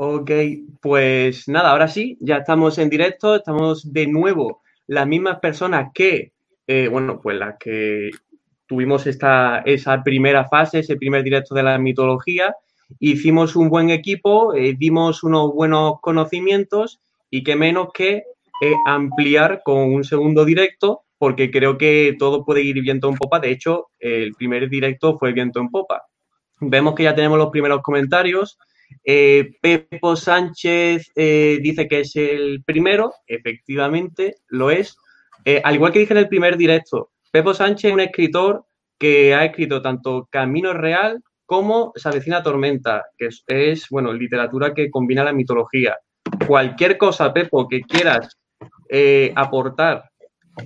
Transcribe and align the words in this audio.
Ok, 0.00 0.30
pues 0.80 1.48
nada, 1.48 1.72
ahora 1.72 1.88
sí, 1.88 2.16
ya 2.20 2.36
estamos 2.36 2.78
en 2.78 2.88
directo, 2.88 3.34
estamos 3.34 3.92
de 3.92 4.06
nuevo 4.06 4.62
las 4.86 5.08
mismas 5.08 5.40
personas 5.40 5.90
que, 5.92 6.34
eh, 6.68 6.86
bueno, 6.86 7.20
pues 7.20 7.36
las 7.36 7.56
que 7.58 8.10
tuvimos 8.68 9.08
esta, 9.08 9.58
esa 9.64 10.04
primera 10.04 10.48
fase, 10.48 10.78
ese 10.78 10.94
primer 10.94 11.24
directo 11.24 11.52
de 11.52 11.64
la 11.64 11.78
mitología, 11.78 12.54
hicimos 13.00 13.56
un 13.56 13.70
buen 13.70 13.90
equipo, 13.90 14.54
eh, 14.54 14.76
dimos 14.78 15.24
unos 15.24 15.52
buenos 15.52 15.94
conocimientos 16.00 17.00
y 17.28 17.42
qué 17.42 17.56
menos 17.56 17.88
que 17.92 18.22
eh, 18.62 18.74
ampliar 18.86 19.62
con 19.64 19.78
un 19.92 20.04
segundo 20.04 20.44
directo, 20.44 21.02
porque 21.18 21.50
creo 21.50 21.76
que 21.76 22.14
todo 22.16 22.44
puede 22.44 22.62
ir 22.62 22.80
viento 22.82 23.08
en 23.08 23.16
popa. 23.16 23.40
De 23.40 23.50
hecho, 23.50 23.88
el 23.98 24.32
primer 24.34 24.68
directo 24.68 25.18
fue 25.18 25.32
viento 25.32 25.58
en 25.58 25.70
popa. 25.70 26.04
Vemos 26.60 26.94
que 26.94 27.02
ya 27.02 27.16
tenemos 27.16 27.36
los 27.36 27.50
primeros 27.50 27.82
comentarios. 27.82 28.58
Eh, 29.04 29.52
Pepo 29.60 30.16
Sánchez 30.16 31.10
eh, 31.14 31.58
dice 31.62 31.88
que 31.88 32.00
es 32.00 32.14
el 32.16 32.62
primero, 32.64 33.12
efectivamente 33.26 34.36
lo 34.48 34.70
es. 34.70 34.96
Eh, 35.44 35.60
al 35.64 35.76
igual 35.76 35.92
que 35.92 36.00
dije 36.00 36.12
en 36.12 36.18
el 36.18 36.28
primer 36.28 36.56
directo, 36.56 37.10
Pepo 37.30 37.54
Sánchez 37.54 37.88
es 37.88 37.94
un 37.94 38.00
escritor 38.00 38.64
que 38.98 39.34
ha 39.34 39.44
escrito 39.44 39.80
tanto 39.80 40.28
Camino 40.30 40.72
Real 40.72 41.22
como 41.46 41.92
Savecina 41.96 42.42
Tormenta, 42.42 43.06
que 43.16 43.28
es, 43.46 43.86
bueno, 43.90 44.12
literatura 44.12 44.74
que 44.74 44.90
combina 44.90 45.24
la 45.24 45.32
mitología. 45.32 45.96
Cualquier 46.46 46.98
cosa, 46.98 47.32
Pepo, 47.32 47.66
que 47.66 47.80
quieras 47.80 48.36
aportar 49.34 50.04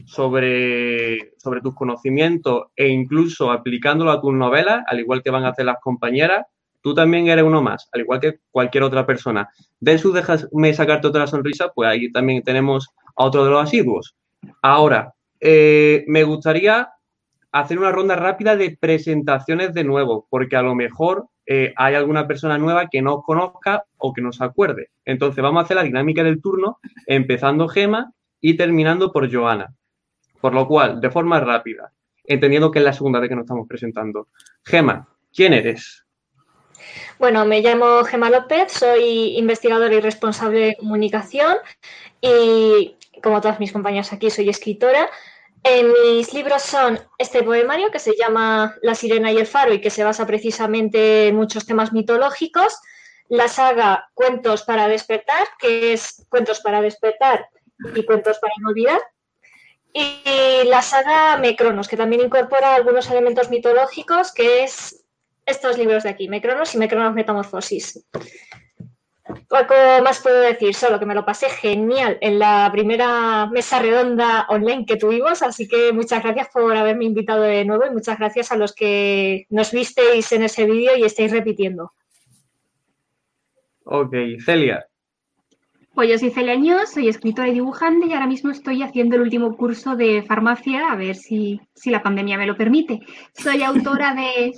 sobre, 0.07 1.33
sobre 1.39 1.61
tus 1.61 1.75
conocimientos 1.75 2.65
e 2.75 2.89
incluso 2.89 3.51
aplicándolo 3.51 4.11
a 4.11 4.21
tus 4.21 4.33
novelas, 4.33 4.83
al 4.87 5.01
igual 5.01 5.23
que 5.23 5.31
van 5.31 5.45
a 5.45 5.51
hacer 5.51 5.67
las 5.67 5.79
compañeras, 5.81 6.47
tú 6.83 6.95
también 6.95 7.29
eres 7.29 7.45
uno 7.45 7.63
más, 7.63 7.89
al 7.93 8.03
igual 8.03 8.21
que 8.21 8.41
cualquier 8.51 8.85
otra 8.85 9.07
persona. 9.07 9.49
De 9.81 9.99
su 9.99 10.13
déjame 10.13 10.75
sacarte 10.75 11.07
otra 11.07 11.27
sonrisa, 11.27 11.73
pues 11.75 11.89
ahí 11.89 12.13
también 12.13 12.43
tenemos 12.43 12.89
a 13.17 13.25
otro 13.25 13.45
de 13.45 13.51
los 13.51 13.63
asiduos. 13.63 14.15
Ahora, 14.61 15.15
eh, 15.41 16.05
me 16.09 16.25
gustaría 16.25 16.91
hacer 17.53 17.79
una 17.79 17.93
ronda 17.93 18.17
rápida 18.17 18.57
de 18.57 18.77
presentaciones 18.79 19.75
de 19.75 19.85
nuevo, 19.85 20.27
porque 20.31 20.57
a 20.57 20.63
lo 20.63 20.75
mejor 20.75 21.27
eh, 21.47 21.73
hay 21.77 21.95
alguna 21.95 22.27
persona 22.27 22.59
nueva 22.59 22.89
que 22.89 23.03
no 23.03 23.23
conozca 23.23 23.85
o 23.99 24.13
que 24.13 24.23
no 24.23 24.33
se 24.33 24.45
acuerde. 24.45 24.91
Entonces 25.05 25.43
vamos 25.43 25.61
a 25.61 25.65
hacer 25.65 25.77
la 25.77 25.83
dinámica 25.83 26.25
del 26.25 26.41
turno, 26.41 26.79
empezando 27.07 27.69
Gema 27.69 28.13
y 28.41 28.57
terminando 28.57 29.13
por 29.13 29.33
Joana. 29.33 29.75
Por 30.41 30.55
lo 30.55 30.67
cual, 30.67 31.01
de 31.01 31.11
forma 31.11 31.41
rápida, 31.41 31.93
entendiendo 32.25 32.71
que 32.71 32.79
es 32.79 32.85
la 32.85 32.93
segunda 32.93 33.21
vez 33.21 33.29
que 33.29 33.37
nos 33.37 33.45
estamos 33.45 33.69
presentando. 33.69 34.29
Gema, 34.65 35.09
¿quién 35.33 35.53
eres? 35.53 36.02
Bueno, 37.19 37.45
me 37.45 37.61
llamo 37.61 38.05
Gema 38.05 38.31
López, 38.31 38.73
soy 38.73 39.37
investigadora 39.39 39.95
y 39.95 40.01
responsable 40.01 40.59
de 40.59 40.77
comunicación 40.77 41.57
y, 42.21 42.97
como 43.23 43.41
todas 43.41 43.61
mis 43.61 43.73
compañeras 43.73 44.13
aquí, 44.13 44.31
soy 44.31 44.49
escritora. 44.49 45.09
En 45.65 45.93
mis 45.93 46.35
libros 46.35 46.63
son 46.63 46.99
este 47.19 47.43
poemario 47.43 47.91
que 47.93 48.01
se 48.01 48.17
llama 48.17 48.75
La 48.83 48.97
sirena 48.97 49.31
y 49.31 49.39
el 49.39 49.47
faro 49.47 49.73
y 49.73 49.81
que 49.81 49.91
se 49.91 50.03
basa 50.03 50.27
precisamente 50.27 51.29
en 51.29 51.37
muchos 51.37 51.67
temas 51.67 51.93
mitológicos. 51.93 52.77
La 53.29 53.49
saga 53.49 54.11
Cuentos 54.15 54.63
para 54.63 54.89
despertar, 54.89 55.47
que 55.59 55.93
es 55.93 56.27
Cuentos 56.29 56.61
para 56.61 56.83
despertar 56.83 57.47
y 57.95 58.05
Cuentos 58.05 58.39
para 58.41 58.53
no 58.61 58.71
olvidar. 58.71 59.01
Y 59.93 60.65
la 60.65 60.83
saga 60.83 61.37
Mecronos, 61.37 61.87
que 61.87 61.97
también 61.97 62.23
incorpora 62.23 62.75
algunos 62.75 63.09
elementos 63.11 63.51
mitológicos, 63.51 64.33
que 64.33 64.65
es 64.65 65.02
estos 65.47 65.79
libros 65.79 66.03
de 66.03 66.11
aquí, 66.11 66.29
Mecronos 66.29 66.75
y 66.75 66.79
Mecronos 66.79 67.15
Metamorfosis. 67.15 68.05
Poco 69.49 69.75
más 70.03 70.21
puedo 70.21 70.41
decir, 70.41 70.75
solo 70.75 70.99
que 70.99 71.07
me 71.07 71.15
lo 71.15 71.25
pasé 71.25 71.49
genial 71.49 72.19
en 72.21 72.39
la 72.39 72.69
primera 72.73 73.47
mesa 73.47 73.81
redonda 73.81 74.47
online 74.49 74.85
que 74.85 74.97
tuvimos, 74.97 75.43
así 75.43 75.69
que 75.69 75.93
muchas 75.93 76.23
gracias 76.23 76.49
por 76.53 76.77
haberme 76.77 77.05
invitado 77.05 77.43
de 77.43 77.65
nuevo 77.65 77.87
y 77.87 77.91
muchas 77.91 78.19
gracias 78.19 78.51
a 78.51 78.57
los 78.57 78.75
que 78.75 79.47
nos 79.49 79.71
visteis 79.71 80.33
en 80.33 80.43
ese 80.43 80.67
vídeo 80.67 80.97
y 80.97 81.05
estáis 81.05 81.31
repitiendo. 81.31 81.93
Ok, 83.85 84.15
Celia. 84.45 84.85
Pues 85.95 86.09
yo 86.09 86.19
soy 86.19 86.31
Celia 86.31 86.87
soy 86.87 87.09
escritora 87.09 87.49
y 87.49 87.53
dibujante 87.53 88.07
y 88.07 88.15
ahora 88.15 88.27
mismo 88.27 88.51
estoy 88.51 88.83
haciendo 88.83 89.17
el 89.17 89.23
último 89.23 89.57
curso 89.57 89.95
de 89.95 90.23
farmacia, 90.23 90.91
a 90.91 90.97
ver 90.97 91.15
si, 91.15 91.61
si 91.75 91.91
la 91.91 92.03
pandemia 92.03 92.39
me 92.39 92.47
lo 92.47 92.57
permite. 92.57 93.01
Soy 93.35 93.63
autora 93.63 94.15
de 94.15 94.53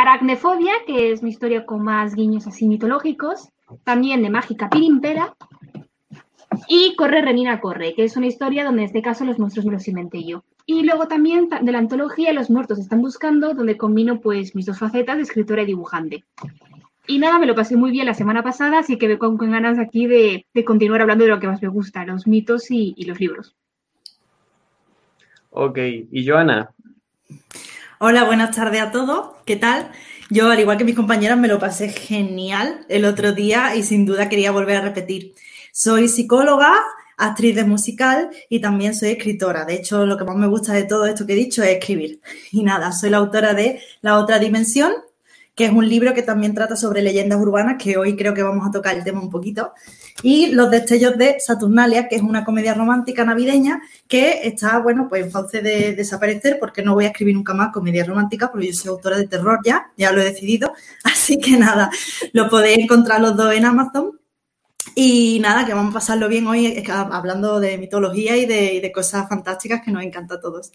Aracnefobia, 0.00 0.74
que 0.86 1.10
es 1.10 1.24
mi 1.24 1.30
historia 1.30 1.66
con 1.66 1.82
más 1.82 2.14
guiños 2.14 2.46
así 2.46 2.68
mitológicos, 2.68 3.48
también 3.82 4.22
de 4.22 4.30
Mágica 4.30 4.70
Pirimpera, 4.70 5.34
y 6.68 6.94
Corre 6.94 7.20
Renina 7.20 7.60
Corre, 7.60 7.94
que 7.94 8.04
es 8.04 8.16
una 8.16 8.28
historia 8.28 8.64
donde 8.64 8.82
en 8.82 8.86
este 8.86 9.02
caso 9.02 9.24
los 9.24 9.40
monstruos 9.40 9.66
me 9.66 9.72
los 9.72 9.88
inventé 9.88 10.22
yo. 10.22 10.44
Y 10.66 10.84
luego 10.84 11.08
también 11.08 11.48
de 11.48 11.72
la 11.72 11.78
antología 11.78 12.32
Los 12.32 12.48
muertos 12.48 12.78
están 12.78 13.02
buscando, 13.02 13.54
donde 13.54 13.76
combino 13.76 14.20
pues 14.20 14.54
mis 14.54 14.66
dos 14.66 14.78
facetas 14.78 15.16
de 15.16 15.24
escritora 15.24 15.62
y 15.62 15.66
dibujante. 15.66 16.24
Y 17.08 17.18
nada, 17.18 17.40
me 17.40 17.46
lo 17.46 17.56
pasé 17.56 17.76
muy 17.76 17.90
bien 17.90 18.06
la 18.06 18.14
semana 18.14 18.44
pasada, 18.44 18.78
así 18.78 18.98
que 18.98 19.08
me 19.08 19.18
con, 19.18 19.36
ganas 19.36 19.80
aquí 19.80 20.06
de, 20.06 20.46
continuar 20.64 21.00
hablando 21.00 21.24
de 21.24 21.30
lo 21.30 21.40
que 21.40 21.48
más 21.48 21.60
me 21.60 21.68
gusta, 21.68 22.04
los 22.04 22.28
mitos 22.28 22.70
y, 22.70 22.94
y 22.96 23.04
los 23.06 23.18
libros. 23.18 23.56
Ok, 25.50 25.78
y 26.12 26.24
Joana, 26.24 26.72
Hola, 28.00 28.22
buenas 28.22 28.54
tardes 28.54 28.80
a 28.80 28.92
todos. 28.92 29.30
¿Qué 29.44 29.56
tal? 29.56 29.90
Yo, 30.30 30.48
al 30.52 30.60
igual 30.60 30.78
que 30.78 30.84
mis 30.84 30.94
compañeras, 30.94 31.36
me 31.36 31.48
lo 31.48 31.58
pasé 31.58 31.88
genial 31.88 32.86
el 32.88 33.04
otro 33.04 33.32
día 33.32 33.74
y 33.74 33.82
sin 33.82 34.06
duda 34.06 34.28
quería 34.28 34.52
volver 34.52 34.76
a 34.76 34.82
repetir. 34.82 35.34
Soy 35.72 36.06
psicóloga, 36.06 36.76
actriz 37.16 37.56
de 37.56 37.64
musical 37.64 38.30
y 38.48 38.60
también 38.60 38.94
soy 38.94 39.08
escritora. 39.10 39.64
De 39.64 39.74
hecho, 39.74 40.06
lo 40.06 40.16
que 40.16 40.22
más 40.22 40.36
me 40.36 40.46
gusta 40.46 40.74
de 40.74 40.84
todo 40.84 41.06
esto 41.06 41.26
que 41.26 41.32
he 41.32 41.36
dicho 41.36 41.64
es 41.64 41.70
escribir. 41.70 42.20
Y 42.52 42.62
nada, 42.62 42.92
soy 42.92 43.10
la 43.10 43.16
autora 43.16 43.52
de 43.52 43.80
La 44.00 44.18
otra 44.18 44.38
dimensión, 44.38 44.92
que 45.58 45.64
es 45.64 45.72
un 45.72 45.88
libro 45.88 46.14
que 46.14 46.22
también 46.22 46.54
trata 46.54 46.76
sobre 46.76 47.02
leyendas 47.02 47.40
urbanas, 47.40 47.82
que 47.82 47.96
hoy 47.96 48.14
creo 48.14 48.32
que 48.32 48.44
vamos 48.44 48.64
a 48.64 48.70
tocar 48.70 48.96
el 48.96 49.02
tema 49.02 49.20
un 49.20 49.28
poquito, 49.28 49.72
y 50.22 50.52
Los 50.52 50.70
destellos 50.70 51.18
de 51.18 51.40
Saturnalia, 51.40 52.06
que 52.06 52.14
es 52.14 52.22
una 52.22 52.44
comedia 52.44 52.74
romántica 52.74 53.24
navideña 53.24 53.82
que 54.06 54.42
está, 54.44 54.78
bueno, 54.78 55.08
pues 55.08 55.24
en 55.24 55.32
fauce 55.32 55.60
de 55.60 55.94
desaparecer 55.96 56.58
porque 56.60 56.82
no 56.82 56.94
voy 56.94 57.06
a 57.06 57.08
escribir 57.08 57.34
nunca 57.34 57.54
más 57.54 57.72
comedia 57.72 58.04
romántica 58.04 58.52
porque 58.52 58.68
yo 58.68 58.72
soy 58.72 58.90
autora 58.90 59.16
de 59.16 59.26
terror 59.26 59.58
ya, 59.64 59.90
ya 59.96 60.12
lo 60.12 60.20
he 60.20 60.24
decidido, 60.24 60.72
así 61.04 61.38
que 61.38 61.56
nada, 61.56 61.90
lo 62.32 62.48
podéis 62.48 62.78
encontrar 62.78 63.20
los 63.20 63.36
dos 63.36 63.52
en 63.52 63.64
Amazon. 63.64 64.12
Y 64.94 65.38
nada, 65.40 65.66
que 65.66 65.74
vamos 65.74 65.90
a 65.90 65.94
pasarlo 65.94 66.28
bien 66.28 66.46
hoy 66.46 66.84
hablando 66.88 67.58
de 67.58 67.78
mitología 67.78 68.36
y 68.36 68.46
de, 68.46 68.74
y 68.74 68.80
de 68.80 68.92
cosas 68.92 69.28
fantásticas 69.28 69.82
que 69.84 69.90
nos 69.90 70.04
encanta 70.04 70.36
a 70.36 70.40
todos. 70.40 70.70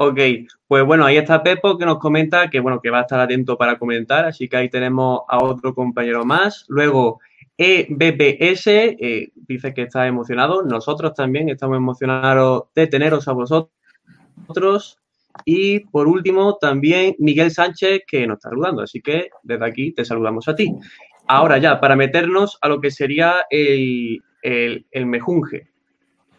Ok, 0.00 0.20
pues 0.68 0.84
bueno, 0.84 1.04
ahí 1.04 1.16
está 1.16 1.42
Pepo 1.42 1.76
que 1.76 1.84
nos 1.84 1.98
comenta 1.98 2.48
que 2.48 2.60
bueno, 2.60 2.80
que 2.80 2.88
va 2.88 2.98
a 2.98 3.00
estar 3.00 3.18
atento 3.18 3.58
para 3.58 3.80
comentar, 3.80 4.26
así 4.26 4.48
que 4.48 4.56
ahí 4.56 4.68
tenemos 4.68 5.22
a 5.26 5.42
otro 5.42 5.74
compañero 5.74 6.24
más. 6.24 6.66
Luego, 6.68 7.18
EBPS 7.56 8.68
eh, 8.68 9.32
dice 9.34 9.74
que 9.74 9.82
está 9.82 10.06
emocionado. 10.06 10.62
Nosotros 10.62 11.14
también 11.14 11.48
estamos 11.48 11.78
emocionados 11.78 12.66
de 12.76 12.86
teneros 12.86 13.26
a 13.26 13.32
vosotros. 13.32 14.98
Y 15.44 15.80
por 15.80 16.06
último, 16.06 16.58
también 16.60 17.16
Miguel 17.18 17.50
Sánchez 17.50 18.02
que 18.06 18.24
nos 18.24 18.36
está 18.36 18.50
saludando. 18.50 18.82
Así 18.82 19.00
que 19.00 19.30
desde 19.42 19.66
aquí 19.66 19.90
te 19.90 20.04
saludamos 20.04 20.46
a 20.46 20.54
ti. 20.54 20.76
Ahora 21.26 21.58
ya, 21.58 21.80
para 21.80 21.96
meternos 21.96 22.56
a 22.62 22.68
lo 22.68 22.80
que 22.80 22.92
sería 22.92 23.46
el, 23.50 24.22
el, 24.42 24.86
el 24.92 25.06
mejunje. 25.06 25.66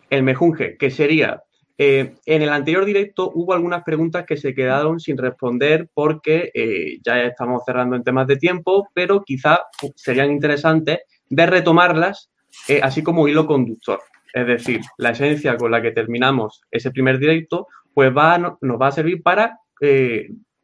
El 0.09 0.23
mejunje, 0.23 0.77
que 0.77 0.89
sería 0.89 1.43
eh, 1.81 2.15
en 2.25 2.41
el 2.41 2.49
anterior 2.49 2.83
directo 2.83 3.31
hubo 3.33 3.53
algunas 3.53 3.85
preguntas 3.85 4.25
que 4.25 4.35
se 4.35 4.53
quedaron 4.53 4.99
sin 4.99 5.17
responder 5.17 5.89
porque 5.93 6.51
eh, 6.53 6.99
ya 7.01 7.23
estamos 7.23 7.63
cerrando 7.65 7.95
en 7.95 8.03
temas 8.03 8.27
de 8.27 8.35
tiempo, 8.35 8.89
pero 8.93 9.23
quizá 9.23 9.61
serían 9.95 10.29
interesantes 10.29 10.99
de 11.29 11.45
retomarlas 11.45 12.31
eh, 12.67 12.81
así 12.83 13.01
como 13.01 13.29
hilo 13.29 13.47
conductor. 13.47 14.01
Es 14.33 14.45
decir, 14.45 14.81
la 14.97 15.11
esencia 15.11 15.55
con 15.55 15.71
la 15.71 15.81
que 15.81 15.91
terminamos 15.91 16.63
ese 16.69 16.91
primer 16.91 17.17
directo, 17.17 17.67
pues 17.93 18.11
va, 18.15 18.37
nos 18.37 18.81
va 18.81 18.87
a 18.87 18.91
servir 18.91 19.23
para, 19.23 19.57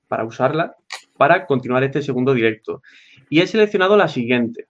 para 0.10 0.26
usarla 0.26 0.76
para 1.16 1.46
continuar 1.46 1.86
este 1.86 2.02
segundo 2.02 2.34
directo. 2.34 2.82
Y 3.30 3.40
he 3.40 3.48
seleccionado 3.48 3.96
la 3.96 4.10
siguiente. 4.10 4.68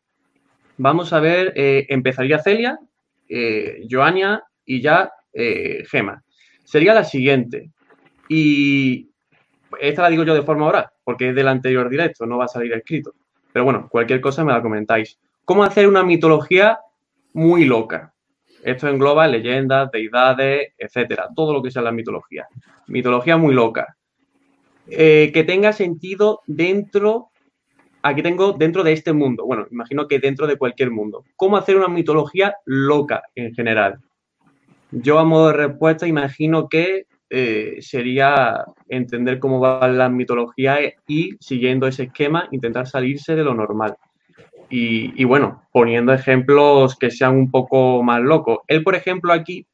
Vamos 0.77 1.11
a 1.11 1.19
ver, 1.19 1.53
empezaría 1.55 2.37
Celia, 2.37 2.79
Joania 3.89 4.43
y 4.63 4.81
ya 4.81 5.11
Gema 5.33 6.23
sería 6.65 6.93
la 6.93 7.05
siguiente. 7.05 7.71
Y 8.27 9.09
esta 9.79 10.01
la 10.01 10.09
digo 10.09 10.23
yo 10.23 10.33
de 10.33 10.41
forma 10.41 10.67
oral, 10.67 10.87
porque 11.03 11.29
es 11.29 11.35
del 11.35 11.47
anterior 11.47 11.89
directo, 11.89 12.25
no 12.25 12.37
va 12.37 12.45
a 12.45 12.49
salir 12.49 12.73
escrito. 12.73 13.13
Pero 13.53 13.63
bueno, 13.63 13.87
cualquier 13.89 14.19
cosa 14.19 14.43
me 14.43 14.51
la 14.51 14.61
comentáis. 14.61 15.17
¿Cómo 15.45 15.63
hacer 15.63 15.87
una 15.87 16.03
mitología 16.03 16.79
muy 17.33 17.63
loca? 17.63 18.13
Esto 18.63 18.89
engloba 18.89 19.27
leyendas, 19.27 19.91
deidades, 19.91 20.73
etcétera, 20.77 21.29
todo 21.33 21.53
lo 21.53 21.61
que 21.61 21.71
sea 21.71 21.83
la 21.83 21.91
mitología. 21.91 22.47
Mitología 22.87 23.37
muy 23.37 23.53
loca. 23.53 23.95
Eh, 24.87 25.31
que 25.33 25.43
tenga 25.43 25.71
sentido 25.71 26.41
dentro 26.45 27.29
aquí 28.05 28.21
tengo 28.21 28.53
dentro 28.53 28.83
de 28.83 28.93
este 28.93 29.13
mundo, 29.13 29.45
bueno, 29.45 29.65
imagino 29.71 30.07
que 30.07 30.19
dentro 30.19 30.45
de 30.45 30.57
cualquier 30.57 30.91
mundo, 30.91 31.25
¿cómo 31.35 31.57
hacer 31.57 31.75
una 31.75 31.87
mitología 31.87 32.55
loca 32.65 33.23
en 33.33 33.53
general? 33.55 33.99
Yo 35.01 35.19
a 35.19 35.25
modo 35.25 35.47
de 35.47 35.53
respuesta 35.53 36.07
imagino 36.07 36.69
que 36.69 37.05
eh, 37.29 37.77
sería 37.81 38.63
entender 38.87 39.39
cómo 39.39 39.59
va 39.59 39.87
la 39.89 40.07
mitología 40.07 40.77
y 41.05 41.35
siguiendo 41.39 41.85
ese 41.85 42.03
esquema 42.03 42.47
intentar 42.51 42.87
salirse 42.87 43.35
de 43.35 43.43
lo 43.43 43.53
normal. 43.53 43.95
Y, 44.69 45.23
bueno, 45.25 45.63
poniendo 45.71 46.11
ejemplos 46.11 46.97
que 46.97 47.11
sean 47.11 47.35
un 47.35 47.51
poco 47.51 48.03
más 48.03 48.21
locos. 48.21 48.59
Él, 48.67 48.83
por 48.83 48.95
ejemplo, 48.95 49.31
aquí, 49.31 49.65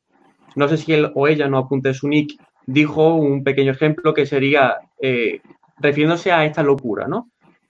no 0.55 0.67
sé 0.67 0.77
si 0.77 0.93
él 0.93 1.11
o 1.15 1.27
ella 1.27 1.47
no 1.47 1.57
apunte 1.57 1.93
su 1.93 2.07
nick, 2.07 2.33
dijo 2.65 3.15
un 3.15 3.43
pequeño 3.43 3.71
ejemplo 3.71 4.13
que 4.13 4.25
sería 4.25 4.77
eh, 5.01 5.41
refiriéndose 5.77 6.31
a 6.31 6.45
esta 6.45 6.61
locura, 6.61 7.07
¿no? 7.07 7.29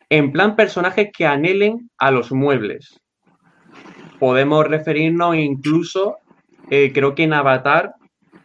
En 0.10 0.32
plan, 0.32 0.56
personajes 0.56 1.10
que 1.16 1.26
anhelen 1.26 1.90
a 1.98 2.12
los 2.12 2.32
muebles. 2.32 3.00
Podemos 4.20 4.68
referirnos 4.68 5.36
incluso, 5.36 6.18
eh, 6.70 6.92
creo 6.94 7.16
que 7.16 7.24
en 7.24 7.34
Avatar, 7.34 7.96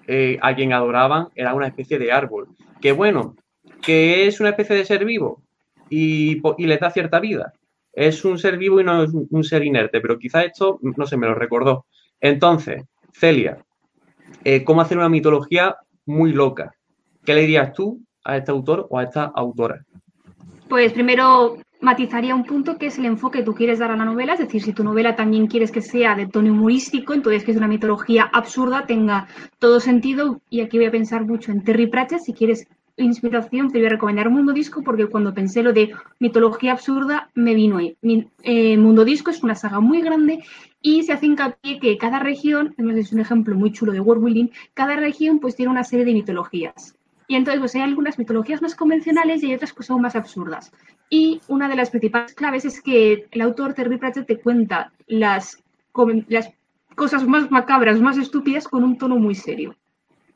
eh, 0.07 0.39
a 0.41 0.55
quien 0.55 0.73
adoraban 0.73 1.29
era 1.35 1.55
una 1.55 1.67
especie 1.67 1.99
de 1.99 2.13
árbol. 2.13 2.49
Que 2.81 2.93
bueno, 2.93 3.37
que 3.83 4.27
es 4.27 4.41
una 4.41 4.51
especie 4.51 4.77
de 4.77 4.85
ser 4.85 5.05
vivo 5.05 5.43
y, 5.91 6.41
y 6.59 6.67
le 6.67 6.79
da 6.79 6.91
cierta 6.91 7.21
vida. 7.21 7.53
Es 7.93 8.25
un 8.25 8.39
ser 8.39 8.59
vivo 8.59 8.81
y 8.81 8.85
no 8.85 9.03
es 9.03 9.11
un 9.13 9.45
ser 9.45 9.65
inerte, 9.65 10.01
pero 10.01 10.19
quizá 10.19 10.45
esto, 10.45 10.79
no 10.83 11.07
sé, 11.07 11.17
me 11.17 11.27
lo 11.27 11.35
recordó. 11.35 11.87
Entonces, 12.21 12.85
Celia, 13.13 13.59
eh, 14.45 14.65
¿cómo 14.65 14.81
hacer 14.81 14.99
una 14.99 15.09
mitología 15.09 15.77
muy 16.05 16.33
loca? 16.33 16.73
¿Qué 17.25 17.35
le 17.35 17.43
dirías 17.43 17.73
tú 17.73 18.01
a 18.25 18.37
este 18.37 18.51
autor 18.51 18.87
o 18.91 18.99
a 18.99 19.05
esta 19.05 19.25
autora? 19.35 19.85
Pues 20.69 20.93
primero 20.93 21.59
matizaría 21.81 22.35
un 22.35 22.45
punto 22.45 22.79
que 22.79 22.87
es 22.87 22.99
el 22.99 23.05
enfoque 23.05 23.39
que 23.39 23.45
tú 23.45 23.55
quieres 23.55 23.79
dar 23.79 23.91
a 23.91 23.97
la 23.97 24.05
novela, 24.05 24.35
es 24.35 24.39
decir, 24.39 24.63
si 24.63 24.73
tu 24.73 24.85
novela 24.85 25.17
también 25.17 25.47
quieres 25.47 25.71
que 25.71 25.83
sea 25.83 26.15
de 26.15 26.27
tono 26.27 26.53
humorístico, 26.53 27.13
entonces 27.13 27.45
que 27.45 27.51
es 27.51 27.57
una 27.57 27.69
mitología 27.69 28.25
absurda, 28.33 28.87
tenga 28.87 29.29
todo 29.59 29.81
sentido, 29.81 30.41
y 30.49 30.61
aquí 30.61 30.79
voy 30.79 30.87
a 30.87 30.91
pensar 30.91 31.25
mucho 31.27 31.53
en 31.53 31.63
Terry 31.63 31.87
Pratchett, 31.87 32.21
si 32.21 32.33
quieres 32.33 32.67
inspiración, 32.97 33.71
te 33.71 33.79
voy 33.79 33.87
a 33.87 33.91
recomendar 33.91 34.31
Mundo 34.31 34.53
Disco 34.53 34.83
porque 34.83 35.07
cuando 35.07 35.35
pensé 35.35 35.63
lo 35.63 35.73
de 35.73 35.93
mitología 36.19 36.73
absurda 36.73 37.31
me 37.35 37.55
vino 37.55 37.77
ahí. 37.77 37.97
Eh, 38.43 38.77
Mundo 38.79 39.05
Disco 39.05 39.31
es 39.31 39.43
una 39.43 39.55
saga 39.55 39.81
muy 39.81 40.01
grande 40.01 40.43
y 40.81 41.03
se 41.03 41.13
hace 41.13 41.27
hincapié 41.27 41.79
que 41.79 41.99
cada 41.99 42.19
región, 42.19 42.75
es 42.79 43.13
un 43.13 43.21
ejemplo 43.21 43.55
muy 43.55 43.73
chulo 43.73 43.93
de 43.93 44.01
world 44.01 44.25
building, 44.25 44.49
cada 44.73 44.97
región 44.97 45.41
pues 45.41 45.57
tiene 45.57 45.73
una 45.73 45.85
serie 45.85 46.07
de 46.07 46.15
mitologías. 46.15 46.96
Y 47.29 47.35
entonces 47.35 47.61
pues 47.61 47.75
hay 47.75 47.83
algunas 47.83 48.19
mitologías 48.19 48.63
más 48.63 48.75
convencionales 48.75 49.43
y 49.43 49.47
hay 49.47 49.55
otras 49.55 49.73
que 49.73 49.83
son 49.83 50.01
más 50.01 50.17
absurdas. 50.17 50.73
Y 51.11 51.41
una 51.49 51.69
de 51.69 51.77
las 51.77 51.91
principales 51.91 52.35
claves 52.35 52.65
es 52.65 52.81
que 52.81 53.27
el 53.31 53.41
autor 53.41 53.75
Terry 53.75 53.99
Pratchett 53.99 54.27
te 54.27 54.39
cuenta 54.39 54.93
las, 55.07 55.63
cosas 56.95 57.27
más 57.27 57.51
macabras, 57.51 58.01
más 58.01 58.19
estúpidas 58.19 58.69
con 58.69 58.85
un 58.85 58.99
tono 58.99 59.17
muy 59.17 59.35
serio. 59.35 59.77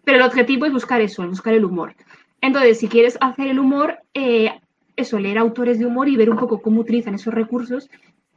Pero 0.04 0.18
el 0.18 0.24
objetivo 0.24 0.66
es 0.66 0.72
buscar 0.72 1.00
eso, 1.00 1.26
buscar 1.26 1.54
el 1.54 1.64
humor. 1.64 1.94
Entonces, 2.40 2.78
si 2.78 2.88
quieres 2.88 3.18
hacer 3.20 3.48
el 3.48 3.58
humor, 3.58 3.98
eh, 4.14 4.50
eso, 4.96 5.18
leer 5.18 5.38
autores 5.38 5.78
de 5.78 5.86
humor 5.86 6.08
y 6.08 6.16
ver 6.16 6.30
un 6.30 6.38
poco 6.38 6.62
cómo 6.62 6.80
utilizan 6.80 7.14
esos 7.14 7.34
recursos. 7.34 7.90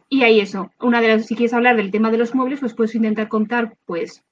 Y 0.10 0.24
ahí 0.24 0.40
eso, 0.40 0.72
una 0.80 1.02
de 1.02 1.08
las, 1.08 1.26
si 1.26 1.36
quieres 1.36 1.54
hablar 1.54 1.76
del 1.78 1.92
tema 1.92 2.12
de 2.12 2.18
los 2.18 2.36
muebles, 2.36 2.60
pues 2.60 2.74
puedes 2.74 2.96
intentar 2.96 3.30
contar, 3.30 3.76
pues, 3.86 4.24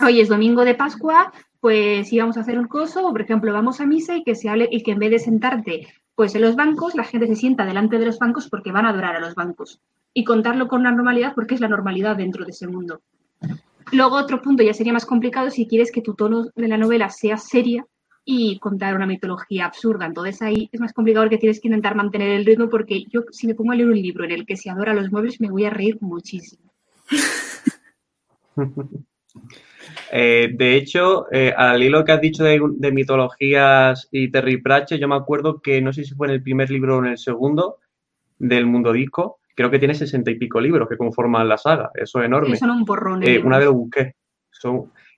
hoy 0.00 0.20
es 0.20 0.28
domingo 0.28 0.64
de 0.64 0.74
Pascua, 0.74 1.32
pues 1.66 2.12
íbamos 2.12 2.36
a 2.36 2.42
hacer 2.42 2.60
un 2.60 2.68
coso, 2.68 3.04
o 3.04 3.10
por 3.10 3.22
ejemplo, 3.22 3.52
vamos 3.52 3.80
a 3.80 3.86
misa 3.86 4.16
y 4.16 4.22
que 4.22 4.36
se 4.36 4.48
hable, 4.48 4.68
y 4.70 4.84
que 4.84 4.92
en 4.92 5.00
vez 5.00 5.10
de 5.10 5.18
sentarte, 5.18 5.88
pues 6.14 6.32
en 6.36 6.42
los 6.42 6.54
bancos, 6.54 6.94
la 6.94 7.02
gente 7.02 7.26
se 7.26 7.34
sienta 7.34 7.66
delante 7.66 7.98
de 7.98 8.06
los 8.06 8.20
bancos 8.20 8.48
porque 8.48 8.70
van 8.70 8.86
a 8.86 8.90
adorar 8.90 9.16
a 9.16 9.18
los 9.18 9.34
bancos. 9.34 9.80
Y 10.14 10.22
contarlo 10.22 10.68
con 10.68 10.82
una 10.82 10.92
normalidad 10.92 11.32
porque 11.34 11.56
es 11.56 11.60
la 11.60 11.66
normalidad 11.66 12.14
dentro 12.14 12.44
de 12.44 12.52
ese 12.52 12.68
mundo. 12.68 13.00
Luego, 13.90 14.14
otro 14.14 14.40
punto 14.40 14.62
ya 14.62 14.74
sería 14.74 14.92
más 14.92 15.06
complicado 15.06 15.50
si 15.50 15.66
quieres 15.66 15.90
que 15.90 16.02
tu 16.02 16.14
tono 16.14 16.44
de 16.54 16.68
la 16.68 16.78
novela 16.78 17.10
sea 17.10 17.36
seria, 17.36 17.84
y 18.24 18.60
contar 18.60 18.94
una 18.94 19.06
mitología 19.06 19.66
absurda. 19.66 20.06
Entonces 20.06 20.40
ahí 20.42 20.68
es 20.70 20.78
más 20.78 20.92
complicado 20.92 21.26
porque 21.26 21.38
tienes 21.38 21.60
que 21.60 21.66
intentar 21.66 21.96
mantener 21.96 22.30
el 22.30 22.46
ritmo 22.46 22.70
porque 22.70 23.06
yo 23.10 23.22
si 23.32 23.48
me 23.48 23.56
pongo 23.56 23.72
a 23.72 23.74
leer 23.74 23.88
un 23.88 24.00
libro 24.00 24.24
en 24.24 24.30
el 24.30 24.46
que 24.46 24.56
se 24.56 24.70
adora 24.70 24.94
los 24.94 25.10
muebles 25.10 25.40
me 25.40 25.50
voy 25.50 25.64
a 25.64 25.70
reír 25.70 25.98
muchísimo. 26.00 26.70
Eh, 30.12 30.50
de 30.54 30.76
hecho, 30.76 31.26
eh, 31.32 31.52
al 31.56 31.82
hilo 31.82 32.04
que 32.04 32.12
has 32.12 32.20
dicho 32.20 32.44
de, 32.44 32.92
mitologías 32.92 34.08
y 34.10 34.30
Terry 34.30 34.58
Pratchett, 34.58 35.00
yo 35.00 35.08
me 35.08 35.16
acuerdo 35.16 35.60
que 35.60 35.80
no 35.80 35.92
sé 35.92 36.04
si 36.04 36.14
fue 36.14 36.28
en 36.28 36.34
el 36.34 36.42
primer 36.42 36.70
libro 36.70 36.96
o 36.96 36.98
en 37.00 37.10
el 37.12 37.18
segundo 37.18 37.78
del 38.38 38.66
Mundo 38.66 38.92
Disco, 38.92 39.38
creo 39.54 39.70
que 39.70 39.78
tiene 39.78 39.94
sesenta 39.94 40.30
y 40.30 40.36
pico 40.36 40.60
libros 40.60 40.88
que 40.88 40.96
conforman 40.96 41.48
la 41.48 41.58
saga, 41.58 41.90
eso 41.94 42.20
es 42.20 42.26
enorme. 42.26 42.56
son 42.56 42.70
un 42.70 42.84
porrón. 42.84 43.22
Eh, 43.26 43.38
una 43.38 43.58
vez 43.58 43.66
lo 43.66 43.74
busqué. 43.74 44.14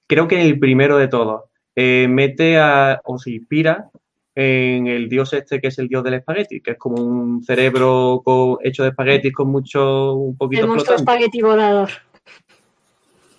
creo 0.06 0.28
que 0.28 0.40
en 0.40 0.46
el 0.46 0.58
primero 0.58 0.96
de 0.96 1.08
todos. 1.08 1.42
Eh, 1.80 2.08
mete 2.08 2.58
a, 2.58 3.00
o 3.04 3.18
se 3.18 3.30
inspira 3.30 3.88
en 4.34 4.88
el 4.88 5.08
dios 5.08 5.32
este 5.32 5.60
que 5.60 5.68
es 5.68 5.78
el 5.78 5.86
dios 5.86 6.02
del 6.02 6.14
espagueti, 6.14 6.60
que 6.60 6.72
es 6.72 6.78
como 6.78 7.02
un 7.02 7.42
cerebro 7.44 8.22
hecho 8.62 8.82
de 8.82 8.88
espaguetis 8.90 9.32
con 9.32 9.48
mucho, 9.48 10.14
un 10.14 10.36
poquito 10.36 10.62
El 10.62 10.68
monstruo 10.68 10.96
espagueti 10.96 11.40
volador. 11.40 11.90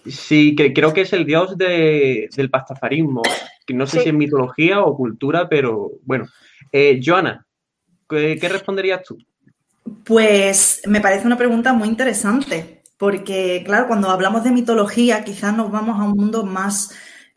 Sí, 0.10 0.56
que 0.56 0.74
creo 0.74 0.94
que 0.94 1.02
es 1.02 1.14
el 1.14 1.26
dios 1.26 1.58
del 1.58 2.50
pastafarismo, 2.52 3.22
que 3.66 3.74
no 3.74 3.86
sé 3.86 4.02
si 4.02 4.10
es 4.10 4.16
mitología 4.16 4.82
o 4.82 4.96
cultura, 4.96 5.48
pero 5.50 5.92
bueno. 6.04 6.26
Eh, 6.72 7.00
Joana, 7.04 7.46
¿qué, 8.08 8.38
¿qué 8.40 8.50
responderías 8.50 9.04
tú? 9.04 9.18
Pues 10.04 10.82
me 10.86 11.02
parece 11.02 11.26
una 11.26 11.38
pregunta 11.38 11.74
muy 11.74 11.88
interesante, 11.88 12.82
porque 12.98 13.64
claro, 13.66 13.88
cuando 13.88 14.10
hablamos 14.10 14.44
de 14.44 14.52
mitología 14.52 15.24
quizás 15.24 15.56
nos 15.56 15.72
vamos 15.72 16.00
a 16.00 16.04
un 16.04 16.18
mundo 16.18 16.44
más 16.44 16.92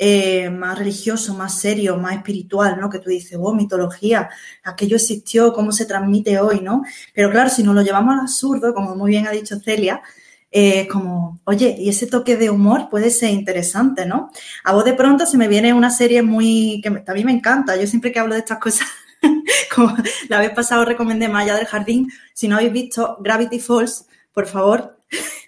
eh, 0.05 0.51
más 0.51 0.77
religioso, 0.77 1.33
más 1.33 1.61
serio, 1.61 1.97
más 1.97 2.17
espiritual, 2.17 2.77
¿no? 2.81 2.91
Que 2.91 2.99
tú 2.99 3.09
dices, 3.09 3.39
oh, 3.41 3.55
mitología, 3.55 4.29
aquello 4.65 4.97
existió, 4.97 5.53
cómo 5.53 5.71
se 5.71 5.87
transmite 5.87 6.41
hoy, 6.41 6.61
¿no? 6.61 6.83
Pero 7.15 7.31
claro, 7.31 7.49
si 7.51 7.63
nos 7.63 7.73
lo 7.73 7.83
llevamos 7.83 8.15
al 8.15 8.21
absurdo, 8.23 8.75
como 8.75 8.97
muy 8.97 9.13
bien 9.13 9.29
ha 9.29 9.31
dicho 9.31 9.61
Celia, 9.61 10.03
eh, 10.55 10.87
como, 10.87 11.41
oye, 11.45 11.75
y 11.79 11.89
ese 11.89 12.07
toque 12.07 12.37
de 12.37 12.51
humor 12.51 12.89
puede 12.91 13.11
ser 13.11 13.31
interesante, 13.31 14.05
¿no? 14.05 14.31
A 14.65 14.75
vos 14.75 14.85
de 14.85 14.93
pronto 14.93 15.25
se 15.25 15.39
me 15.39 15.49
viene 15.49 15.73
una 15.73 15.91
serie 15.91 16.23
muy, 16.23 16.83
que 16.83 16.89
a 16.89 17.15
mí 17.15 17.25
me 17.25 17.33
encanta, 17.33 17.75
yo 17.77 17.87
siempre 17.87 18.13
que 18.13 18.21
hablo 18.21 18.35
de 18.35 18.41
estas 18.41 18.59
cosas, 18.59 18.87
como 19.75 19.97
la 20.29 20.41
vez 20.41 20.51
pasada 20.51 20.85
recomendé 20.85 21.29
Maya 21.29 21.57
del 21.57 21.67
Jardín, 21.67 22.13
si 22.35 22.49
no 22.49 22.57
habéis 22.57 22.73
visto 22.73 23.17
Gravity 23.21 23.61
Falls, 23.61 24.07
por 24.35 24.47
favor, 24.47 24.99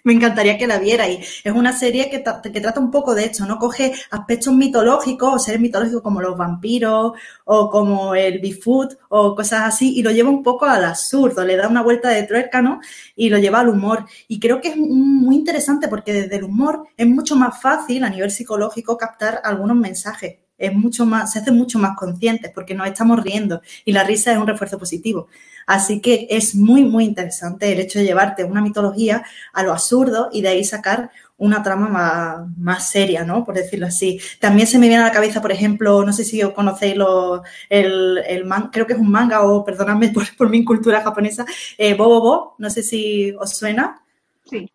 me 0.05 0.13
encantaría 0.13 0.57
que 0.57 0.67
la 0.67 0.79
vierais. 0.79 1.41
Es 1.43 1.51
una 1.51 1.73
serie 1.73 2.09
que, 2.09 2.23
que, 2.23 2.61
trata 2.61 2.79
un 2.79 2.91
poco 2.91 3.15
de 3.15 3.25
esto, 3.25 3.45
¿no? 3.45 3.57
Coge 3.57 3.93
aspectos 4.11 4.53
mitológicos 4.53 5.33
o 5.33 5.39
seres 5.39 5.59
mitológicos 5.59 6.01
como 6.01 6.21
los 6.21 6.37
vampiros 6.37 7.13
o 7.43 7.69
como 7.69 8.15
el 8.15 8.39
Bigfoot 8.39 8.97
o 9.09 9.35
cosas 9.35 9.63
así 9.63 9.97
y 9.97 10.03
lo 10.03 10.11
lleva 10.11 10.29
un 10.29 10.43
poco 10.43 10.65
al 10.65 10.85
absurdo, 10.85 11.43
le 11.43 11.57
da 11.57 11.67
una 11.67 11.81
vuelta 11.81 12.09
de 12.09 12.23
trueca, 12.23 12.61
¿no? 12.61 12.79
Y 13.15 13.29
lo 13.29 13.39
lleva 13.39 13.61
al 13.61 13.69
humor. 13.69 14.05
Y 14.27 14.39
creo 14.39 14.61
que 14.61 14.69
es 14.69 14.77
muy 14.77 15.35
interesante 15.35 15.87
porque 15.87 16.13
desde 16.13 16.35
el 16.37 16.43
humor 16.43 16.87
es 16.95 17.07
mucho 17.07 17.35
más 17.35 17.59
fácil 17.59 18.03
a 18.03 18.09
nivel 18.09 18.29
psicológico 18.29 18.97
captar 18.97 19.41
algunos 19.43 19.75
mensajes 19.77 20.44
es 20.57 20.73
mucho 20.73 21.05
más, 21.05 21.33
se 21.33 21.39
hace 21.39 21.51
mucho 21.51 21.79
más 21.79 21.97
conscientes 21.97 22.51
porque 22.53 22.73
nos 22.73 22.87
estamos 22.87 23.21
riendo 23.23 23.61
y 23.83 23.91
la 23.91 24.03
risa 24.03 24.31
es 24.31 24.37
un 24.37 24.47
refuerzo 24.47 24.77
positivo. 24.77 25.27
Así 25.65 25.99
que 25.99 26.27
es 26.29 26.55
muy, 26.55 26.83
muy 26.83 27.05
interesante 27.05 27.71
el 27.71 27.79
hecho 27.79 27.99
de 27.99 28.05
llevarte 28.05 28.43
una 28.43 28.61
mitología 28.61 29.23
a 29.51 29.63
lo 29.63 29.71
absurdo 29.71 30.29
y 30.31 30.41
de 30.41 30.49
ahí 30.49 30.63
sacar 30.63 31.09
una 31.37 31.63
trama 31.63 32.47
más, 32.57 32.89
seria, 32.89 33.25
¿no? 33.25 33.43
Por 33.43 33.55
decirlo 33.55 33.87
así. 33.87 34.19
También 34.39 34.67
se 34.67 34.77
me 34.77 34.87
viene 34.87 35.03
a 35.03 35.07
la 35.07 35.11
cabeza, 35.11 35.41
por 35.41 35.51
ejemplo, 35.51 36.05
no 36.05 36.13
sé 36.13 36.23
si 36.23 36.41
os 36.41 36.53
conocéis 36.53 36.95
lo, 36.95 37.43
el, 37.69 38.21
el 38.27 38.45
man, 38.45 38.69
creo 38.71 38.87
que 38.87 38.93
es 38.93 38.99
un 38.99 39.11
manga 39.11 39.41
o 39.41 39.63
perdonadme 39.65 40.13
por, 40.37 40.49
mi 40.49 40.63
cultura 40.63 41.01
japonesa, 41.01 41.45
eh, 41.77 41.93
Bobo 41.95 42.21
Bo, 42.21 42.55
no 42.59 42.69
sé 42.69 42.83
si 42.83 43.33
os 43.37 43.57
suena. 43.57 44.01
Sí. 44.49 44.71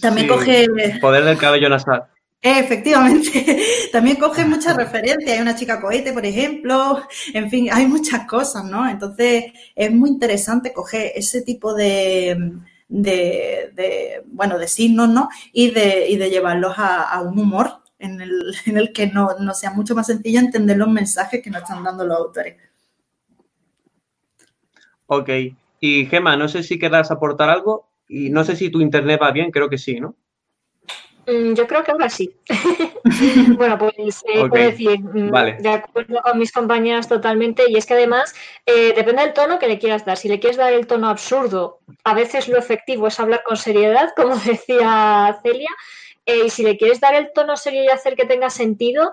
También 0.00 0.26
coge... 0.26 0.66
Poder 1.00 1.24
del 1.24 1.38
cabello 1.38 1.68
nasal. 1.68 2.06
Efectivamente, 2.46 3.58
también 3.92 4.16
coge 4.16 4.44
muchas 4.44 4.76
referencias. 4.76 5.32
Hay 5.32 5.40
una 5.40 5.56
chica 5.56 5.80
cohete, 5.80 6.12
por 6.12 6.26
ejemplo, 6.26 7.00
en 7.32 7.48
fin, 7.48 7.70
hay 7.72 7.86
muchas 7.86 8.26
cosas, 8.26 8.66
¿no? 8.66 8.86
Entonces, 8.86 9.46
es 9.74 9.90
muy 9.90 10.10
interesante 10.10 10.70
coger 10.70 11.12
ese 11.14 11.40
tipo 11.40 11.72
de, 11.72 12.52
de, 12.86 14.22
bueno, 14.26 14.58
de 14.58 14.68
signos, 14.68 15.08
¿no? 15.08 15.30
Y 15.54 15.70
de, 15.70 16.06
y 16.10 16.18
de 16.18 16.28
llevarlos 16.28 16.74
a, 16.76 17.18
un 17.22 17.38
humor 17.38 17.78
en 17.98 18.20
el, 18.20 18.54
en 18.66 18.76
el 18.76 18.92
que 18.92 19.06
no, 19.06 19.38
no, 19.40 19.54
sea 19.54 19.70
mucho 19.70 19.94
más 19.94 20.08
sencillo 20.08 20.38
entender 20.38 20.76
los 20.76 20.88
mensajes 20.88 21.40
que 21.42 21.48
nos 21.48 21.62
están 21.62 21.82
dando 21.82 22.04
los 22.04 22.18
autores. 22.18 22.56
Ok. 25.06 25.30
Y 25.80 26.04
Gema, 26.04 26.36
no 26.36 26.48
sé 26.48 26.62
si 26.62 26.78
querrás 26.78 27.10
aportar 27.10 27.48
algo 27.48 27.88
y 28.06 28.28
no 28.28 28.44
sé 28.44 28.54
si 28.54 28.68
tu 28.68 28.82
internet 28.82 29.18
va 29.22 29.32
bien, 29.32 29.50
creo 29.50 29.70
que 29.70 29.78
sí, 29.78 29.98
¿no? 29.98 30.14
Mm, 31.26 31.54
yo 31.54 31.66
creo 31.66 31.82
que 31.82 31.92
ahora 31.92 32.08
sí. 32.08 32.36
bueno, 33.56 33.78
pues 33.78 34.22
eh, 34.26 34.46
puedo 34.48 34.64
decir, 34.64 35.00
mm, 35.00 35.30
de 35.62 35.68
acuerdo 35.68 36.20
con 36.22 36.38
mis 36.38 36.52
compañeras 36.52 37.08
totalmente, 37.08 37.64
y 37.68 37.76
es 37.76 37.86
que 37.86 37.94
además 37.94 38.34
eh, 38.66 38.92
depende 38.94 39.22
del 39.22 39.32
tono 39.32 39.58
que 39.58 39.68
le 39.68 39.78
quieras 39.78 40.04
dar. 40.04 40.16
Si 40.16 40.28
le 40.28 40.38
quieres 40.38 40.56
dar 40.56 40.72
el 40.72 40.86
tono 40.86 41.08
absurdo, 41.08 41.80
a 42.04 42.14
veces 42.14 42.48
lo 42.48 42.58
efectivo 42.58 43.06
es 43.06 43.18
hablar 43.18 43.42
con 43.44 43.56
seriedad, 43.56 44.12
como 44.16 44.36
decía 44.36 45.38
Celia, 45.42 45.70
eh, 46.26 46.44
y 46.46 46.50
si 46.50 46.62
le 46.62 46.76
quieres 46.76 47.00
dar 47.00 47.14
el 47.14 47.32
tono 47.32 47.56
serio 47.56 47.84
y 47.84 47.88
hacer 47.88 48.16
que 48.16 48.26
tenga 48.26 48.50
sentido, 48.50 49.12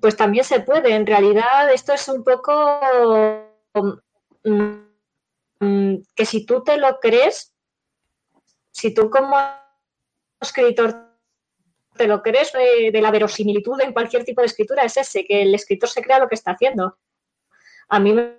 pues 0.00 0.16
también 0.16 0.44
se 0.44 0.60
puede. 0.60 0.94
En 0.94 1.06
realidad, 1.06 1.72
esto 1.72 1.92
es 1.92 2.08
un 2.08 2.22
poco 2.22 2.80
mm, 4.44 5.96
que 6.14 6.26
si 6.26 6.46
tú 6.46 6.62
te 6.62 6.76
lo 6.76 7.00
crees, 7.00 7.54
si 8.70 8.92
tú 8.92 9.08
como 9.08 9.36
escritor 10.40 11.06
te 11.96 12.06
lo 12.06 12.22
crees 12.22 12.52
de, 12.52 13.00
la 13.00 13.10
verosimilitud 13.10 13.80
en 13.80 13.92
cualquier 13.92 14.24
tipo 14.24 14.40
de 14.40 14.46
escritura, 14.46 14.84
es 14.84 14.96
ese, 14.96 15.24
que 15.24 15.42
el 15.42 15.54
escritor 15.54 15.88
se 15.88 16.02
crea 16.02 16.18
lo 16.18 16.28
que 16.28 16.34
está 16.34 16.52
haciendo. 16.52 16.98
A 17.88 17.98
mí 17.98 18.12
me 18.12 18.36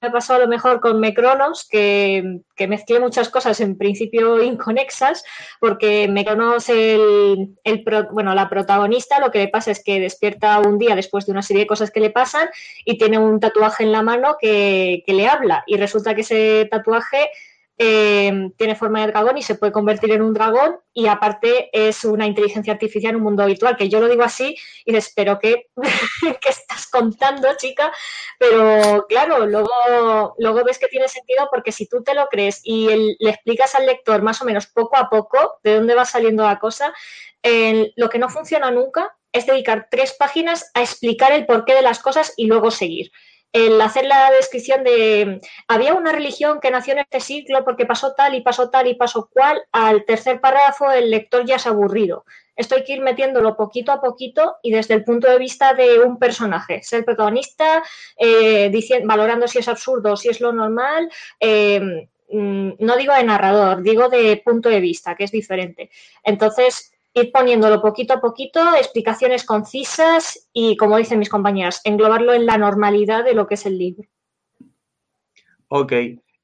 ha 0.00 0.12
pasado 0.12 0.38
a 0.38 0.42
lo 0.44 0.48
mejor 0.48 0.80
con 0.80 1.00
Mecronos, 1.00 1.66
que, 1.68 2.40
que 2.54 2.68
mezclé 2.68 3.00
muchas 3.00 3.28
cosas 3.30 3.60
en 3.60 3.76
principio 3.76 4.42
inconexas, 4.42 5.24
porque 5.60 6.08
Mecronos, 6.08 6.68
el, 6.68 7.58
el 7.64 7.84
bueno, 8.12 8.34
la 8.34 8.48
protagonista, 8.48 9.20
lo 9.20 9.30
que 9.30 9.38
le 9.38 9.48
pasa 9.48 9.72
es 9.72 9.82
que 9.82 10.00
despierta 10.00 10.60
un 10.60 10.78
día 10.78 10.94
después 10.94 11.26
de 11.26 11.32
una 11.32 11.42
serie 11.42 11.64
de 11.64 11.68
cosas 11.68 11.90
que 11.90 12.00
le 12.00 12.10
pasan 12.10 12.48
y 12.84 12.96
tiene 12.96 13.18
un 13.18 13.40
tatuaje 13.40 13.82
en 13.82 13.92
la 13.92 14.02
mano 14.02 14.36
que, 14.40 15.02
que 15.04 15.12
le 15.14 15.26
habla. 15.26 15.64
Y 15.66 15.76
resulta 15.76 16.14
que 16.14 16.20
ese 16.20 16.68
tatuaje 16.70 17.28
eh, 17.80 18.50
tiene 18.56 18.74
forma 18.74 19.00
de 19.00 19.12
dragón 19.12 19.38
y 19.38 19.42
se 19.42 19.54
puede 19.54 19.72
convertir 19.72 20.10
en 20.10 20.20
un 20.20 20.34
dragón 20.34 20.80
y 20.92 21.06
aparte 21.06 21.70
es 21.72 22.04
una 22.04 22.26
inteligencia 22.26 22.72
artificial 22.72 23.10
en 23.10 23.18
un 23.18 23.22
mundo 23.22 23.44
habitual, 23.44 23.76
que 23.76 23.88
yo 23.88 24.00
lo 24.00 24.08
digo 24.08 24.24
así 24.24 24.56
y 24.84 24.96
espero 24.96 25.38
que, 25.38 25.68
que 26.40 26.48
estás 26.48 26.88
contando, 26.88 27.46
chica, 27.56 27.92
pero 28.36 29.06
claro, 29.08 29.46
luego, 29.46 30.34
luego 30.38 30.64
ves 30.64 30.80
que 30.80 30.88
tiene 30.88 31.06
sentido 31.06 31.48
porque 31.52 31.70
si 31.70 31.86
tú 31.86 32.02
te 32.02 32.14
lo 32.14 32.26
crees 32.26 32.60
y 32.64 33.16
le 33.20 33.30
explicas 33.30 33.76
al 33.76 33.86
lector 33.86 34.22
más 34.22 34.42
o 34.42 34.44
menos 34.44 34.66
poco 34.66 34.96
a 34.96 35.08
poco 35.08 35.60
de 35.62 35.76
dónde 35.76 35.94
va 35.94 36.04
saliendo 36.04 36.42
la 36.42 36.58
cosa, 36.58 36.92
lo 37.94 38.08
que 38.08 38.18
no 38.18 38.28
funciona 38.28 38.72
nunca 38.72 39.16
es 39.32 39.46
dedicar 39.46 39.86
tres 39.88 40.14
páginas 40.18 40.70
a 40.74 40.80
explicar 40.80 41.30
el 41.30 41.46
porqué 41.46 41.74
de 41.74 41.82
las 41.82 42.00
cosas 42.00 42.34
y 42.36 42.46
luego 42.46 42.72
seguir 42.72 43.12
el 43.52 43.80
hacer 43.80 44.04
la 44.04 44.30
descripción 44.30 44.84
de 44.84 45.40
había 45.66 45.94
una 45.94 46.12
religión 46.12 46.60
que 46.60 46.70
nació 46.70 46.92
en 46.94 47.00
este 47.00 47.20
siglo 47.20 47.64
porque 47.64 47.86
pasó 47.86 48.14
tal 48.14 48.34
y 48.34 48.42
pasó 48.42 48.70
tal 48.70 48.86
y 48.86 48.94
pasó 48.94 49.28
cual, 49.32 49.62
al 49.72 50.04
tercer 50.04 50.40
párrafo 50.40 50.90
el 50.90 51.10
lector 51.10 51.44
ya 51.44 51.58
se 51.58 51.68
ha 51.68 51.72
aburrido. 51.72 52.24
Esto 52.56 52.74
hay 52.74 52.84
que 52.84 52.94
ir 52.94 53.00
metiéndolo 53.00 53.56
poquito 53.56 53.92
a 53.92 54.00
poquito 54.00 54.56
y 54.62 54.72
desde 54.72 54.94
el 54.94 55.04
punto 55.04 55.30
de 55.30 55.38
vista 55.38 55.74
de 55.74 56.00
un 56.00 56.18
personaje, 56.18 56.82
ser 56.82 57.04
protagonista, 57.04 57.82
eh, 58.18 58.68
diciendo, 58.70 59.06
valorando 59.06 59.46
si 59.46 59.58
es 59.58 59.68
absurdo 59.68 60.16
si 60.16 60.28
es 60.28 60.40
lo 60.40 60.52
normal. 60.52 61.08
Eh, 61.38 61.80
mm, 62.30 62.70
no 62.80 62.96
digo 62.96 63.14
de 63.14 63.22
narrador, 63.24 63.82
digo 63.82 64.08
de 64.08 64.42
punto 64.44 64.68
de 64.68 64.80
vista, 64.80 65.14
que 65.14 65.24
es 65.24 65.30
diferente. 65.30 65.90
Entonces, 66.24 66.92
ir 67.20 67.32
poniéndolo 67.32 67.80
poquito 67.80 68.14
a 68.14 68.20
poquito, 68.20 68.60
explicaciones 68.76 69.44
concisas 69.44 70.48
y, 70.52 70.76
como 70.76 70.96
dicen 70.96 71.18
mis 71.18 71.28
compañeras, 71.28 71.80
englobarlo 71.84 72.32
en 72.32 72.46
la 72.46 72.58
normalidad 72.58 73.24
de 73.24 73.34
lo 73.34 73.46
que 73.46 73.54
es 73.54 73.66
el 73.66 73.78
libro. 73.78 74.08
Ok. 75.68 75.92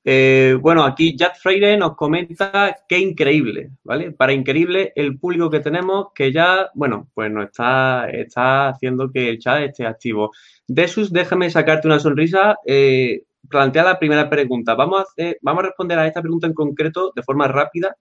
Eh, 0.07 0.59
bueno, 0.61 0.85
aquí 0.85 1.17
Jack 1.17 1.39
Freire 1.39 1.79
nos 1.79 1.97
comenta 1.97 2.77
qué 2.87 2.99
increíble, 2.99 3.71
¿vale? 3.83 4.13
Para 4.13 4.35
increíble 4.35 4.93
el 4.95 5.19
público 5.19 5.49
que 5.49 5.61
tenemos 5.61 6.09
que 6.15 6.31
ya, 6.31 6.71
bueno, 6.75 7.09
pues 7.15 7.31
nos 7.31 7.47
está, 7.47 8.11
está 8.11 8.69
haciendo 8.69 9.11
que 9.11 9.31
el 9.31 9.39
chat 9.39 9.63
esté 9.63 9.87
activo. 9.87 10.31
Desus, 10.67 11.11
déjame 11.11 11.49
sacarte 11.49 11.89
una 11.89 11.99
sonrisa. 11.99 12.59
Eh, 12.67 13.23
plantea 13.49 13.85
la 13.85 13.99
primera 13.99 14.29
pregunta. 14.29 14.75
Vamos 14.75 15.01
a, 15.03 15.33
vamos 15.41 15.65
a 15.65 15.67
responder 15.69 15.99
a 15.99 16.07
esta 16.07 16.21
pregunta 16.21 16.47
en 16.47 16.55
concreto 16.55 17.13
de 17.15 17.23
forma 17.23 17.49
rápida 17.49 17.97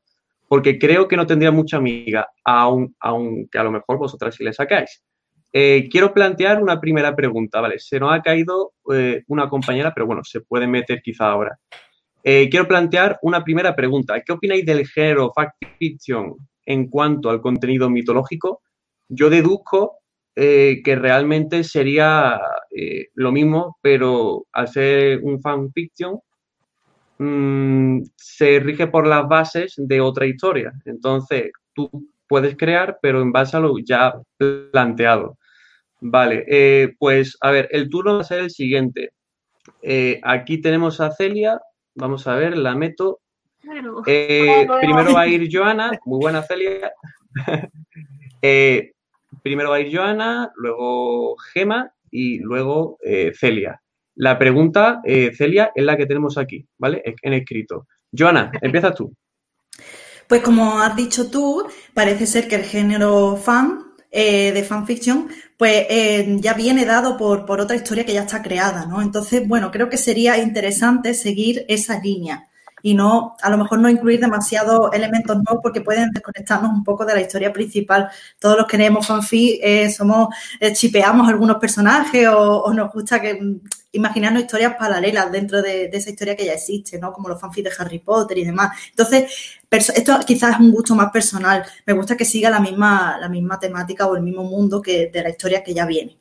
porque 0.47 0.77
creo 0.77 1.07
que 1.07 1.17
no 1.17 1.25
tendría 1.25 1.51
mucha 1.51 1.77
amiga, 1.77 2.27
aunque 2.43 3.57
a 3.57 3.63
lo 3.63 3.71
mejor 3.71 3.97
vosotras 3.97 4.35
sí 4.35 4.43
le 4.43 4.53
sacáis. 4.53 5.03
Eh, 5.55 5.88
quiero 5.91 6.12
plantear 6.12 6.63
una 6.63 6.81
primera 6.81 7.15
pregunta, 7.15 7.62
¿vale? 7.62 7.77
Se 7.77 8.00
nos 8.00 8.12
ha 8.12 8.23
caído 8.23 8.73
eh, 8.91 9.23
una 9.27 9.47
compañera, 9.47 9.93
pero 9.93 10.07
bueno, 10.07 10.23
se 10.23 10.41
puede 10.41 10.65
meter 10.65 11.00
quizá 11.03 11.29
ahora. 11.29 11.59
Eh, 12.23 12.50
quiero 12.50 12.67
plantear 12.67 13.19
una 13.21 13.43
primera 13.43 13.75
pregunta. 13.75 14.19
¿Qué 14.21 14.31
opináis 14.31 14.65
del 14.65 14.88
género 14.88 15.31
fact 15.35 15.63
fiction 15.77 16.35
en 16.65 16.89
cuanto 16.89 17.29
al 17.29 17.39
contenido 17.39 17.88
mitológico? 17.88 18.62
Yo 19.07 19.29
deduzco 19.29 20.00
que 20.35 20.97
realmente 21.00 21.63
sería 21.63 22.41
lo 23.13 23.31
mismo, 23.31 23.77
pero 23.81 24.47
al 24.51 24.67
ser 24.67 25.19
un 25.21 25.39
fan 25.39 25.71
Mm, 27.25 28.03
se 28.17 28.59
rige 28.59 28.87
por 28.87 29.07
las 29.07 29.25
bases 29.29 29.75
de 29.77 30.01
otra 30.01 30.25
historia. 30.25 30.73
Entonces, 30.83 31.51
tú 31.73 31.89
puedes 32.27 32.57
crear, 32.57 32.99
pero 33.01 33.21
en 33.21 33.31
base 33.31 33.55
a 33.55 33.61
lo 33.61 33.79
ya 33.79 34.13
planteado. 34.71 35.37
Vale, 36.01 36.43
eh, 36.49 36.93
pues 36.99 37.37
a 37.39 37.51
ver, 37.51 37.69
el 37.71 37.89
turno 37.89 38.15
va 38.15 38.21
a 38.21 38.25
ser 38.25 38.41
el 38.41 38.51
siguiente. 38.51 39.11
Eh, 39.81 40.19
aquí 40.21 40.57
tenemos 40.57 40.99
a 40.99 41.11
Celia. 41.11 41.61
Vamos 41.95 42.27
a 42.27 42.35
ver, 42.35 42.57
la 42.57 42.75
meto. 42.75 43.21
Eh, 44.05 44.67
primero 44.81 45.13
va 45.13 45.21
a 45.21 45.27
ir 45.27 45.47
Joana. 45.49 45.91
Muy 46.05 46.19
buena, 46.19 46.43
Celia. 46.43 46.91
primero 49.41 49.69
va 49.69 49.77
a 49.77 49.79
ir 49.79 49.95
Joana, 49.95 50.51
luego 50.57 51.37
Gema 51.53 51.93
y 52.11 52.39
luego 52.39 52.97
Celia. 53.33 53.82
La 54.15 54.38
pregunta, 54.38 55.01
eh, 55.03 55.32
Celia, 55.36 55.72
es 55.74 55.84
la 55.84 55.98
que 55.98 56.05
tenemos 56.05 56.38
aquí, 56.38 56.65
¿vale? 56.77 57.01
En 57.22 57.34
escrito. 57.34 57.88
Joana, 58.15 58.51
empiezas 58.62 58.96
tú. 58.96 59.13
Pues 60.27 60.41
como 60.41 60.79
has 60.79 60.96
dicho 60.96 61.29
tú, 61.29 61.67
parece 61.93 62.25
ser 62.27 62.48
que 62.48 62.55
el 62.55 62.63
género 62.63 63.36
fan 63.36 63.93
eh, 64.12 64.51
de 64.51 64.63
fanfiction, 64.63 65.27
pues 65.58 65.88
eh, 65.89 66.38
ya 66.39 66.53
viene 66.53 66.86
dado 66.86 67.17
por, 67.17 67.46
por, 67.46 67.60
otra 67.60 67.75
historia 67.75 68.05
que 68.05 68.13
ya 68.13 68.22
está 68.22 68.41
creada, 68.41 68.86
¿no? 68.86 69.01
Entonces, 69.01 69.48
bueno, 69.48 69.72
creo 69.72 69.89
que 69.89 69.98
sería 69.98 70.38
interesante 70.38 71.13
seguir 71.13 71.65
esa 71.67 72.00
línea 72.00 72.48
y 72.85 72.93
no, 72.95 73.37
a 73.41 73.49
lo 73.49 73.57
mejor 73.57 73.79
no 73.79 73.89
incluir 73.89 74.19
demasiados 74.19 74.93
elementos 74.93 75.37
nuevos 75.37 75.61
porque 75.63 75.79
pueden 75.79 76.11
desconectarnos 76.11 76.69
un 76.69 76.83
poco 76.83 77.05
de 77.05 77.15
la 77.15 77.21
historia 77.21 77.53
principal. 77.53 78.09
Todos 78.37 78.57
los 78.57 78.67
que 78.67 78.77
leemos 78.77 79.07
fanfic 79.07 79.57
eh, 79.63 79.89
somos, 79.89 80.27
eh, 80.59 80.73
chipeamos 80.73 81.29
algunos 81.29 81.57
personajes 81.57 82.27
o, 82.27 82.73
nos 82.73 82.91
gusta 82.91 83.21
que 83.21 83.35
mm, 83.35 83.61
imaginarnos 83.93 84.43
historias 84.43 84.75
paralelas 84.77 85.31
dentro 85.31 85.61
de, 85.61 85.85
esa 85.93 86.09
historia 86.09 86.35
que 86.35 86.43
ya 86.45 86.53
existe, 86.53 86.99
¿no? 86.99 87.13
Como 87.13 87.29
los 87.29 87.39
fanfics 87.39 87.69
de 87.69 87.75
Harry 87.81 87.99
Potter 87.99 88.37
y 88.37 88.43
demás. 88.43 88.77
Entonces, 88.89 89.59
esto 89.71 90.19
quizás 90.27 90.55
es 90.55 90.59
un 90.59 90.71
gusto 90.71 90.93
más 90.93 91.09
personal. 91.09 91.63
Me 91.85 91.93
gusta 91.93 92.17
que 92.17 92.25
siga 92.25 92.49
la 92.49 92.59
misma, 92.59 93.17
la 93.17 93.29
misma 93.29 93.57
temática 93.61 94.07
o 94.07 94.17
el 94.17 94.23
mismo 94.23 94.43
mundo 94.43 94.81
que 94.81 95.09
de 95.09 95.23
la 95.23 95.29
historia 95.29 95.63
que 95.63 95.73
ya 95.73 95.85
viene. 95.85 96.17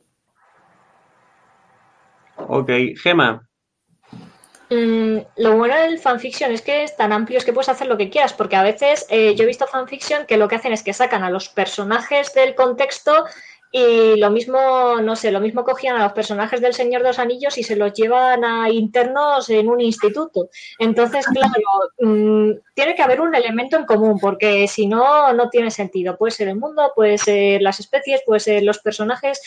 Ok, 2.37 2.71
Gema, 3.03 3.49
Mm, 4.73 5.19
lo 5.37 5.57
bueno 5.59 5.77
del 5.77 5.99
fanfiction 5.99 6.51
es 6.51 6.63
que 6.63 6.85
es 6.85 6.97
tan 6.97 7.13
amplio 7.13 7.37
es 7.37 7.45
que 7.45 7.53
puedes 7.53 7.69
hacer 7.69 7.89
lo 7.89 7.99
que 7.99 8.09
quieras, 8.09 8.33
porque 8.33 8.57
a 8.57 8.63
veces 8.63 9.05
eh, 9.11 9.35
yo 9.35 9.45
he 9.45 9.47
visto 9.47 9.67
fanfiction 9.67 10.25
que 10.25 10.39
lo 10.39 10.49
que 10.49 10.55
hacen 10.57 10.73
es 10.73 10.83
que 10.83 10.95
sacan 10.95 11.23
a 11.25 11.31
los 11.31 11.51
personajes 11.51 12.33
del 12.33 12.55
contexto 12.55 13.27
y 13.75 14.17
lo 14.17 14.31
mismo, 14.31 15.01
no 15.01 15.17
sé, 15.17 15.31
lo 15.33 15.41
mismo 15.41 15.65
cogían 15.65 15.97
a 15.97 16.05
los 16.05 16.13
personajes 16.13 16.61
del 16.61 16.75
Señor 16.75 17.01
de 17.01 17.09
los 17.09 17.19
Anillos 17.19 17.57
y 17.57 17.63
se 17.63 17.75
los 17.75 17.95
llevan 17.95 18.45
a 18.45 18.69
internos 18.69 19.49
en 19.49 19.67
un 19.67 19.81
instituto. 19.81 20.51
Entonces, 20.79 21.25
claro, 21.27 21.55
mm, 21.99 22.51
tiene 22.75 22.95
que 22.95 23.03
haber 23.03 23.23
un 23.23 23.35
elemento 23.35 23.79
en 23.79 23.87
común, 23.87 24.19
porque 24.21 24.69
si 24.69 24.87
no, 24.87 25.33
no 25.33 25.49
tiene 25.49 25.71
sentido. 25.71 26.19
Puede 26.19 26.33
ser 26.33 26.49
el 26.49 26.57
mundo, 26.57 26.93
puede 26.95 27.17
ser 27.17 27.63
las 27.63 27.81
especies, 27.81 28.21
puede 28.27 28.41
ser 28.41 28.63
los 28.63 28.79
personajes. 28.79 29.41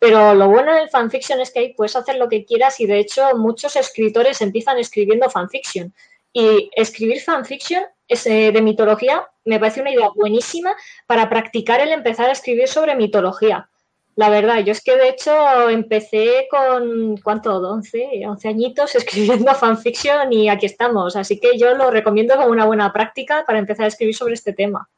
Pero 0.00 0.34
lo 0.34 0.48
bueno 0.48 0.74
del 0.74 0.90
fanfiction 0.90 1.40
es 1.40 1.52
que 1.52 1.60
ahí 1.60 1.74
puedes 1.74 1.94
hacer 1.94 2.16
lo 2.16 2.28
que 2.28 2.44
quieras 2.44 2.80
y 2.80 2.86
de 2.86 2.98
hecho 2.98 3.36
muchos 3.36 3.76
escritores 3.76 4.40
empiezan 4.42 4.78
escribiendo 4.78 5.30
fanfiction. 5.30 5.94
Y 6.32 6.68
escribir 6.74 7.20
fanfiction 7.20 7.84
eh, 8.08 8.52
de 8.52 8.62
mitología 8.62 9.26
me 9.44 9.58
parece 9.58 9.80
una 9.80 9.90
idea 9.90 10.08
buenísima 10.14 10.74
para 11.06 11.28
practicar 11.28 11.80
el 11.80 11.92
empezar 11.92 12.28
a 12.28 12.32
escribir 12.32 12.68
sobre 12.68 12.96
mitología. 12.96 13.68
La 14.16 14.30
verdad, 14.30 14.64
yo 14.64 14.72
es 14.72 14.82
que 14.82 14.96
de 14.96 15.10
hecho 15.10 15.70
empecé 15.70 16.48
con, 16.50 17.18
¿cuánto? 17.18 17.56
11, 17.56 18.26
11 18.26 18.48
añitos 18.48 18.94
escribiendo 18.96 19.54
fanfiction 19.54 20.32
y 20.32 20.48
aquí 20.48 20.66
estamos. 20.66 21.14
Así 21.14 21.38
que 21.38 21.56
yo 21.56 21.74
lo 21.74 21.90
recomiendo 21.90 22.34
como 22.36 22.48
una 22.48 22.66
buena 22.66 22.92
práctica 22.92 23.44
para 23.46 23.58
empezar 23.58 23.84
a 23.84 23.88
escribir 23.88 24.16
sobre 24.16 24.34
este 24.34 24.52
tema. 24.52 24.88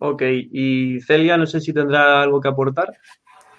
Ok, 0.00 0.22
y 0.52 1.00
Celia, 1.00 1.36
no 1.36 1.46
sé 1.46 1.60
si 1.60 1.72
tendrá 1.72 2.22
algo 2.22 2.40
que 2.40 2.48
aportar. 2.48 2.96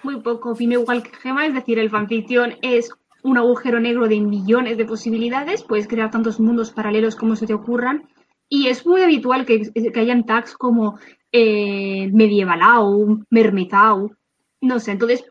Muy 0.02 0.20
poco, 0.20 0.52
opino 0.52 0.80
igual 0.80 1.02
que 1.02 1.10
Gema, 1.16 1.46
es 1.46 1.54
decir, 1.54 1.78
el 1.78 1.90
fanfiction 1.90 2.56
es 2.62 2.90
un 3.22 3.38
agujero 3.38 3.80
negro 3.80 4.08
de 4.08 4.20
millones 4.20 4.76
de 4.76 4.84
posibilidades, 4.84 5.62
puedes 5.62 5.88
crear 5.88 6.10
tantos 6.10 6.40
mundos 6.40 6.72
paralelos 6.72 7.16
como 7.16 7.36
se 7.36 7.46
te 7.46 7.54
ocurran. 7.54 8.08
Y 8.48 8.66
es 8.66 8.84
muy 8.86 9.02
habitual 9.02 9.46
que, 9.46 9.70
que 9.72 10.00
hayan 10.00 10.26
tags 10.26 10.56
como 10.56 10.98
eh, 11.32 12.10
medievalau, 12.12 13.24
mermitau, 13.30 14.10
no 14.60 14.80
sé, 14.80 14.92
entonces 14.92 15.24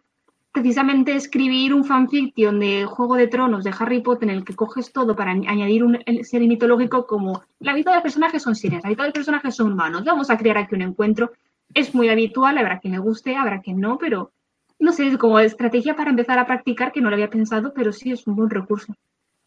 precisamente 0.51 1.15
escribir 1.15 1.73
un 1.73 1.83
fanfiction 1.83 2.59
de 2.59 2.85
Juego 2.85 3.15
de 3.15 3.27
Tronos 3.27 3.63
de 3.63 3.73
Harry 3.77 4.01
Potter 4.01 4.29
en 4.29 4.35
el 4.35 4.45
que 4.45 4.55
coges 4.55 4.91
todo 4.91 5.15
para 5.15 5.31
añadir 5.31 5.83
un 5.83 5.99
ser 6.23 6.41
mitológico 6.41 7.05
como 7.05 7.43
la 7.59 7.73
vida 7.73 7.91
de 7.91 7.97
los 7.97 8.03
personajes 8.03 8.41
son 8.41 8.55
sirenas, 8.55 8.83
la 8.83 8.89
vida 8.89 9.03
de 9.03 9.09
los 9.09 9.13
personajes 9.13 9.55
son 9.55 9.73
humanos, 9.73 10.03
vamos 10.03 10.29
a 10.29 10.37
crear 10.37 10.57
aquí 10.57 10.75
un 10.75 10.81
encuentro. 10.81 11.31
Es 11.73 11.93
muy 11.93 12.09
habitual, 12.09 12.57
habrá 12.57 12.79
quien 12.79 12.93
le 12.93 12.99
guste, 12.99 13.35
habrá 13.35 13.61
quien 13.61 13.79
no, 13.79 13.97
pero 13.99 14.31
no 14.79 14.93
sé, 14.93 15.17
como 15.17 15.39
estrategia 15.39 15.95
para 15.95 16.09
empezar 16.09 16.39
a 16.39 16.45
practicar 16.45 16.91
que 16.91 17.01
no 17.01 17.09
lo 17.09 17.15
había 17.15 17.29
pensado, 17.29 17.73
pero 17.73 17.91
sí 17.91 18.11
es 18.11 18.25
un 18.25 18.35
buen 18.35 18.49
recurso. 18.49 18.95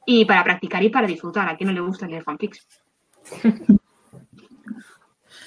Y 0.05 0.25
para 0.25 0.45
practicar 0.45 0.83
y 0.83 0.91
para 0.91 1.07
disfrutar, 1.07 1.49
a 1.49 1.57
quien 1.57 1.69
no 1.69 1.75
le 1.75 1.81
gusta 1.81 2.07
leer 2.07 2.23
fanfics. 2.23 2.67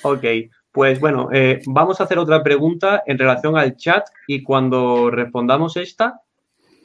ok, 0.03 0.23
pues 0.71 0.99
bueno, 0.99 1.29
eh, 1.31 1.61
vamos 1.67 1.99
a 1.99 2.05
hacer 2.05 2.17
otra 2.19 2.43
pregunta 2.43 3.03
en 3.05 3.17
relación 3.17 3.57
al 3.57 3.75
chat 3.75 4.05
y 4.27 4.43
cuando 4.43 5.09
respondamos 5.11 5.77
esta, 5.77 6.21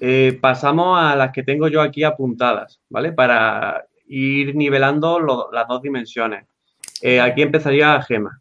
eh, 0.01 0.39
pasamos 0.41 0.99
a 0.99 1.15
las 1.17 1.33
que 1.33 1.43
tengo 1.43 1.69
yo 1.69 1.81
aquí 1.81 2.05
apuntadas, 2.05 2.81
¿vale? 2.89 3.13
Para 3.13 3.87
ir 4.09 4.57
nivelando 4.57 5.21
las 5.53 5.69
dos 5.69 5.83
dimensiones. 5.83 6.47
Eh, 7.03 7.21
aquí 7.21 7.43
empezaría 7.43 8.01
Gema. 8.03 8.41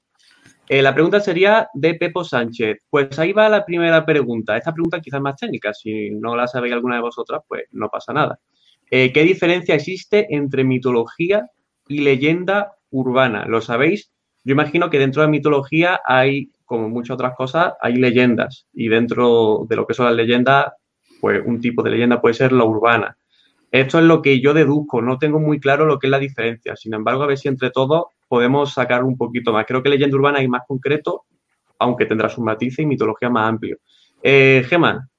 La 0.69 0.93
pregunta 0.93 1.19
sería 1.19 1.67
de 1.73 1.95
Pepo 1.95 2.23
Sánchez. 2.23 2.77
Pues 2.89 3.17
ahí 3.17 3.33
va 3.33 3.49
la 3.49 3.65
primera 3.65 4.05
pregunta. 4.05 4.55
Esta 4.55 4.71
pregunta 4.71 5.01
quizás 5.01 5.19
más 5.19 5.35
técnica. 5.35 5.73
Si 5.73 6.11
no 6.11 6.35
la 6.35 6.47
sabéis 6.47 6.73
alguna 6.73 6.95
de 6.95 7.01
vosotras, 7.01 7.41
pues 7.47 7.63
no 7.71 7.89
pasa 7.89 8.13
nada. 8.13 8.39
¿Qué 8.89 9.23
diferencia 9.23 9.75
existe 9.75 10.27
entre 10.29 10.63
mitología 10.63 11.47
y 11.87 12.01
leyenda 12.01 12.73
urbana? 12.91 13.45
¿Lo 13.45 13.61
sabéis? 13.61 14.11
Yo 14.43 14.53
imagino 14.53 14.89
que 14.89 14.99
dentro 14.99 15.21
de 15.21 15.27
mitología 15.27 15.99
hay, 16.05 16.51
como 16.65 16.87
muchas 16.87 17.15
otras 17.15 17.35
cosas, 17.35 17.73
hay 17.81 17.95
leyendas. 17.95 18.67
Y 18.73 18.87
dentro 18.89 19.65
de 19.67 19.75
lo 19.75 19.85
que 19.85 19.93
son 19.93 20.05
las 20.05 20.15
leyendas, 20.15 20.67
pues 21.19 21.41
un 21.45 21.59
tipo 21.59 21.83
de 21.83 21.91
leyenda 21.91 22.21
puede 22.21 22.35
ser 22.35 22.51
la 22.51 22.63
urbana. 22.63 23.17
Esto 23.71 23.99
es 23.99 24.05
lo 24.05 24.21
que 24.21 24.39
yo 24.39 24.53
deduzco, 24.55 25.01
no 25.01 25.19
tengo 25.19 25.39
muy 25.39 25.59
claro 25.59 25.85
lo 25.85 25.99
que 25.99 26.07
es 26.07 26.11
la 26.11 26.17
diferencia. 26.17 26.75
Sin 26.75 26.93
embargo, 26.93 27.23
a 27.23 27.27
ver 27.27 27.37
si 27.37 27.47
entre 27.47 27.69
todos 27.69 28.05
podemos 28.29 28.71
sacar 28.73 29.03
un 29.03 29.17
poquito 29.17 29.51
más. 29.51 29.65
Creo 29.65 29.83
que 29.83 29.89
leyenda 29.89 30.15
urbana 30.15 30.39
es 30.39 30.47
más 30.47 30.61
concreto, 30.65 31.25
aunque 31.79 32.05
tendrá 32.05 32.29
sus 32.29 32.43
matices 32.43 32.79
y 32.79 32.85
mitología 32.85 33.29
más 33.29 33.49
amplio. 33.49 33.77
Eh, 34.23 34.63
Gemma, 34.69 35.09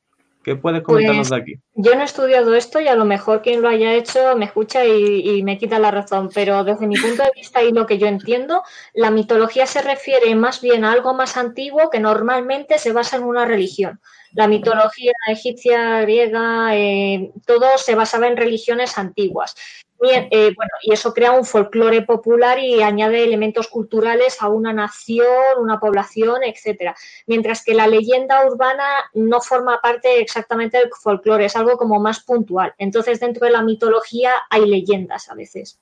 ¿Qué 0.43 0.57
puedes 0.57 0.83
comentarnos 0.83 1.29
pues, 1.29 1.37
de 1.37 1.43
aquí? 1.43 1.61
Yo 1.75 1.95
no 1.95 2.01
he 2.01 2.05
estudiado 2.05 2.55
esto 2.55 2.81
y 2.81 2.89
a 2.89 2.95
lo 2.95 3.05
mejor 3.05 3.43
quien 3.43 3.61
lo 3.61 3.69
haya 3.69 3.93
hecho 3.93 4.37
me 4.37 4.47
escucha 4.47 4.87
y, 4.87 5.43
me 5.43 5.59
quita 5.59 5.79
la 5.79 5.91
razón, 5.91 6.31
pero 6.35 6.65
desde 6.65 6.87
mi 6.87 6.97
punto 6.97 7.23
de 7.23 7.31
vista 7.35 7.63
y 7.63 7.73
lo 7.73 7.87
que 7.87 7.99
yo 7.99 8.07
entiendo, 8.07 8.63
la 8.95 9.11
mitología 9.11 9.67
se 9.67 9.83
refiere 9.83 10.35
más 10.35 10.63
bien 10.63 10.85
a 10.85 10.93
algo 10.93 11.13
más 11.13 11.37
antiguo 11.37 11.91
que 11.91 12.01
normalmente 12.01 12.79
se 12.79 12.93
basa 12.93 13.17
en 13.17 13.25
una 13.25 13.45
religión. 13.45 14.01
La 14.33 14.49
mitología 14.49 15.13
egipcia, 15.29 16.01
griega, 16.03 16.75
eh, 16.75 17.33
todo 17.47 17.67
se 17.77 17.95
basaba 17.95 18.27
en 18.27 18.39
religiones 18.39 18.97
antiguas. 18.97 19.55
Eh, 20.03 20.53
bueno, 20.57 20.71
y 20.83 20.93
eso 20.93 21.13
crea 21.13 21.33
un 21.33 21.45
folclore 21.45 22.03
popular 22.03 22.59
y 22.59 22.83
añade 22.83 23.23
elementos 23.23 23.69
culturales 23.69 24.41
a 24.41 24.49
una 24.49 24.73
nación, 24.73 25.27
una 25.59 25.79
población, 25.79 26.43
etcétera. 26.43 26.97
Mientras 27.27 27.63
que 27.63 27.75
la 27.75 27.87
leyenda 27.87 28.47
urbana 28.47 28.85
no 29.13 29.41
forma 29.41 29.81
parte 29.81 30.21
exactamente 30.21 30.79
del 30.79 30.91
folclore, 30.91 31.45
es 31.45 31.57
algo 31.57 31.77
como 31.77 32.01
más 32.01 32.21
puntual. 32.21 32.75
Entonces, 32.79 33.21
dentro 33.21 33.47
de 33.47 33.53
la 33.53 33.63
mitología 33.63 34.33
hay 34.49 34.67
leyendas 34.67 35.29
a 35.29 35.35
veces. 35.35 35.79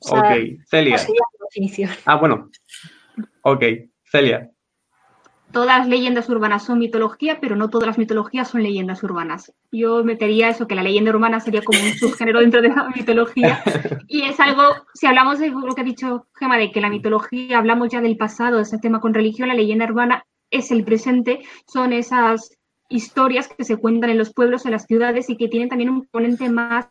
ok, 0.00 0.64
Celia. 0.68 0.96
Ah, 2.04 2.16
bueno. 2.16 2.50
Ok, 3.42 3.62
Celia 4.04 4.50
todas 5.52 5.78
las 5.78 5.88
leyendas 5.88 6.28
urbanas 6.28 6.64
son 6.64 6.78
mitología, 6.78 7.38
pero 7.40 7.54
no 7.56 7.68
todas 7.68 7.86
las 7.86 7.98
mitologías 7.98 8.48
son 8.48 8.62
leyendas 8.62 9.02
urbanas. 9.02 9.52
Yo 9.70 10.02
metería 10.02 10.48
eso, 10.48 10.66
que 10.66 10.74
la 10.74 10.82
leyenda 10.82 11.10
urbana 11.10 11.40
sería 11.40 11.62
como 11.62 11.78
un 11.80 11.92
subgénero 11.92 12.40
dentro 12.40 12.62
de 12.62 12.68
la 12.68 12.88
mitología. 12.96 13.62
Y 14.08 14.22
es 14.22 14.40
algo, 14.40 14.62
si 14.94 15.06
hablamos 15.06 15.38
de 15.38 15.50
lo 15.50 15.74
que 15.74 15.82
ha 15.82 15.84
dicho 15.84 16.26
Gema, 16.34 16.56
de 16.56 16.72
que 16.72 16.80
la 16.80 16.90
mitología, 16.90 17.58
hablamos 17.58 17.90
ya 17.90 18.00
del 18.00 18.16
pasado, 18.16 18.60
ese 18.60 18.78
tema 18.78 19.00
con 19.00 19.14
religión, 19.14 19.48
la 19.48 19.54
leyenda 19.54 19.84
urbana 19.84 20.24
es 20.50 20.70
el 20.70 20.84
presente, 20.84 21.40
son 21.66 21.92
esas 21.92 22.58
historias 22.88 23.48
que 23.48 23.64
se 23.64 23.76
cuentan 23.76 24.10
en 24.10 24.18
los 24.18 24.32
pueblos, 24.32 24.64
en 24.64 24.72
las 24.72 24.86
ciudades 24.86 25.30
y 25.30 25.36
que 25.36 25.48
tienen 25.48 25.68
también 25.68 25.90
un 25.90 26.00
componente 26.00 26.48
más 26.50 26.88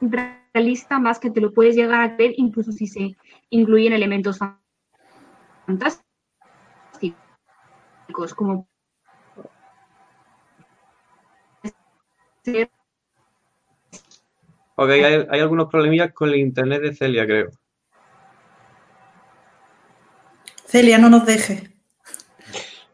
realista, 0.00 0.98
más 0.98 1.18
que 1.18 1.30
te 1.30 1.40
lo 1.40 1.52
puedes 1.52 1.76
llegar 1.76 2.00
a 2.00 2.16
ver, 2.16 2.32
incluso 2.36 2.72
si 2.72 2.86
se 2.86 3.16
incluyen 3.50 3.92
elementos 3.92 4.38
fantásticos 5.66 6.03
como 8.34 8.68
Ok, 14.76 14.90
hay, 14.90 15.40
algunos 15.40 15.68
problemillas 15.68 16.12
con 16.12 16.30
el 16.30 16.36
internet 16.36 16.82
de 16.82 16.94
Celia, 16.94 17.24
creo. 17.26 17.50
Celia, 20.66 20.98
no 20.98 21.08
nos 21.08 21.24
deje. 21.26 21.70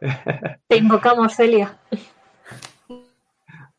Te 0.68 0.76
invocamos, 0.76 1.35
Celia. 1.35 1.78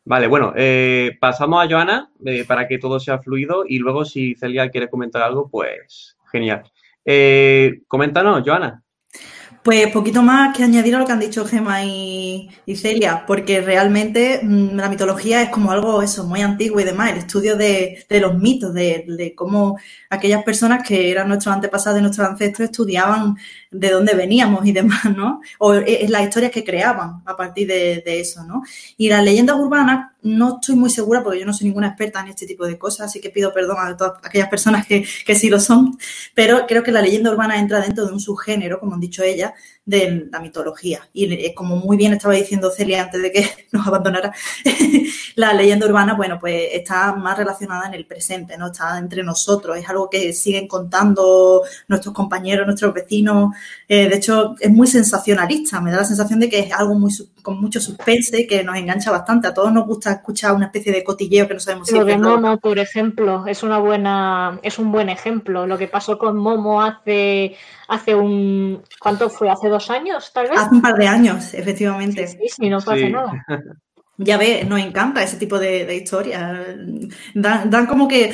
Vale, 0.04 0.26
bueno, 0.26 0.52
eh, 0.56 1.16
pasamos 1.20 1.64
a 1.64 1.68
Joana 1.68 2.10
eh, 2.24 2.44
para 2.44 2.66
que 2.66 2.78
todo 2.78 2.98
sea 2.98 3.20
fluido 3.20 3.64
y 3.66 3.78
luego 3.78 4.04
si 4.04 4.34
Celia 4.34 4.68
quiere 4.68 4.90
comentar 4.90 5.22
algo, 5.22 5.48
pues 5.48 6.16
genial. 6.32 6.64
Eh, 7.04 7.82
coméntanos, 7.86 8.42
Joana. 8.44 8.82
Pues 9.62 9.92
poquito 9.92 10.22
más 10.24 10.56
que 10.56 10.64
añadir 10.64 10.96
a 10.96 10.98
lo 10.98 11.06
que 11.06 11.12
han 11.12 11.20
dicho 11.20 11.46
Gema 11.46 11.84
y, 11.84 12.50
Celia, 12.74 13.24
porque 13.26 13.60
realmente 13.60 14.40
mm, 14.42 14.74
la 14.74 14.88
mitología 14.88 15.40
es 15.40 15.50
como 15.50 15.70
algo 15.70 16.02
eso, 16.02 16.24
muy 16.24 16.40
antiguo 16.40 16.80
y 16.80 16.84
demás, 16.84 17.12
el 17.12 17.18
estudio 17.18 17.56
de, 17.56 18.04
los 18.10 18.36
mitos, 18.36 18.74
de, 18.74 19.34
cómo 19.36 19.78
aquellas 20.10 20.42
personas 20.42 20.86
que 20.86 21.12
eran 21.12 21.28
nuestros 21.28 21.54
antepasados 21.54 22.00
y 22.00 22.02
nuestros 22.02 22.26
ancestros 22.26 22.70
estudiaban 22.70 23.36
de 23.70 23.90
dónde 23.90 24.14
veníamos 24.14 24.66
y 24.66 24.72
demás, 24.72 25.04
¿no? 25.16 25.40
O 25.60 25.74
es 25.74 26.10
las 26.10 26.24
historias 26.24 26.50
que 26.50 26.64
creaban 26.64 27.22
a 27.24 27.36
partir 27.36 27.68
de, 27.68 28.02
de 28.04 28.20
eso, 28.20 28.42
¿no? 28.44 28.64
Y 28.96 29.10
las 29.10 29.22
leyendas 29.22 29.56
urbanas 29.56 30.11
no 30.22 30.60
estoy 30.60 30.76
muy 30.76 30.90
segura 30.90 31.22
porque 31.22 31.40
yo 31.40 31.46
no 31.46 31.52
soy 31.52 31.66
ninguna 31.66 31.88
experta 31.88 32.20
en 32.20 32.28
este 32.28 32.46
tipo 32.46 32.66
de 32.66 32.78
cosas, 32.78 33.06
así 33.06 33.20
que 33.20 33.30
pido 33.30 33.52
perdón 33.52 33.76
a 33.80 33.96
todas 33.96 34.14
aquellas 34.22 34.48
personas 34.48 34.86
que, 34.86 35.04
que 35.26 35.34
sí 35.34 35.50
lo 35.50 35.60
son, 35.60 35.98
pero 36.34 36.66
creo 36.66 36.82
que 36.82 36.92
la 36.92 37.02
leyenda 37.02 37.30
urbana 37.30 37.58
entra 37.58 37.80
dentro 37.80 38.06
de 38.06 38.12
un 38.12 38.20
subgénero, 38.20 38.78
como 38.78 38.94
han 38.94 39.00
dicho 39.00 39.22
ellas, 39.22 39.52
de 39.84 40.28
la 40.30 40.38
mitología. 40.38 41.08
Y 41.12 41.52
como 41.54 41.76
muy 41.76 41.96
bien 41.96 42.12
estaba 42.12 42.34
diciendo 42.34 42.70
Celia 42.70 43.02
antes 43.02 43.20
de 43.20 43.32
que 43.32 43.46
nos 43.72 43.86
abandonara, 43.86 44.32
la 45.36 45.52
leyenda 45.52 45.86
urbana, 45.86 46.14
bueno, 46.14 46.38
pues 46.38 46.68
está 46.72 47.14
más 47.14 47.36
relacionada 47.36 47.88
en 47.88 47.94
el 47.94 48.06
presente, 48.06 48.56
¿no? 48.56 48.68
Está 48.68 48.98
entre 48.98 49.22
nosotros, 49.24 49.76
es 49.76 49.88
algo 49.88 50.08
que 50.08 50.32
siguen 50.32 50.68
contando 50.68 51.62
nuestros 51.88 52.14
compañeros, 52.14 52.66
nuestros 52.66 52.94
vecinos. 52.94 53.54
Eh, 53.88 54.08
de 54.08 54.16
hecho, 54.16 54.54
es 54.60 54.70
muy 54.70 54.86
sensacionalista, 54.86 55.80
me 55.80 55.90
da 55.90 55.98
la 55.98 56.04
sensación 56.04 56.38
de 56.38 56.48
que 56.48 56.60
es 56.60 56.72
algo 56.72 56.94
muy 56.94 57.12
con 57.42 57.60
mucho 57.60 57.80
suspense 57.80 58.42
y 58.42 58.46
que 58.46 58.62
nos 58.62 58.76
engancha 58.76 59.10
bastante. 59.10 59.48
A 59.48 59.54
todos 59.54 59.72
nos 59.72 59.86
gusta 59.86 60.12
escuchar 60.12 60.54
una 60.54 60.66
especie 60.66 60.92
de 60.92 61.02
cotilleo 61.02 61.48
que 61.48 61.54
no 61.54 61.60
sabemos 61.60 61.88
si 61.88 61.94
Lo 61.96 62.04
de 62.04 62.16
Momo, 62.16 62.58
por 62.58 62.78
ejemplo, 62.78 63.46
es 63.48 63.64
una 63.64 63.78
buena, 63.78 64.60
es 64.62 64.78
un 64.78 64.92
buen 64.92 65.08
ejemplo. 65.08 65.66
Lo 65.66 65.76
que 65.76 65.88
pasó 65.88 66.18
con 66.18 66.36
Momo 66.36 66.80
hace 66.80 67.56
hace 67.92 68.14
un. 68.14 68.82
¿Cuánto 69.00 69.28
fue? 69.28 69.50
¿Hace 69.50 69.68
dos 69.72 69.90
años, 69.90 70.32
tal 70.32 70.48
vez? 70.48 70.58
Hace 70.58 70.74
un 70.74 70.82
par 70.82 70.94
de 70.94 71.08
años, 71.08 71.54
efectivamente. 71.54 72.28
Sí, 72.28 72.38
sí, 72.48 72.68
no 72.68 72.78
hace 72.78 73.10
nada. 73.10 73.32
Ya 74.18 74.36
ves, 74.36 74.68
nos 74.68 74.78
encanta 74.78 75.22
ese 75.22 75.36
tipo 75.36 75.58
de, 75.58 75.96
historias. 75.96 76.66
Dan, 77.34 77.86
como 77.86 78.06
que. 78.06 78.32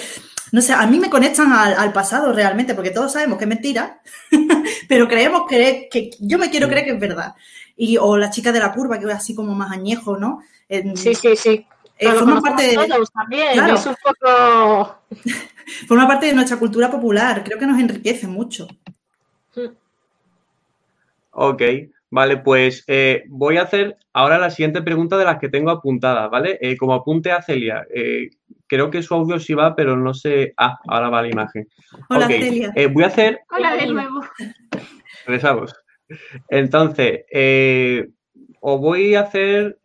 No 0.51 0.61
sé, 0.61 0.73
a 0.73 0.87
mí 0.87 0.99
me 0.99 1.09
conectan 1.09 1.53
al, 1.53 1.93
pasado 1.93 2.33
realmente, 2.33 2.75
porque 2.75 2.91
todos 2.91 3.13
sabemos 3.13 3.39
que 3.39 3.45
es 3.45 3.49
mentira, 3.49 4.01
pero 4.89 5.07
creemos 5.07 5.43
que, 5.49 5.89
que, 5.91 6.11
yo 6.19 6.37
me 6.37 6.51
quiero 6.51 6.69
creer 6.69 6.85
que 6.85 6.93
es 6.93 7.01
verdad. 7.01 7.35
Y, 7.77 7.97
o 7.97 8.17
la 8.17 8.29
chica 8.29 8.51
de 8.51 8.59
la 8.59 8.73
curva, 8.73 8.99
que 8.99 9.07
es 9.07 9.15
así 9.15 9.35
como 9.35 9.55
más 9.55 9.71
añejo, 9.71 10.19
¿no? 10.19 10.41
sí, 10.95 11.15
sí, 11.15 11.37
sí. 11.37 11.67
Eh, 11.99 12.13
forma 12.13 12.41
parte 12.41 12.63
de. 12.63 13.05
también, 13.13 13.69
es 13.69 13.87
un 13.87 13.97
poco. 14.03 14.99
forma 15.89 16.07
parte 16.07 16.27
de 16.27 16.33
nuestra 16.33 16.57
cultura 16.57 16.91
popular. 16.91 17.43
Creo 17.45 17.59
que 17.59 17.67
nos 17.67 17.79
enriquece 17.79 18.27
mucho. 18.27 18.69
Ok, 21.41 21.63
vale, 22.11 22.39
pues 22.39 22.83
eh, 22.89 23.23
voy 23.29 23.59
a 23.59 23.63
hacer 23.63 23.97
ahora 24.13 24.39
la 24.39 24.51
siguiente 24.51 24.83
pregunta 24.83 25.17
de 25.17 25.25
las 25.25 25.39
que 25.39 25.49
tengo 25.49 25.71
apuntadas, 25.71 26.29
¿vale? 26.33 26.59
Eh, 26.61 26.77
como 26.77 26.95
apunte 26.95 27.31
a 27.31 27.43
Celia, 27.43 27.87
eh, 27.95 28.31
creo 28.67 28.91
que 28.91 29.05
su 29.05 29.15
audio 29.15 29.39
sí 29.39 29.55
va, 29.55 29.77
pero 29.77 29.97
no 29.97 30.15
sé. 30.15 30.53
Ah, 30.57 30.81
ahora 30.89 31.11
va 31.11 31.23
la 31.23 31.29
imagen. 31.29 31.69
Hola, 32.09 32.27
Celia. 32.27 32.73
voy 32.93 33.05
a 33.05 33.07
hacer. 33.07 33.41
Hola 33.57 33.77
de 33.77 33.87
nuevo. 33.87 34.21
Regresamos. 35.27 35.77
Entonces, 36.49 37.21
os 38.61 38.81
voy 38.81 39.15
a 39.15 39.21
hacer. 39.21 39.79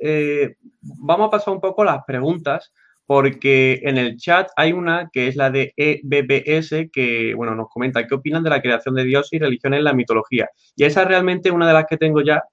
vamos 0.81 1.27
a 1.27 1.29
pasar 1.29 1.53
un 1.53 1.61
poco 1.61 1.83
las 1.83 2.03
preguntas 2.03 2.73
porque 3.13 3.79
en 3.83 3.99
el 3.99 4.17
chat 4.17 4.49
hay 4.55 4.73
una 4.73 5.07
que 5.13 5.27
es 5.27 5.35
la 5.35 5.51
de 5.51 5.71
EBBS 5.77 6.89
que, 6.91 7.35
bueno, 7.35 7.53
nos 7.53 7.69
comenta 7.69 8.07
qué 8.07 8.15
opinan 8.15 8.41
de 8.41 8.49
la 8.49 8.59
creación 8.59 8.95
de 8.95 9.03
dioses 9.03 9.33
y 9.33 9.37
religiones 9.37 9.77
en 9.77 9.83
la 9.83 9.93
mitología. 9.93 10.49
Y 10.75 10.83
esa 10.83 11.03
es 11.03 11.07
realmente 11.09 11.51
una 11.51 11.67
de 11.67 11.73
las 11.73 11.85
que 11.85 11.97
tengo 11.97 12.23
ya 12.23 12.43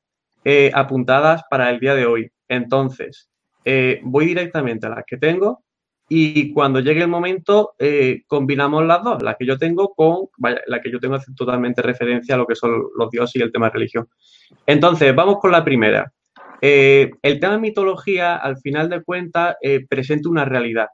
eh, 0.45 0.71
apuntadas 0.75 1.45
para 1.49 1.71
el 1.71 1.81
día 1.81 1.95
de 1.95 2.05
hoy. 2.05 2.31
Entonces, 2.47 3.31
eh, 3.65 4.01
voy 4.03 4.27
directamente 4.27 4.87
a 4.87 4.91
las 4.91 5.05
que 5.07 5.17
tengo 5.17 5.65
y 6.11 6.53
cuando 6.53 6.81
llegue 6.81 7.01
el 7.01 7.09
momento 7.09 7.73
eh, 7.79 8.25
combinamos 8.27 8.85
las 8.85 9.03
dos, 9.03 9.23
la 9.23 9.37
que 9.37 9.47
yo 9.47 9.57
tengo 9.57 9.95
con, 9.95 10.27
vaya, 10.37 10.61
la 10.67 10.83
que 10.83 10.93
yo 10.93 11.01
tengo 11.01 11.15
hace 11.15 11.33
totalmente 11.35 11.81
referencia 11.81 12.35
a 12.35 12.39
lo 12.39 12.47
que 12.47 12.55
son 12.55 12.83
los 12.99 13.11
dioses 13.11 13.37
y 13.37 13.43
el 13.43 13.51
tema 13.51 13.69
de 13.69 13.73
religión. 13.73 14.11
Entonces, 14.67 15.15
vamos 15.15 15.39
con 15.41 15.53
la 15.53 15.65
primera. 15.65 16.13
Eh, 16.61 17.11
el 17.23 17.41
tema 17.41 17.55
de 17.55 17.61
mitología, 17.61 18.37
al 18.37 18.59
final 18.59 18.89
de 18.89 19.03
cuentas, 19.03 19.57
presenta 19.89 20.29
una 20.29 20.45
realidad 20.45 20.89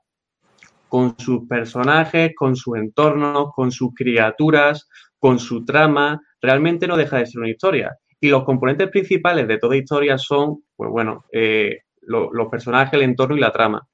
con 0.88 1.18
sus 1.18 1.46
personajes, 1.48 2.32
con 2.36 2.54
su 2.56 2.76
entorno, 2.76 3.52
con 3.54 3.72
sus 3.72 3.92
criaturas, 3.94 4.88
con 5.18 5.38
su 5.38 5.64
trama. 5.64 6.20
Realmente 6.40 6.86
no 6.86 6.96
deja 6.96 7.18
de 7.18 7.26
ser 7.26 7.40
una 7.40 7.50
historia. 7.50 7.96
Y 8.20 8.28
los 8.28 8.44
componentes 8.44 8.88
principales 8.90 9.48
de 9.48 9.58
toda 9.58 9.76
historia 9.76 10.16
son, 10.18 10.62
pues 10.76 10.90
bueno, 10.90 11.24
los 12.02 12.48
personajes, 12.48 12.94
el 12.94 13.02
entorno 13.02 13.36
y 13.36 13.40
la 13.40 13.52
trama. 13.52 13.86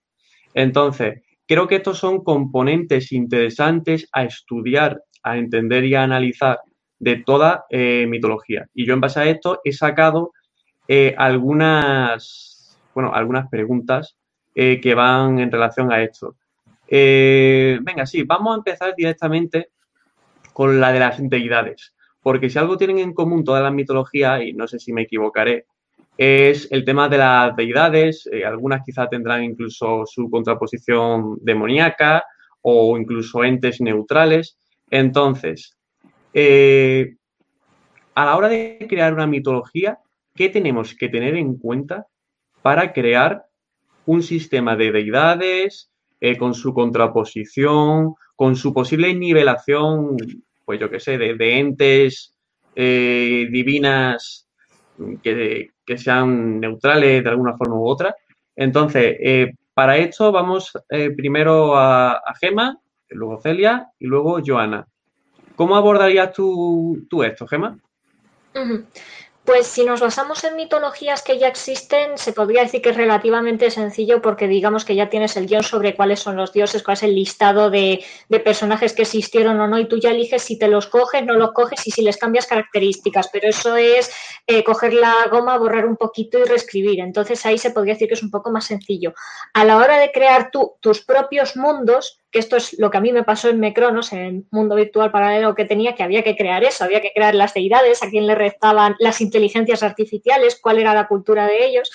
Entonces, 0.54 1.22
creo 1.46 1.66
que 1.66 1.76
estos 1.76 1.98
son 1.98 2.22
componentes 2.22 3.12
interesantes 3.12 4.08
a 4.12 4.24
estudiar, 4.24 5.02
a 5.22 5.36
entender 5.36 5.84
y 5.84 5.94
a 5.94 6.02
analizar 6.02 6.60
de 6.98 7.16
toda 7.16 7.64
eh, 7.68 8.06
mitología. 8.08 8.66
Y 8.74 8.86
yo 8.86 8.94
en 8.94 9.00
base 9.00 9.20
a 9.20 9.26
esto 9.26 9.60
he 9.64 9.72
sacado 9.72 10.32
eh, 10.94 11.14
algunas, 11.16 12.78
bueno, 12.94 13.14
algunas 13.14 13.48
preguntas 13.48 14.16
eh, 14.54 14.78
que 14.78 14.94
van 14.94 15.38
en 15.38 15.50
relación 15.50 15.90
a 15.90 16.02
esto. 16.02 16.36
venga, 16.86 18.04
sí, 18.04 18.24
vamos 18.24 18.52
a 18.52 18.58
empezar 18.58 18.94
directamente 18.94 19.70
con 20.52 20.78
la 20.80 20.92
de 20.92 21.00
las 21.00 21.16
deidades. 21.18 21.94
Porque 22.22 22.50
si 22.50 22.58
algo 22.58 22.76
tienen 22.76 22.98
en 22.98 23.14
común 23.14 23.42
todas 23.42 23.62
las 23.62 23.72
mitologías, 23.72 24.42
y 24.42 24.52
no 24.52 24.68
sé 24.68 24.78
si 24.78 24.92
me 24.92 25.02
equivocaré, 25.02 25.64
es 26.18 26.70
el 26.70 26.84
tema 26.84 27.08
de 27.08 27.18
las 27.18 27.56
deidades. 27.56 28.28
Eh, 28.30 28.44
algunas 28.44 28.84
quizá 28.84 29.08
tendrán 29.08 29.42
incluso 29.44 30.04
su 30.06 30.30
contraposición 30.30 31.38
demoníaca 31.40 32.22
o 32.60 32.98
incluso 32.98 33.42
entes 33.44 33.80
neutrales. 33.80 34.58
Entonces, 34.90 35.76
eh, 36.34 37.14
a 38.14 38.26
la 38.26 38.36
hora 38.36 38.48
de 38.48 38.86
crear 38.88 39.14
una 39.14 39.26
mitología, 39.26 39.98
¿qué 40.34 40.48
tenemos 40.48 40.94
que 40.94 41.08
tener 41.08 41.36
en 41.36 41.56
cuenta 41.56 42.06
para 42.62 42.92
crear 42.92 43.46
un 44.06 44.22
sistema 44.22 44.76
de 44.76 44.92
deidades 44.92 45.90
eh, 46.20 46.36
con 46.36 46.54
su 46.54 46.72
contraposición, 46.74 48.14
con 48.36 48.56
su 48.56 48.72
posible 48.72 49.14
nivelación, 49.14 50.16
pues 50.64 50.80
yo 50.80 50.90
qué 50.90 51.00
sé, 51.00 51.18
de, 51.18 51.58
entes 51.58 52.34
divinas 52.74 54.48
que, 55.22 55.70
sean 55.96 56.60
neutrales 56.60 57.22
de 57.22 57.30
alguna 57.30 57.56
forma 57.56 57.76
u 57.76 57.86
otra. 57.86 58.14
Entonces, 58.56 59.16
eh, 59.20 59.52
para 59.74 59.96
esto 59.96 60.32
vamos 60.32 60.72
eh, 60.90 61.10
primero 61.10 61.76
a, 61.76 62.12
a, 62.12 62.34
Gema, 62.40 62.78
luego 63.08 63.40
Celia 63.40 63.88
y 63.98 64.06
luego 64.06 64.40
Joana. 64.44 64.86
¿Cómo 65.56 65.76
abordarías 65.76 66.32
tú, 66.32 67.06
tú 67.08 67.22
esto, 67.22 67.46
Gema? 67.46 67.78
Pues 69.44 69.66
si 69.66 69.84
nos 69.84 70.00
basamos 70.00 70.44
en 70.44 70.54
mitologías 70.54 71.20
que 71.22 71.36
ya 71.36 71.48
existen, 71.48 72.16
se 72.16 72.32
podría 72.32 72.62
decir 72.62 72.80
que 72.80 72.90
es 72.90 72.96
relativamente 72.96 73.72
sencillo 73.72 74.22
porque 74.22 74.46
digamos 74.46 74.84
que 74.84 74.94
ya 74.94 75.10
tienes 75.10 75.36
el 75.36 75.48
guion 75.48 75.64
sobre 75.64 75.96
cuáles 75.96 76.20
son 76.20 76.36
los 76.36 76.52
dioses, 76.52 76.84
cuál 76.84 76.96
es 76.96 77.02
el 77.02 77.16
listado 77.16 77.68
de, 77.68 78.04
personajes 78.44 78.92
que 78.92 79.02
existieron 79.02 79.58
o 79.58 79.66
no, 79.66 79.80
y 79.80 79.88
tú 79.88 79.98
ya 79.98 80.10
eliges 80.12 80.42
si 80.42 80.60
te 80.60 80.68
los 80.68 80.86
coges, 80.86 81.24
no 81.24 81.34
los 81.34 81.50
coges 81.52 81.84
y 81.88 81.90
si 81.90 82.02
les 82.02 82.18
cambias 82.18 82.46
características, 82.46 83.30
pero 83.32 83.48
eso 83.48 83.76
es 83.76 84.14
eh, 84.46 84.62
coger 84.62 84.94
la 84.94 85.26
goma, 85.28 85.58
borrar 85.58 85.86
un 85.86 85.96
poquito 85.96 86.38
y 86.38 86.44
reescribir. 86.44 87.00
Entonces 87.00 87.44
ahí 87.44 87.58
se 87.58 87.72
podría 87.72 87.94
decir 87.94 88.06
que 88.06 88.14
es 88.14 88.22
un 88.22 88.30
poco 88.30 88.52
más 88.52 88.66
sencillo. 88.66 89.12
A 89.54 89.64
la 89.64 89.76
hora 89.76 89.98
de 89.98 90.12
crear 90.12 90.52
tú 90.52 90.76
tus 90.80 91.04
propios 91.04 91.56
mundos, 91.56 92.21
que 92.32 92.38
esto 92.38 92.56
es 92.56 92.78
lo 92.78 92.90
que 92.90 92.96
a 92.96 93.00
mí 93.02 93.12
me 93.12 93.24
pasó 93.24 93.50
en 93.50 93.60
Mecronos, 93.60 94.12
en 94.12 94.18
el 94.18 94.44
mundo 94.50 94.74
virtual 94.74 95.12
paralelo 95.12 95.54
que 95.54 95.66
tenía, 95.66 95.94
que 95.94 96.02
había 96.02 96.24
que 96.24 96.34
crear 96.34 96.64
eso, 96.64 96.82
había 96.82 97.02
que 97.02 97.12
crear 97.14 97.34
las 97.34 97.52
deidades, 97.52 98.02
a 98.02 98.08
quién 98.08 98.26
le 98.26 98.34
restaban 98.34 98.96
las 98.98 99.20
inteligencias 99.20 99.82
artificiales, 99.82 100.58
cuál 100.60 100.78
era 100.78 100.94
la 100.94 101.06
cultura 101.06 101.46
de 101.46 101.66
ellos, 101.66 101.90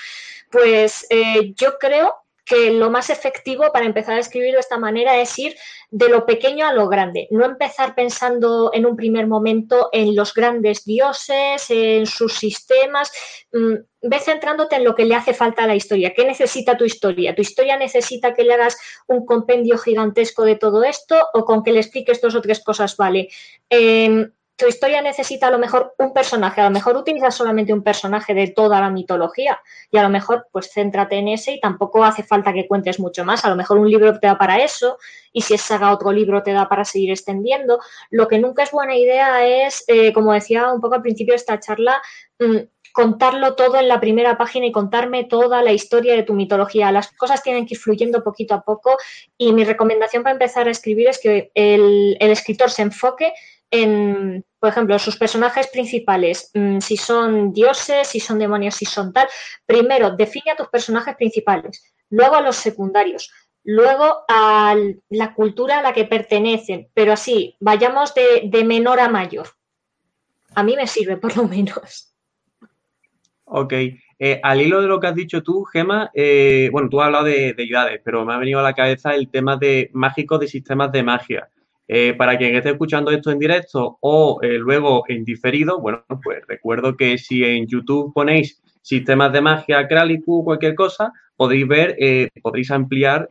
pues 0.51 1.07
eh, 1.09 1.53
yo 1.55 1.79
creo 1.79 2.13
que 2.47 2.71
lo 2.71 2.89
más 2.89 3.09
efectivo 3.09 3.65
para 3.73 3.85
empezar 3.85 4.15
a 4.15 4.19
escribir 4.19 4.53
de 4.53 4.59
esta 4.59 4.79
manera 4.79 5.19
es 5.19 5.37
ir 5.37 5.55
de 5.91 6.07
lo 6.07 6.25
pequeño 6.25 6.65
a 6.65 6.73
lo 6.73 6.87
grande, 6.87 7.27
no 7.29 7.45
empezar 7.45 7.93
pensando 7.93 8.71
en 8.73 8.85
un 8.85 8.95
primer 8.95 9.27
momento 9.27 9.89
en 9.91 10.15
los 10.15 10.33
grandes 10.33 10.85
dioses, 10.85 11.69
en 11.69 12.05
sus 12.05 12.35
sistemas, 12.35 13.11
mm, 13.51 13.73
ve 14.01 14.19
centrándote 14.19 14.77
en 14.77 14.85
lo 14.85 14.95
que 14.95 15.05
le 15.05 15.15
hace 15.15 15.33
falta 15.33 15.63
a 15.63 15.67
la 15.67 15.75
historia. 15.75 16.13
¿Qué 16.15 16.23
necesita 16.23 16.77
tu 16.77 16.85
historia? 16.85 17.35
¿Tu 17.35 17.41
historia 17.41 17.77
necesita 17.77 18.33
que 18.33 18.43
le 18.43 18.53
hagas 18.53 18.77
un 19.07 19.25
compendio 19.25 19.77
gigantesco 19.77 20.45
de 20.45 20.55
todo 20.55 20.83
esto 20.83 21.15
o 21.33 21.43
con 21.43 21.63
que 21.63 21.73
le 21.73 21.79
expliques 21.79 22.21
dos 22.21 22.35
o 22.35 22.41
tres 22.41 22.63
cosas 22.63 22.95
vale? 22.95 23.27
Em, 23.69 24.31
tu 24.57 24.67
historia 24.67 25.01
necesita 25.03 25.47
a 25.47 25.51
lo 25.51 25.59
mejor 25.59 25.93
un 25.99 26.13
personaje, 26.13 26.61
a 26.61 26.65
lo 26.65 26.71
mejor 26.71 26.97
utilizas 26.97 27.35
solamente 27.35 27.73
un 27.73 27.83
personaje 27.83 28.33
de 28.33 28.47
toda 28.47 28.81
la 28.81 28.89
mitología 28.89 29.61
y 29.91 29.97
a 29.97 30.03
lo 30.03 30.09
mejor 30.09 30.47
pues 30.51 30.71
céntrate 30.73 31.15
en 31.17 31.27
ese 31.27 31.53
y 31.53 31.59
tampoco 31.59 32.03
hace 32.03 32.23
falta 32.23 32.51
que 32.51 32.67
cuentes 32.67 32.99
mucho 32.99 33.23
más, 33.23 33.45
a 33.45 33.49
lo 33.49 33.55
mejor 33.55 33.77
un 33.77 33.89
libro 33.89 34.19
te 34.19 34.25
da 34.25 34.37
para 34.37 34.57
eso 34.57 34.97
y 35.31 35.41
si 35.41 35.53
es 35.53 35.61
saga 35.61 35.93
otro 35.93 36.11
libro 36.11 36.41
te 36.41 36.53
da 36.53 36.67
para 36.67 36.85
seguir 36.85 37.11
extendiendo. 37.11 37.79
Lo 38.09 38.27
que 38.27 38.39
nunca 38.39 38.63
es 38.63 38.71
buena 38.71 38.95
idea 38.95 39.45
es, 39.45 39.83
eh, 39.87 40.11
como 40.11 40.33
decía 40.33 40.73
un 40.73 40.81
poco 40.81 40.95
al 40.95 41.03
principio 41.03 41.33
de 41.33 41.37
esta 41.37 41.59
charla, 41.59 42.01
mm, 42.39 42.57
contarlo 42.93 43.53
todo 43.53 43.77
en 43.77 43.87
la 43.87 43.99
primera 43.99 44.39
página 44.39 44.65
y 44.65 44.71
contarme 44.71 45.25
toda 45.25 45.61
la 45.61 45.71
historia 45.71 46.15
de 46.15 46.23
tu 46.23 46.33
mitología. 46.33 46.91
Las 46.91 47.11
cosas 47.11 47.43
tienen 47.43 47.67
que 47.67 47.75
ir 47.75 47.79
fluyendo 47.79 48.23
poquito 48.23 48.55
a 48.55 48.61
poco 48.61 48.97
y 49.37 49.53
mi 49.53 49.63
recomendación 49.65 50.23
para 50.23 50.33
empezar 50.33 50.67
a 50.67 50.71
escribir 50.71 51.09
es 51.09 51.19
que 51.19 51.51
el, 51.53 52.17
el 52.19 52.31
escritor 52.31 52.71
se 52.71 52.81
enfoque 52.81 53.33
en, 53.69 54.43
por 54.67 54.73
ejemplo, 54.73 54.99
sus 54.99 55.15
personajes 55.15 55.69
principales, 55.71 56.51
mm, 56.53 56.79
si 56.79 56.97
son 56.97 57.53
dioses, 57.53 58.05
si 58.05 58.19
son 58.19 58.37
demonios, 58.37 58.75
si 58.75 58.83
son 58.83 59.13
tal, 59.13 59.25
primero 59.65 60.13
define 60.13 60.51
a 60.51 60.57
tus 60.57 60.67
personajes 60.67 61.15
principales, 61.15 61.95
luego 62.09 62.35
a 62.35 62.41
los 62.41 62.57
secundarios, 62.57 63.31
luego 63.63 64.25
a 64.27 64.75
la 65.07 65.33
cultura 65.33 65.79
a 65.79 65.81
la 65.81 65.93
que 65.93 66.03
pertenecen, 66.03 66.89
pero 66.93 67.13
así, 67.13 67.55
vayamos 67.61 68.13
de, 68.13 68.63
menor 68.65 68.99
a 68.99 69.07
mayor. 69.07 69.47
A 70.53 70.63
mí 70.63 70.75
me 70.75 70.85
sirve, 70.85 71.15
por 71.15 71.37
lo 71.37 71.47
menos. 71.47 72.13
Ok. 73.45 73.71
Eh, 74.19 74.41
al 74.43 74.61
hilo 74.61 74.81
de 74.81 74.87
lo 74.89 74.99
que 74.99 75.07
has 75.07 75.15
dicho 75.15 75.43
tú, 75.43 75.63
Gema, 75.63 76.11
eh, 76.13 76.67
bueno, 76.73 76.89
tú 76.89 76.99
has 76.99 77.05
hablado 77.05 77.23
de 77.23 77.53
deidades, 77.53 78.01
pero 78.03 78.25
me 78.25 78.33
ha 78.33 78.37
venido 78.37 78.59
a 78.59 78.63
la 78.63 78.73
cabeza 78.73 79.15
el 79.15 79.29
tema 79.29 79.55
de 79.55 79.89
mágicos 79.93 80.41
de 80.41 80.49
sistemas 80.49 80.91
de 80.91 81.03
magia. 81.03 81.49
Eh, 81.89 82.13
para 82.15 82.37
quien 82.37 82.53
esté 82.53 82.71
escuchando 82.71 83.11
esto 83.11 83.31
en 83.31 83.39
directo 83.39 83.97
o 84.01 84.39
eh, 84.41 84.57
luego 84.57 85.05
en 85.07 85.23
diferido, 85.23 85.79
bueno, 85.79 86.03
pues 86.21 86.39
recuerdo 86.45 86.97
que 86.97 87.17
si 87.17 87.45
en 87.45 87.65
YouTube 87.65 88.11
ponéis 88.13 88.61
sistemas 88.81 89.31
de 89.31 89.39
magia, 89.39 89.87
Kraliku, 89.87 90.43
cualquier 90.43 90.75
cosa, 90.75 91.13
podéis 91.37 91.65
ver, 91.65 91.95
eh, 91.97 92.29
podréis 92.41 92.71
ampliar 92.71 93.29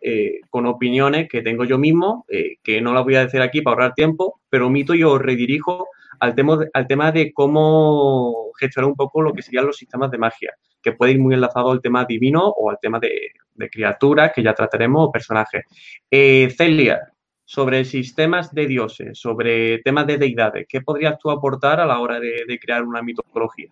con 0.49 0.67
opiniones 0.67 1.29
que 1.29 1.43
tengo 1.43 1.65
yo 1.65 1.77
mismo, 1.77 2.25
que 2.63 2.81
no 2.81 2.93
las 2.93 3.05
voy 3.05 3.17
a 3.17 3.25
decir 3.25 3.41
aquí 3.41 3.63
para 3.63 3.75
ahorrar 3.75 3.95
tiempo, 3.95 4.41
pero 4.49 4.67
omito 4.67 4.95
y 4.95 5.03
os 5.03 5.21
redirijo 5.21 5.89
al 6.21 6.35
tema, 6.35 6.59
al 6.73 6.87
tema 6.87 7.11
de 7.11 7.33
cómo 7.33 8.53
gestionar 8.59 8.91
un 8.91 8.97
poco 8.97 9.23
lo 9.23 9.33
que 9.33 9.43
serían 9.43 9.67
los 9.67 9.77
sistemas 9.77 10.11
de 10.11 10.19
magia, 10.19 10.53
que 10.83 10.93
puede 10.93 11.13
ir 11.13 11.19
muy 11.19 11.35
enlazado 11.35 11.71
al 11.71 11.81
tema 11.81 12.05
divino 12.05 12.47
o 12.47 12.71
al 12.71 12.79
tema 12.81 13.01
de, 13.01 13.33
de 13.55 13.71
criaturas, 13.71 14.33
que 14.35 14.43
ya 14.43 14.55
trataremos, 14.55 15.09
o 15.09 15.11
personajes. 15.11 15.65
Celia, 16.11 17.01
sobre 17.47 17.85
sistemas 17.85 18.53
de 18.53 18.67
dioses, 18.67 19.19
sobre 19.19 19.79
temas 19.79 20.07
de 20.07 20.19
deidades. 20.19 20.67
¿Qué 20.69 20.81
podrías 20.81 21.17
tú 21.19 21.31
aportar 21.31 21.81
a 21.81 21.87
la 21.87 22.01
hora 22.01 22.19
de, 22.19 22.59
crear 22.61 22.83
una 22.83 23.03
mitología? 23.03 23.71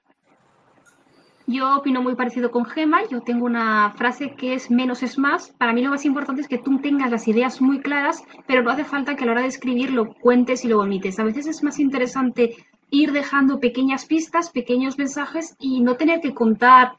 Yo 1.47 1.77
opino 1.77 2.01
muy 2.01 2.15
parecido 2.15 2.51
con 2.51 2.65
Gema. 2.65 3.01
Yo 3.11 3.21
tengo 3.21 3.45
una 3.45 3.93
frase 3.97 4.35
que 4.35 4.55
es 4.55 4.71
menos 4.71 5.03
es 5.03 5.19
más. 5.19 5.51
Para 5.59 5.73
mí 5.73 5.83
lo 5.83 5.91
más 5.91 6.05
importante 6.05 6.41
es 6.41 6.49
que 6.49 6.57
tú 6.57 6.79
tengas 6.79 7.11
las 7.11 7.29
ideas 7.29 7.61
muy 7.61 7.81
claras, 7.81 8.23
pero 8.47 8.63
no 8.63 8.71
hace 8.71 8.85
falta 8.85 9.17
que 9.17 9.25
a 9.25 9.27
la 9.27 9.33
hora 9.33 9.43
de 9.43 9.49
escribir 9.49 9.91
lo 9.91 10.15
cuentes 10.15 10.65
y 10.65 10.69
lo 10.69 10.81
omites. 10.81 11.19
A 11.19 11.25
veces 11.25 11.47
es 11.47 11.63
más 11.63 11.81
interesante 11.81 12.57
ir 12.91 13.13
dejando 13.13 13.59
pequeñas 13.59 14.07
pistas, 14.07 14.51
pequeños 14.51 14.97
mensajes 14.97 15.57
y 15.59 15.81
no 15.81 15.97
tener 15.97 16.21
que 16.21 16.33
contar 16.33 16.93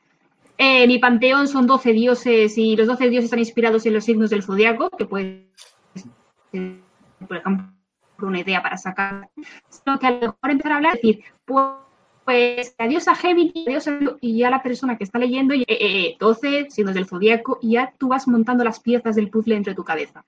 eh, 0.58 0.88
mi 0.88 1.00
panteón 1.00 1.48
son 1.48 1.68
12 1.68 1.92
dioses 1.92 2.58
y 2.58 2.76
los 2.78 2.88
12 2.88 3.10
dioses 3.10 3.26
están 3.26 3.40
inspirados 3.40 3.86
en 3.86 3.94
los 3.94 4.06
signos 4.06 4.30
del 4.30 4.44
zodiaco, 4.44 4.90
que 4.90 5.06
puede 5.06 5.50
por 7.28 7.38
ejemplo, 7.38 7.68
una 8.22 8.40
idea 8.40 8.62
para 8.62 8.78
sacar, 8.78 9.30
sino 9.70 10.00
que 10.00 10.08
a 10.08 10.12
lo 10.12 10.20
mejor 10.20 10.52
empezar 10.52 10.72
a 10.72 10.76
hablar 10.78 10.94
y 11.02 11.08
decir, 11.14 11.24
pues 11.46 11.64
pues 12.24 12.74
adiós 12.80 13.08
a 13.08 13.14
Géminis, 13.14 13.68
adiós 13.68 13.88
a, 13.88 14.00
y 14.20 14.40
ya 14.40 14.50
la 14.50 14.64
persona 14.64 14.98
que 14.98 15.04
está 15.04 15.20
leyendo, 15.20 15.54
y, 15.54 15.62
eh, 15.62 15.66
eh, 15.70 16.18
12 16.20 16.72
signos 16.72 16.96
del 16.96 17.06
zodiaco, 17.06 17.60
y 17.62 17.74
ya 17.74 17.94
tú 18.00 18.08
vas 18.08 18.28
montando 18.28 18.64
las 18.64 18.80
piezas 18.80 19.16
del 19.16 19.30
puzzle 19.30 19.56
entre 19.56 19.76
tu 19.76 19.84
cabeza. 19.84 20.26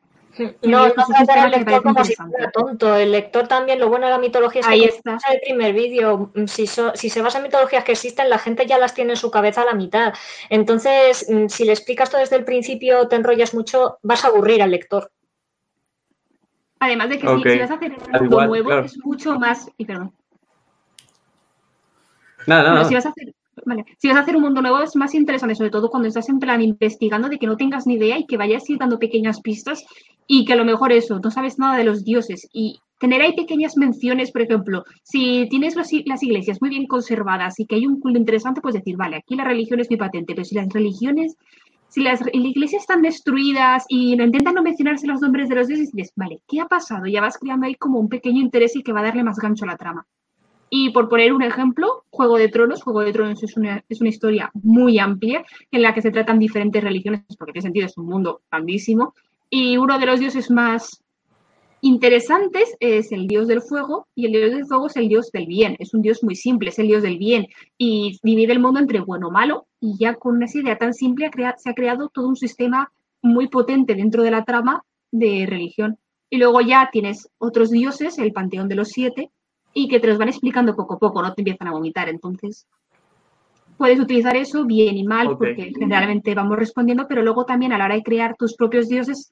No, 0.61 0.87
no 0.89 0.93
tratar 0.93 1.39
al 1.39 1.49
lector 1.51 1.81
como 1.81 2.03
si 2.03 2.13
fuera 2.13 2.51
tonto. 2.51 2.95
El 2.95 3.11
lector 3.11 3.47
también, 3.47 3.79
lo 3.79 3.89
bueno 3.89 4.05
de 4.05 4.11
la 4.11 4.19
mitología 4.19 4.61
es 4.61 4.67
que 4.67 4.73
Ahí 4.73 4.83
está. 4.83 5.17
el 5.31 5.39
primer 5.43 5.73
vídeo, 5.73 6.29
mm, 6.35 6.45
si, 6.45 6.67
so- 6.67 6.91
si 6.93 7.09
se 7.09 7.23
basa 7.23 7.39
en 7.39 7.45
mitologías 7.45 7.83
que 7.83 7.93
existen, 7.93 8.29
la 8.29 8.37
gente 8.37 8.67
ya 8.67 8.77
las 8.77 8.93
tiene 8.93 9.13
en 9.13 9.17
su 9.17 9.31
cabeza 9.31 9.63
a 9.63 9.65
la 9.65 9.73
mitad. 9.73 10.13
Entonces, 10.51 11.25
mm, 11.27 11.47
si 11.47 11.65
le 11.65 11.71
explicas 11.71 12.11
todo 12.11 12.21
desde 12.21 12.35
el 12.35 12.45
principio, 12.45 13.07
te 13.07 13.15
enrollas 13.15 13.55
mucho, 13.55 13.97
vas 14.03 14.23
a 14.23 14.27
aburrir 14.27 14.61
al 14.61 14.69
lector. 14.69 15.09
Además 16.79 17.09
de 17.09 17.19
que 17.19 17.27
si, 17.27 17.59
vas 17.59 17.71
a 17.71 17.75
hacer 17.75 17.93
un 17.93 18.15
Al 18.15 18.29
nuevo, 18.29 18.65
claro. 18.67 18.85
es 18.85 18.97
mucho 19.03 19.37
más. 19.39 19.69
Y 19.77 19.85
perdón. 19.85 20.11
Nada, 22.45 22.61
Bueno, 22.61 22.75
nada. 22.75 22.87
si 22.87 22.95
vas 22.95 23.05
a 23.05 23.09
hacer, 23.09 23.33
vale, 23.65 23.85
si 23.97 24.07
vas 24.07 24.17
a 24.17 24.21
hacer 24.21 24.35
un 24.35 24.43
mundo 24.43 24.61
nuevo 24.61 24.79
es 24.81 24.95
más 24.95 25.13
interesante, 25.15 25.55
sobre 25.55 25.71
todo 25.71 25.89
cuando 25.89 26.07
estás 26.07 26.29
en 26.29 26.39
plan 26.39 26.61
investigando 26.61 27.29
de 27.29 27.37
que 27.37 27.47
no 27.47 27.57
tengas 27.57 27.87
ni 27.87 27.95
idea 27.95 28.17
y 28.17 28.25
que 28.25 28.37
vayas 28.37 28.69
ir 28.69 28.77
dando 28.77 28.99
pequeñas 28.99 29.41
pistas 29.41 29.85
y 30.27 30.45
que 30.45 30.53
a 30.53 30.55
lo 30.55 30.65
mejor 30.65 30.91
eso, 30.91 31.19
no 31.19 31.31
sabes 31.31 31.59
nada 31.59 31.77
de 31.77 31.83
los 31.83 32.03
dioses 32.03 32.47
y 32.53 32.79
tener 32.99 33.21
ahí 33.21 33.35
pequeñas 33.35 33.77
menciones, 33.77 34.31
por 34.31 34.41
ejemplo, 34.41 34.83
si 35.03 35.47
tienes 35.49 35.75
los 35.75 35.89
las 36.05 36.23
iglesias 36.23 36.61
muy 36.61 36.69
bien 36.69 36.87
conservadas 36.87 37.59
y 37.59 37.65
que 37.65 37.75
hay 37.75 37.85
un 37.85 37.99
culto 37.99 38.17
interesante, 38.17 38.61
pues 38.61 38.75
decir, 38.75 38.97
vale, 38.97 39.17
aquí 39.17 39.35
la 39.35 39.43
religión 39.43 39.79
es 39.79 39.89
muy 39.89 39.97
patente, 39.97 40.33
pero 40.33 40.45
si 40.45 40.55
las 40.55 40.69
religiones, 40.69 41.37
si 41.89 42.01
las 42.01 42.21
iglesias 42.33 42.83
están 42.83 43.01
destruidas 43.01 43.85
y 43.87 44.15
no 44.15 44.25
intentan 44.25 44.55
no 44.55 44.63
mencionarse 44.63 45.07
los 45.07 45.21
nombres 45.21 45.49
de 45.49 45.55
los 45.55 45.67
dioses, 45.67 45.91
dices, 45.91 46.13
vale, 46.15 46.41
¿qué 46.47 46.59
ha 46.59 46.65
pasado? 46.65 47.05
Ya 47.05 47.21
vas 47.21 47.37
creando 47.37 47.65
ahí 47.65 47.75
como 47.75 47.99
un 47.99 48.09
pequeño 48.09 48.41
interés 48.41 48.75
y 48.75 48.83
que 48.83 48.93
va 48.93 48.99
a 48.99 49.03
darle 49.03 49.23
más 49.23 49.37
gancho 49.37 49.65
a 49.65 49.69
la 49.69 49.77
trama. 49.77 50.05
Y 50.69 50.89
por 50.89 51.07
poner 51.07 51.31
un 51.31 51.43
ejemplo, 51.43 52.03
Juego 52.09 52.37
de 52.37 52.49
Tronos. 52.49 52.83
Juego 52.83 53.01
de 53.01 53.13
Tronos 53.13 53.41
es 53.41 53.55
una, 53.55 53.83
es 53.87 54.01
una 54.01 54.09
historia 54.09 54.51
muy 54.53 54.99
amplia 54.99 55.45
en 55.71 55.81
la 55.81 55.93
que 55.93 56.01
se 56.01 56.11
tratan 56.11 56.39
diferentes 56.39 56.83
religiones, 56.83 57.21
porque 57.37 57.53
tiene 57.53 57.63
sentido, 57.63 57.85
es 57.85 57.97
un 57.97 58.05
mundo 58.05 58.41
grandísimo. 58.51 59.13
Y 59.49 59.77
uno 59.77 59.97
de 59.97 60.05
los 60.05 60.19
dioses 60.19 60.51
más 60.51 61.01
interesantes 61.87 62.75
es 62.79 63.11
el 63.11 63.27
dios 63.27 63.47
del 63.47 63.61
fuego, 63.61 64.07
y 64.15 64.25
el 64.25 64.31
dios 64.33 64.51
del 64.51 64.65
fuego 64.65 64.87
es 64.87 64.95
el 64.97 65.07
dios 65.07 65.31
del 65.31 65.47
bien. 65.47 65.75
Es 65.79 65.93
un 65.93 66.01
dios 66.01 66.23
muy 66.23 66.35
simple, 66.35 66.69
es 66.69 66.79
el 66.79 66.87
dios 66.87 67.03
del 67.03 67.17
bien. 67.17 67.47
Y 67.77 68.19
divide 68.23 68.53
el 68.53 68.59
mundo 68.59 68.79
entre 68.79 68.99
bueno 68.99 69.27
o 69.27 69.31
malo, 69.31 69.67
y 69.79 69.97
ya 69.97 70.15
con 70.15 70.41
esa 70.43 70.59
idea 70.59 70.77
tan 70.77 70.93
simple 70.93 71.31
se 71.57 71.69
ha 71.69 71.73
creado 71.73 72.09
todo 72.09 72.27
un 72.27 72.35
sistema 72.35 72.91
muy 73.21 73.47
potente 73.47 73.95
dentro 73.95 74.23
de 74.23 74.31
la 74.31 74.43
trama 74.43 74.83
de 75.11 75.45
religión. 75.47 75.97
Y 76.29 76.37
luego 76.37 76.61
ya 76.61 76.89
tienes 76.91 77.29
otros 77.37 77.71
dioses, 77.71 78.17
el 78.19 78.33
panteón 78.33 78.67
de 78.67 78.75
los 78.75 78.89
siete, 78.89 79.31
y 79.73 79.87
que 79.87 79.99
te 79.99 80.07
los 80.07 80.17
van 80.17 80.29
explicando 80.29 80.75
poco 80.75 80.95
a 80.95 80.99
poco, 80.99 81.21
no 81.21 81.33
te 81.33 81.41
empiezan 81.41 81.67
a 81.67 81.71
vomitar. 81.71 82.09
Entonces, 82.09 82.67
puedes 83.77 83.99
utilizar 83.99 84.35
eso 84.35 84.65
bien 84.65 84.97
y 84.97 85.03
mal, 85.03 85.37
porque 85.37 85.71
generalmente 85.77 86.33
vamos 86.33 86.57
respondiendo, 86.57 87.07
pero 87.07 87.21
luego 87.21 87.45
también 87.45 87.71
a 87.71 87.77
la 87.77 87.85
hora 87.85 87.95
de 87.95 88.03
crear 88.03 88.35
tus 88.35 88.55
propios 88.55 88.89
dioses, 88.89 89.31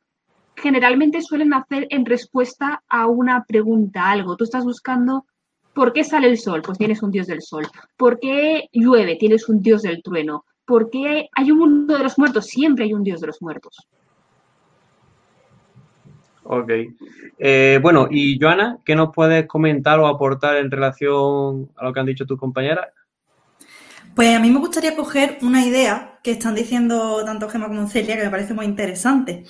generalmente 0.57 1.21
suelen 1.21 1.53
hacer 1.53 1.87
en 1.89 2.05
respuesta 2.05 2.83
a 2.87 3.07
una 3.07 3.43
pregunta, 3.45 4.09
algo. 4.09 4.35
Tú 4.35 4.43
estás 4.43 4.63
buscando 4.63 5.25
¿por 5.75 5.93
qué 5.93 6.03
sale 6.03 6.27
el 6.27 6.39
sol? 6.39 6.63
Pues 6.63 6.79
tienes 6.79 7.03
un 7.03 7.11
dios 7.11 7.27
del 7.27 7.43
sol. 7.43 7.67
¿Por 7.95 8.19
qué 8.19 8.69
llueve? 8.71 9.17
Tienes 9.17 9.47
un 9.47 9.61
dios 9.61 9.83
del 9.83 10.01
trueno. 10.01 10.45
¿Por 10.65 10.89
qué 10.89 11.29
hay 11.35 11.51
un 11.51 11.59
mundo 11.59 11.95
de 11.95 12.03
los 12.03 12.17
muertos? 12.17 12.47
Siempre 12.47 12.85
hay 12.85 12.93
un 12.93 13.03
dios 13.03 13.21
de 13.21 13.27
los 13.27 13.41
muertos. 13.41 13.87
Ok. 16.43 16.71
Eh, 17.37 17.79
bueno, 17.81 18.07
y 18.09 18.39
Joana, 18.39 18.79
¿qué 18.83 18.95
nos 18.95 19.13
puedes 19.13 19.45
comentar 19.47 19.99
o 19.99 20.07
aportar 20.07 20.57
en 20.57 20.71
relación 20.71 21.69
a 21.75 21.85
lo 21.85 21.93
que 21.93 21.99
han 21.99 22.05
dicho 22.05 22.25
tus 22.25 22.39
compañeras? 22.39 22.87
Pues 24.15 24.35
a 24.35 24.39
mí 24.39 24.49
me 24.49 24.59
gustaría 24.59 24.95
coger 24.95 25.37
una 25.41 25.65
idea 25.65 26.14
que 26.25 26.31
están 26.31 26.55
diciendo 26.55 27.23
tanto 27.23 27.47
Gemma 27.47 27.67
como 27.67 27.87
Celia, 27.87 28.17
que 28.17 28.23
me 28.23 28.31
parece 28.31 28.55
muy 28.55 28.65
interesante. 28.65 29.45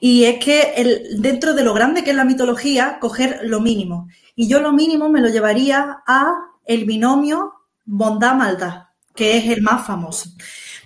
Y 0.00 0.24
es 0.24 0.38
que 0.44 0.74
el, 0.76 1.22
dentro 1.22 1.54
de 1.54 1.64
lo 1.64 1.72
grande 1.72 2.04
que 2.04 2.10
es 2.10 2.16
la 2.16 2.26
mitología, 2.26 2.98
coger 3.00 3.40
lo 3.44 3.60
mínimo. 3.60 4.06
Y 4.36 4.46
yo 4.46 4.60
lo 4.60 4.70
mínimo 4.74 5.08
me 5.08 5.22
lo 5.22 5.30
llevaría 5.30 6.02
a 6.06 6.34
el 6.66 6.84
binomio 6.84 7.54
bondad-maldad, 7.86 8.88
que 9.14 9.38
es 9.38 9.46
el 9.46 9.62
más 9.62 9.86
famoso. 9.86 10.28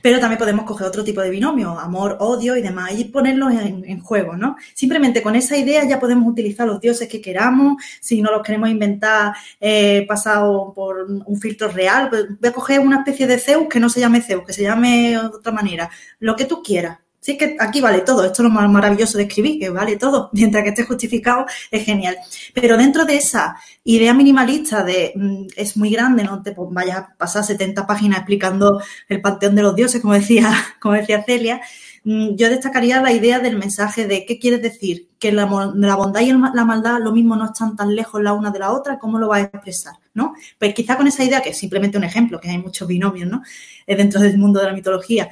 Pero 0.05 0.21
también 0.21 0.38
podemos 0.38 0.67
coger 0.67 0.87
otro 0.87 1.03
tipo 1.03 1.23
de 1.23 1.31
binomio, 1.31 1.79
amor, 1.79 2.19
odio 2.21 2.59
y 2.59 2.61
demás, 2.61 2.93
y 2.93 3.05
ponerlos 3.05 3.55
en, 3.55 3.87
en 3.87 4.01
juego, 4.01 4.37
¿no? 4.37 4.55
Simplemente 4.75 5.23
con 5.23 5.35
esa 5.35 5.57
idea 5.57 5.83
ya 5.88 5.99
podemos 5.99 6.31
utilizar 6.31 6.67
los 6.67 6.79
dioses 6.79 7.09
que 7.09 7.23
queramos, 7.23 7.83
si 8.03 8.21
no 8.21 8.31
los 8.31 8.43
queremos 8.43 8.69
inventar 8.69 9.33
eh, 9.59 10.05
pasado 10.07 10.75
por 10.75 11.07
un 11.25 11.40
filtro 11.40 11.69
real, 11.69 12.11
pues 12.11 12.27
voy 12.38 12.51
a 12.51 12.53
coger 12.53 12.81
una 12.81 12.99
especie 12.99 13.27
de 13.27 13.38
Zeus 13.38 13.67
que 13.67 13.81
no 13.81 13.88
se 13.88 14.01
llame 14.01 14.21
Zeus, 14.21 14.45
que 14.45 14.53
se 14.53 14.64
llame 14.64 15.12
de 15.12 15.17
otra 15.17 15.53
manera, 15.53 15.88
lo 16.19 16.37
que 16.37 16.45
tú 16.45 16.62
quieras. 16.62 16.99
Sí, 17.24 17.32
es 17.32 17.38
que 17.38 17.56
aquí 17.58 17.80
vale 17.80 18.02
todo, 18.02 18.22
esto 18.22 18.42
es 18.42 18.44
lo 18.44 18.50
más 18.50 18.70
maravilloso 18.70 19.16
de 19.16 19.24
escribir, 19.24 19.58
que 19.58 19.70
vale 19.70 19.96
todo, 19.96 20.28
mientras 20.34 20.62
que 20.62 20.68
esté 20.68 20.82
justificado 20.84 21.46
es 21.70 21.82
genial. 21.82 22.18
Pero 22.52 22.76
dentro 22.76 23.06
de 23.06 23.16
esa 23.16 23.56
idea 23.82 24.12
minimalista 24.12 24.84
de 24.84 25.12
mm, 25.16 25.46
es 25.56 25.74
muy 25.78 25.88
grande, 25.88 26.22
no 26.22 26.42
te 26.42 26.54
vayas 26.54 26.98
a 26.98 27.14
pasar 27.16 27.42
70 27.42 27.87
páginas 27.87 28.18
explicando 28.18 28.82
el 29.08 29.22
panteón 29.22 29.54
de 29.54 29.62
los 29.62 29.74
dioses, 29.74 30.02
como 30.02 30.12
decía, 30.12 30.52
como 30.80 30.96
decía 30.96 31.24
Celia, 31.24 31.62
mm, 32.04 32.34
yo 32.34 32.50
destacaría 32.50 33.00
la 33.00 33.10
idea 33.10 33.38
del 33.38 33.56
mensaje 33.56 34.06
de 34.06 34.26
qué 34.26 34.38
quieres 34.38 34.60
decir, 34.60 35.08
que 35.18 35.32
la, 35.32 35.46
la 35.76 35.96
bondad 35.96 36.20
y 36.20 36.30
la 36.30 36.64
maldad 36.66 36.98
lo 37.00 37.12
mismo 37.12 37.37
no 37.37 37.46
están 37.46 37.74
tan 37.74 37.94
lejos 37.96 38.22
la 38.22 38.34
una 38.34 38.50
de 38.50 38.58
la 38.58 38.70
otra, 38.72 38.98
¿cómo 38.98 39.18
lo 39.18 39.28
vas 39.28 39.40
a 39.40 39.44
expresar? 39.44 39.94
¿no? 40.12 40.34
Pues 40.58 40.74
quizá 40.74 40.98
con 40.98 41.06
esa 41.06 41.24
idea, 41.24 41.40
que 41.40 41.50
es 41.50 41.58
simplemente 41.58 41.96
un 41.96 42.04
ejemplo, 42.04 42.38
que 42.38 42.50
hay 42.50 42.58
muchos 42.58 42.87
binomios 42.87 43.30
¿no? 43.30 43.42
Eh, 43.87 43.96
dentro 43.96 44.20
del 44.20 44.37
mundo 44.37 44.60
de 44.60 44.66
la 44.66 44.74
mitología, 44.74 45.30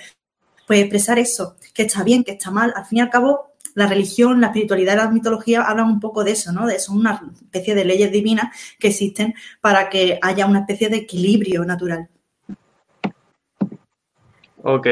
pues 0.73 0.85
expresar 0.85 1.19
eso, 1.19 1.57
que 1.75 1.83
está 1.83 2.03
bien, 2.03 2.25
que 2.25 2.33
está 2.33 2.51
mal. 2.51 2.73
Al 2.75 2.87
fin 2.87 2.99
y 2.99 3.01
al 3.03 3.11
cabo, 3.11 3.53
la 3.75 3.87
religión, 3.87 4.41
la 4.41 4.47
espiritualidad 4.47 4.95
y 4.95 4.97
la 4.97 5.11
mitología 5.11 5.61
hablan 5.61 5.87
un 5.87 6.01
poco 6.01 6.25
de 6.25 6.31
eso, 6.31 6.51
¿no? 6.51 6.67
De 6.67 6.79
son 6.79 6.97
una 6.97 7.21
especie 7.43 7.75
de 7.75 7.85
leyes 7.85 8.11
divinas 8.11 8.57
que 8.79 8.89
existen 8.89 9.35
para 9.61 9.91
que 9.91 10.19
haya 10.23 10.47
una 10.47 10.61
especie 10.61 10.89
de 10.89 10.97
equilibrio 10.97 11.63
natural. 11.67 12.09
Ok. 14.63 14.87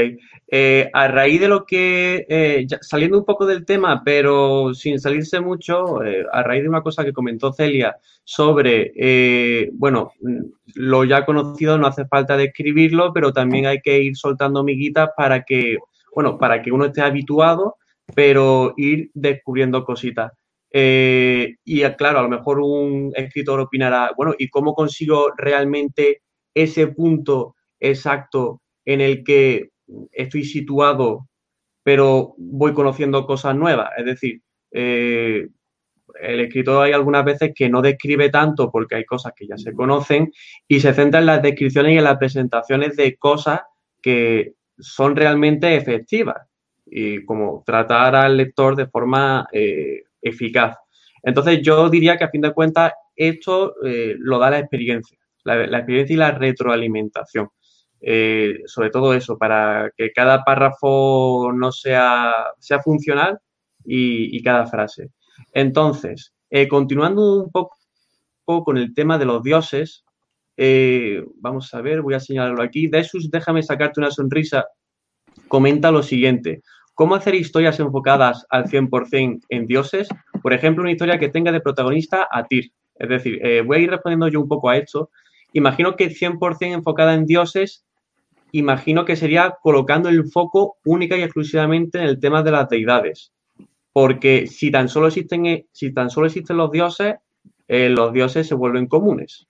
Eh, 0.52 0.90
a 0.92 1.06
raíz 1.06 1.40
de 1.40 1.46
lo 1.46 1.64
que, 1.64 2.26
eh, 2.28 2.66
saliendo 2.80 3.16
un 3.16 3.24
poco 3.24 3.46
del 3.46 3.64
tema, 3.64 4.02
pero 4.04 4.74
sin 4.74 4.98
salirse 4.98 5.38
mucho, 5.40 6.02
eh, 6.02 6.26
a 6.32 6.42
raíz 6.42 6.64
de 6.64 6.68
una 6.68 6.82
cosa 6.82 7.04
que 7.04 7.12
comentó 7.12 7.52
Celia 7.52 7.96
sobre, 8.24 9.70
bueno, 9.74 10.12
lo 10.74 11.04
ya 11.04 11.24
conocido 11.24 11.78
no 11.78 11.86
hace 11.86 12.04
falta 12.06 12.36
describirlo, 12.36 13.12
pero 13.12 13.32
también 13.32 13.66
hay 13.66 13.80
que 13.80 14.00
ir 14.02 14.16
soltando 14.16 14.64
miguitas 14.64 15.10
para 15.16 15.44
que, 15.44 15.78
bueno, 16.14 16.36
para 16.36 16.62
que 16.62 16.72
uno 16.72 16.86
esté 16.86 17.02
habituado, 17.02 17.76
pero 18.14 18.74
ir 18.76 19.10
descubriendo 19.14 19.84
cositas. 19.84 20.32
Y 20.72 21.82
claro, 21.96 22.18
a 22.18 22.22
lo 22.22 22.28
mejor 22.28 22.58
un 22.60 23.12
escritor 23.14 23.60
opinará, 23.60 24.12
bueno, 24.16 24.34
¿y 24.36 24.48
cómo 24.48 24.74
consigo 24.74 25.32
realmente 25.36 26.22
ese 26.54 26.88
punto 26.88 27.54
exacto 27.78 28.60
en 28.84 29.00
el 29.00 29.24
que 29.24 29.69
estoy 30.12 30.44
situado, 30.44 31.28
pero 31.82 32.34
voy 32.38 32.72
conociendo 32.74 33.26
cosas 33.26 33.54
nuevas? 33.56 33.90
Es 33.96 34.04
decir, 34.04 34.42
eh, 34.72 35.48
el 36.20 36.40
escritor 36.40 36.84
hay 36.84 36.92
algunas 36.92 37.24
veces 37.24 37.52
que 37.54 37.68
no 37.68 37.82
describe 37.82 38.30
tanto 38.30 38.70
porque 38.70 38.96
hay 38.96 39.04
cosas 39.04 39.32
que 39.36 39.46
ya 39.46 39.56
se 39.56 39.72
conocen 39.72 40.32
y 40.66 40.80
se 40.80 40.92
centra 40.92 41.20
en 41.20 41.26
las 41.26 41.42
descripciones 41.42 41.94
y 41.94 41.98
en 41.98 42.04
las 42.04 42.18
presentaciones 42.18 42.96
de 42.96 43.16
cosas 43.16 43.60
que 44.02 44.54
son 44.78 45.16
realmente 45.16 45.76
efectivas 45.76 46.36
y 46.86 47.24
como 47.24 47.62
tratar 47.64 48.14
al 48.16 48.36
lector 48.36 48.74
de 48.76 48.86
forma 48.86 49.46
eh, 49.52 50.02
eficaz. 50.20 50.76
Entonces 51.22 51.60
yo 51.62 51.88
diría 51.88 52.16
que 52.16 52.24
a 52.24 52.30
fin 52.30 52.40
de 52.40 52.52
cuentas 52.52 52.92
esto 53.14 53.74
eh, 53.84 54.16
lo 54.18 54.38
da 54.38 54.50
la 54.50 54.58
experiencia, 54.58 55.18
la, 55.44 55.66
la 55.66 55.78
experiencia 55.78 56.14
y 56.14 56.16
la 56.16 56.30
retroalimentación. 56.32 57.48
Eh, 58.02 58.62
sobre 58.64 58.90
todo 58.90 59.12
eso, 59.12 59.36
para 59.36 59.90
que 59.96 60.10
cada 60.12 60.42
párrafo 60.42 61.52
no 61.54 61.70
sea, 61.70 62.32
sea 62.58 62.80
funcional 62.80 63.38
y, 63.84 64.36
y 64.36 64.42
cada 64.42 64.66
frase. 64.66 65.10
Entonces, 65.52 66.32
eh, 66.48 66.66
continuando 66.66 67.42
un 67.42 67.50
poco 67.50 67.76
con 68.64 68.78
el 68.78 68.94
tema 68.94 69.18
de 69.18 69.26
los 69.26 69.42
dioses, 69.42 70.04
eh, 70.56 71.22
vamos 71.36 71.72
a 71.74 71.80
ver, 71.82 72.00
voy 72.02 72.14
a 72.14 72.20
señalarlo 72.20 72.62
aquí. 72.62 72.88
Desus, 72.88 73.30
déjame 73.30 73.62
sacarte 73.62 74.00
una 74.00 74.10
sonrisa. 74.10 74.66
Comenta 75.48 75.90
lo 75.90 76.02
siguiente. 76.02 76.62
¿Cómo 76.94 77.14
hacer 77.14 77.34
historias 77.34 77.80
enfocadas 77.80 78.46
al 78.50 78.64
100% 78.64 79.40
en 79.48 79.66
dioses? 79.66 80.08
Por 80.42 80.52
ejemplo, 80.52 80.82
una 80.82 80.92
historia 80.92 81.18
que 81.18 81.28
tenga 81.28 81.52
de 81.52 81.60
protagonista 81.60 82.28
a 82.30 82.44
Tyr. 82.46 82.72
Es 82.96 83.08
decir, 83.08 83.40
voy 83.64 83.78
a 83.78 83.80
ir 83.80 83.90
respondiendo 83.90 84.28
yo 84.28 84.40
un 84.40 84.48
poco 84.48 84.68
a 84.68 84.76
esto. 84.76 85.10
Imagino 85.54 85.96
que 85.96 86.10
100% 86.10 86.74
enfocada 86.74 87.14
en 87.14 87.24
dioses, 87.24 87.86
imagino 88.52 89.04
que 89.04 89.16
sería 89.16 89.56
colocando 89.62 90.08
el 90.08 90.24
foco 90.30 90.76
única 90.84 91.16
y 91.16 91.22
exclusivamente 91.22 91.98
en 91.98 92.04
el 92.04 92.20
tema 92.20 92.42
de 92.42 92.50
las 92.50 92.68
deidades. 92.68 93.32
Porque 93.92 94.46
si 94.46 94.70
tan 94.70 94.88
solo 94.88 95.08
existen, 95.08 95.46
eh, 95.46 95.66
si 95.72 95.92
tan 95.92 96.10
solo 96.10 96.26
existen 96.26 96.56
los 96.56 96.70
dioses, 96.70 97.16
eh, 97.68 97.88
los 97.88 98.12
dioses 98.12 98.46
se 98.46 98.54
vuelven 98.54 98.86
comunes. 98.86 99.46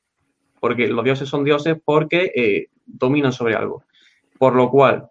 porque 0.61 0.89
los 0.89 1.03
dioses 1.03 1.27
son 1.27 1.43
dioses 1.43 1.79
porque 1.83 2.33
eh, 2.35 2.67
dominan 2.85 3.33
sobre 3.33 3.55
algo. 3.55 3.83
Por 4.39 4.55
lo 4.55 4.71
cual, 4.71 5.09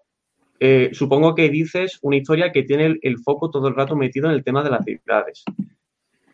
supongo 0.91 1.33
que 1.33 1.49
dices 1.49 1.97
una 2.03 2.17
historia 2.17 2.51
que 2.51 2.61
tiene 2.61 2.99
el, 3.01 3.17
foco 3.17 3.49
todo 3.49 3.67
el 3.67 3.75
rato 3.75 3.95
metido 3.95 4.27
en 4.27 4.35
el 4.35 4.43
tema 4.43 4.61
de 4.63 4.69
las 4.69 4.85
deidades. 4.85 5.43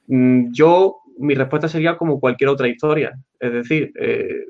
Mm, 0.08 0.52
yo, 0.52 0.98
mi 1.18 1.34
respuesta 1.34 1.68
sería 1.68 1.98
como 1.98 2.20
cualquier 2.20 2.50
otra 2.50 2.68
historia. 2.68 3.18
Es 3.40 3.54
decir, 3.54 3.92
eh, 4.00 4.46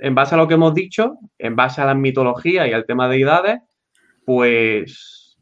en, 0.00 0.14
base 0.14 0.34
a 0.34 0.38
lo 0.38 0.48
que 0.48 0.54
hemos 0.54 0.74
dicho, 0.74 1.18
en 1.38 1.56
base 1.56 1.80
a 1.80 1.86
la 1.86 1.94
mitología 1.94 2.66
y 2.66 2.72
al 2.72 2.86
tema 2.86 3.08
de 3.08 3.16
deidades, 3.16 3.60
pues 4.24 5.36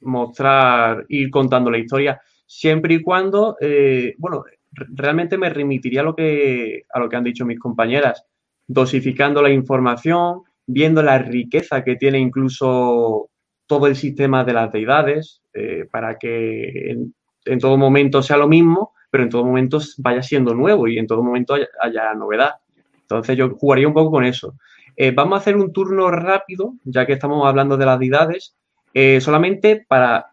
mostrar, 0.00 1.04
ir 1.08 1.30
contando 1.30 1.70
la 1.70 1.78
historia, 1.78 2.20
siempre 2.46 2.94
y 2.94 3.02
cuando, 3.02 3.56
eh, 3.60 4.14
bueno, 4.18 4.44
realmente 4.70 5.38
me 5.38 5.50
remitiría 5.50 6.00
a 6.00 6.04
lo, 6.04 6.14
que, 6.14 6.84
a 6.92 6.98
lo 6.98 7.08
que 7.08 7.16
han 7.16 7.24
dicho 7.24 7.46
mis 7.46 7.58
compañeras, 7.58 8.24
dosificando 8.66 9.42
la 9.42 9.50
información, 9.50 10.42
viendo 10.66 11.02
la 11.02 11.18
riqueza 11.18 11.84
que 11.84 11.96
tiene 11.96 12.18
incluso 12.18 13.30
todo 13.66 13.86
el 13.86 13.96
sistema 13.96 14.44
de 14.44 14.52
las 14.52 14.72
deidades, 14.72 15.42
eh, 15.52 15.86
para 15.90 16.18
que 16.18 16.96
en, 17.44 17.58
todo 17.58 17.76
momento 17.76 18.22
sea 18.22 18.36
lo 18.36 18.48
mismo, 18.48 18.92
pero 19.10 19.24
en 19.24 19.30
todo 19.30 19.44
momento 19.44 19.78
vaya 19.98 20.22
siendo 20.22 20.54
nuevo 20.54 20.88
y 20.88 20.98
en 20.98 21.06
todo 21.06 21.22
momento 21.22 21.54
haya, 21.54 22.14
novedad. 22.14 22.52
Entonces 23.04 23.36
yo 23.36 23.54
jugaría 23.54 23.88
un 23.88 23.94
poco 23.94 24.10
con 24.10 24.24
eso. 24.24 24.54
Eh, 24.96 25.10
vamos 25.10 25.36
a 25.36 25.40
hacer 25.40 25.56
un 25.56 25.72
turno 25.72 26.10
rápido, 26.10 26.74
ya 26.84 27.06
que 27.06 27.14
estamos 27.14 27.46
hablando 27.46 27.76
de 27.76 27.86
las 27.86 27.98
deidades, 27.98 28.56
eh, 28.92 29.20
solamente 29.20 29.84
para, 29.88 30.26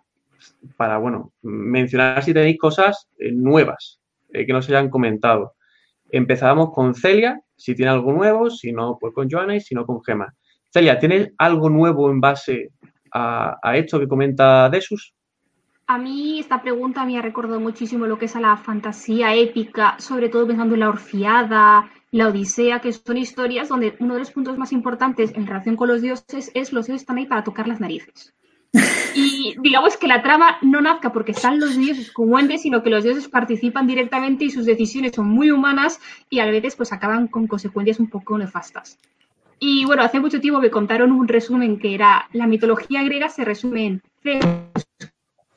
para, 0.77 0.97
bueno, 0.97 1.31
mencionar 1.41 2.23
si 2.23 2.34
tenéis 2.34 2.60
cosas 2.60 3.07
nuevas 3.19 3.99
que 4.31 4.53
no 4.53 4.62
se 4.62 4.75
hayan 4.75 4.89
comentado. 4.89 5.55
Empezamos 6.10 6.71
con 6.73 6.93
Celia, 6.93 7.41
si 7.55 7.75
tiene 7.75 7.91
algo 7.91 8.12
nuevo, 8.12 8.49
si 8.49 8.71
no, 8.71 8.97
pues 8.99 9.13
con 9.13 9.29
Joana 9.29 9.55
y 9.55 9.62
si 9.62 9.75
no, 9.75 9.86
con 9.86 10.03
Gema. 10.03 10.34
Celia, 10.69 10.99
¿tienes 10.99 11.31
algo 11.38 11.69
nuevo 11.69 12.10
en 12.10 12.19
base 12.19 12.71
a, 13.13 13.60
esto 13.75 13.99
que 13.99 14.07
comenta 14.07 14.69
Desus? 14.69 15.13
A 15.88 15.97
mí 15.97 16.39
esta 16.39 16.62
pregunta 16.62 17.05
me 17.05 17.17
ha 17.17 17.21
recordado 17.21 17.60
muchísimo 17.60 18.07
lo 18.07 18.17
que 18.17 18.25
es 18.25 18.36
a 18.36 18.41
la 18.41 18.55
fantasía 18.57 19.36
épica, 19.36 19.95
sobre 19.99 20.29
todo 20.29 20.47
pensando 20.47 20.73
en 20.73 20.79
la 20.79 20.89
Orfiada, 20.89 21.89
la 22.12 22.28
Odisea, 22.28 22.82
que 22.82 22.91
son 22.91 23.17
historias 23.17 23.69
donde 23.69 23.95
uno 24.00 24.13
de 24.13 24.19
los 24.19 24.32
puntos 24.32 24.58
más 24.58 24.74
importantes 24.74 25.32
en 25.34 25.47
relación 25.47 25.78
con 25.78 25.88
los 25.88 26.02
dioses 26.02 26.52
es 26.54 26.74
los 26.74 26.88
dioses 26.88 27.04
están 27.04 27.17
ahí 27.17 27.26
para 27.26 27.43
tocar 27.43 27.67
las 27.67 27.80
narices. 27.80 28.34
Y 29.15 29.56
digamos 29.62 29.97
que 29.97 30.08
la 30.08 30.21
trama 30.21 30.58
no 30.62 30.80
nazca 30.80 31.12
porque 31.12 31.32
están 31.32 31.60
los 31.60 31.76
dioses 31.76 32.12
como 32.12 32.39
entes, 32.39 32.62
sino 32.62 32.84
que 32.84 32.89
los 32.89 33.04
dioses 33.04 33.28
participan 33.28 33.88
directamente 33.88 34.45
y 34.45 34.52
sus 34.52 34.65
decisiones 34.65 35.13
son 35.13 35.28
muy 35.28 35.52
humanas 35.52 36.00
y 36.30 36.39
a 36.39 36.45
veces 36.45 36.76
pues 36.76 36.93
acaban 36.93 37.28
con 37.28 37.47
consecuencias 37.47 38.00
un 38.00 38.10
poco 38.10 38.38
nefastas. 38.38 38.97
Y 39.60 39.86
bueno, 39.86 40.04
hace 40.04 40.19
mucho 40.19 40.39
tiempo 40.39 40.60
me 40.60 40.71
contaron 40.71 41.12
un 41.12 41.28
resumen 41.28 41.80
que 41.80 41.93
era 41.93 42.30
la 42.34 42.47
mitología 42.47 43.04
griega 43.04 43.30
se 43.30 43.45
resume 43.45 43.86
en 43.86 44.02
Zeus 44.24 44.45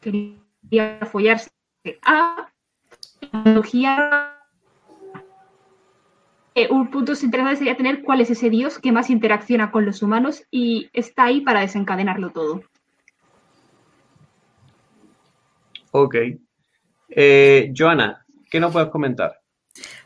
quería 0.01 0.99
follarse 1.11 1.51
a 2.03 2.51
la 3.21 3.38
mitología 3.38 4.34
un 6.71 6.90
punto 6.90 7.12
interesante 7.12 7.57
sería 7.57 7.77
tener 7.77 8.03
cuál 8.03 8.21
es 8.21 8.31
ese 8.31 8.49
dios 8.49 8.79
que 8.79 8.93
más 8.93 9.11
interacciona 9.11 9.71
con 9.71 9.85
los 9.85 10.03
humanos 10.03 10.45
y 10.51 10.88
está 10.93 11.25
ahí 11.25 11.40
para 11.40 11.61
desencadenarlo 11.61 12.31
todo. 12.31 12.62
Ok. 15.90 16.17
Eh, 17.09 17.73
Joana, 17.77 18.25
¿qué 18.51 18.61
nos 18.61 18.73
puedes 18.73 18.88
comentar? 18.90 19.40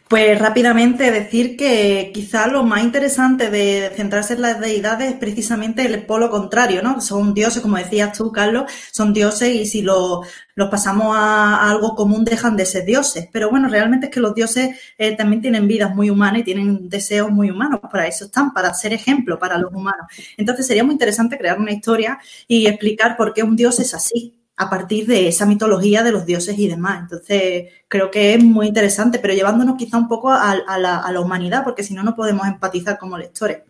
Pues 0.08 0.38
rápidamente 0.38 1.10
decir 1.10 1.54
que 1.54 2.12
quizá 2.14 2.46
lo 2.46 2.62
más 2.64 2.82
interesante 2.82 3.50
de 3.50 3.92
centrarse 3.94 4.32
en 4.34 4.40
las 4.40 4.58
deidades 4.58 5.12
es 5.12 5.18
precisamente 5.18 5.84
el 5.84 6.06
polo 6.06 6.30
contrario, 6.30 6.82
¿no? 6.82 7.02
Son 7.02 7.34
dioses, 7.34 7.60
como 7.60 7.76
decías 7.76 8.16
tú, 8.16 8.32
Carlos, 8.32 8.72
son 8.90 9.12
dioses 9.12 9.54
y 9.54 9.66
si 9.66 9.82
los 9.82 10.24
pasamos 10.70 11.14
a, 11.14 11.68
algo 11.70 11.94
común 11.94 12.24
dejan 12.24 12.56
de 12.56 12.64
ser 12.64 12.86
dioses. 12.86 13.28
Pero 13.30 13.50
bueno, 13.50 13.68
realmente 13.68 14.06
es 14.06 14.12
que 14.12 14.20
los 14.20 14.34
dioses 14.34 14.78
eh, 14.96 15.14
también 15.14 15.42
tienen 15.42 15.68
vidas 15.68 15.94
muy 15.94 16.08
humanas 16.08 16.40
y 16.40 16.44
tienen 16.44 16.88
deseos 16.88 17.30
muy 17.30 17.50
humanos. 17.50 17.80
Para 17.92 18.06
eso 18.06 18.24
están, 18.24 18.54
para 18.54 18.72
ser 18.72 18.94
ejemplo 18.94 19.38
para 19.38 19.58
los 19.58 19.70
humanos. 19.74 20.06
Entonces 20.38 20.66
sería 20.66 20.84
muy 20.84 20.94
interesante 20.94 21.36
crear 21.36 21.58
una 21.58 21.72
historia 21.72 22.18
y 22.46 22.66
explicar 22.66 23.14
por 23.14 23.34
qué 23.34 23.42
un 23.42 23.56
dios 23.56 23.78
es 23.78 23.92
así 23.92 24.37
a 24.58 24.68
partir 24.68 25.06
de 25.06 25.28
esa 25.28 25.46
mitología 25.46 26.02
de 26.02 26.10
los 26.10 26.26
dioses 26.26 26.58
y 26.58 26.66
demás. 26.68 27.02
Entonces, 27.02 27.72
creo 27.86 28.10
que 28.10 28.34
es 28.34 28.42
muy 28.42 28.66
interesante, 28.66 29.20
pero 29.20 29.32
llevándonos 29.32 29.76
quizá 29.76 29.96
un 29.96 30.08
poco 30.08 30.32
a, 30.32 30.56
la, 30.78 31.20
humanidad, 31.20 31.62
porque 31.62 31.84
si 31.84 31.94
no, 31.94 32.02
no 32.02 32.16
podemos 32.16 32.46
empatizar 32.46 32.98
como 32.98 33.16
lectores. 33.16 33.62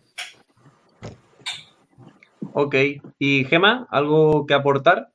Ok, 2.53 2.75
¿y 3.19 3.45
Gema, 3.45 3.87
algo 3.91 4.47
que 4.47 4.55
aportar? 4.55 5.11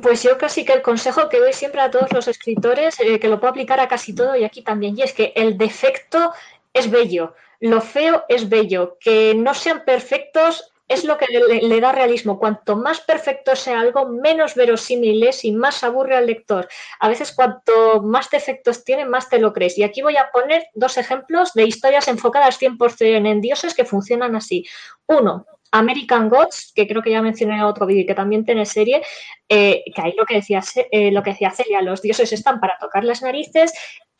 Pues 0.00 0.22
yo 0.22 0.38
casi 0.38 0.64
que 0.64 0.72
el 0.72 0.80
consejo 0.80 1.28
que 1.28 1.40
doy 1.40 1.52
siempre 1.52 1.82
a 1.82 1.90
todos 1.90 2.10
los 2.12 2.26
escritores, 2.26 2.98
eh, 2.98 3.20
que 3.20 3.28
lo 3.28 3.38
puedo 3.38 3.50
aplicar 3.50 3.80
a 3.80 3.88
casi 3.88 4.14
todo 4.14 4.34
y 4.34 4.44
aquí 4.44 4.62
también, 4.62 4.98
y 4.98 5.02
es 5.02 5.12
que 5.12 5.34
el 5.36 5.58
defecto 5.58 6.32
es 6.72 6.90
bello, 6.90 7.34
lo 7.60 7.82
feo 7.82 8.24
es 8.30 8.48
bello, 8.48 8.96
que 8.98 9.34
no 9.34 9.52
sean 9.52 9.84
perfectos 9.84 10.71
es 10.92 11.04
lo 11.04 11.16
que 11.18 11.26
le, 11.28 11.80
da 11.80 11.92
realismo. 11.92 12.38
Cuanto 12.38 12.76
más 12.76 13.00
perfecto 13.00 13.56
sea 13.56 13.80
algo, 13.80 14.08
menos 14.08 14.54
verosímil 14.54 15.22
es 15.22 15.44
y 15.44 15.52
más 15.52 15.82
aburre 15.84 16.16
al 16.16 16.26
lector. 16.26 16.68
A 17.00 17.08
veces 17.08 17.32
cuanto 17.32 18.02
más 18.02 18.30
defectos 18.30 18.84
tiene, 18.84 19.04
más 19.04 19.28
te 19.28 19.38
lo 19.38 19.52
crees. 19.52 19.78
Y 19.78 19.82
aquí 19.82 20.02
voy 20.02 20.16
a 20.16 20.30
poner 20.32 20.66
dos 20.74 20.98
ejemplos 20.98 21.52
de 21.54 21.64
historias 21.64 22.08
enfocadas 22.08 22.60
100% 22.60 23.26
en 23.26 23.40
dioses 23.40 23.74
que 23.74 23.84
funcionan 23.84 24.36
así. 24.36 24.66
Uno, 25.06 25.46
American 25.72 26.28
Gods, 26.28 26.72
que 26.74 26.86
creo 26.86 27.02
que 27.02 27.10
ya 27.10 27.22
mencioné 27.22 27.54
en 27.54 27.62
otro 27.62 27.86
vídeo 27.86 28.02
y 28.02 28.06
que 28.06 28.14
también 28.14 28.44
tiene 28.44 28.66
serie, 28.66 29.02
eh, 29.48 29.82
que 29.94 30.02
ahí 30.02 30.14
lo 30.16 30.26
que, 30.26 30.34
decía, 30.34 30.62
eh, 30.90 31.10
lo 31.10 31.22
que 31.22 31.30
decía 31.30 31.50
Celia, 31.50 31.80
los 31.80 32.02
dioses 32.02 32.32
están 32.32 32.60
para 32.60 32.76
tocar 32.78 33.04
las 33.04 33.22
narices, 33.22 33.72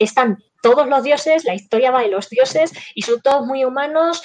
están 0.04 0.38
todos 0.62 0.86
los 0.86 1.02
dioses, 1.02 1.44
la 1.44 1.54
historia 1.54 1.90
va 1.90 2.02
de 2.02 2.08
los 2.08 2.28
dioses 2.28 2.72
y 2.94 3.02
son 3.02 3.20
todos 3.20 3.44
muy 3.44 3.64
humanos, 3.64 4.22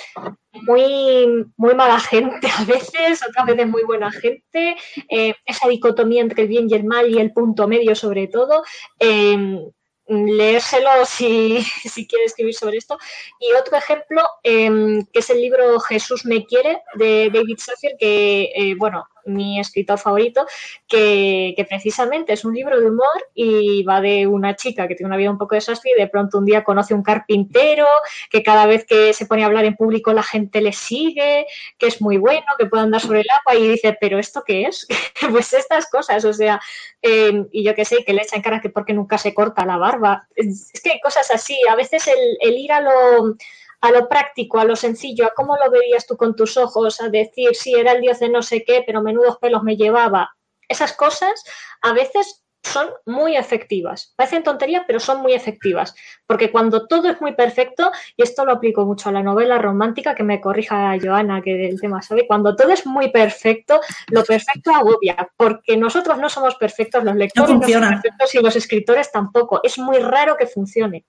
muy, 0.53 1.45
muy 1.57 1.73
mala 1.73 1.99
gente 1.99 2.47
a 2.47 2.63
veces, 2.63 3.23
otras 3.27 3.47
veces 3.47 3.67
muy 3.67 3.83
buena 3.83 4.11
gente, 4.11 4.77
eh, 5.09 5.33
esa 5.45 5.67
dicotomía 5.67 6.21
entre 6.21 6.43
el 6.43 6.47
bien 6.47 6.67
y 6.69 6.75
el 6.75 6.83
mal 6.83 7.09
y 7.09 7.19
el 7.19 7.33
punto 7.33 7.67
medio 7.67 7.95
sobre 7.95 8.27
todo. 8.27 8.63
Eh, 8.99 9.59
leérselo 10.07 11.05
si, 11.05 11.61
si 11.83 12.07
quiere 12.07 12.25
escribir 12.25 12.53
sobre 12.53 12.77
esto. 12.77 12.97
Y 13.39 13.51
otro 13.53 13.77
ejemplo, 13.77 14.23
em, 14.43 15.05
que 15.11 15.19
es 15.19 15.29
el 15.29 15.41
libro 15.41 15.79
Jesús 15.79 16.25
me 16.25 16.45
quiere, 16.45 16.81
de 16.95 17.29
David 17.31 17.57
Safir, 17.57 17.91
que, 17.99 18.51
eh, 18.55 18.75
bueno, 18.77 19.05
mi 19.27 19.59
escritor 19.59 19.99
favorito, 19.99 20.45
que, 20.87 21.53
precisamente 21.69 22.33
es 22.33 22.45
un 22.45 22.53
libro 22.53 22.79
de 22.79 22.87
humor 22.87 23.29
y 23.33 23.83
va 23.83 24.01
de 24.01 24.25
una 24.25 24.55
chica 24.55 24.87
que 24.87 24.95
tiene 24.95 25.07
una 25.07 25.17
vida 25.17 25.31
un 25.31 25.37
poco 25.37 25.55
desastre 25.55 25.91
y 25.95 25.99
de 25.99 26.07
pronto 26.07 26.37
un 26.37 26.45
día 26.45 26.63
conoce 26.63 26.93
un 26.93 27.03
carpintero, 27.03 27.85
que 28.29 28.41
cada 28.41 28.65
vez 28.65 28.85
que 28.85 29.13
se 29.13 29.25
pone 29.25 29.43
a 29.43 29.47
hablar 29.47 29.65
en 29.65 29.75
público 29.75 30.13
la 30.13 30.23
gente 30.23 30.61
le 30.61 30.73
sigue, 30.73 31.45
que 31.77 31.87
es 31.87 32.01
muy 32.01 32.17
bueno, 32.17 32.45
que 32.57 32.65
puede 32.65 32.83
andar 32.83 33.01
sobre 33.01 33.21
el 33.21 33.27
agua 33.29 33.59
y 33.59 33.67
dice, 33.67 33.97
pero 33.99 34.17
¿esto 34.17 34.43
qué 34.45 34.63
es? 34.63 34.87
pues 35.31 35.53
estas 35.53 35.89
cosas, 35.89 36.23
o 36.25 36.33
sea, 36.33 36.59
em, 37.01 37.47
y 37.51 37.63
yo 37.63 37.75
qué 37.75 37.85
sé, 37.85 38.03
que 38.05 38.13
le 38.13 38.21
echan 38.21 38.41
cara 38.41 38.61
que 38.61 38.69
porque 38.69 38.93
nunca 38.93 39.17
se 39.17 39.33
corta 39.33 39.65
la 39.65 39.77
barba. 39.77 40.27
Es, 40.35 40.71
que 40.83 40.91
hay 40.91 40.99
cosas 40.99 41.29
así, 41.31 41.57
a 41.69 41.75
veces 41.75 42.07
el 42.07 42.57
ir 42.57 42.71
a 42.71 42.81
lo 42.81 43.35
a 43.81 43.91
lo 43.91 44.09
práctico, 44.09 44.59
a 44.59 44.65
lo 44.65 44.75
sencillo, 44.75 45.25
a 45.25 45.33
cómo 45.35 45.55
lo 45.55 45.69
verías 45.69 46.05
tú 46.05 46.17
con 46.17 46.35
tus 46.35 46.57
ojos, 46.57 47.01
a 47.01 47.09
decir, 47.09 47.55
sí, 47.55 47.73
era 47.73 47.91
el 47.93 48.01
dios 48.01 48.19
de 48.19 48.29
no 48.29 48.41
sé 48.41 48.63
qué, 48.63 48.83
pero 48.85 49.01
menudos 49.01 49.37
pelos 49.37 49.63
me 49.63 49.77
llevaba. 49.77 50.35
Esas 50.67 50.93
cosas 50.93 51.43
a 51.81 51.93
veces 51.93 52.43
son 52.63 52.89
muy 53.05 53.35
efectivas. 53.37 54.13
Parecen 54.15 54.43
tonterías, 54.43 54.83
pero 54.85 54.99
son 54.99 55.21
muy 55.21 55.33
efectivas. 55.33 55.95
Porque 56.25 56.51
cuando 56.51 56.87
todo 56.87 57.09
es 57.09 57.21
muy 57.21 57.33
perfecto, 57.33 57.91
y 58.15 58.23
esto 58.23 58.45
lo 58.45 58.53
aplico 58.53 58.85
mucho 58.85 59.09
a 59.09 59.11
la 59.11 59.23
novela 59.23 59.57
romántica, 59.57 60.15
que 60.15 60.23
me 60.23 60.41
corrija 60.41 60.97
Joana, 61.01 61.41
que 61.41 61.69
el 61.69 61.79
tema 61.79 62.01
sabe, 62.01 62.27
cuando 62.27 62.55
todo 62.55 62.71
es 62.71 62.85
muy 62.85 63.09
perfecto, 63.09 63.79
lo 64.09 64.23
perfecto 64.23 64.71
agobia, 64.71 65.29
porque 65.37 65.77
nosotros 65.77 66.17
no 66.17 66.29
somos 66.29 66.55
perfectos, 66.55 67.03
los 67.03 67.15
lectores 67.15 67.55
no, 67.55 67.67
son 67.67 67.89
perfectos 67.89 68.35
y 68.35 68.39
los 68.39 68.55
escritores 68.55 69.11
tampoco. 69.11 69.61
Es 69.63 69.77
muy 69.77 69.99
raro 69.99 70.35
que 70.35 70.47
funcione. 70.47 71.05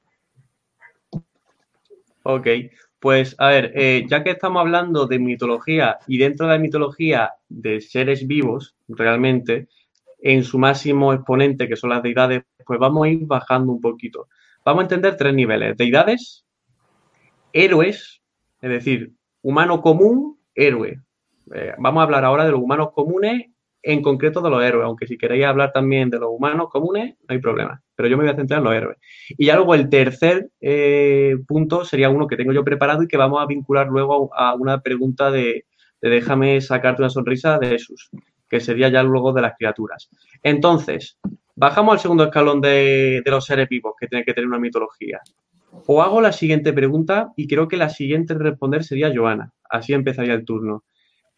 Ok, 2.30 2.46
pues 3.00 3.34
a 3.38 3.48
ver, 3.48 3.72
eh, 3.74 4.04
ya 4.06 4.22
que 4.22 4.32
estamos 4.32 4.60
hablando 4.60 5.06
de 5.06 5.18
mitología 5.18 5.96
y 6.06 6.18
dentro 6.18 6.46
de 6.46 6.52
la 6.52 6.58
mitología 6.58 7.32
de 7.48 7.80
seres 7.80 8.26
vivos, 8.26 8.76
realmente, 8.86 9.68
en 10.20 10.44
su 10.44 10.58
máximo 10.58 11.14
exponente, 11.14 11.66
que 11.66 11.76
son 11.76 11.88
las 11.88 12.02
deidades, 12.02 12.42
pues 12.66 12.78
vamos 12.78 13.06
a 13.06 13.08
ir 13.08 13.24
bajando 13.24 13.72
un 13.72 13.80
poquito. 13.80 14.28
Vamos 14.62 14.80
a 14.80 14.84
entender 14.84 15.16
tres 15.16 15.32
niveles. 15.32 15.74
Deidades, 15.78 16.44
héroes, 17.54 18.20
es 18.60 18.70
decir, 18.70 19.14
humano 19.40 19.80
común, 19.80 20.38
héroe. 20.54 21.00
Eh, 21.54 21.72
vamos 21.78 22.02
a 22.02 22.04
hablar 22.04 22.26
ahora 22.26 22.44
de 22.44 22.50
los 22.50 22.60
humanos 22.60 22.90
comunes, 22.92 23.46
en 23.88 24.02
concreto 24.02 24.42
de 24.42 24.50
los 24.50 24.62
héroes, 24.62 24.84
aunque 24.84 25.06
si 25.06 25.16
queréis 25.16 25.46
hablar 25.46 25.72
también 25.72 26.10
de 26.10 26.18
los 26.18 26.28
humanos 26.30 26.68
comunes, 26.70 27.14
no 27.26 27.32
hay 27.32 27.38
problema, 27.38 27.82
pero 27.96 28.06
yo 28.06 28.18
me 28.18 28.24
voy 28.24 28.32
a 28.32 28.36
centrar 28.36 28.58
en 28.58 28.64
los 28.64 28.74
héroes. 28.74 28.98
Y 29.30 29.46
ya 29.46 29.56
luego 29.56 29.74
el 29.74 29.88
tercer 29.88 30.50
eh, 30.60 31.36
punto 31.46 31.86
sería 31.86 32.10
uno 32.10 32.26
que 32.26 32.36
tengo 32.36 32.52
yo 32.52 32.62
preparado 32.62 33.02
y 33.02 33.08
que 33.08 33.16
vamos 33.16 33.40
a 33.40 33.46
vincular 33.46 33.88
luego 33.88 34.30
a, 34.34 34.54
una 34.54 34.82
pregunta 34.82 35.30
de, 35.30 35.64
déjame 36.02 36.60
sacarte 36.60 37.00
una 37.00 37.08
sonrisa 37.08 37.58
de 37.58 37.68
Jesús, 37.70 38.10
que 38.46 38.60
sería 38.60 38.90
ya 38.90 39.02
luego 39.02 39.32
de 39.32 39.40
las 39.40 39.54
criaturas. 39.56 40.10
Entonces, 40.42 41.18
bajamos 41.56 41.94
al 41.94 42.00
segundo 42.00 42.24
escalón 42.24 42.60
de, 42.60 43.22
de 43.24 43.30
los 43.30 43.46
seres 43.46 43.70
vivos 43.70 43.94
que 43.98 44.06
tienen 44.06 44.26
que 44.26 44.34
tener 44.34 44.48
una 44.48 44.58
mitología. 44.58 45.22
O 45.86 46.02
hago 46.02 46.20
la 46.20 46.32
siguiente 46.32 46.74
pregunta 46.74 47.32
y 47.36 47.48
creo 47.48 47.68
que 47.68 47.78
la 47.78 47.88
siguiente 47.88 48.34
en 48.34 48.40
responder 48.40 48.84
sería 48.84 49.10
Joana. 49.14 49.54
Así 49.70 49.94
empezaría 49.94 50.34
el 50.34 50.44
turno. 50.44 50.84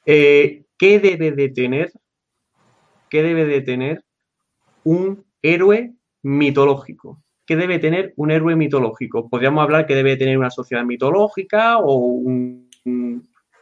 Eh, 0.05 0.65
¿Qué 0.77 0.99
debe 0.99 1.31
de 1.31 1.51
tener, 1.51 1.93
qué 3.11 3.23
debe 3.23 3.45
de 3.45 3.61
tener 3.61 4.05
un 4.85 5.25
héroe 5.43 5.93
mitológico? 6.23 7.23
¿Qué 7.45 7.57
debe 7.57 7.79
tener 7.79 8.15
un 8.17 8.31
héroe 8.31 8.55
mitológico? 8.57 9.29
Podríamos 9.29 9.63
hablar 9.63 9.87
que 9.87 9.97
debe 9.97 10.17
tener 10.17 10.39
una 10.39 10.51
sociedad 10.51 10.85
mitológica 10.85 11.79
o 11.79 11.97
un, 11.97 12.71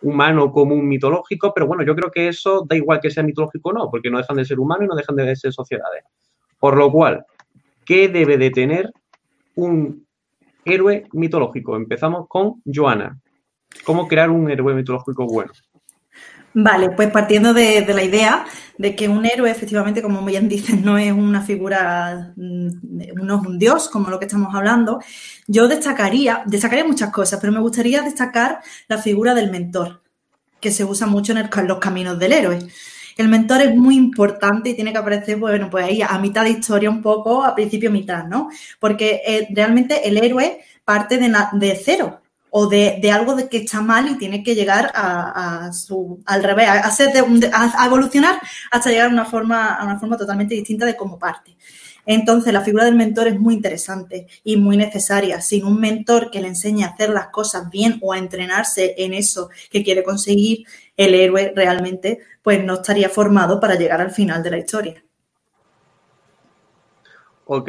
humano 0.02 0.52
común 0.52 0.86
mitológico, 0.86 1.52
pero 1.52 1.66
bueno, 1.66 1.82
yo 1.82 1.96
creo 1.96 2.10
que 2.10 2.28
eso 2.28 2.64
da 2.68 2.76
igual 2.76 3.00
que 3.00 3.10
sea 3.10 3.22
mitológico 3.22 3.70
o 3.70 3.72
no, 3.72 3.90
porque 3.90 4.10
no 4.10 4.18
dejan 4.18 4.36
de 4.36 4.44
ser 4.44 4.60
humanos 4.60 4.84
y 4.84 4.88
no 4.88 4.94
dejan 4.94 5.16
de 5.16 5.34
ser 5.34 5.52
sociedades. 5.52 6.04
Por 6.60 6.76
lo 6.76 6.92
cual, 6.92 7.24
¿qué 7.84 8.08
debe 8.08 8.36
de 8.36 8.50
tener 8.50 8.92
un 9.54 10.06
héroe 10.64 11.06
mitológico? 11.12 11.74
Empezamos 11.74 12.26
con 12.28 12.62
Joana. 12.64 13.18
¿Cómo 13.84 14.06
crear 14.06 14.30
un 14.30 14.50
héroe 14.50 14.74
mitológico 14.74 15.26
bueno? 15.26 15.52
Vale, 16.60 16.90
pues 16.90 17.08
partiendo 17.12 17.54
de, 17.54 17.86
la 17.86 18.02
idea 18.02 18.44
de 18.78 18.96
que 18.96 19.08
un 19.08 19.24
héroe, 19.24 19.48
efectivamente, 19.48 20.02
como 20.02 20.24
bien 20.24 20.48
dicen, 20.48 20.84
no 20.84 20.98
es 20.98 21.12
una 21.12 21.40
figura, 21.40 22.32
mm, 22.34 22.68
no 23.14 23.40
es 23.40 23.46
un 23.46 23.58
dios, 23.60 23.88
como 23.88 24.10
lo 24.10 24.18
que 24.18 24.24
estamos 24.24 24.52
hablando, 24.52 25.00
yo 25.46 25.68
destacaría, 25.68 26.42
destacaría 26.46 26.84
muchas 26.84 27.10
cosas, 27.12 27.38
pero 27.40 27.52
me 27.52 27.60
gustaría 27.60 28.02
destacar 28.02 28.60
la 28.88 28.98
figura 28.98 29.34
del 29.34 29.52
mentor, 29.52 30.02
que 30.60 30.72
se 30.72 30.84
usa 30.84 31.06
mucho 31.06 31.32
en, 31.32 31.48
los 31.68 31.78
caminos 31.78 32.18
del 32.18 32.32
héroe. 32.32 32.58
El 33.16 33.28
mentor 33.28 33.62
es 33.62 33.76
muy 33.76 33.94
importante 33.96 34.70
y 34.70 34.74
tiene 34.74 34.90
que 34.90 34.98
aparecer, 34.98 35.36
bueno, 35.36 35.70
pues 35.70 35.84
ahí 35.84 36.02
a 36.02 36.18
mitad 36.18 36.42
de 36.42 36.50
historia 36.50 36.90
un 36.90 37.02
poco, 37.02 37.44
a 37.44 37.54
principio 37.54 37.92
mitad, 37.92 38.24
¿no? 38.24 38.48
Porque 38.80 39.22
eh, 39.24 39.46
realmente 39.54 40.08
el 40.08 40.18
héroe 40.18 40.64
parte 40.84 41.18
de 41.18 41.80
cero, 41.84 42.20
o 42.50 42.66
de, 42.66 43.00
algo 43.12 43.34
de 43.34 43.48
que 43.48 43.58
está 43.58 43.80
mal 43.80 44.08
y 44.08 44.18
tiene 44.18 44.42
que 44.42 44.54
llegar 44.54 44.90
a, 44.94 45.70
su, 45.72 46.22
al 46.26 46.42
revés, 46.42 46.68
a, 46.68 47.86
evolucionar 47.86 48.40
hasta 48.70 48.90
llegar 48.90 49.08
a 49.08 49.12
una, 49.12 49.24
forma, 49.24 49.74
a 49.74 49.84
una 49.84 49.98
forma 49.98 50.16
totalmente 50.16 50.54
distinta 50.54 50.86
de 50.86 50.96
cómo 50.96 51.18
parte. 51.18 51.56
Entonces, 52.06 52.54
la 52.54 52.62
figura 52.62 52.86
del 52.86 52.94
mentor 52.94 53.28
es 53.28 53.38
muy 53.38 53.52
interesante 53.52 54.26
y 54.42 54.56
muy 54.56 54.78
necesaria. 54.78 55.42
Sin 55.42 55.66
un 55.66 55.78
mentor 55.78 56.30
que 56.30 56.40
le 56.40 56.48
enseñe 56.48 56.82
a 56.84 56.88
hacer 56.88 57.10
las 57.10 57.28
cosas 57.28 57.70
bien 57.70 57.98
o 58.00 58.14
a 58.14 58.18
entrenarse 58.18 58.94
en 58.96 59.12
eso 59.12 59.50
que 59.70 59.84
quiere 59.84 60.02
conseguir, 60.02 60.66
el 60.96 61.14
héroe 61.14 61.52
realmente 61.54 62.20
pues 62.42 62.64
no 62.64 62.74
estaría 62.74 63.10
formado 63.10 63.60
para 63.60 63.74
llegar 63.74 64.00
al 64.00 64.10
final 64.10 64.42
de 64.42 64.50
la 64.50 64.58
historia. 64.58 65.04
Ok, 67.44 67.68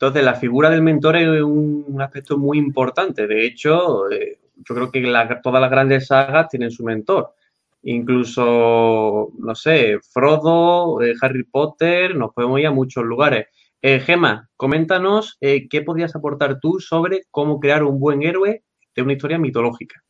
entonces, 0.00 0.22
la 0.22 0.36
figura 0.36 0.70
del 0.70 0.80
mentor 0.80 1.16
es 1.16 1.42
un, 1.42 1.98
aspecto 2.00 2.38
muy 2.38 2.56
importante. 2.56 3.26
De 3.26 3.44
hecho, 3.44 4.08
eh, 4.08 4.38
yo 4.54 4.72
creo 4.72 4.92
que 4.92 5.02
todas 5.42 5.60
las 5.60 5.70
grandes 5.72 6.06
sagas 6.06 6.48
tienen 6.48 6.70
su 6.70 6.84
mentor. 6.84 7.34
Incluso, 7.82 9.32
no 9.36 9.54
sé, 9.56 9.98
Frodo, 10.12 11.02
eh, 11.02 11.14
Harry 11.20 11.42
Potter, 11.42 12.14
nos 12.14 12.32
podemos 12.32 12.60
ir 12.60 12.68
a 12.68 12.70
muchos 12.70 13.02
lugares. 13.04 13.48
Eh, 13.82 13.98
Gema, 13.98 14.48
coméntanos 14.56 15.36
qué 15.40 15.82
podrías 15.84 16.14
aportar 16.14 16.60
tú 16.60 16.78
sobre 16.78 17.24
cómo 17.32 17.58
crear 17.58 17.82
un 17.82 17.98
buen 17.98 18.22
héroe 18.22 18.62
de 18.94 19.02
una 19.02 19.14
historia 19.14 19.38
mitológica. 19.38 20.04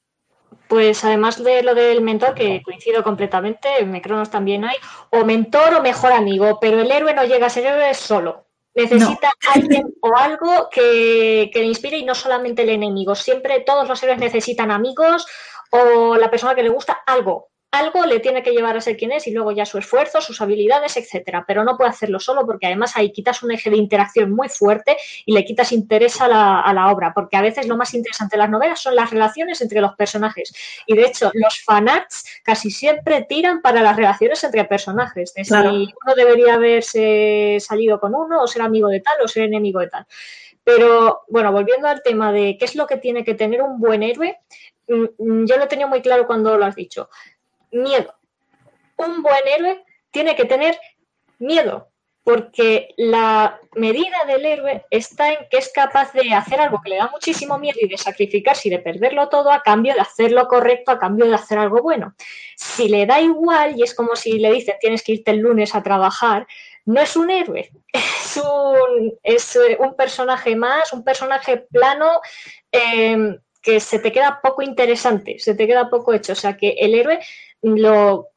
Pues 0.68 1.02
además 1.02 1.42
de 1.42 1.62
lo 1.62 1.74
del 1.74 2.02
mentor, 2.02 2.34
que 2.34 2.60
coincido 2.62 3.02
completamente, 3.02 3.68
en 3.78 3.90
Mecronos 3.90 4.28
también 4.28 4.66
hay, 4.66 4.76
o 5.10 5.24
mentor 5.24 5.76
o 5.76 5.82
mejor 5.82 6.12
amigo, 6.12 6.58
pero 6.60 6.78
el 6.78 6.90
héroe 6.90 7.14
no 7.14 7.24
llega 7.24 7.46
a 7.46 7.50
ser 7.50 7.64
héroe 7.64 7.94
solo. 7.94 8.47
Necesita 8.78 9.32
alguien 9.54 9.94
o 10.00 10.16
algo 10.16 10.68
que, 10.70 11.50
que, 11.52 11.60
le 11.60 11.66
inspire 11.66 11.98
y 11.98 12.04
no 12.04 12.14
solamente 12.14 12.62
el 12.62 12.70
enemigo. 12.70 13.14
Siempre 13.14 13.60
todos 13.60 13.88
los 13.88 14.02
héroes 14.02 14.18
necesitan 14.18 14.70
amigos 14.70 15.26
o 15.70 16.16
la 16.16 16.30
persona 16.30 16.54
que 16.54 16.62
le 16.62 16.70
gusta 16.70 17.02
algo 17.06 17.47
algo 17.70 18.06
le 18.06 18.20
tiene 18.20 18.42
que 18.42 18.52
llevar 18.52 18.76
a 18.76 18.80
ser 18.80 18.96
quien 18.96 19.12
es 19.12 19.26
y 19.26 19.32
luego 19.32 19.52
ya 19.52 19.66
su 19.66 19.76
esfuerzo, 19.76 20.22
sus 20.22 20.40
habilidades, 20.40 20.96
etcétera. 20.96 21.44
Pero 21.46 21.64
no 21.64 21.76
puede 21.76 21.90
hacerlo 21.90 22.18
solo 22.18 22.46
porque 22.46 22.66
además 22.66 22.96
ahí 22.96 23.12
quitas 23.12 23.42
un 23.42 23.52
eje 23.52 23.68
de 23.68 23.76
interacción 23.76 24.32
muy 24.32 24.48
fuerte 24.48 24.96
y 25.26 25.34
le 25.34 25.44
quitas 25.44 25.72
interés 25.72 26.20
a 26.20 26.28
la, 26.28 26.92
obra, 26.92 27.12
porque 27.14 27.36
a 27.36 27.42
veces 27.42 27.68
lo 27.68 27.76
más 27.76 27.92
interesante 27.92 28.36
de 28.36 28.42
las 28.42 28.50
novelas 28.50 28.80
son 28.80 28.96
las 28.96 29.10
relaciones 29.10 29.60
entre 29.60 29.82
los 29.82 29.94
personajes. 29.96 30.54
Y 30.86 30.96
de 30.96 31.02
hecho, 31.02 31.30
los 31.34 31.60
fanarts 31.62 32.24
casi 32.42 32.70
siempre 32.70 33.26
tiran 33.28 33.60
para 33.60 33.82
las 33.82 33.96
relaciones 33.96 34.42
entre 34.44 34.64
personajes, 34.64 35.34
de 35.34 35.44
si 35.44 35.54
uno 35.54 36.14
debería 36.16 36.54
haberse 36.54 37.58
salido 37.60 38.00
con 38.00 38.14
uno 38.14 38.42
o 38.42 38.46
ser 38.46 38.62
amigo 38.62 38.88
de 38.88 39.00
tal 39.00 39.14
o 39.22 39.28
ser 39.28 39.44
enemigo 39.44 39.80
de 39.80 39.88
tal. 39.88 40.06
Pero 40.64 41.22
bueno, 41.28 41.52
volviendo 41.52 41.88
al 41.88 42.02
tema 42.02 42.32
de 42.32 42.56
qué 42.58 42.64
es 42.64 42.76
lo 42.76 42.86
que 42.86 42.96
tiene 42.96 43.24
que 43.24 43.34
tener 43.34 43.62
un 43.62 43.78
buen 43.78 44.02
héroe, 44.02 44.38
mm, 44.86 45.04
mm, 45.18 45.46
yo 45.46 45.56
lo 45.56 45.64
he 45.64 45.68
tenido 45.68 45.88
muy 45.88 46.00
claro 46.02 46.26
cuando 46.26 46.56
lo 46.56 46.64
has 46.64 46.74
dicho 46.74 47.08
miedo. 47.70 48.14
Un 48.96 49.22
buen 49.22 49.46
héroe 49.46 49.84
tiene 50.10 50.34
que 50.34 50.44
tener 50.44 50.78
miedo, 51.38 51.88
porque 52.24 52.94
la 52.96 53.58
medida 53.74 54.24
del 54.26 54.44
héroe 54.44 54.84
está 54.90 55.32
en 55.32 55.48
que 55.50 55.58
es 55.58 55.70
capaz 55.72 56.12
de 56.12 56.34
hacer 56.34 56.60
algo 56.60 56.80
que 56.82 56.90
le 56.90 56.96
da 56.96 57.08
muchísimo 57.08 57.58
miedo 57.58 57.78
y 57.80 57.88
de 57.88 57.96
sacrificarse 57.96 58.68
y 58.68 58.70
de 58.70 58.80
perderlo 58.80 59.28
todo 59.28 59.50
a 59.50 59.62
cambio 59.62 59.94
de 59.94 60.00
hacer 60.00 60.32
lo 60.32 60.46
correcto, 60.46 60.90
a 60.90 60.98
cambio 60.98 61.26
de 61.26 61.34
hacer 61.34 61.58
algo 61.58 61.80
bueno. 61.80 62.14
Si 62.56 62.88
le 62.88 63.06
da 63.06 63.20
igual 63.20 63.78
y 63.78 63.82
es 63.82 63.94
como 63.94 64.14
si 64.14 64.38
le 64.38 64.52
dicen 64.52 64.76
tienes 64.80 65.02
que 65.02 65.12
irte 65.12 65.30
el 65.30 65.38
lunes 65.38 65.74
a 65.74 65.82
trabajar, 65.82 66.46
no 66.84 67.00
es 67.00 67.16
un 67.16 67.30
héroe, 67.30 67.70
es 67.92 68.36
un, 68.36 69.18
es 69.22 69.58
un 69.78 69.94
personaje 69.94 70.54
más, 70.56 70.92
un 70.92 71.04
personaje 71.04 71.58
plano. 71.70 72.20
Eh, 72.72 73.38
que 73.60 73.80
se 73.80 73.98
te 73.98 74.12
queda 74.12 74.40
poco 74.42 74.62
interesante, 74.62 75.38
se 75.38 75.54
te 75.54 75.66
queda 75.66 75.90
poco 75.90 76.14
hecho. 76.14 76.32
O 76.32 76.36
sea 76.36 76.56
que 76.56 76.70
el 76.78 76.94
héroe 76.94 77.18
lo, 77.62 78.28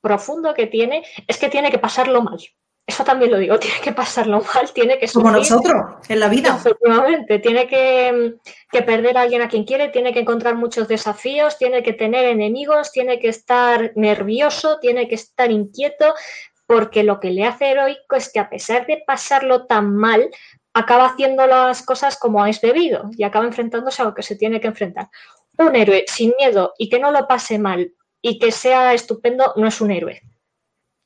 profundo 0.00 0.54
que 0.54 0.66
tiene 0.66 1.04
es 1.26 1.38
que 1.38 1.48
tiene 1.48 1.70
que 1.70 1.78
pasarlo 1.78 2.22
mal. 2.22 2.38
Eso 2.86 3.04
también 3.04 3.30
lo 3.30 3.36
digo, 3.36 3.58
tiene 3.60 3.80
que 3.80 3.92
pasarlo 3.92 4.42
mal, 4.54 4.72
tiene 4.72 4.98
que 4.98 5.06
sufrir. 5.06 5.32
Como 5.32 5.38
nosotros, 5.38 5.96
en 6.08 6.20
la 6.20 6.28
vida. 6.28 6.56
Efectivamente, 6.56 7.38
tiene 7.38 7.66
que, 7.66 8.36
que, 8.70 8.82
perder 8.82 9.18
a 9.18 9.22
alguien 9.22 9.42
a 9.42 9.48
quien 9.48 9.64
quiere, 9.64 9.88
tiene 9.88 10.12
que 10.12 10.20
encontrar 10.20 10.54
muchos 10.54 10.88
desafíos, 10.88 11.58
tiene 11.58 11.82
que 11.82 11.92
tener 11.92 12.24
enemigos, 12.24 12.92
tiene 12.92 13.18
que 13.18 13.28
estar 13.28 13.92
nervioso, 13.94 14.78
tiene 14.80 15.08
que 15.08 15.16
estar 15.16 15.50
inquieto, 15.50 16.14
porque 16.66 17.02
lo 17.02 17.20
que 17.20 17.30
le 17.30 17.44
hace 17.44 17.70
heroico 17.70 18.16
es 18.16 18.32
que 18.32 18.40
a 18.40 18.48
pesar 18.48 18.86
de 18.86 19.02
pasarlo 19.06 19.66
tan 19.66 19.94
mal, 19.94 20.30
acaba 20.74 21.06
haciendo 21.06 21.46
las 21.46 21.82
cosas 21.82 22.16
como 22.18 22.46
es 22.46 22.60
debido 22.60 23.10
y 23.16 23.24
acaba 23.24 23.46
enfrentándose 23.46 24.02
a 24.02 24.04
lo 24.04 24.14
que 24.14 24.22
se 24.22 24.36
tiene 24.36 24.60
que 24.60 24.68
enfrentar. 24.68 25.08
Un 25.58 25.74
héroe 25.74 26.04
sin 26.06 26.32
miedo 26.38 26.74
y 26.78 26.88
que 26.88 27.00
no 27.00 27.10
lo 27.10 27.26
pase 27.26 27.58
mal 27.58 27.92
y 28.22 28.38
que 28.38 28.52
sea 28.52 28.94
estupendo 28.94 29.52
no 29.56 29.66
es 29.66 29.80
un 29.80 29.90
héroe. 29.90 30.22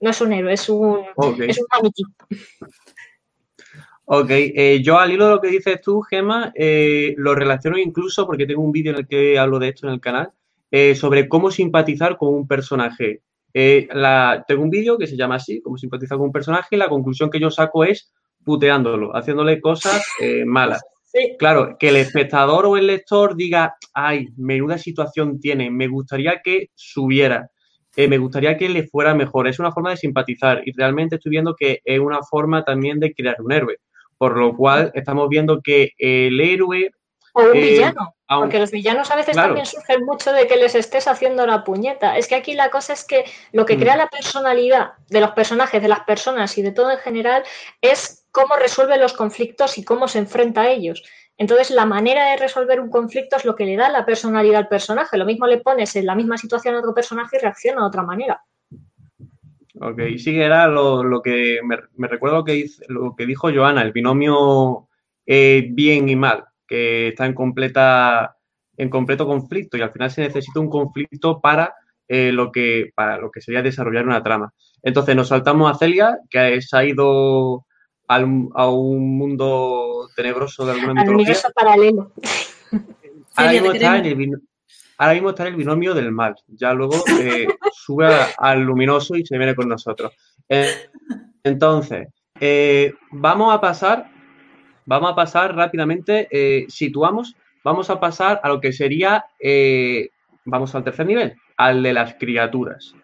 No 0.01 0.11
es 0.11 0.21
un 0.21 0.33
héroe, 0.33 0.53
es 0.53 0.69
un, 0.69 1.05
es 1.47 1.59
un 1.59 1.67
Ok, 4.05 4.31
eh, 4.31 4.83
yo 4.83 4.99
al 4.99 5.13
hilo 5.13 5.27
de 5.27 5.31
lo 5.31 5.41
que 5.41 5.49
dices 5.49 5.81
tú, 5.81 6.03
Gema, 6.03 6.53
eh, 6.57 7.15
lo 7.17 7.35
relaciono 7.35 7.79
incluso 7.79 8.27
porque 8.27 8.47
tengo 8.47 8.63
un 8.63 8.73
vídeo 8.73 8.93
en 8.93 8.99
el 8.99 9.07
que 9.07 9.39
hablo 9.39 9.59
de 9.59 9.69
esto 9.69 9.87
en 9.87 9.95
el 9.95 10.01
canal, 10.01 10.33
eh, 10.71 10.95
sobre 10.95 11.29
cómo 11.29 11.51
simpatizar 11.51 12.17
con 12.17 12.35
un 12.35 12.49
personaje. 12.49 13.23
La, 13.55 14.45
tengo 14.49 14.63
un 14.63 14.71
vídeo 14.71 14.99
que 14.99 15.07
se 15.07 15.17
llama 15.17 15.37
así, 15.37 15.61
cómo 15.63 15.79
simpatizar 15.79 16.19
con 16.19 16.27
un 16.27 16.33
personaje, 16.33 16.75
y 16.75 16.79
la 16.79 16.89
conclusión 16.89 17.31
que 17.31 17.39
yo 17.39 17.51
saco 17.51 17.85
es 17.85 18.13
puteándolo, 18.45 19.15
haciéndole 19.15 19.61
cosas 19.61 20.05
malas. 20.47 20.83
Claro, 21.39 21.77
que 21.79 21.89
el 21.89 21.97
espectador 21.97 22.67
o 22.67 22.77
el 22.77 22.87
lector 22.87 23.37
diga, 23.37 23.77
ay, 23.93 24.29
menuda 24.37 24.79
situación 24.79 25.41
tiene, 25.41 25.71
me 25.71 25.89
gustaría 25.89 26.41
que 26.43 26.71
subiera, 26.75 27.51
eh, 27.97 28.09
me 28.09 28.19
gustaría 28.19 28.57
que 28.57 28.69
le 28.69 28.87
fuera 28.87 29.15
mejor. 29.15 29.47
Es 29.47 29.59
una 29.59 29.73
forma 29.73 29.91
de 29.91 29.99
simpatizar 29.99 30.63
y 30.65 30.73
realmente 30.73 31.17
estoy 31.17 31.31
viendo 31.31 31.55
que 31.55 31.81
es 31.85 31.99
una 31.99 32.23
forma 32.23 32.65
también 32.65 32.99
de 33.01 33.13
crear 33.13 33.37
un 33.41 33.53
héroe. 33.53 33.77
Por 34.17 34.39
lo 34.39 34.57
cual 34.57 34.91
estamos 34.95 35.29
viendo 35.29 35.61
que 35.61 35.91
el 35.99 36.41
héroe... 36.41 36.91
O 37.35 37.43
un 37.43 37.57
eh, 37.57 37.61
villano, 37.61 38.15
porque 38.29 38.59
los 38.59 38.71
villanos 38.71 39.11
a 39.11 39.17
veces 39.17 39.35
también 39.37 39.67
surgen 39.67 40.05
mucho 40.05 40.33
de 40.33 40.47
que 40.47 40.57
les 40.57 40.75
estés 40.75 41.09
haciendo 41.09 41.47
la 41.47 41.65
puñeta. 41.65 42.17
Es 42.17 42.29
que 42.29 42.35
aquí 42.35 42.55
la 42.55 42.71
cosa 42.71 42.93
es 42.93 43.05
que 43.05 43.25
lo 43.53 43.65
que 43.65 43.77
mm. 43.77 43.81
crea 43.81 43.97
la 43.97 44.09
personalidad 44.09 44.93
de 45.09 45.21
los 45.21 45.31
personajes, 45.33 45.81
de 45.81 45.89
las 45.89 46.01
personas 46.01 46.57
y 46.59 46.63
de 46.63 46.73
todo 46.73 46.91
en 46.91 46.99
general 46.99 47.43
es 47.81 48.22
cómo 48.33 48.57
resuelve 48.57 48.99
los 48.99 49.13
conflictos 49.13 49.79
y 49.79 49.85
cómo 49.85 50.09
se 50.09 50.19
enfrenta 50.19 50.63
a 50.63 50.71
ellos. 50.71 51.05
Entonces, 51.37 51.71
la 51.71 51.87
manera 51.87 52.31
de 52.31 52.39
resolver 52.39 52.81
un 52.81 52.91
conflicto 52.91 53.37
es 53.37 53.45
lo 53.45 53.55
que 53.55 53.67
le 53.67 53.77
da 53.77 53.91
la 53.91 54.05
personalidad 54.05 54.61
al 54.61 54.69
personaje. 54.69 55.17
Lo 55.17 55.27
mismo 55.27 55.47
le 55.47 55.59
pones 55.59 55.95
en 55.97 56.07
la 56.07 56.15
misma 56.15 56.39
situación 56.39 56.75
a 56.75 56.79
otro 56.79 56.95
personaje 56.95 57.37
y 57.37 57.41
reacciona 57.41 57.83
de 57.83 57.87
otra 57.87 58.03
manera. 58.03 58.43
Ok, 59.81 60.01
sí, 60.19 60.39
era 60.39 60.67
lo, 60.67 61.23
que 61.23 61.61
me, 61.65 62.07
recuerdo 62.07 62.39
lo 62.39 62.45
que, 62.45 62.67
lo 62.89 63.15
que 63.17 63.27
dijo 63.27 63.53
Joana, 63.53 63.83
el 63.83 63.93
binomio 63.93 64.89
eh, 65.27 65.67
bien 65.71 66.09
y 66.09 66.17
mal, 66.17 66.45
que 66.67 67.09
está 67.09 67.27
en 67.27 67.35
completa 67.35 68.37
en 68.77 68.89
completo 68.89 69.27
conflicto 69.27 69.77
y 69.77 69.83
al 69.83 69.93
final 69.93 70.11
se 70.11 70.23
necesita 70.23 70.59
un 70.59 70.71
conflicto 70.71 71.41
para 71.41 71.75
eh, 72.09 72.33
lo 72.33 72.51
que 72.51 72.91
para 72.95 73.19
lo 73.19 73.31
que 73.31 73.41
sería 73.41 73.63
desarrollar 73.63 74.07
una 74.07 74.23
trama. 74.23 74.53
Entonces 74.83 75.15
nos 75.15 75.29
saltamos 75.29 75.71
a 75.71 75.79
Celia, 75.79 76.19
que 76.29 76.61
ha 76.73 76.85
ido 76.85 77.67
a 78.09 78.69
un 78.69 79.17
mundo 79.17 80.09
tenebroso 80.15 80.67
de 80.67 80.73
alguna 80.73 80.95
mitología. 80.95 81.15
universo 81.15 81.49
paralelo. 81.55 82.13
Ahora 83.37 83.53
mismo, 83.53 83.73
está 83.73 83.99
en 83.99 84.07
el 84.07 84.43
ahora 84.99 85.15
mismo 85.15 85.31
está 85.31 85.45
en 85.45 85.55
el 85.55 85.57
binomio 85.57 85.95
del 85.95 86.13
mal. 86.13 86.35
Ya 86.49 86.75
luego 86.75 87.03
eh, 87.19 87.47
sube 87.73 88.07
al 88.37 88.61
luminoso 88.61 89.17
y 89.17 89.25
se 89.25 89.39
viene 89.39 89.55
con 89.55 89.69
nosotros. 89.69 90.13
Eh, 90.51 90.69
entonces, 91.43 92.09
vamos 93.11 93.55
a 93.55 93.61
pasar, 93.61 94.11
vamos 94.85 95.11
a 95.11 95.15
pasar 95.15 95.57
rápidamente, 95.57 96.29
situamos 96.69 97.35
vamos 97.65 97.91
a 97.91 98.01
pasar 98.01 98.41
a 98.43 98.49
lo 98.49 98.61
que 98.61 98.73
sería, 98.73 99.27
eh, 99.41 100.11
vamos 100.45 100.75
al 100.75 100.85
tercer 100.85 101.07
nivel, 101.07 101.35
al 101.57 101.83
de 101.83 101.93
las 101.93 102.15
criaturas. 102.15 102.95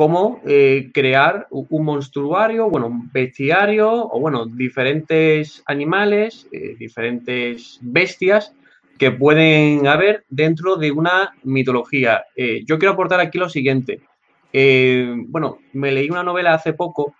Cómo 0.00 0.40
eh, 0.46 0.90
crear 0.94 1.46
un 1.50 1.84
monstruario, 1.84 2.70
bueno, 2.70 2.86
un 2.86 3.12
bestiario, 3.12 3.92
o 3.92 4.18
bueno, 4.18 4.46
diferentes 4.46 5.62
animales, 5.66 6.48
eh, 6.52 6.74
diferentes 6.78 7.78
bestias 7.82 8.54
que 8.96 9.10
pueden 9.10 9.86
haber 9.86 10.24
dentro 10.30 10.76
de 10.76 10.90
una 10.90 11.34
mitología. 11.42 12.24
yo 12.64 12.78
quiero 12.78 12.94
aportar 12.94 13.20
aquí 13.20 13.36
lo 13.36 13.50
siguiente. 13.50 14.00
bueno, 15.28 15.58
me 15.74 15.92
leí 15.92 16.08
una 16.08 16.22
novela 16.22 16.54
hace 16.54 16.72
poco 16.72 17.14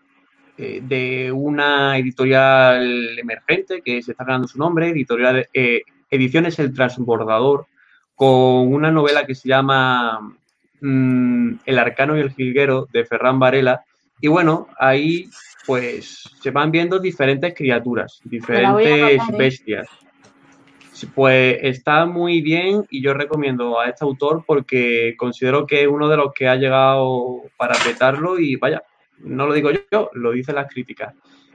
de 0.56 1.30
una 1.34 1.98
editorial 1.98 3.18
emergente 3.18 3.82
que 3.82 4.02
se 4.02 4.12
está 4.12 4.24
ganando 4.24 4.48
su 4.48 4.58
nombre, 4.58 4.88
editorial 4.88 5.46
Ediciones 6.10 6.58
El 6.58 6.72
Transbordador, 6.72 7.66
con 8.14 8.72
una 8.72 8.90
novela 8.90 9.26
que 9.26 9.34
se 9.34 9.50
llama 9.50 10.34
mm, 10.80 11.52
El 11.64 11.78
Arcano 11.78 12.16
y 12.16 12.20
el 12.20 12.32
Jilguero 12.32 12.88
de 12.92 13.04
Ferran 13.04 13.38
Varela. 13.38 13.84
Y 14.20 14.28
bueno, 14.28 14.68
ahí 14.78 15.28
pues 15.66 16.28
se 16.40 16.50
van 16.50 16.70
viendo 16.70 16.98
diferentes 16.98 17.54
criaturas, 17.54 18.20
diferentes 18.24 18.86
¿eh? 18.86 19.18
bestias. 19.36 19.88
Pues 21.14 21.58
está 21.62 22.04
muy 22.04 22.42
bien 22.42 22.84
y 22.90 23.02
yo 23.02 23.14
recomiendo 23.14 23.80
a 23.80 23.88
este 23.88 24.04
autor 24.04 24.44
porque 24.46 25.14
considero 25.16 25.66
que 25.66 25.82
es 25.82 25.88
uno 25.88 26.08
de 26.08 26.16
los 26.16 26.32
que 26.34 26.46
ha 26.46 26.56
llegado 26.56 27.42
para 27.56 27.74
petarlo 27.82 28.38
y 28.38 28.56
vaya, 28.56 28.82
no 29.18 29.46
lo 29.46 29.54
digo 29.54 29.70
yo, 29.90 30.10
lo 30.12 30.32
dicen 30.32 30.56
las 30.56 30.70
críticas. 30.70 31.14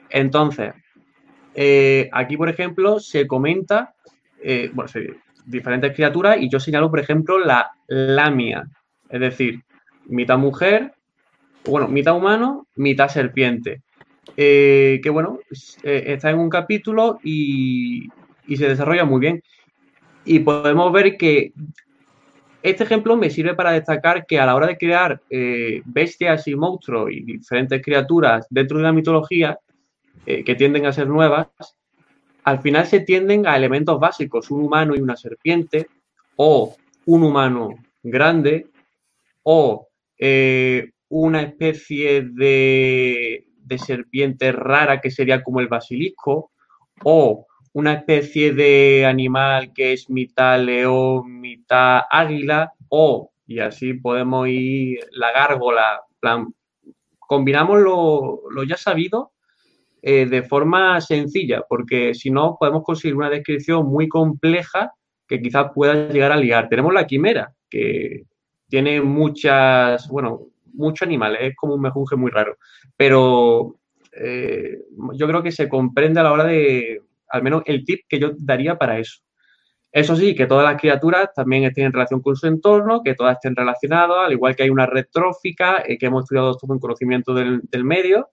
Entonces, 0.09 0.73
eh, 1.53 2.09
aquí 2.11 2.37
por 2.37 2.49
ejemplo 2.49 2.99
se 2.99 3.27
comenta 3.27 3.93
eh, 4.41 4.69
bueno, 4.73 4.89
diferentes 5.45 5.93
criaturas 5.93 6.37
y 6.39 6.49
yo 6.49 6.59
señalo, 6.59 6.89
por 6.89 6.99
ejemplo, 6.99 7.39
la 7.39 7.71
lamia, 7.87 8.67
es 9.09 9.19
decir, 9.19 9.63
mitad 10.05 10.37
mujer, 10.37 10.93
bueno, 11.65 11.87
mitad 11.87 12.15
humano, 12.15 12.67
mitad 12.75 13.07
serpiente. 13.07 13.81
Eh, 14.37 14.99
que 15.03 15.09
bueno, 15.09 15.39
eh, 15.83 16.03
está 16.07 16.29
en 16.29 16.39
un 16.39 16.49
capítulo 16.49 17.19
y, 17.23 18.07
se 18.47 18.67
desarrolla 18.67 19.05
muy 19.05 19.19
bien. 19.19 19.41
Y 20.25 20.39
podemos 20.39 20.91
ver 20.91 21.17
que 21.17 21.53
este 22.61 22.83
ejemplo 22.83 23.15
me 23.15 23.29
sirve 23.29 23.53
para 23.53 23.71
destacar 23.71 24.25
que 24.25 24.39
a 24.39 24.45
la 24.45 24.55
hora 24.55 24.67
de 24.67 24.77
crear 24.77 25.21
bestias 25.85 26.47
y 26.47 26.55
monstruos 26.55 27.11
y 27.11 27.21
diferentes 27.21 27.81
criaturas 27.83 28.47
dentro 28.49 28.77
de 28.77 28.83
la 28.83 28.91
mitología, 28.91 29.59
que 30.25 30.55
tienden 30.55 30.87
a 30.87 30.93
ser 30.93 31.07
nuevas, 31.07 31.47
al 32.43 32.59
final 32.59 32.85
se 32.85 33.01
tienden 33.01 33.45
a 33.45 33.55
elementos 33.55 33.99
básicos, 33.99 34.49
un 34.49 34.61
humano 34.61 34.95
y 34.95 35.01
una 35.01 35.15
serpiente, 35.15 35.87
o 36.35 36.75
un 37.05 37.23
humano 37.23 37.69
grande, 38.03 38.67
o 39.45 39.89
eh, 40.17 40.89
una 41.09 41.41
especie 41.41 42.23
de, 42.23 43.45
serpiente 43.77 44.51
rara 44.51 45.01
que 45.01 45.11
sería 45.11 45.43
como 45.43 45.59
el 45.59 45.67
basilisco, 45.67 46.51
o 47.03 47.45
una 47.73 47.93
especie 47.93 48.53
de 48.53 49.05
animal 49.05 49.71
que 49.73 49.93
es 49.93 50.09
mitad 50.09 50.59
león, 50.59 51.39
mitad 51.39 52.01
águila, 52.09 52.73
o, 52.89 53.31
y 53.45 53.59
así 53.59 53.93
podemos 53.93 54.47
ir, 54.47 54.99
la 55.11 55.31
gárgola, 55.31 56.01
plan, 56.19 56.47
combinamos 57.19 57.81
lo, 57.81 58.41
lo 58.49 58.63
ya 58.63 58.77
sabido 58.77 59.33
eh, 60.01 60.25
de 60.25 60.41
forma 60.41 60.99
sencilla, 61.01 61.63
porque 61.67 62.15
si 62.15 62.31
no 62.31 62.57
podemos 62.59 62.83
conseguir 62.83 63.15
una 63.15 63.29
descripción 63.29 63.85
muy 63.87 64.07
compleja 64.07 64.93
que 65.27 65.41
quizás 65.41 65.67
pueda 65.73 66.09
llegar 66.09 66.31
a 66.31 66.37
liar. 66.37 66.69
Tenemos 66.69 66.93
la 66.93 67.05
quimera, 67.05 67.53
que 67.69 68.23
tiene 68.67 69.01
muchas, 69.01 70.07
bueno, 70.09 70.47
muchos 70.73 71.05
animales, 71.05 71.39
es 71.41 71.55
como 71.55 71.75
un 71.75 71.81
mejunje 71.81 72.15
muy 72.15 72.31
raro, 72.31 72.57
pero 72.97 73.75
eh, 74.11 74.79
yo 75.13 75.27
creo 75.27 75.43
que 75.43 75.51
se 75.51 75.69
comprende 75.69 76.19
a 76.19 76.23
la 76.23 76.31
hora 76.31 76.43
de, 76.43 77.01
al 77.29 77.43
menos 77.43 77.63
el 77.65 77.85
tip 77.85 78.01
que 78.07 78.19
yo 78.19 78.31
daría 78.37 78.77
para 78.77 78.99
eso. 78.99 79.21
Eso 79.91 80.15
sí, 80.17 80.35
que 80.35 80.45
todas 80.45 80.65
las 80.65 80.79
criaturas 80.79 81.29
también 81.33 81.63
estén 81.63 81.85
en 81.85 81.93
relación 81.93 82.21
con 82.21 82.35
su 82.35 82.47
entorno, 82.47 83.01
que 83.01 83.15
todas 83.15 83.35
estén 83.35 83.55
relacionadas, 83.55 84.25
al 84.25 84.33
igual 84.33 84.53
que 84.53 84.63
hay 84.63 84.69
una 84.69 84.85
red 84.85 85.05
trófica, 85.09 85.83
eh, 85.87 85.97
que 85.97 86.07
hemos 86.07 86.23
estudiado 86.23 86.57
todo 86.57 86.73
en 86.73 86.79
conocimiento 86.79 87.33
del, 87.33 87.61
del 87.71 87.85
medio, 87.85 88.29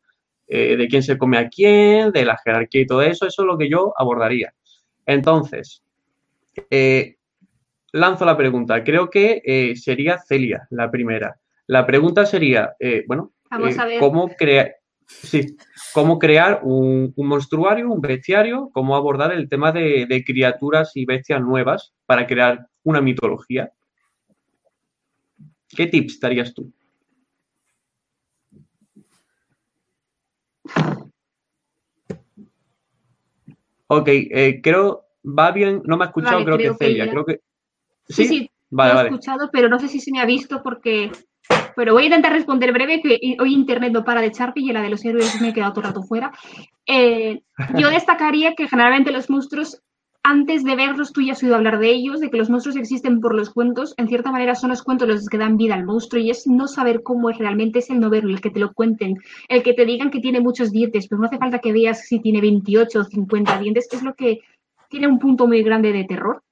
eh, 0.49 0.77
de 0.77 0.89
quién 0.89 1.05
se 1.05 1.17
come 1.17 1.39
a 1.39 1.49
quién, 1.49 2.11
de 2.11 2.25
la 2.25 2.37
jerarquía 2.37 2.83
y 2.83 2.87
todo 2.87 3.03
eso, 3.03 3.27
eso 3.27 3.43
es 3.43 3.47
lo 3.47 3.57
que 3.57 3.71
yo 3.71 3.95
abordaría. 3.97 4.53
Entonces, 5.07 5.83
eh, 6.69 7.17
lanzo 7.93 8.25
la 8.25 8.37
pregunta. 8.37 8.83
Creo 8.83 9.11
que 9.11 9.43
eh, 9.45 9.77
sería 9.77 10.19
Celia 10.19 10.67
la 10.71 10.91
primera. 10.91 11.39
La 11.67 11.87
pregunta 11.87 12.27
sería, 12.27 12.75
bueno, 13.07 13.33
¿cómo 14.01 14.29
crear... 14.29 14.75
Sí, 15.07 15.57
cómo 15.93 16.19
crear 16.19 16.61
un, 16.63 17.13
monstruario, 17.17 17.91
un 17.91 18.01
bestiario, 18.01 18.71
cómo 18.73 18.97
abordar 18.97 19.33
el 19.33 19.49
tema 19.49 19.71
de, 19.71 20.07
de, 20.09 20.25
criaturas 20.25 20.93
y 20.95 21.05
bestias 21.05 21.41
nuevas 21.41 21.93
para 22.07 22.27
crear 22.27 22.67
una 22.83 23.01
mitología. 23.01 23.71
¿Qué 25.69 25.87
tips 25.87 26.21
darías 26.21 26.55
tú? 26.55 26.73
Ok, 33.95 34.09
eh, 34.09 34.61
creo, 34.63 35.05
va 35.23 35.51
bien, 35.51 35.83
no 35.85 35.99
me 35.99 36.05
ha 36.05 36.07
escuchado, 36.07 36.43
creo, 36.45 36.57
que 36.57 36.73
Celia, 36.75 37.11
creo 37.11 37.27
que... 37.27 37.41
Sí, 38.09 38.27
sí, 38.27 38.51
vale, 38.71 39.01
he 39.01 39.05
escuchado, 39.05 39.51
pero 39.53 39.69
no 39.69 39.79
sé 39.79 39.89
si 39.89 40.01
se 40.01 40.13
me 40.13 40.21
ha 40.21 40.27
visto 40.27 40.63
porque... 40.63 41.11
Pero 41.75 41.95
voy 41.95 42.03
a 42.03 42.07
intentar 42.07 42.33
responder 42.33 42.73
breve, 42.73 43.01
que 43.01 43.37
hoy 43.41 43.55
internet 43.55 43.93
no 43.93 44.05
para 44.05 44.21
de 44.21 44.27
echar 44.27 44.53
y 44.55 44.73
la 44.73 44.83
de 44.83 44.91
los 44.91 45.05
héroes 45.05 45.41
me 45.41 45.49
he 45.49 45.53
quedado 45.55 45.73
todo 45.73 45.81
el 45.81 45.87
rato 45.89 46.03
fuera. 46.03 46.31
Eh, 46.87 47.43
yo 47.77 47.91
destacaría 47.91 48.55
que 48.55 48.69
generalmente 48.69 49.11
los 49.11 49.31
monstruos 49.31 49.83
antes 50.25 50.63
de 50.63 50.77
verlos 50.77 51.13
tú 51.13 51.21
ya 51.21 51.33
has 51.33 51.43
oído 51.43 51.57
hablar 51.57 51.81
de 51.81 51.91
ellos, 51.91 52.21
de 52.21 52.31
que 52.31 52.37
los 52.37 52.49
monstruos 52.49 52.77
existen 52.77 53.21
por 53.21 53.35
los 53.35 53.51
cuentos. 53.51 53.95
En 53.97 54.07
cierta 54.07 54.31
manera 54.31 54.55
son 54.55 54.71
los 54.71 54.83
cuentos 54.83 55.09
los 55.09 55.29
que 55.29 55.39
dan 55.39 55.57
vida 55.57 55.75
al 55.75 55.85
monstruo 55.85 56.23
y 56.23 56.31
es 56.31 56.47
no 56.47 56.69
saber 56.69 57.03
cómo 57.03 57.29
es 57.31 57.39
realmente, 57.39 57.81
es 57.81 57.91
el 57.91 57.99
no 57.99 58.09
verlo, 58.09 58.31
el 58.31 58.41
que 58.41 58.51
te 58.51 58.61
lo 58.61 58.73
cuenten, 58.73 59.19
el 59.49 59.63
que 59.63 59.75
te 59.75 59.85
digan 59.85 60.11
que 60.11 60.21
tiene 60.21 60.41
muchos 60.41 60.71
dientes, 60.71 61.09
pero 61.09 61.21
no 61.21 61.27
hace 61.27 61.39
falta 61.39 61.59
que 61.59 61.73
veas 61.73 62.07
si 62.07 62.21
tiene 62.21 62.41
28 62.41 63.01
o 63.01 63.05
50 63.05 63.59
dientes, 63.59 63.89
es 63.91 64.03
lo 64.03 64.15
que 64.15 64.41
tiene 64.89 65.09
un 65.09 65.19
punto 65.19 65.49
muy 65.49 65.63
grande 65.63 65.93
de 65.93 66.05
terror. 66.05 66.43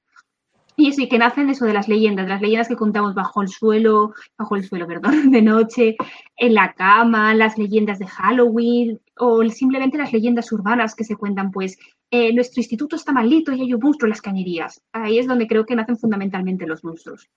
Y 0.75 0.93
sí, 0.93 1.07
que 1.07 1.17
nacen 1.17 1.49
eso 1.49 1.65
de 1.65 1.73
las 1.73 1.87
leyendas, 1.87 2.27
las 2.27 2.41
leyendas 2.41 2.67
que 2.67 2.75
contamos 2.75 3.13
bajo 3.13 3.41
el 3.41 3.49
suelo, 3.49 4.13
bajo 4.37 4.55
el 4.55 4.63
suelo, 4.63 4.87
perdón, 4.87 5.31
de 5.31 5.41
noche, 5.41 5.95
en 6.37 6.53
la 6.53 6.73
cama, 6.73 7.33
las 7.33 7.57
leyendas 7.57 7.99
de 7.99 8.07
Halloween 8.07 8.99
o 9.17 9.43
simplemente 9.49 9.97
las 9.97 10.13
leyendas 10.13 10.51
urbanas 10.51 10.95
que 10.95 11.03
se 11.03 11.15
cuentan, 11.15 11.51
pues 11.51 11.77
eh, 12.09 12.33
nuestro 12.33 12.59
instituto 12.59 12.95
está 12.95 13.11
maldito 13.11 13.51
y 13.51 13.61
hay 13.61 13.73
un 13.73 13.81
monstruo 13.81 14.07
en 14.07 14.11
las 14.11 14.21
cañerías. 14.21 14.81
Ahí 14.91 15.19
es 15.19 15.27
donde 15.27 15.47
creo 15.47 15.65
que 15.65 15.75
nacen 15.75 15.97
fundamentalmente 15.97 16.65
los 16.65 16.83
monstruos. 16.83 17.29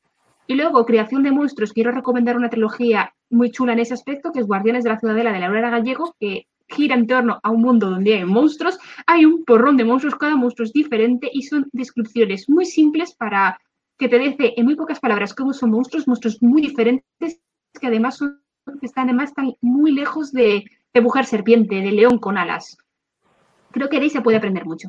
Y 0.46 0.54
luego, 0.54 0.84
creación 0.84 1.22
de 1.22 1.32
monstruos, 1.32 1.72
quiero 1.72 1.90
recomendar 1.90 2.36
una 2.36 2.50
trilogía 2.50 3.14
muy 3.30 3.50
chula 3.50 3.72
en 3.72 3.78
ese 3.78 3.94
aspecto, 3.94 4.30
que 4.30 4.40
es 4.40 4.46
Guardianes 4.46 4.84
de 4.84 4.90
la 4.90 5.00
Ciudadela 5.00 5.32
de 5.32 5.40
Laura 5.40 5.70
Gallego, 5.70 6.14
que 6.20 6.46
gira 6.68 6.94
en 6.94 7.06
torno 7.06 7.40
a 7.42 7.50
un 7.50 7.62
mundo 7.62 7.90
donde 7.90 8.14
hay 8.14 8.24
monstruos. 8.24 8.78
Hay 9.06 9.24
un 9.24 9.44
porrón 9.44 9.76
de 9.76 9.84
monstruos, 9.84 10.16
cada 10.16 10.36
monstruo 10.36 10.66
es 10.66 10.72
diferente 10.72 11.30
y 11.32 11.42
son 11.42 11.68
descripciones 11.72 12.48
muy 12.48 12.66
simples 12.66 13.14
para 13.14 13.60
que 13.98 14.08
te 14.08 14.18
dice 14.18 14.54
en 14.56 14.64
muy 14.64 14.74
pocas 14.74 15.00
palabras 15.00 15.34
cómo 15.34 15.52
son 15.52 15.70
monstruos, 15.70 16.08
monstruos 16.08 16.42
muy 16.42 16.62
diferentes, 16.62 17.40
que 17.80 17.86
además 17.86 18.16
son, 18.16 18.42
están, 18.82 19.08
además 19.08 19.30
están 19.30 19.54
muy 19.60 19.92
lejos 19.92 20.32
de, 20.32 20.64
de 20.92 21.00
mujer 21.00 21.26
serpiente, 21.26 21.76
de 21.76 21.92
león 21.92 22.18
con 22.18 22.38
alas 22.38 22.76
creo 23.74 23.88
que 23.88 23.98
de 23.98 24.04
ahí 24.04 24.10
se 24.10 24.22
puede 24.22 24.38
aprender 24.38 24.64
mucho. 24.64 24.88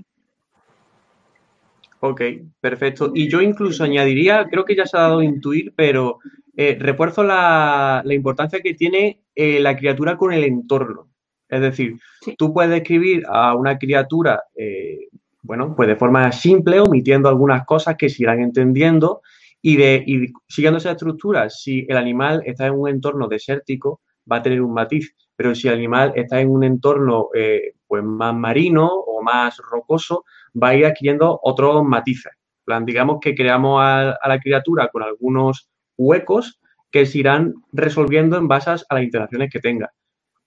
Ok, 2.00 2.22
perfecto. 2.62 3.12
Y 3.16 3.28
yo 3.28 3.42
incluso 3.42 3.84
añadiría, 3.84 4.46
creo 4.46 4.64
que 4.64 4.76
ya 4.76 4.86
se 4.86 4.96
ha 4.96 5.02
dado 5.02 5.20
a 5.20 5.26
intuir, 5.26 5.74
pero 5.76 6.20
eh, 6.56 6.78
refuerzo 6.80 7.24
la, 7.24 8.04
importancia 8.08 8.62
que 8.62 8.76
tiene 8.76 9.24
eh, 9.34 9.60
la 9.60 9.76
criatura 9.76 10.16
con 10.16 10.32
el 10.32 10.44
entorno. 10.44 11.10
Es 11.48 11.62
decir, 11.62 12.00
tú 12.38 12.54
puedes 12.54 12.76
escribir 12.76 13.24
a 13.28 13.56
una 13.56 13.78
criatura, 13.78 14.44
eh, 14.56 15.08
bueno, 15.42 15.76
pues 15.76 15.88
de 15.88 15.96
forma 15.96 16.32
simple, 16.32 16.80
omitiendo 16.80 17.30
algunas 17.30 17.66
cosas 17.66 17.96
que 17.98 18.10
se 18.10 18.24
irán 18.24 18.42
entendiendo 18.42 19.22
y, 19.62 19.78
de, 19.78 20.04
y 20.06 20.34
siguiendo 20.48 20.78
esa 20.78 20.92
estructura, 20.92 21.50
si 21.50 21.86
el 21.88 21.98
animal 21.98 22.42
está 22.46 22.68
en 22.68 22.74
un 22.74 22.90
entorno 22.90 23.28
desértico, 23.28 24.02
va 24.32 24.38
a 24.38 24.42
tener 24.42 24.62
un 24.62 24.74
matiz, 24.74 25.16
pero 25.36 25.54
si 25.54 25.68
el 25.68 25.76
animal 25.76 26.14
está 26.16 26.40
en 26.40 26.50
un 26.50 26.64
entorno 26.64 27.30
pues 27.88 28.04
más 28.04 28.34
marino 28.34 28.88
o 28.88 29.22
más 29.22 29.58
rocoso, 29.58 30.26
va 30.62 30.70
a 30.70 30.76
ir 30.76 30.86
adquiriendo 30.86 31.40
otros 31.44 31.84
matices. 31.84 32.34
plan, 32.64 32.86
digamos 32.86 33.20
que 33.22 33.36
creamos 33.36 33.82
a, 33.84 34.18
la 34.26 34.40
criatura 34.40 34.90
con 34.90 35.04
algunos 35.04 35.70
huecos 35.98 36.60
que 36.92 37.06
se 37.06 37.20
irán 37.20 37.54
resolviendo 37.72 38.38
en 38.38 38.48
base 38.48 38.72
a 38.72 38.78
las 38.90 39.04
interacciones 39.04 39.50
que 39.52 39.60
tenga. 39.60 39.92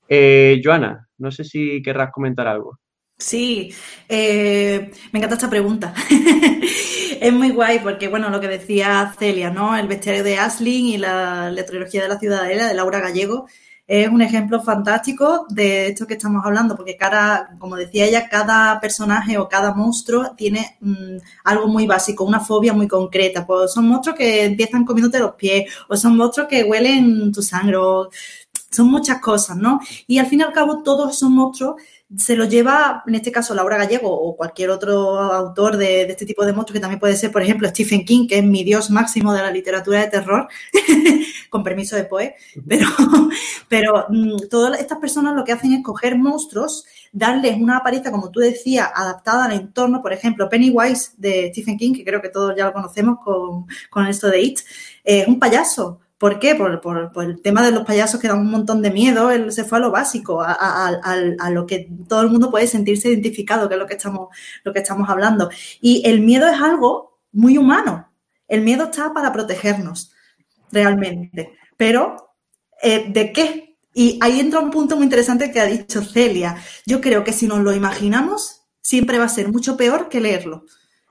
Eh, 0.09 0.61
Joana, 0.65 1.09
no 1.19 1.31
sé 1.31 1.45
si 1.45 1.83
querrás 1.83 2.11
comentar 2.11 2.49
algo. 2.49 2.79
Sí, 3.19 3.75
eh, 4.09 4.93
me 5.13 5.19
encanta 5.19 5.35
esta 5.35 5.51
pregunta. 5.51 5.93
es 7.21 7.33
muy 7.33 7.51
guay 7.51 7.81
porque, 7.81 8.09
bueno, 8.09 8.31
lo 8.31 8.41
que 8.41 8.47
decía 8.47 9.13
Celia, 9.19 9.51
¿no? 9.51 9.77
El 9.77 9.89
bestiario 9.89 10.23
de 10.23 10.39
Asling 10.39 10.87
y 10.87 10.99
la, 10.99 11.53
trilogía 11.67 12.03
de 12.03 12.09
la 12.09 12.19
ciudadela 12.19 12.69
de 12.69 12.75
Laura 12.75 13.01
Gallego 13.01 13.47
es 13.89 14.07
un 14.09 14.21
ejemplo 14.21 14.63
fantástico 14.63 15.47
de 15.49 15.89
esto 15.89 16.07
que 16.07 16.15
estamos 16.15 16.45
hablando, 16.45 16.77
porque 16.77 16.97
cada, 16.97 17.51
como 17.59 17.75
decía 17.75 18.05
ella, 18.05 18.29
cada 18.29 18.79
personaje 18.81 19.39
o 19.39 19.49
cada 19.49 19.75
monstruo 19.75 20.35
tiene 20.37 20.77
mm, 20.81 21.17
algo 21.45 21.69
muy 21.69 21.87
básico, 21.87 22.23
una 22.23 22.39
fobia 22.39 22.75
muy 22.75 22.87
concreta. 22.87 23.47
Pues 23.47 23.73
son 23.73 23.89
monstruos 23.89 24.17
que 24.17 24.45
empiezan 24.45 24.85
comiéndote 24.85 25.19
los 25.19 25.35
pies, 25.35 25.73
o 25.89 25.97
son 25.97 26.17
monstruos 26.17 26.49
que 26.49 26.65
huelen 26.65 27.33
tu 27.33 27.43
sangre, 27.43 27.79
son 28.71 28.91
muchas 28.91 29.21
cosas, 29.21 29.57
¿no? 29.57 29.81
Y 30.07 30.19
al 30.19 30.27
fin 30.27 30.41
y 30.41 30.43
al 30.43 30.53
cabo, 30.53 30.83
todos 30.83 31.17
esos 31.17 31.31
monstruos 31.31 31.77
se 32.17 32.37
los 32.37 32.49
lleva, 32.49 33.03
en 33.07 33.17
este 33.17 33.31
caso, 33.31 33.55
Laura 33.55 33.77
Gallego 33.77 34.11
o 34.11 34.35
cualquier 34.35 34.71
otro 34.71 35.19
autor 35.19 35.77
de, 35.77 36.03
este 36.03 36.25
tipo 36.25 36.45
de 36.45 36.55
monstruos, 36.55 36.75
que 36.75 36.81
también 36.81 37.01
puede 37.01 37.17
ser, 37.17 37.31
por 37.31 37.43
ejemplo, 37.43 37.69
Stephen 37.69 38.05
King, 38.05 38.27
que 38.27 38.39
es 38.39 38.45
mi 38.45 38.65
dios 38.65 38.91
máximo 38.91 39.35
de 39.35 39.43
la 39.43 39.51
literatura 39.51 40.01
de 40.01 40.07
terror, 40.07 40.49
con 41.51 41.63
permiso 41.63 41.97
de 41.97 42.05
Poe, 42.05 42.35
pero, 42.67 42.87
pero 43.69 44.07
mm, 44.09 44.49
todas 44.51 44.81
estas 44.81 44.99
personas 44.99 45.35
lo 45.35 45.45
que 45.45 45.53
hacen 45.53 45.75
es 45.75 45.83
coger 45.83 46.17
monstruos, 46.17 46.87
darles 47.13 47.61
una 47.61 47.79
apariencia, 47.79 48.11
como 48.11 48.31
tú 48.31 48.41
decías, 48.41 48.89
adaptada 48.95 49.45
al 49.45 49.53
entorno, 49.53 50.01
por 50.01 50.15
ejemplo, 50.15 50.49
Pennywise 50.49 51.13
de 51.19 51.51
Stephen 51.53 51.77
King, 51.77 51.93
que 51.93 52.05
creo 52.05 52.23
que 52.23 52.31
todos 52.31 52.55
ya 52.57 52.65
lo 52.65 52.73
conocemos 52.73 53.19
con, 53.23 53.67
con 53.91 54.07
esto 54.07 54.29
de 54.29 54.41
It, 54.41 54.61
es 55.05 55.29
un 55.29 55.39
payaso, 55.39 56.01
¿Por 56.19 56.41
qué? 56.41 56.57
Por, 56.57 57.13
el 57.23 57.41
tema 57.41 57.65
de 57.65 57.71
los 57.71 57.85
payasos 57.85 58.21
que 58.21 58.27
dan 58.27 58.41
un 58.41 58.51
montón 58.51 58.83
de 58.83 58.91
miedo, 58.91 59.31
se 59.53 59.65
fue 59.65 59.79
a 59.79 59.81
lo 59.81 59.93
básico, 59.93 60.43
a, 60.43 61.51
lo 61.51 61.65
que 61.65 61.89
todo 62.09 62.23
el 62.23 62.31
mundo 62.31 62.51
puede 62.51 62.67
sentirse 62.67 63.09
identificado, 63.09 63.69
que 63.69 63.77
es 63.77 63.81
lo 63.81 63.87
que, 63.87 63.95
estamos, 63.95 64.29
lo 64.65 64.73
que 64.73 64.81
estamos 64.81 65.09
hablando. 65.09 65.49
Y 65.81 66.03
el 66.05 66.21
miedo 66.21 66.49
es 66.49 66.61
algo 66.61 67.21
muy 67.31 67.57
humano. 67.57 68.11
El 68.49 68.63
miedo 68.63 68.85
está 68.85 69.13
para 69.13 69.33
protegernos, 69.33 70.13
realmente. 70.73 71.53
Pero, 71.77 72.35
eh, 72.83 73.07
¿de 73.09 73.33
qué? 73.33 73.77
Y 73.95 74.19
ahí 74.21 74.41
entra 74.41 74.59
un 74.59 74.71
punto 74.71 74.97
muy 74.97 75.05
interesante 75.05 75.53
que 75.53 75.61
ha 75.61 75.67
dicho 75.67 76.03
Celia. 76.03 76.57
Yo 76.85 77.01
creo 77.01 77.23
que 77.23 77.33
si 77.33 77.47
nos 77.47 77.61
lo 77.61 77.73
imaginamos, 77.73 78.63
siempre 78.81 79.19
va 79.19 79.25
a 79.25 79.29
ser 79.29 79.53
mucho 79.53 79.77
peor 79.77 80.09
que 80.09 80.21
leerlo. 80.21 80.65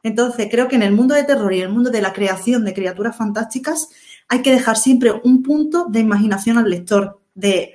Entonces, 0.04 0.48
creo 0.50 0.68
que 0.68 0.76
en 0.76 0.84
el 0.84 0.94
mundo 0.94 1.16
de 1.16 1.24
terror 1.24 1.54
y 1.54 1.62
el 1.62 1.70
mundo 1.70 1.90
de 1.90 2.02
la 2.02 2.14
creación 2.14 2.66
de 2.66 2.74
criaturas 2.74 3.18
fantásticas, 3.18 3.90
hay 4.28 4.42
que 4.42 4.52
dejar 4.52 4.78
siempre 4.78 5.12
un 5.24 5.44
punto 5.44 5.86
de 5.90 6.00
imaginación 6.00 6.58
al 6.58 6.70
lector, 6.70 7.22
de, 7.34 7.74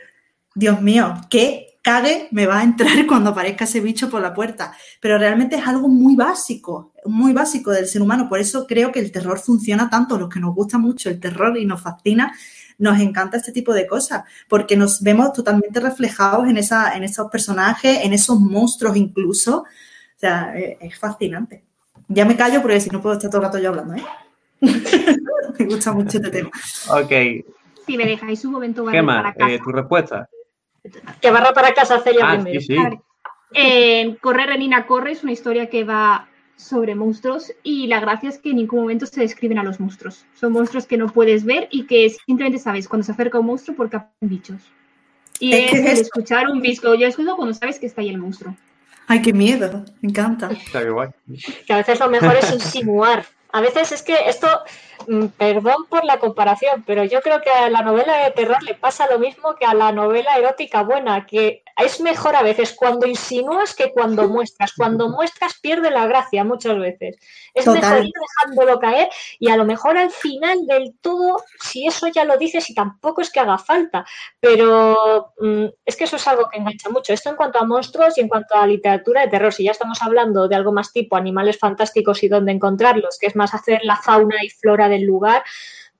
Dios 0.54 0.80
mío, 0.82 1.14
qué 1.30 1.72
cague 1.82 2.28
me 2.30 2.46
va 2.46 2.60
a 2.60 2.62
entrar 2.62 3.06
cuando 3.08 3.30
aparezca 3.30 3.64
ese 3.64 3.80
bicho 3.80 4.08
por 4.08 4.22
la 4.22 4.34
puerta. 4.34 4.72
Pero 5.00 5.18
realmente 5.18 5.56
es 5.56 5.66
algo 5.66 5.88
muy 5.88 6.16
básico, 6.16 6.92
muy 7.04 7.32
básico 7.32 7.70
del 7.70 7.86
ser 7.86 8.02
humano. 8.02 8.28
Por 8.28 8.38
eso 8.38 8.66
creo 8.66 8.92
que 8.92 9.00
el 9.00 9.12
terror 9.12 9.38
funciona 9.38 9.90
tanto, 9.90 10.18
los 10.18 10.28
que 10.28 10.40
nos 10.40 10.54
gusta 10.54 10.78
mucho 10.78 11.10
el 11.10 11.20
terror 11.20 11.56
y 11.58 11.66
nos 11.66 11.82
fascina, 11.82 12.32
nos 12.78 13.00
encanta 13.00 13.36
este 13.36 13.52
tipo 13.52 13.74
de 13.74 13.86
cosas, 13.86 14.24
porque 14.48 14.76
nos 14.76 15.02
vemos 15.02 15.32
totalmente 15.32 15.78
reflejados 15.80 16.48
en, 16.48 16.56
esa, 16.56 16.96
en 16.96 17.04
esos 17.04 17.30
personajes, 17.30 17.98
en 18.02 18.12
esos 18.12 18.40
monstruos 18.40 18.96
incluso. 18.96 19.58
O 19.60 20.18
sea, 20.18 20.54
es, 20.56 20.98
fascinante. 20.98 21.64
Ya 22.08 22.24
me 22.24 22.36
callo 22.36 22.60
porque 22.62 22.80
si 22.80 22.90
no 22.90 23.02
puedo 23.02 23.16
estar 23.16 23.30
todo 23.30 23.40
el 23.40 23.46
rato 23.46 23.58
yo 23.58 23.70
hablando, 23.70 23.94
¿eh? 23.94 24.04
me 25.58 25.64
gusta 25.66 25.92
mucho 25.92 26.18
este 26.18 26.30
tema. 26.30 26.50
Ok. 26.90 27.12
Si 27.86 27.96
me 27.96 28.06
dejáis 28.06 28.44
un 28.44 28.52
momento, 28.52 28.84
¿Qué 28.86 29.02
más? 29.02 29.34
Eh, 29.36 29.58
¿Tu 29.62 29.70
respuesta? 29.70 30.28
Que 31.20 31.30
barra 31.30 31.52
para 31.52 31.74
casa 31.74 31.96
hace 31.96 32.12
ah, 32.22 32.42
Sí, 32.44 32.60
sí. 32.60 32.76
Eh, 33.54 34.16
Correr 34.20 34.48
Renina 34.48 34.86
Corre 34.86 35.12
es 35.12 35.22
una 35.22 35.32
historia 35.32 35.68
que 35.68 35.84
va 35.84 36.28
sobre 36.56 36.94
monstruos 36.94 37.52
y 37.62 37.86
la 37.86 38.00
gracia 38.00 38.28
es 38.28 38.38
que 38.38 38.50
en 38.50 38.56
ningún 38.56 38.80
momento 38.80 39.06
se 39.06 39.20
describen 39.20 39.58
a 39.58 39.64
los 39.64 39.80
monstruos. 39.80 40.24
Son 40.34 40.52
monstruos 40.52 40.86
que 40.86 40.96
no 40.96 41.08
puedes 41.08 41.44
ver 41.44 41.68
y 41.70 41.86
que 41.86 42.08
simplemente 42.24 42.58
sabes 42.58 42.88
cuando 42.88 43.04
se 43.04 43.12
acerca 43.12 43.38
un 43.38 43.46
monstruo 43.46 43.76
porque 43.76 43.96
aparecen 43.96 44.28
bichos. 44.28 44.62
Y 45.40 45.52
es, 45.52 45.72
el 45.72 45.86
escuchar 45.86 46.48
un 46.48 46.62
disco. 46.62 46.94
Yo 46.94 47.06
escucho 47.06 47.36
cuando 47.36 47.54
sabes 47.54 47.78
que 47.78 47.86
está 47.86 48.00
ahí 48.00 48.10
el 48.10 48.18
monstruo. 48.18 48.56
Ay, 49.08 49.22
qué 49.22 49.32
miedo. 49.32 49.84
Me 50.00 50.10
encanta. 50.10 50.50
Está 50.52 50.88
guay. 50.88 51.10
Que 51.66 51.72
a 51.72 51.78
veces 51.78 51.98
lo 51.98 52.08
mejor 52.08 52.36
es 52.36 52.52
insinuar. 52.52 53.26
A 53.52 53.60
veces 53.60 53.92
es 53.92 54.02
que 54.02 54.28
esto 54.28 54.48
Mm, 55.06 55.26
perdón 55.28 55.86
por 55.88 56.04
la 56.04 56.18
comparación, 56.18 56.84
pero 56.86 57.04
yo 57.04 57.20
creo 57.22 57.40
que 57.40 57.50
a 57.50 57.70
la 57.70 57.82
novela 57.82 58.18
de 58.18 58.30
terror 58.30 58.62
le 58.62 58.74
pasa 58.74 59.08
lo 59.10 59.18
mismo 59.18 59.54
que 59.56 59.64
a 59.64 59.74
la 59.74 59.92
novela 59.92 60.36
erótica 60.36 60.82
buena, 60.82 61.26
que 61.26 61.62
es 61.84 62.00
mejor 62.00 62.36
a 62.36 62.42
veces 62.42 62.74
cuando 62.74 63.06
insinúas 63.06 63.74
que 63.74 63.92
cuando 63.92 64.28
muestras. 64.28 64.72
Cuando 64.76 65.08
muestras 65.08 65.58
pierde 65.60 65.90
la 65.90 66.06
gracia 66.06 66.44
muchas 66.44 66.78
veces. 66.78 67.16
Es 67.54 67.66
mejor 67.66 68.04
ir 68.04 68.12
dejándolo 68.12 68.78
caer 68.78 69.08
y 69.38 69.50
a 69.50 69.56
lo 69.56 69.64
mejor 69.64 69.96
al 69.96 70.10
final 70.10 70.66
del 70.66 70.94
todo, 71.00 71.42
si 71.60 71.86
eso 71.86 72.06
ya 72.08 72.24
lo 72.24 72.36
dices 72.36 72.68
y 72.70 72.74
tampoco 72.74 73.20
es 73.20 73.30
que 73.30 73.40
haga 73.40 73.58
falta, 73.58 74.04
pero 74.40 75.32
mm, 75.38 75.66
es 75.84 75.96
que 75.96 76.04
eso 76.04 76.16
es 76.16 76.26
algo 76.26 76.48
que 76.48 76.58
engancha 76.58 76.88
mucho. 76.88 77.12
Esto 77.12 77.30
en 77.30 77.36
cuanto 77.36 77.58
a 77.58 77.64
monstruos 77.64 78.16
y 78.16 78.20
en 78.20 78.28
cuanto 78.28 78.54
a 78.54 78.66
literatura 78.66 79.22
de 79.22 79.28
terror, 79.28 79.52
si 79.52 79.64
ya 79.64 79.72
estamos 79.72 80.00
hablando 80.02 80.48
de 80.48 80.56
algo 80.56 80.72
más 80.72 80.92
tipo 80.92 81.16
animales 81.16 81.58
fantásticos 81.58 82.22
y 82.22 82.28
dónde 82.28 82.52
encontrarlos, 82.52 83.18
que 83.18 83.26
es 83.26 83.36
más 83.36 83.54
hacer 83.54 83.80
la 83.82 83.96
fauna 83.96 84.36
y 84.42 84.50
flora 84.50 84.88
del 84.88 85.02
lugar, 85.02 85.42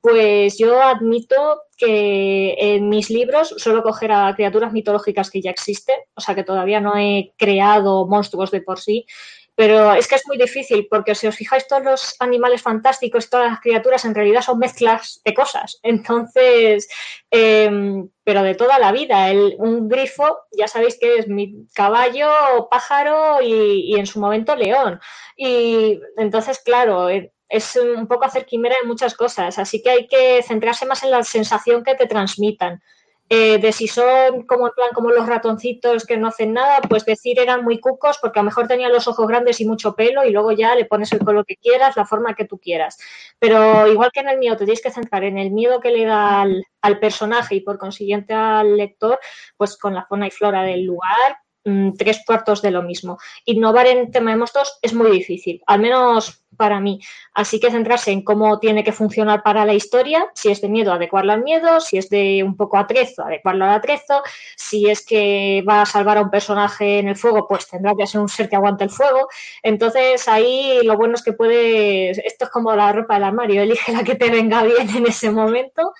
pues 0.03 0.59
yo 0.59 0.83
admito 0.83 1.63
que 1.77 2.57
en 2.59 2.89
mis 2.89 3.09
libros 3.09 3.55
suelo 3.57 3.85
coger 3.85 4.11
a 4.11 4.35
criaturas 4.35 4.73
mitológicas 4.73 5.31
que 5.31 5.41
ya 5.41 5.51
existen, 5.51 5.97
o 6.15 6.21
sea 6.21 6.35
que 6.35 6.43
todavía 6.43 6.81
no 6.81 6.97
he 6.97 7.33
creado 7.39 8.07
monstruos 8.09 8.51
de 8.51 8.63
por 8.63 8.81
sí, 8.81 9.07
pero 9.55 9.93
es 9.93 10.09
que 10.09 10.17
es 10.17 10.27
muy 10.27 10.39
difícil 10.39 10.89
porque 10.91 11.15
si 11.15 11.29
os 11.29 11.37
fijáis 11.37 11.69
todos 11.69 11.85
los 11.85 12.17
animales 12.19 12.63
fantásticos, 12.63 13.31
todas 13.31 13.51
las 13.51 13.61
criaturas 13.61 14.05
en 14.05 14.15
realidad 14.15 14.41
son 14.43 14.59
mezclas 14.59 15.21
de 15.25 15.35
cosas. 15.35 15.79
Entonces, 15.85 16.89
em, 17.31 18.09
pero 18.25 18.43
de 18.43 18.57
toda 18.57 18.81
la 18.81 18.91
vida, 18.91 19.31
el, 19.31 19.55
un 19.59 19.89
grifo 19.89 20.39
ya 20.51 20.67
sabéis 20.67 20.99
que 20.99 21.19
es 21.19 21.29
mi 21.29 21.69
caballo, 21.75 22.69
pájaro 22.71 23.41
y, 23.41 23.93
y 23.95 24.01
en 24.01 24.07
su 24.07 24.19
momento 24.19 24.57
león. 24.57 25.01
Y 25.37 26.01
entonces, 26.17 26.59
claro, 26.59 27.09
es 27.53 27.77
un 27.77 28.07
poco 28.07 28.25
hacer 28.25 28.47
quimera 28.47 28.77
en 28.81 28.89
muchas 28.89 29.15
cosas, 29.15 29.59
así 29.59 29.83
que 29.83 29.91
hay 29.91 30.09
que 30.09 30.43
centrarse 30.43 30.87
más 30.87 31.03
en 31.03 31.11
la 31.11 31.23
sensación 31.23 31.85
que 31.85 31.95
te 31.95 32.07
transmitan. 32.07 32.83
Eh, 33.29 33.59
de 33.59 33.73
si 33.73 33.89
son 33.89 34.43
como 34.47 34.71
plan 34.73 34.91
como 34.95 35.11
los 35.11 35.27
ratoncitos 35.27 36.05
que 36.05 36.17
no 36.17 36.29
hacen 36.29 36.55
nada, 36.55 36.81
pues 36.89 37.05
decir 37.05 37.39
eran 37.39 37.63
muy 37.63 37.79
cucos 37.79 38.19
porque 38.21 38.39
a 38.39 38.43
lo 38.43 38.47
mejor 38.47 38.69
tenían 38.69 38.93
los 38.93 39.07
ojos 39.07 39.27
grandes 39.27 39.61
y 39.61 39.67
mucho 39.67 39.95
pelo 39.95 40.25
y 40.25 40.31
luego 40.31 40.53
ya 40.53 40.75
le 40.75 40.87
pones 40.87 41.13
el 41.13 41.21
color 41.21 41.47
que 41.47 41.57
quieras, 41.57 41.97
la 41.97 42.07
forma 42.07 42.35
que 42.35 42.47
tú 42.47 42.59
quieras. 42.59 42.99
Pero 43.39 43.87
igual 43.87 44.11
que 44.13 44.21
en 44.21 44.31
el 44.31 44.39
mío, 44.39 44.57
te 44.57 44.65
tienes 44.65 44.83
que 44.83 44.91
centrar 44.91 45.25
en 45.25 45.39
el 45.39 45.51
miedo 45.51 45.81
que 45.81 45.91
le 45.91 46.05
da 46.07 46.43
al, 46.43 46.65
al 46.81 46.99
personaje 47.01 47.55
y 47.57 47.61
por 47.61 47.79
consiguiente 47.79 48.33
al 48.35 48.77
lector, 48.79 49.19
pues 49.59 49.77
con 49.77 49.95
la 49.95 50.07
fauna 50.07 50.27
y 50.27 50.31
flora 50.31 50.63
del 50.63 50.85
lugar, 50.85 51.37
Mm, 51.65 51.93
tres 51.97 52.23
cuartos 52.27 52.61
de 52.61 52.73
lo 52.73 52.83
mismo. 52.83 53.19
Innovar 53.45 53.87
en 53.87 54.11
tema 54.11 54.33
de 54.33 54.37
monstruos 54.37 54.79
es 54.83 54.95
muy 54.95 55.11
difícil, 55.13 55.63
al 55.67 55.81
menos 55.81 56.43
para 56.57 56.81
mí. 56.81 56.99
Así 57.35 57.61
que 57.61 57.71
centrarse 57.71 58.11
en 58.11 58.23
cómo 58.23 58.59
tiene 58.59 58.83
que 58.83 58.91
funcionar 58.93 59.43
para 59.45 59.65
la 59.65 59.73
historia, 59.73 60.27
si 60.35 60.51
es 60.51 60.61
de 60.61 60.69
miedo, 60.69 60.93
adecuarlo 60.93 61.33
al 61.33 61.45
miedo, 61.45 61.81
si 61.81 61.99
es 61.99 62.09
de 62.11 62.43
un 62.43 62.57
poco 62.57 62.79
atrezo, 62.79 63.23
adecuarlo 63.25 63.65
al 63.65 63.75
atrezo, 63.75 64.23
si 64.57 64.91
es 64.91 65.07
que 65.07 65.63
va 65.69 65.83
a 65.83 65.87
salvar 65.87 66.19
a 66.19 66.23
un 66.23 66.31
personaje 66.31 66.99
en 66.99 67.09
el 67.09 67.17
fuego, 67.17 67.47
pues 67.49 67.69
tendrá 67.69 67.95
que 67.97 68.07
ser 68.09 68.21
un 68.21 68.29
ser 68.29 68.49
que 68.49 68.57
aguante 68.57 68.85
el 68.85 68.91
fuego. 68.91 69.29
Entonces 69.63 70.27
ahí 70.29 70.81
lo 70.83 70.97
bueno 70.97 71.15
es 71.15 71.23
que 71.23 71.33
puede, 71.33 72.11
esto 72.11 72.47
es 72.47 72.51
como 72.51 72.75
la 72.75 72.93
ropa 72.93 73.15
del 73.15 73.25
armario, 73.25 73.63
elige 73.63 73.93
la 73.93 74.03
que 74.05 74.17
te 74.17 74.31
venga 74.31 74.65
bien 74.65 74.91
en 74.97 75.07
ese 75.07 75.31
momento 75.31 75.93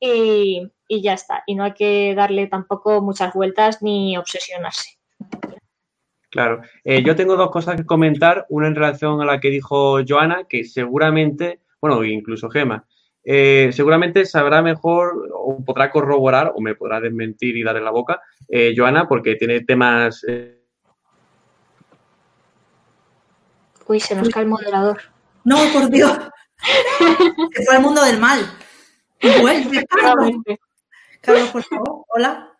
y 0.00 0.70
ya 0.88 1.14
está. 1.14 1.42
Y 1.46 1.54
no 1.56 1.64
hay 1.64 1.74
que 1.74 2.14
darle 2.14 2.46
tampoco 2.46 3.02
muchas 3.02 3.34
vueltas 3.34 3.82
ni 3.82 4.16
obsesionarse. 4.16 4.97
Claro. 6.30 6.60
Eh, 6.84 7.02
yo 7.02 7.16
tengo 7.16 7.36
dos 7.36 7.50
cosas 7.50 7.76
que 7.76 7.86
comentar. 7.86 8.46
Una 8.48 8.68
en 8.68 8.74
relación 8.74 9.20
a 9.20 9.24
la 9.24 9.40
que 9.40 9.50
dijo 9.50 10.00
Joana, 10.06 10.44
que 10.48 10.64
seguramente, 10.64 11.60
bueno, 11.80 12.04
incluso 12.04 12.50
Gema, 12.50 12.84
eh, 13.24 13.70
seguramente 13.72 14.24
sabrá 14.26 14.62
mejor 14.62 15.28
o 15.32 15.64
podrá 15.64 15.90
corroborar 15.90 16.52
o 16.54 16.60
me 16.60 16.74
podrá 16.74 17.00
desmentir 17.00 17.56
y 17.56 17.62
darle 17.62 17.80
la 17.80 17.90
boca, 17.90 18.20
eh, 18.48 18.74
Joana, 18.76 19.08
porque 19.08 19.36
tiene 19.36 19.60
temas. 19.62 20.24
Uy, 23.86 24.00
se 24.00 24.14
nos 24.14 24.28
cae 24.28 24.42
el 24.42 24.48
moderador. 24.50 25.00
No, 25.44 25.56
por 25.72 25.88
Dios. 25.88 26.18
Se 27.54 27.64
fue 27.64 27.76
al 27.76 27.82
mundo 27.82 28.04
del 28.04 28.18
mal. 28.18 28.40
Vuelve, 29.40 29.84
Carlos. 29.86 30.32
Carlos, 31.22 31.48
por 31.50 31.62
favor. 31.62 32.04
Hola. 32.08 32.57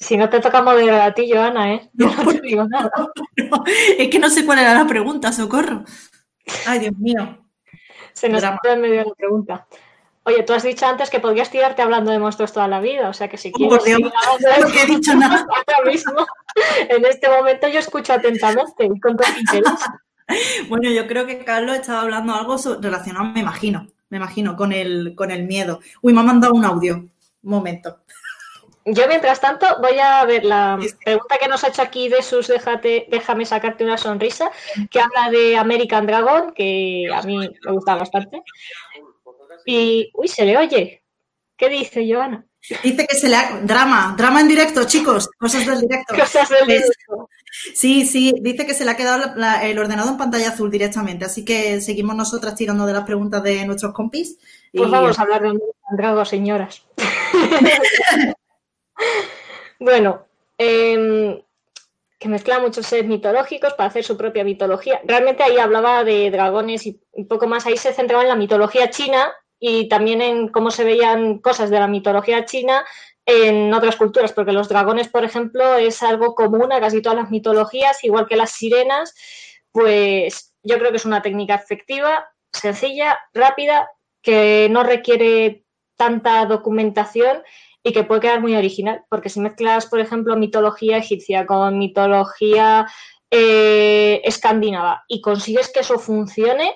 Si 0.00 0.16
no 0.16 0.30
te 0.30 0.40
toca 0.40 0.62
moderar 0.62 1.02
a 1.02 1.14
ti, 1.14 1.30
Joana, 1.30 1.74
¿eh? 1.74 1.90
No, 1.92 2.06
no 2.24 2.32
te 2.32 2.40
digo 2.40 2.64
nada. 2.64 2.90
No, 3.50 3.64
es 3.98 4.08
que 4.08 4.18
no 4.18 4.30
sé 4.30 4.44
cuál 4.46 4.60
era 4.60 4.74
la 4.74 4.86
pregunta, 4.86 5.32
socorro. 5.32 5.84
Ay, 6.66 6.78
Dios 6.80 6.96
mío. 6.98 7.46
Se 8.12 8.28
nos 8.28 8.42
ha 8.42 8.58
en 8.64 8.80
medio 8.80 8.98
de 8.98 9.04
la 9.04 9.14
pregunta. 9.14 9.66
Oye, 10.24 10.42
tú 10.42 10.52
has 10.52 10.62
dicho 10.62 10.86
antes 10.86 11.10
que 11.10 11.20
podrías 11.20 11.50
tirarte 11.50 11.82
hablando 11.82 12.10
de 12.10 12.18
monstruos 12.18 12.52
toda 12.52 12.68
la 12.68 12.80
vida, 12.80 13.08
o 13.08 13.12
sea 13.12 13.28
que 13.28 13.38
si 13.38 13.48
Oh, 13.48 13.52
quieres 13.52 13.78
por 13.78 13.84
Dios. 13.86 14.00
No 14.00 14.68
he 14.68 14.86
dicho 14.86 15.14
nada. 15.14 15.46
ahora 15.66 15.90
mismo, 15.90 16.26
en 16.88 17.04
este 17.04 17.28
momento 17.28 17.68
yo 17.68 17.78
escucho 17.78 18.12
atentamente 18.12 18.84
y 18.84 19.00
con 19.00 19.16
todo 19.16 19.28
interés. 19.38 19.80
Bueno, 20.68 20.90
yo 20.90 21.06
creo 21.06 21.26
que 21.26 21.44
Carlos 21.44 21.76
estaba 21.76 22.02
hablando 22.02 22.34
algo 22.34 22.56
relacionado, 22.80 23.24
me 23.26 23.40
imagino, 23.40 23.88
me 24.10 24.18
imagino, 24.18 24.54
con 24.56 24.72
el, 24.72 25.14
con 25.16 25.30
el 25.30 25.44
miedo. 25.44 25.80
Uy, 26.02 26.12
me 26.12 26.20
ha 26.20 26.24
mandado 26.24 26.54
un 26.54 26.64
audio. 26.64 26.96
Un 27.42 27.50
momento. 27.50 28.00
Yo, 28.92 29.06
mientras 29.08 29.40
tanto, 29.40 29.66
voy 29.80 29.98
a 29.98 30.24
ver 30.24 30.44
la 30.44 30.78
pregunta 31.04 31.38
que 31.38 31.48
nos 31.48 31.62
ha 31.64 31.68
hecho 31.68 31.82
aquí 31.82 32.08
de 32.08 32.22
sus 32.22 32.48
déjate, 32.48 33.06
déjame 33.10 33.44
sacarte 33.46 33.84
una 33.84 33.98
sonrisa, 33.98 34.50
que 34.90 35.00
habla 35.00 35.30
de 35.30 35.56
American 35.56 36.06
Dragon, 36.06 36.52
que 36.52 37.06
a 37.12 37.22
mí 37.22 37.36
me 37.38 37.72
gusta 37.72 37.94
bastante. 37.96 38.42
Y, 39.66 40.10
uy, 40.14 40.28
se 40.28 40.44
le 40.44 40.56
oye. 40.56 41.02
¿Qué 41.56 41.68
dice 41.68 42.06
Joana? 42.10 42.44
Dice 42.82 43.06
que 43.06 43.16
se 43.16 43.28
le 43.28 43.36
ha... 43.36 43.60
Drama, 43.62 44.14
drama 44.16 44.40
en 44.40 44.48
directo, 44.48 44.84
chicos, 44.84 45.28
cosas 45.38 45.66
del 45.66 45.80
directo. 45.80 46.14
Cosas 46.16 46.48
del 46.48 46.66
directo. 46.66 47.28
Sí, 47.74 48.06
sí, 48.06 48.32
dice 48.40 48.64
que 48.66 48.74
se 48.74 48.84
le 48.84 48.92
ha 48.92 48.96
quedado 48.96 49.18
la- 49.18 49.34
la- 49.36 49.64
el 49.66 49.78
ordenador 49.78 50.12
en 50.12 50.18
pantalla 50.18 50.48
azul 50.50 50.70
directamente, 50.70 51.24
así 51.24 51.44
que 51.44 51.80
seguimos 51.80 52.16
nosotras 52.16 52.54
tirando 52.54 52.86
de 52.86 52.92
las 52.94 53.04
preguntas 53.04 53.42
de 53.42 53.64
nuestros 53.66 53.92
compis. 53.92 54.38
y- 54.72 54.78
Pues 54.78 54.90
vamos 54.90 55.18
a 55.18 55.22
hablar 55.22 55.42
de 55.42 55.48
American 55.48 55.96
Dragon, 55.96 56.26
señoras. 56.26 56.84
bueno, 59.80 60.26
em, 60.58 61.42
que 62.18 62.28
mezcla 62.28 62.58
muchos 62.60 62.86
seres 62.86 63.06
mitológicos 63.06 63.72
para 63.72 63.88
hacer 63.88 64.04
su 64.04 64.16
propia 64.16 64.44
mitología. 64.44 65.00
Realmente 65.04 65.42
ahí 65.42 65.58
hablaba 65.58 66.04
de 66.04 66.30
dragones 66.30 66.86
y 66.86 67.00
un 67.12 67.26
poco 67.26 67.46
más. 67.46 67.66
Ahí 67.66 67.78
se 67.78 67.94
centraba 67.94 68.22
en 68.22 68.28
la 68.28 68.36
mitología 68.36 68.90
china 68.90 69.32
y 69.58 69.88
también 69.88 70.20
en 70.20 70.48
cómo 70.48 70.70
se 70.70 70.84
veían 70.84 71.38
cosas 71.38 71.70
de 71.70 71.78
la 71.78 71.88
mitología 71.88 72.44
china 72.44 72.84
en 73.24 73.72
otras 73.72 73.96
culturas, 73.96 74.32
porque 74.32 74.52
los 74.52 74.68
dragones, 74.68 75.08
por 75.08 75.24
ejemplo, 75.24 75.76
es 75.76 76.02
algo 76.02 76.34
común 76.34 76.72
a 76.72 76.80
casi 76.80 77.00
todas 77.00 77.18
las 77.18 77.30
mitologías, 77.30 78.04
igual 78.04 78.26
que 78.26 78.36
las 78.36 78.50
sirenas, 78.50 79.14
pues 79.72 80.54
yo 80.62 80.78
creo 80.78 80.90
que 80.90 80.96
es 80.96 81.04
una 81.04 81.22
técnica 81.22 81.54
efectiva, 81.54 82.28
sencilla, 82.52 83.18
rápida, 83.32 83.88
que 84.22 84.68
no 84.70 84.82
requiere 84.82 85.64
tanta 85.96 86.44
documentación 86.46 87.42
y 87.82 87.92
que 87.92 88.04
puede 88.04 88.20
quedar 88.20 88.40
muy 88.40 88.54
original, 88.54 89.04
porque 89.08 89.30
si 89.30 89.40
mezclas, 89.40 89.86
por 89.86 90.00
ejemplo, 90.00 90.36
mitología 90.36 90.98
egipcia 90.98 91.46
con 91.46 91.78
mitología 91.78 92.86
eh, 93.30 94.20
escandinava 94.24 95.04
y 95.08 95.20
consigues 95.20 95.70
que 95.72 95.80
eso 95.80 95.98
funcione, 95.98 96.74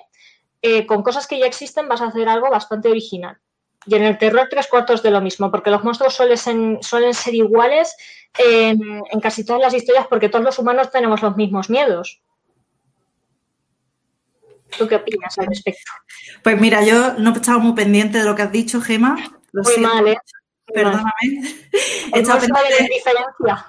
eh, 0.61 0.85
con 0.85 1.03
cosas 1.03 1.27
que 1.27 1.37
ya 1.37 1.45
existen 1.45 1.87
vas 1.87 2.01
a 2.01 2.07
hacer 2.07 2.27
algo 2.27 2.49
bastante 2.49 2.89
original. 2.89 3.37
Y 3.85 3.93
en 3.93 4.03
el 4.03 4.17
terror 4.17 4.47
tres 4.49 4.65
cuartos 4.67 5.03
de 5.03 5.11
lo 5.11 5.21
mismo, 5.21 5.51
porque 5.51 5.69
los 5.69 5.83
monstruos 5.83 6.15
suelen 6.15 6.37
ser, 6.37 6.55
suelen 6.81 7.13
ser 7.13 7.35
iguales 7.35 7.95
en, 8.35 9.03
en 9.11 9.19
casi 9.19 9.45
todas 9.45 9.61
las 9.61 9.75
historias, 9.75 10.07
porque 10.07 10.27
todos 10.27 10.43
los 10.43 10.57
humanos 10.57 10.89
tenemos 10.89 11.21
los 11.21 11.35
mismos 11.37 11.69
miedos. 11.69 12.19
¿Tú 14.77 14.87
qué 14.87 14.95
opinas 14.95 15.37
al 15.37 15.45
respecto? 15.45 15.91
Pues 16.43 16.59
mira, 16.59 16.83
yo 16.83 17.13
no 17.13 17.31
estaba 17.31 17.59
muy 17.59 17.73
pendiente 17.73 18.17
de 18.17 18.25
lo 18.25 18.35
que 18.35 18.41
has 18.41 18.51
dicho, 18.51 18.81
Gema. 18.81 19.15
Lo 19.51 19.61
Muy 19.61 19.71
siento, 19.71 19.93
mal, 19.93 20.07
¿eh? 20.07 20.17
Perdóname. 20.75 21.11
De 22.13 22.23
la 22.23 22.39
pendiente 22.39 22.83
indiferencia. 22.83 23.65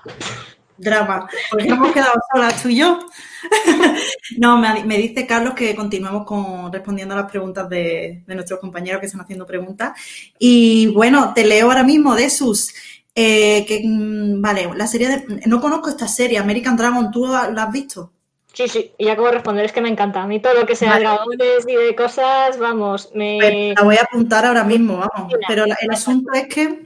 drama, 0.78 1.28
porque 1.50 1.68
hemos 1.68 1.92
quedado 1.92 2.12
solas 2.32 2.62
tú 2.62 2.68
y 2.68 2.76
yo. 2.78 2.98
No, 4.38 4.58
me, 4.58 4.84
me 4.84 4.98
dice 4.98 5.26
Carlos 5.26 5.54
que 5.54 5.74
continuemos 5.76 6.24
con, 6.26 6.72
respondiendo 6.72 7.14
a 7.14 7.18
las 7.22 7.30
preguntas 7.30 7.68
de, 7.68 8.22
de 8.26 8.34
nuestros 8.34 8.60
compañeros 8.60 9.00
que 9.00 9.06
están 9.06 9.20
haciendo 9.22 9.46
preguntas. 9.46 9.92
Y 10.38 10.88
bueno, 10.88 11.32
te 11.34 11.44
leo 11.44 11.68
ahora 11.68 11.84
mismo 11.84 12.14
de 12.14 12.28
sus. 12.30 12.74
eh, 13.14 13.64
que, 13.66 13.82
mm, 13.84 14.40
vale, 14.42 14.68
la 14.76 14.86
serie 14.86 15.08
de. 15.08 15.40
No 15.46 15.60
conozco 15.60 15.88
esta 15.90 16.08
serie, 16.08 16.38
American 16.38 16.76
Dragon, 16.76 17.10
¿tú 17.10 17.26
la 17.26 17.44
has 17.64 17.72
visto? 17.72 18.12
Sí, 18.52 18.68
sí, 18.68 18.94
y 18.98 19.08
acabo 19.08 19.26
de 19.28 19.34
responder, 19.34 19.66
es 19.66 19.72
que 19.72 19.82
me 19.82 19.88
encanta. 19.90 20.22
A 20.22 20.26
mí 20.26 20.40
todo 20.40 20.54
lo 20.54 20.66
que 20.66 20.76
sea 20.76 20.92
Vale. 20.92 21.04
dragones 21.04 21.66
y 21.68 21.74
de 21.76 21.94
cosas, 21.94 22.58
vamos, 22.58 23.10
me... 23.14 23.38
Pues 23.38 23.74
la 23.76 23.82
voy 23.82 23.96
a 23.96 24.02
apuntar 24.02 24.46
ahora 24.46 24.64
mismo, 24.64 24.96
vamos. 24.98 25.34
Pero 25.46 25.64
el 25.64 25.90
asunto 25.90 26.32
es 26.32 26.46
que, 26.48 26.85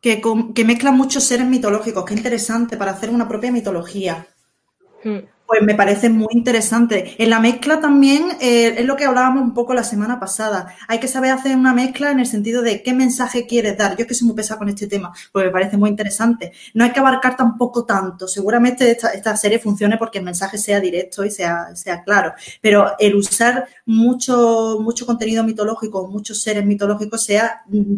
que, 0.00 0.20
con- 0.20 0.54
que 0.54 0.64
mezclan 0.64 0.96
muchos 0.96 1.24
seres 1.24 1.46
mitológicos. 1.46 2.04
Qué 2.04 2.14
interesante 2.14 2.76
para 2.76 2.92
hacer 2.92 3.10
una 3.10 3.28
propia 3.28 3.52
mitología. 3.52 4.26
Mm. 5.04 5.18
Pues 5.50 5.62
me 5.62 5.74
parece 5.74 6.08
muy 6.10 6.28
interesante. 6.30 7.16
En 7.18 7.28
la 7.28 7.40
mezcla 7.40 7.80
también 7.80 8.22
eh, 8.40 8.72
es 8.78 8.84
lo 8.86 8.94
que 8.94 9.04
hablábamos 9.04 9.42
un 9.42 9.52
poco 9.52 9.74
la 9.74 9.82
semana 9.82 10.20
pasada. 10.20 10.76
Hay 10.86 11.00
que 11.00 11.08
saber 11.08 11.32
hacer 11.32 11.56
una 11.56 11.74
mezcla 11.74 12.12
en 12.12 12.20
el 12.20 12.26
sentido 12.26 12.62
de 12.62 12.84
qué 12.84 12.92
mensaje 12.94 13.48
quieres 13.48 13.76
dar. 13.76 13.96
Yo 13.96 14.02
es 14.02 14.06
que 14.06 14.14
soy 14.14 14.28
muy 14.28 14.36
pesada 14.36 14.58
con 14.60 14.68
este 14.68 14.86
tema, 14.86 15.12
porque 15.32 15.46
me 15.48 15.52
parece 15.52 15.76
muy 15.76 15.90
interesante. 15.90 16.52
No 16.74 16.84
hay 16.84 16.92
que 16.92 17.00
abarcar 17.00 17.36
tampoco 17.36 17.84
tanto. 17.84 18.28
Seguramente 18.28 18.92
esta, 18.92 19.36
serie 19.36 19.58
funcione 19.58 19.98
porque 19.98 20.18
el 20.20 20.24
mensaje 20.24 20.56
sea 20.56 20.78
directo 20.78 21.24
y 21.24 21.32
sea, 21.32 21.66
claro. 22.04 22.32
Pero 22.60 22.92
el 23.00 23.16
usar 23.16 23.66
mucho, 23.86 24.78
mucho 24.80 25.04
contenido 25.04 25.42
mitológico, 25.42 26.06
muchos 26.06 26.40
seres 26.40 26.64
mitológicos, 26.64 27.24
sea 27.24 27.62
mm, 27.66 27.94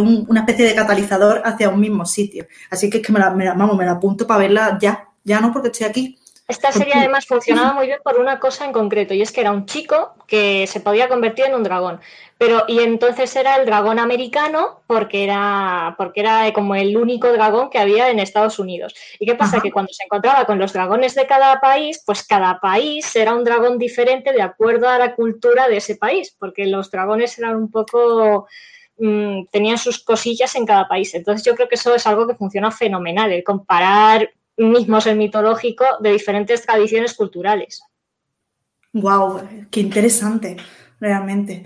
un- 0.00 0.24
una 0.28 0.40
especie 0.40 0.64
de 0.66 0.74
catalizador 0.74 1.42
hacia 1.44 1.68
un 1.68 1.80
mismo 1.80 2.06
sitio. 2.06 2.46
Así 2.70 2.88
que 2.88 2.98
es 2.98 3.06
que 3.06 3.12
me 3.12 3.18
la, 3.18 3.30
me 3.30 3.44
la- 3.44 3.52
vamos, 3.52 3.76
me 3.76 3.84
la 3.84 3.92
apunto 3.92 4.26
para 4.26 4.40
verla 4.40 4.78
ya. 4.80 5.06
Ya 5.22 5.40
no, 5.40 5.52
porque 5.52 5.68
estoy 5.68 5.86
aquí. 5.86 6.18
Esta 6.46 6.72
serie 6.72 6.92
además 6.94 7.24
funcionaba 7.24 7.72
muy 7.72 7.86
bien 7.86 8.00
por 8.04 8.18
una 8.18 8.38
cosa 8.38 8.66
en 8.66 8.72
concreto, 8.72 9.14
y 9.14 9.22
es 9.22 9.32
que 9.32 9.40
era 9.40 9.50
un 9.50 9.64
chico 9.64 10.14
que 10.26 10.66
se 10.66 10.80
podía 10.80 11.08
convertir 11.08 11.46
en 11.46 11.54
un 11.54 11.62
dragón. 11.62 12.00
Pero, 12.36 12.64
y 12.68 12.80
entonces 12.80 13.34
era 13.34 13.56
el 13.56 13.64
dragón 13.64 13.98
americano, 13.98 14.82
porque 14.86 15.24
era, 15.24 15.94
porque 15.96 16.20
era 16.20 16.52
como 16.52 16.74
el 16.74 16.98
único 16.98 17.32
dragón 17.32 17.70
que 17.70 17.78
había 17.78 18.10
en 18.10 18.18
Estados 18.18 18.58
Unidos. 18.58 18.94
¿Y 19.18 19.24
qué 19.24 19.34
pasa? 19.36 19.56
Ajá. 19.56 19.62
Que 19.62 19.72
cuando 19.72 19.94
se 19.94 20.04
encontraba 20.04 20.44
con 20.44 20.58
los 20.58 20.74
dragones 20.74 21.14
de 21.14 21.26
cada 21.26 21.60
país, 21.60 22.02
pues 22.04 22.26
cada 22.26 22.60
país 22.60 23.16
era 23.16 23.34
un 23.34 23.44
dragón 23.44 23.78
diferente 23.78 24.32
de 24.32 24.42
acuerdo 24.42 24.90
a 24.90 24.98
la 24.98 25.14
cultura 25.14 25.66
de 25.68 25.78
ese 25.78 25.96
país, 25.96 26.36
porque 26.38 26.66
los 26.66 26.90
dragones 26.90 27.38
eran 27.38 27.56
un 27.56 27.70
poco 27.70 28.48
mm, 28.98 29.46
tenían 29.50 29.78
sus 29.78 30.04
cosillas 30.04 30.54
en 30.56 30.66
cada 30.66 30.88
país. 30.88 31.14
Entonces 31.14 31.42
yo 31.46 31.54
creo 31.54 31.68
que 31.68 31.76
eso 31.76 31.94
es 31.94 32.06
algo 32.06 32.26
que 32.26 32.34
funciona 32.34 32.70
fenomenal, 32.70 33.32
el 33.32 33.42
comparar 33.42 34.28
mismos 34.56 35.06
el 35.06 35.16
mitológico 35.16 35.84
de 36.00 36.12
diferentes 36.12 36.62
tradiciones 36.64 37.14
culturales. 37.14 37.82
Wow, 38.92 39.66
qué 39.70 39.80
interesante, 39.80 40.56
realmente. 41.00 41.64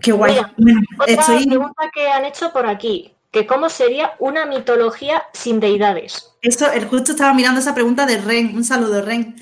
Qué 0.00 0.12
guay. 0.12 0.34
Mira, 0.34 0.52
Bueno, 0.58 0.80
Otra 0.98 1.14
estoy. 1.14 1.46
pregunta 1.46 1.90
que 1.94 2.08
han 2.08 2.24
hecho 2.26 2.52
por 2.52 2.66
aquí, 2.66 3.14
que 3.30 3.46
cómo 3.46 3.70
sería 3.70 4.12
una 4.18 4.44
mitología 4.44 5.24
sin 5.32 5.58
deidades. 5.58 6.32
Esto, 6.42 6.70
el 6.70 6.84
justo 6.86 7.12
estaba 7.12 7.32
mirando 7.32 7.60
esa 7.60 7.74
pregunta 7.74 8.04
de 8.04 8.18
Ren. 8.18 8.54
Un 8.54 8.64
saludo, 8.64 9.00
Ren. 9.02 9.36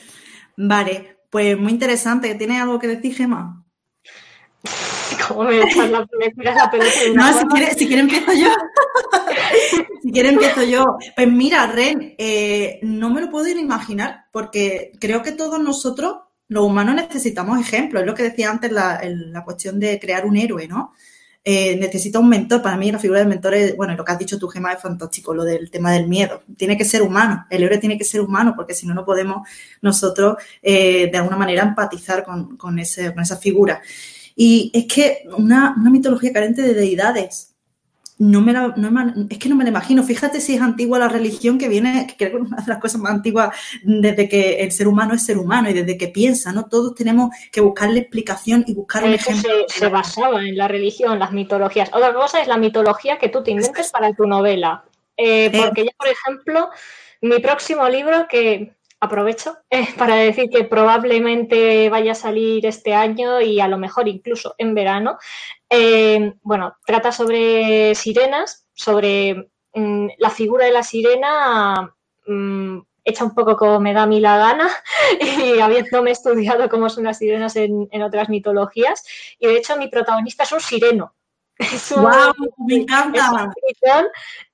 Vale, 0.57 1.19
pues 1.31 1.59
muy 1.59 1.73
interesante. 1.73 2.35
¿Tienes 2.37 2.61
algo 2.63 2.79
que 2.79 2.87
decir, 2.87 3.15
Gemma? 3.17 3.65
¿Cómo 5.29 5.45
me 5.45 5.59
echas 5.59 5.91
la, 5.91 6.07
me 6.19 6.31
tiras 6.31 6.57
la 6.57 6.71
pelota 6.71 7.01
de 7.05 7.11
una 7.13 7.27
No, 7.27 7.33
si 7.33 7.39
forma? 7.41 7.55
quieres, 7.55 7.77
si 7.77 7.87
quieres 7.87 8.03
empiezo 8.05 8.33
yo. 8.33 8.49
si 10.03 10.13
quieres 10.13 10.33
empiezo 10.33 10.63
yo. 10.63 10.85
Pues 11.17 11.31
mira, 11.33 11.67
Ren, 11.67 12.15
eh, 12.19 12.79
no 12.83 13.11
me 13.11 13.21
lo 13.21 13.31
puedo 13.31 13.47
ni 13.47 13.61
imaginar, 13.61 14.27
porque 14.33 14.93
creo 15.01 15.23
que 15.23 15.33
todos 15.33 15.61
nosotros, 15.61 16.17
los 16.49 16.65
humanos, 16.65 16.95
necesitamos 16.95 17.59
ejemplos. 17.61 18.03
Es 18.03 18.07
lo 18.07 18.15
que 18.15 18.25
decía 18.25 18.51
antes 18.51 18.71
la, 18.73 19.01
cuestión 19.45 19.81
de 19.81 19.99
crear 19.99 20.27
un 20.27 20.37
héroe, 20.37 20.69
¿no? 20.69 20.93
Eh, 21.47 21.77
necesita 21.77 22.19
un 22.19 22.29
mentor. 22.29 22.63
Para 22.63 22.77
mí, 22.77 22.91
la 22.91 22.99
figura 22.99 23.21
del 23.21 23.29
mentor 23.29 23.55
es, 23.55 23.77
bueno, 23.77 23.95
lo 23.95 24.05
que 24.05 24.13
has 24.13 24.19
dicho 24.19 24.39
tú, 24.39 24.49
Gemma, 24.49 24.73
es 24.73 24.81
fantástico, 24.81 25.35
lo 25.35 25.45
del 25.45 25.71
tema 25.71 25.93
del 25.93 26.07
miedo. 26.09 26.43
Tiene 26.57 26.77
que 26.77 26.85
ser 26.85 27.03
humano. 27.03 27.47
El 27.51 27.63
héroe 27.63 27.79
tiene 27.79 27.99
que 27.99 28.05
ser 28.05 28.23
humano, 28.23 28.55
porque 28.57 28.75
si 28.75 28.87
no, 28.87 28.95
no 28.95 29.05
podemos 29.05 29.47
nosotros, 29.83 30.37
eh, 30.63 31.11
de 31.11 31.19
alguna 31.19 31.37
manera, 31.37 31.63
empatizar 31.63 32.25
con, 32.25 32.57
con, 32.57 32.79
ese, 32.79 33.13
con 33.13 33.23
esa 33.23 33.37
figura. 33.37 33.83
Y 34.37 34.71
es 34.75 34.87
que 34.93 35.25
una, 35.37 35.75
una 35.79 35.91
mitología 35.91 36.33
carente 36.33 36.63
de 36.63 36.75
deidades. 36.75 37.55
no 38.19 38.41
me 38.41 38.53
la, 38.53 38.75
es 39.31 39.39
que 39.39 39.49
no 39.49 39.55
me 39.55 39.65
la 39.65 39.71
imagino. 39.71 40.03
Fíjate 40.03 40.41
si 40.41 40.55
es 40.57 40.61
antigua 40.61 40.99
la 40.99 41.09
religión 41.09 41.59
que 41.59 41.69
viene, 41.69 42.07
que 42.07 42.17
creo 42.17 42.31
que 42.31 42.37
es 42.39 42.43
una 42.53 42.63
de 42.63 42.69
las 42.69 42.79
cosas 42.79 43.01
más 43.01 43.13
antiguas 43.13 43.57
desde 43.85 44.29
que 44.29 44.63
el 44.63 44.73
ser 44.73 44.89
humano 44.89 45.15
es 45.15 45.25
ser 45.25 45.39
humano 45.39 45.71
y 45.71 45.73
desde 45.73 45.97
que 45.97 46.09
piensa, 46.09 46.53
¿no? 46.53 46.67
Todos 46.67 46.95
tenemos 46.95 47.31
que 47.53 47.61
buscarle 47.61 48.01
explicación 48.01 48.65
y 48.67 48.75
buscar 48.75 49.05
un 49.05 49.15
ejemplo. 49.15 49.51
Se, 49.69 49.89
basaba 49.89 50.43
en 50.43 50.57
la 50.57 50.69
religión, 50.69 51.19
las 51.19 51.33
mitologías. 51.33 51.91
Otra 51.93 52.13
cosa 52.13 52.41
es 52.41 52.49
la 52.49 52.57
mitología 52.57 53.19
que 53.19 53.29
tú 53.29 53.43
te 53.43 53.53
inventes 53.53 53.93
para 53.93 54.13
tu 54.13 54.27
novela. 54.27 54.85
Eh, 55.17 55.53
porque 55.57 55.85
ya, 55.85 55.93
por 55.97 56.09
ejemplo, 56.09 56.71
mi 57.21 57.39
próximo 57.39 57.89
libro, 57.89 58.27
que 58.29 58.75
aprovecho 59.05 59.57
eh, 59.71 59.87
para 59.97 60.17
decir 60.17 60.51
que 60.51 60.65
probablemente 60.65 61.89
vaya 61.91 62.13
a 62.13 62.17
salir 62.17 62.67
este 62.67 62.95
año 62.95 63.41
y 63.41 63.61
a 63.61 63.69
lo 63.69 63.79
mejor 63.79 64.09
incluso 64.09 64.55
en 64.59 64.75
verano. 64.75 65.19
Eh, 65.69 66.35
bueno, 66.43 66.77
trata 66.87 67.13
sobre 67.13 67.95
sirenas, 67.95 68.67
sobre 68.75 69.51
mm, 69.75 70.09
la 70.19 70.31
figura 70.31 70.67
de 70.67 70.73
la 70.73 70.83
sirena 70.83 71.95
mm, 72.27 72.79
hecha 73.05 73.25
un 73.25 73.35
poco 73.35 73.57
como 73.57 73.81
me 73.81 73.93
da 73.93 74.03
a 74.03 74.07
mí 74.07 74.21
la 74.21 74.39
gana 74.39 74.69
y 75.21 75.61
habiéndome 75.61 76.11
estudiado 76.11 76.69
cómo 76.69 76.89
son 76.89 77.05
las 77.05 77.19
sirenas 77.19 77.57
en, 77.57 77.89
en 77.91 78.03
otras 78.03 78.29
mitologías. 78.29 79.05
Y 79.39 79.47
de 79.47 79.57
hecho 79.57 79.77
mi 79.77 79.89
protagonista 79.89 80.45
es 80.45 80.53
un 80.53 80.61
sireno. 80.61 81.15
¡Wow! 81.97 82.33
Me 82.67 82.77
encanta. 82.77 83.53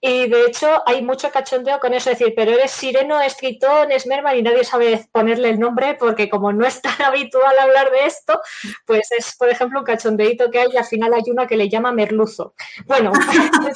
y 0.01 0.29
de 0.29 0.45
hecho 0.47 0.83
hay 0.87 1.03
mucho 1.03 1.31
cachondeo 1.31 1.81
con 1.81 1.95
eso, 1.95 2.11
es 2.11 2.19
decir, 2.19 2.35
pero 2.37 2.53
eres 2.53 2.73
sireno, 2.73 3.21
es 3.21 3.37
tritón, 3.37 3.91
es 3.91 4.07
merman 4.07 4.37
y 4.37 4.43
nadie 4.43 4.65
sabe 4.65 5.09
ponerle 5.11 5.51
el 5.51 5.59
nombre 5.59 5.95
porque 5.95 6.29
como 6.29 6.53
no 6.53 6.67
es 6.67 6.83
tan 6.83 6.93
habitual 7.03 7.59
hablar 7.59 7.91
de 7.91 8.05
esto, 8.05 8.41
pues 8.87 9.11
es, 9.13 9.35
por 9.37 9.49
ejemplo, 9.49 9.81
un 9.81 9.87
cachondeito 9.87 10.51
que 10.51 10.61
hay 10.61 10.69
y 10.73 10.77
al 10.77 10.85
final 10.85 11.15
hay 11.15 11.23
una 11.31 11.47
que 11.47 11.57
le 11.57 11.69
llama 11.69 11.93
merluzo. 11.93 12.55
Bueno, 12.87 13.13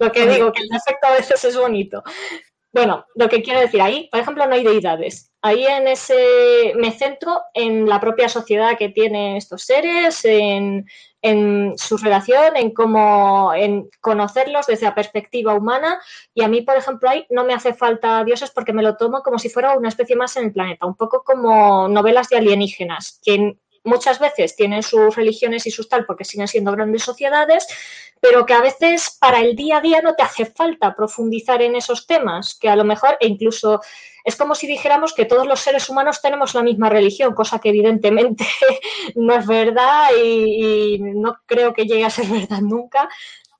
lo 0.00 0.12
que 0.12 0.26
digo, 0.26 0.52
que 0.52 0.62
el 0.62 0.76
efecto 0.76 1.06
a 1.06 1.12
veces 1.12 1.44
es 1.44 1.56
bonito. 1.56 2.02
Bueno, 2.70 3.06
lo 3.14 3.28
que 3.28 3.42
quiero 3.42 3.60
decir, 3.60 3.80
ahí, 3.80 4.08
por 4.10 4.20
ejemplo, 4.20 4.46
no 4.46 4.54
hay 4.54 4.62
deidades. 4.62 5.32
Ahí 5.40 5.64
en 5.64 5.88
ese 5.88 6.74
me 6.76 6.90
centro 6.92 7.40
en 7.54 7.88
la 7.88 7.98
propia 7.98 8.28
sociedad 8.28 8.76
que 8.76 8.90
tienen 8.90 9.36
estos 9.36 9.62
seres, 9.62 10.24
en, 10.24 10.84
en 11.22 11.78
su 11.78 11.96
relación, 11.96 12.56
en 12.56 12.72
cómo 12.72 13.54
en 13.54 13.88
conocerlos 14.00 14.66
desde 14.66 14.86
la 14.86 14.94
perspectiva 14.94 15.54
humana. 15.54 16.00
Y 16.34 16.42
a 16.42 16.48
mí, 16.48 16.60
por 16.60 16.76
ejemplo, 16.76 17.08
ahí 17.08 17.26
no 17.30 17.44
me 17.44 17.54
hace 17.54 17.72
falta 17.72 18.22
dioses 18.24 18.50
porque 18.50 18.74
me 18.74 18.82
lo 18.82 18.96
tomo 18.96 19.22
como 19.22 19.38
si 19.38 19.48
fuera 19.48 19.76
una 19.76 19.88
especie 19.88 20.16
más 20.16 20.36
en 20.36 20.46
el 20.46 20.52
planeta, 20.52 20.86
un 20.86 20.96
poco 20.96 21.22
como 21.24 21.88
novelas 21.88 22.28
de 22.28 22.36
alienígenas, 22.36 23.20
que 23.24 23.56
muchas 23.88 24.18
veces 24.18 24.54
tienen 24.54 24.82
sus 24.82 25.16
religiones 25.16 25.66
y 25.66 25.70
sus 25.70 25.88
tal 25.88 26.06
porque 26.06 26.24
siguen 26.24 26.48
siendo 26.48 26.72
grandes 26.72 27.02
sociedades, 27.02 27.66
pero 28.20 28.46
que 28.46 28.54
a 28.54 28.60
veces 28.60 29.16
para 29.20 29.40
el 29.40 29.56
día 29.56 29.78
a 29.78 29.80
día 29.80 30.02
no 30.02 30.14
te 30.14 30.22
hace 30.22 30.46
falta 30.46 30.94
profundizar 30.94 31.62
en 31.62 31.76
esos 31.76 32.06
temas, 32.06 32.54
que 32.54 32.68
a 32.68 32.76
lo 32.76 32.84
mejor 32.84 33.16
e 33.20 33.28
incluso 33.28 33.80
es 34.24 34.36
como 34.36 34.54
si 34.54 34.66
dijéramos 34.66 35.14
que 35.14 35.24
todos 35.24 35.46
los 35.46 35.60
seres 35.60 35.88
humanos 35.88 36.20
tenemos 36.20 36.54
la 36.54 36.62
misma 36.62 36.90
religión, 36.90 37.34
cosa 37.34 37.58
que 37.58 37.70
evidentemente 37.70 38.44
no 39.14 39.34
es 39.34 39.46
verdad 39.46 40.10
y, 40.22 40.98
no 41.00 41.38
creo 41.46 41.72
que 41.72 41.86
llegue 41.86 42.04
a 42.04 42.10
ser 42.10 42.26
verdad 42.28 42.60
nunca. 42.60 43.08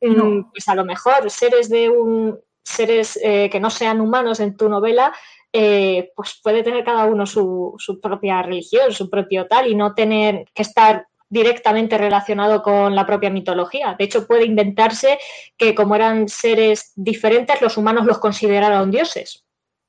Mm, 0.01 0.51
pues 0.53 0.68
a 0.68 0.76
lo 0.76 0.85
mejor 0.85 1.29
seres 1.31 1.68
de 1.68 1.91
un 1.91 2.39
seres 2.62 3.18
eh, 3.22 3.49
que 3.51 3.61
no 3.61 3.70
sean 3.70 4.01
humanos 4.01 4.41
en 4.41 4.57
tu 4.57 4.68
novela 4.68 5.12
eh, 5.53 6.13
pues 6.15 6.41
puede 6.43 6.63
tener 6.63 6.85
cada 6.85 7.07
uno 7.07 7.27
su, 7.27 7.75
su, 7.79 8.01
propia 8.01 8.43
religión, 8.43 8.93
su 8.93 9.09
propio 9.09 9.47
tal, 9.47 9.67
y 9.67 9.75
no 9.75 9.95
tener 9.95 10.45
que 10.55 10.63
estar 10.63 11.07
directamente 11.31 11.99
relacionado 11.99 12.63
con 12.63 12.95
la 12.95 13.07
propia 13.07 13.31
mitología. 13.31 13.95
De 13.99 14.05
hecho, 14.05 14.27
puede 14.27 14.45
inventarse 14.45 15.19
que 15.57 15.75
como 15.75 15.95
eran 15.95 16.29
seres 16.29 16.93
diferentes, 16.97 17.61
los 17.61 17.77
humanos 17.77 18.07
los 18.07 18.19
consideraron 18.19 18.91
dioses. 18.91 19.45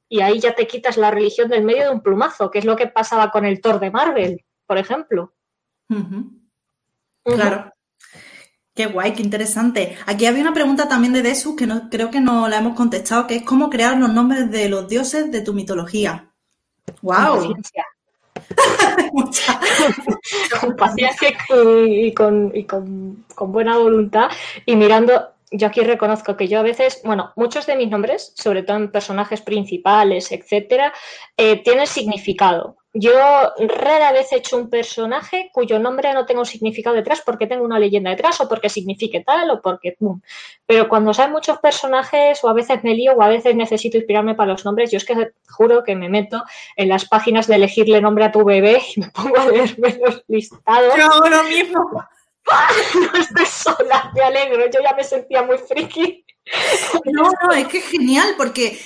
Y 0.10 0.22
ahí 0.22 0.40
ya 0.40 0.56
te 0.56 0.68
quitas 0.68 0.98
la 0.98 1.12
religión 1.12 1.50
del 1.50 1.64
medio 1.64 1.84
de 1.84 1.92
un 1.92 2.02
plumazo, 2.02 2.50
que 2.50 2.60
es 2.60 2.66
lo 2.66 2.76
que 2.76 2.88
pasaba 2.88 3.32
con 3.32 3.46
el 3.46 3.62
Thor 3.62 3.80
de 3.80 3.92
Marvel, 3.92 4.44
por 4.66 4.78
ejemplo. 4.78 5.34
Claro. 7.24 7.72
Qué 8.80 8.86
guay, 8.86 9.12
qué 9.12 9.24
interesante. 9.24 9.98
Aquí 10.06 10.26
había 10.26 10.42
una 10.42 10.54
pregunta 10.54 10.88
también 10.88 11.12
de 11.12 11.22
Desus 11.22 11.54
que 11.58 11.68
no, 11.68 11.90
creo 11.90 12.10
que 12.10 12.22
no 12.22 12.48
la 12.48 12.60
hemos 12.60 12.78
contestado, 12.78 13.28
que 13.28 13.36
es 13.36 13.44
cómo 13.44 13.70
crear 13.70 13.98
los 13.98 14.14
nombres 14.14 14.50
de 14.50 14.70
los 14.70 14.88
dioses 14.88 15.30
de 15.30 15.42
tu 15.42 15.54
mitología. 15.54 16.32
¡Wow! 17.02 17.58
con 20.62 20.76
paciencia 20.78 21.28
y, 21.90 22.14
con, 22.14 22.54
con, 23.36 23.52
buena 23.52 23.78
voluntad 23.78 24.30
y 24.66 24.78
mirando 24.78 25.28
yo 25.52 25.68
aquí 25.68 25.82
reconozco 25.82 26.38
que 26.38 26.48
yo 26.48 26.60
a 26.60 26.64
veces, 26.64 27.02
bueno, 27.04 27.34
muchos 27.36 27.66
de 27.66 27.76
mis 27.76 27.90
nombres, 27.90 28.32
sobre 28.38 28.64
todo 28.64 28.78
en 28.78 28.92
personajes 28.94 29.42
principales, 29.42 30.32
etcétera, 30.32 30.94
eh, 31.36 31.62
tienen 31.64 31.86
significado. 31.86 32.79
Yo 32.94 33.12
rara 33.60 34.12
vez 34.12 34.32
he 34.32 34.38
hecho 34.38 34.58
un 34.58 34.70
personaje 34.70 35.52
cuyo 35.54 35.78
nombre 35.78 36.12
no 36.14 36.26
tenga 36.26 36.40
un 36.40 36.46
significado 36.46 36.96
detrás 36.96 37.22
porque 37.24 37.46
tengo 37.46 37.64
una 37.64 37.78
leyenda 37.78 38.10
detrás 38.10 38.42
o 38.42 38.50
porque 38.50 38.68
signifique 38.68 39.24
tal 39.24 39.52
o 39.52 39.62
porque... 39.62 39.96
Pero 40.66 40.90
cuando 40.90 41.12
hay 41.16 41.30
muchos 41.30 41.60
personajes 41.60 42.44
o 42.44 42.50
a 42.50 42.54
veces 42.54 42.84
me 42.84 42.96
lío 42.96 43.14
o 43.14 43.22
a 43.22 43.28
veces 43.28 43.56
necesito 43.56 43.98
inspirarme 43.98 44.34
para 44.34 44.54
los 44.54 44.66
nombres, 44.66 44.90
yo 44.92 44.98
es 44.98 45.06
que 45.06 45.32
juro 45.50 45.84
que 45.84 45.96
me 45.96 46.10
meto 46.10 46.44
en 46.76 46.90
las 46.90 47.06
páginas 47.06 47.46
de 47.46 47.56
elegirle 47.56 48.02
nombre 48.02 48.26
a 48.26 48.32
tu 48.32 48.44
bebé 48.44 48.82
y 48.96 49.02
me 49.02 49.10
pongo 49.12 49.38
a 49.38 49.48
leerme 49.48 50.00
los 50.04 50.24
listados. 50.28 50.96
Yo 50.98 51.30
lo 51.30 51.44
mismo. 51.44 52.04
no 53.14 53.20
estoy 53.20 53.46
sola, 53.46 54.12
me 54.16 54.22
alegro, 54.22 54.66
yo 54.66 54.80
ya 54.82 54.96
me 54.96 55.04
sentía 55.04 55.44
muy 55.44 55.58
friki. 55.58 56.26
No, 57.06 57.32
no, 57.44 57.54
es 57.54 57.68
que 57.68 57.78
es 57.80 57.86
genial 57.86 58.34
porque 58.38 58.80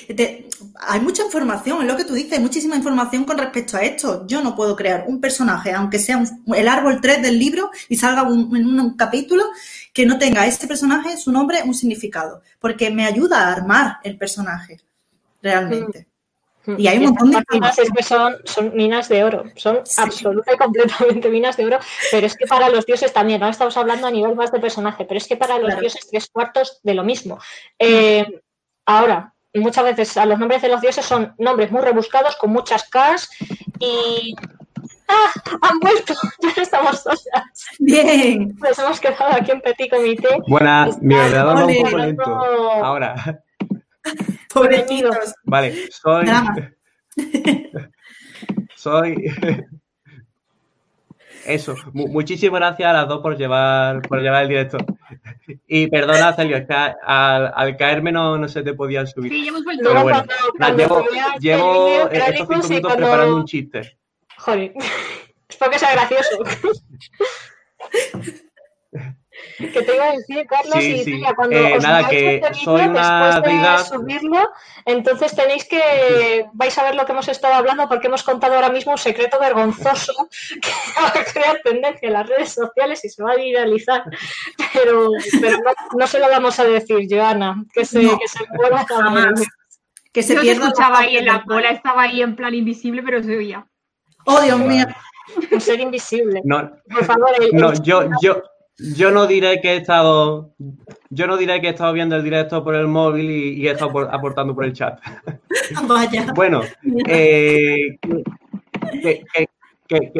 hay 0.76 0.99
mucha 0.99 1.24
información, 1.24 1.82
es 1.82 1.88
lo 1.88 1.97
que 1.97 2.05
tú 2.05 2.14
dices, 2.14 2.39
muchísima 2.39 2.76
información 2.76 3.24
con 3.24 3.38
respecto 3.38 3.78
a 3.78 3.82
esto. 3.82 4.26
Yo 4.28 4.41
no 4.41 4.55
puedo 4.55 4.76
crear 4.76 5.05
un 5.07 5.22
personaje, 5.22 5.72
aunque 5.72 5.99
sea 5.99 6.24
el 6.55 6.68
árbol 6.68 6.99
3 7.01 7.22
del 7.22 7.39
libro 7.39 7.72
y 7.89 7.95
salga 7.95 8.22
en 8.24 8.80
un, 8.80 8.95
capítulo, 8.97 9.43
que 9.93 10.05
no 10.05 10.18
tenga 10.18 10.45
ese 10.45 10.68
personaje, 10.68 11.18
su 11.18 11.32
nombre, 11.32 11.64
un 11.64 11.74
significado, 11.74 12.41
porque 12.59 12.91
me 12.91 13.05
ayuda 13.05 13.47
a 13.47 13.51
armar 13.53 13.97
el 14.03 14.18
personaje, 14.18 14.82
realmente. 15.41 16.07
Mm. 16.66 16.76
Y 16.78 16.88
hay 16.88 16.97
un 16.99 17.05
montón 17.05 17.32
de 17.32 17.59
cosas 17.59 17.89
que 17.95 18.03
son, 18.03 18.38
son 18.45 18.76
minas 18.76 19.09
de 19.09 19.24
oro, 19.24 19.43
son 19.55 19.82
absolutamente 19.97 20.53
y 20.53 20.57
completamente 20.57 21.30
minas 21.30 21.57
de 21.57 21.66
oro, 21.66 21.80
pero 22.11 22.28
es 22.28 22.36
que 22.36 22.45
para 22.45 22.70
los 22.70 22.86
dioses 22.86 23.11
también, 23.11 23.41
no 23.41 23.49
estamos 23.49 23.76
hablando 23.76 24.07
a 24.07 24.11
nivel 24.11 24.36
más 24.36 24.51
de 24.51 24.59
personaje, 24.59 25.05
pero 25.05 25.18
es 25.18 25.28
que 25.28 25.36
para 25.36 25.59
los 25.59 25.78
dioses 25.80 26.07
tres 26.09 26.30
cuartos 26.32 26.80
de 26.84 26.93
lo 26.93 27.03
mismo. 27.03 27.39
Eh, 27.78 28.41
ahora, 28.86 29.34
muchas 29.53 29.84
veces 29.84 30.18
a 30.18 30.26
los 30.26 30.39
nombres 30.39 30.61
de 30.61 30.70
los 30.70 30.82
dioses 30.82 31.05
son 31.05 31.34
nombres 31.38 31.72
muy 31.72 31.82
rebuscados, 31.82 32.36
con 32.38 32.51
muchas 32.51 32.89
Ks 32.89 33.30
y... 33.80 34.36
¡Ah! 35.09 35.32
¡Han 35.61 35.80
vuelto! 35.80 36.14
Ya 36.55 36.61
estamos 36.61 37.01
solas. 37.01 37.22
Bien. 37.78 38.55
Nos 38.57 38.80
hemos 38.80 38.99
quedado 38.99 39.34
aquí 39.34 39.51
en 39.51 39.61
Petit 39.61 39.89
Comité. 39.89 40.39
Buena, 40.47 40.89
mi 41.01 41.16
ordenador 41.16 41.66
un 41.66 41.84
poco 41.84 41.97
lento. 41.97 42.24
Ahora. 42.24 43.43
Pobrecitos. 44.54 45.34
Vale, 45.43 45.89
soy. 45.91 46.26
soy. 48.76 49.16
Eso, 51.45 51.76
muchísimas 51.91 52.60
gracias 52.62 52.89
a 52.89 52.93
las 52.93 53.08
dos 53.10 53.22
por 53.22 53.38
llevar, 53.38 54.01
por 54.04 54.22
llevar 54.22 54.43
el 54.43 54.49
directo. 54.49 54.78
Y 55.68 55.88
perdona, 55.88 56.34
Celio, 56.34 56.56
es 56.56 56.66
que 56.66 56.74
al, 56.74 57.76
caerme 57.76 58.14
no, 58.14 58.38
no, 58.38 58.47
se 58.47 58.64
te 58.64 58.74
podía 58.74 59.06
subir. 59.06 59.30
Sí, 59.30 59.49
hemos 59.49 59.66
vuelto. 59.66 59.89
Pero 59.89 60.04
bueno, 60.04 60.24
llevo, 60.72 61.04
llevo 61.39 62.10
estos 62.10 62.47
cinco 62.47 62.68
minutos 62.70 62.95
preparando 62.95 63.36
un 63.36 63.45
chiste. 63.45 63.97
Joder, 64.38 64.74
espero 65.49 65.72
que 65.72 65.80
sea 65.80 65.91
gracioso. 65.91 66.43
Que 69.58 69.82
te 69.82 69.95
iba 69.95 70.06
a 70.06 70.12
decir, 70.12 70.45
Carlos, 70.47 70.84
y 70.84 71.24
cuando 71.36 71.56
eh, 71.56 71.78
os 71.78 71.84
nada, 71.84 72.08
que 72.10 72.36
este 72.36 72.54
soy 72.54 72.82
una 72.82 73.41
de 73.41 73.84
subirlo, 73.84 74.49
entonces 74.86 75.36
tenéis 75.36 75.66
que 75.66 76.45
vais 76.54 76.78
a 76.78 76.84
ver 76.84 76.95
lo 76.95 77.06
que 77.06 77.12
hemos 77.12 77.28
estado 77.28 77.54
hablando 77.54 77.88
porque 77.88 78.08
hemos 78.08 78.24
contado 78.24 78.56
ahora 78.56 78.70
mismo 78.70 78.93
un 78.93 78.97
secreto 78.97 79.39
vergonzoso 79.39 80.14
que 80.62 81.01
va 81.01 81.08
a 81.08 81.26
crear 81.26 81.60
tendencia 81.64 82.08
en 82.08 82.14
las 82.14 82.28
redes 82.28 82.54
sociales 82.54 83.04
y 83.06 83.10
se 83.10 83.24
va 83.24 83.32
a 83.32 83.36
viralizar, 83.36 84.04
pero, 84.74 85.10
pero 85.41 85.58
no, 85.97 86.08
se 86.08 86.20
lo 86.20 86.30
vamos 86.30 86.60
a 86.60 86.66
decir, 86.66 87.08
Joana, 87.10 87.64
que 87.74 87.86
se, 87.86 88.01
que 88.01 88.28
se 88.28 88.45
vuelva 88.58 88.82
a 88.82 88.86
que 90.14 90.22
se 90.22 90.39
pierda 90.39 90.68
escuchaba 90.68 90.99
ahí 90.99 91.18
en 91.18 91.26
la 91.26 91.43
cola, 91.43 91.70
estaba 91.70 92.04
ahí 92.04 92.22
en 92.22 92.36
plan 92.36 92.54
invisible, 92.54 93.01
pero 93.01 93.22
se 93.24 93.36
oía. 93.36 93.66
Oh, 94.26 94.39
Dios 94.41 94.60
mío. 94.60 94.86
Un 95.51 95.60
ser 95.60 95.80
invisible. 95.80 96.41
No, 96.43 96.72
Por 96.89 97.06
favor, 97.06 97.32
no, 97.54 97.74
yo, 97.82 98.10
yo, 98.22 98.43
yo 98.78 99.12
no 99.12 99.28
diré 99.28 99.62
que 99.62 99.74
he 99.74 99.76
estado. 99.78 100.54
Yo 101.10 101.28
no 101.28 101.38
diré 101.38 101.62
que 101.62 101.68
he 101.68 101.72
estado 101.72 101.94
viendo 101.94 102.16
el 102.16 102.24
directo 102.24 102.64
por 102.64 102.76
el 102.76 102.88
móvil 102.88 103.30
y, 103.30 103.68
he 103.68 103.72
estado 103.72 104.10
aportando 104.12 104.56
por 104.56 104.66
el 104.66 104.74
chat. 104.74 105.00
Vaya. 105.88 106.34
bueno, 106.36 106.62
eh, 107.08 107.98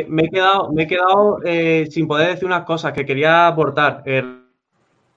me 0.08 0.24
he 0.24 0.30
quedado, 0.30 0.72
me 0.72 0.84
he 0.84 0.88
quedado 0.88 1.40
eh, 1.44 1.88
sin 1.90 2.08
poder 2.08 2.30
decir 2.30 2.46
unas 2.46 2.64
cosas 2.64 2.94
que 2.94 3.06
quería 3.06 3.48
aportar. 3.48 4.04
Eh, 4.06 4.40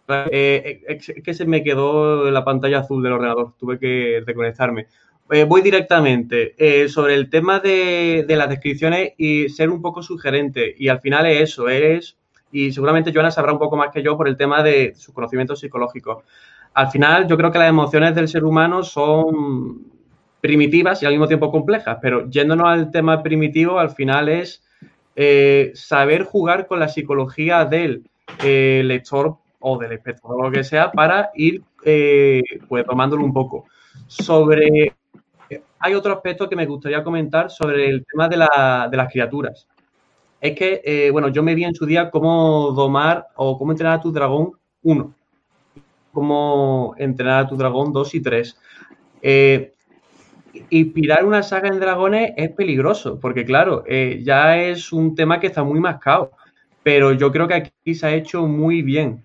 Eh, 0.09 0.82
es 0.87 1.12
que 1.24 1.34
se 1.34 1.47
me 1.47 1.62
quedó 1.64 2.30
la 2.30 2.45
pantalla 2.45 2.78
azul 2.80 3.03
del 3.03 3.14
ordenador, 3.14 3.55
tuve 3.59 3.78
que 3.78 4.22
reconectarme. 4.24 4.87
Eh, 5.30 5.45
voy 5.45 5.62
directamente 5.62 6.55
sobre 6.89 7.14
el 7.14 7.28
tema 7.28 7.59
de, 7.59 8.24
las 8.28 8.49
descripciones 8.49 9.14
y 9.18 9.49
ser 9.49 9.70
un 9.70 9.82
poco 9.82 10.03
sugerente. 10.03 10.74
Y 10.78 10.89
al 10.89 11.01
final 11.01 11.26
es 11.26 11.51
eso, 11.51 11.68
es, 11.68 12.16
y 12.53 12.72
seguramente 12.72 13.12
Joana 13.12 13.30
sabrá 13.30 13.53
un 13.53 13.59
poco 13.59 13.76
más 13.76 13.90
que 13.90 14.03
yo 14.03 14.16
por 14.16 14.28
el 14.28 14.36
tema 14.36 14.62
de 14.62 14.94
sus 14.94 15.14
conocimientos 15.14 15.61
psicológicos. 15.61 16.24
Al 16.74 16.90
final 16.90 17.26
yo 17.26 17.36
creo 17.36 17.51
que 17.51 17.59
las 17.59 17.68
emociones 17.68 18.14
del 18.14 18.28
ser 18.28 18.44
humano 18.44 18.82
son 18.82 19.84
primitivas 20.40 21.03
y 21.03 21.07
al 21.07 21.12
mismo 21.12 21.26
tiempo 21.26 21.51
complejas, 21.51 21.99
pero 22.01 22.28
yéndonos 22.28 22.68
al 22.68 22.90
tema 22.90 23.22
primitivo, 23.22 23.78
al 23.78 23.90
final 23.90 24.28
es 24.28 24.62
saber 25.74 26.24
jugar 26.24 26.66
con 26.66 26.78
la 26.78 26.88
psicología 26.88 27.64
del 27.64 28.05
lector 28.42 29.38
o 29.61 29.78
del 29.78 29.92
espectador 29.92 30.44
lo 30.44 30.53
que 30.53 30.62
sea 30.62 30.92
para 30.92 31.30
ir 31.34 31.62
eh, 31.84 32.42
pues 32.68 32.84
tomándolo 32.84 33.24
un 33.24 33.32
poco. 33.32 33.66
Sobre, 34.07 34.94
hay 35.78 35.94
otro 35.94 36.12
aspecto 36.14 36.49
que 36.49 36.57
me 36.57 36.66
gustaría 36.66 37.03
comentar 37.03 37.51
sobre 37.51 37.88
el 37.88 38.05
tema 38.05 38.28
de, 38.28 38.36
las 38.36 39.12
criaturas. 39.12 39.66
Es 40.41 40.57
que, 40.57 40.82
eh, 40.84 41.11
bueno, 41.11 41.28
yo 41.28 41.43
me 41.43 41.55
vi 41.55 41.64
en 41.64 41.74
su 41.74 41.87
día 41.87 42.11
cómo 42.11 42.72
domar 42.72 43.28
o 43.37 43.59
cómo 43.59 43.72
entrenar 43.72 43.99
a 43.99 44.01
tu 44.01 44.12
dragón 44.12 44.53
1, 44.82 45.14
cómo 46.12 46.95
entrenar 46.99 47.45
a 47.45 47.49
tu 47.49 47.57
dragón 47.57 47.93
2 47.93 48.14
y 48.14 48.20
3. 48.20 48.59
Eh, 49.22 49.72
inspirar 50.70 51.24
una 51.24 51.43
saga 51.43 51.68
en 51.68 51.80
dragones 51.80 52.32
es 52.37 52.51
peligroso, 52.51 53.18
porque 53.20 53.45
claro, 53.45 53.84
eh, 53.87 54.20
ya 54.22 54.59
es 54.59 54.93
un 54.93 55.14
tema 55.14 55.41
que 55.41 55.49
está 55.49 55.64
muy 55.64 55.80
mascado, 55.80 56.32
pero 56.82 57.12
yo 57.12 57.32
creo 57.32 57.49
que 57.49 57.55
aquí 57.55 57.95
se 57.95 58.07
ha 58.07 58.14
hecho 58.14 58.47
muy 58.47 58.82
bien 58.82 59.24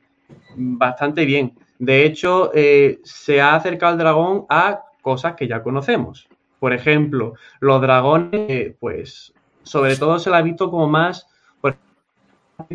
bastante 0.56 1.26
bien. 1.26 1.54
De 1.80 2.06
hecho, 2.06 2.52
eh, 2.54 3.00
se 3.04 3.42
ha 3.42 3.56
acercado 3.56 3.94
el 3.94 4.00
dragón 4.00 4.46
a 4.50 4.82
cosas 5.02 5.36
que 5.36 5.48
ya 5.48 5.64
conocemos. 5.64 6.28
Por 6.60 6.74
ejemplo, 6.74 7.34
los 7.60 7.82
dragones, 7.82 8.76
pues, 8.80 9.34
sobre 9.64 9.96
todo 9.96 10.20
se 10.20 10.30
la 10.30 10.38
ha 10.38 10.42
visto 10.42 10.70
como 10.70 10.88
más, 10.88 11.28
pues, 11.62 11.76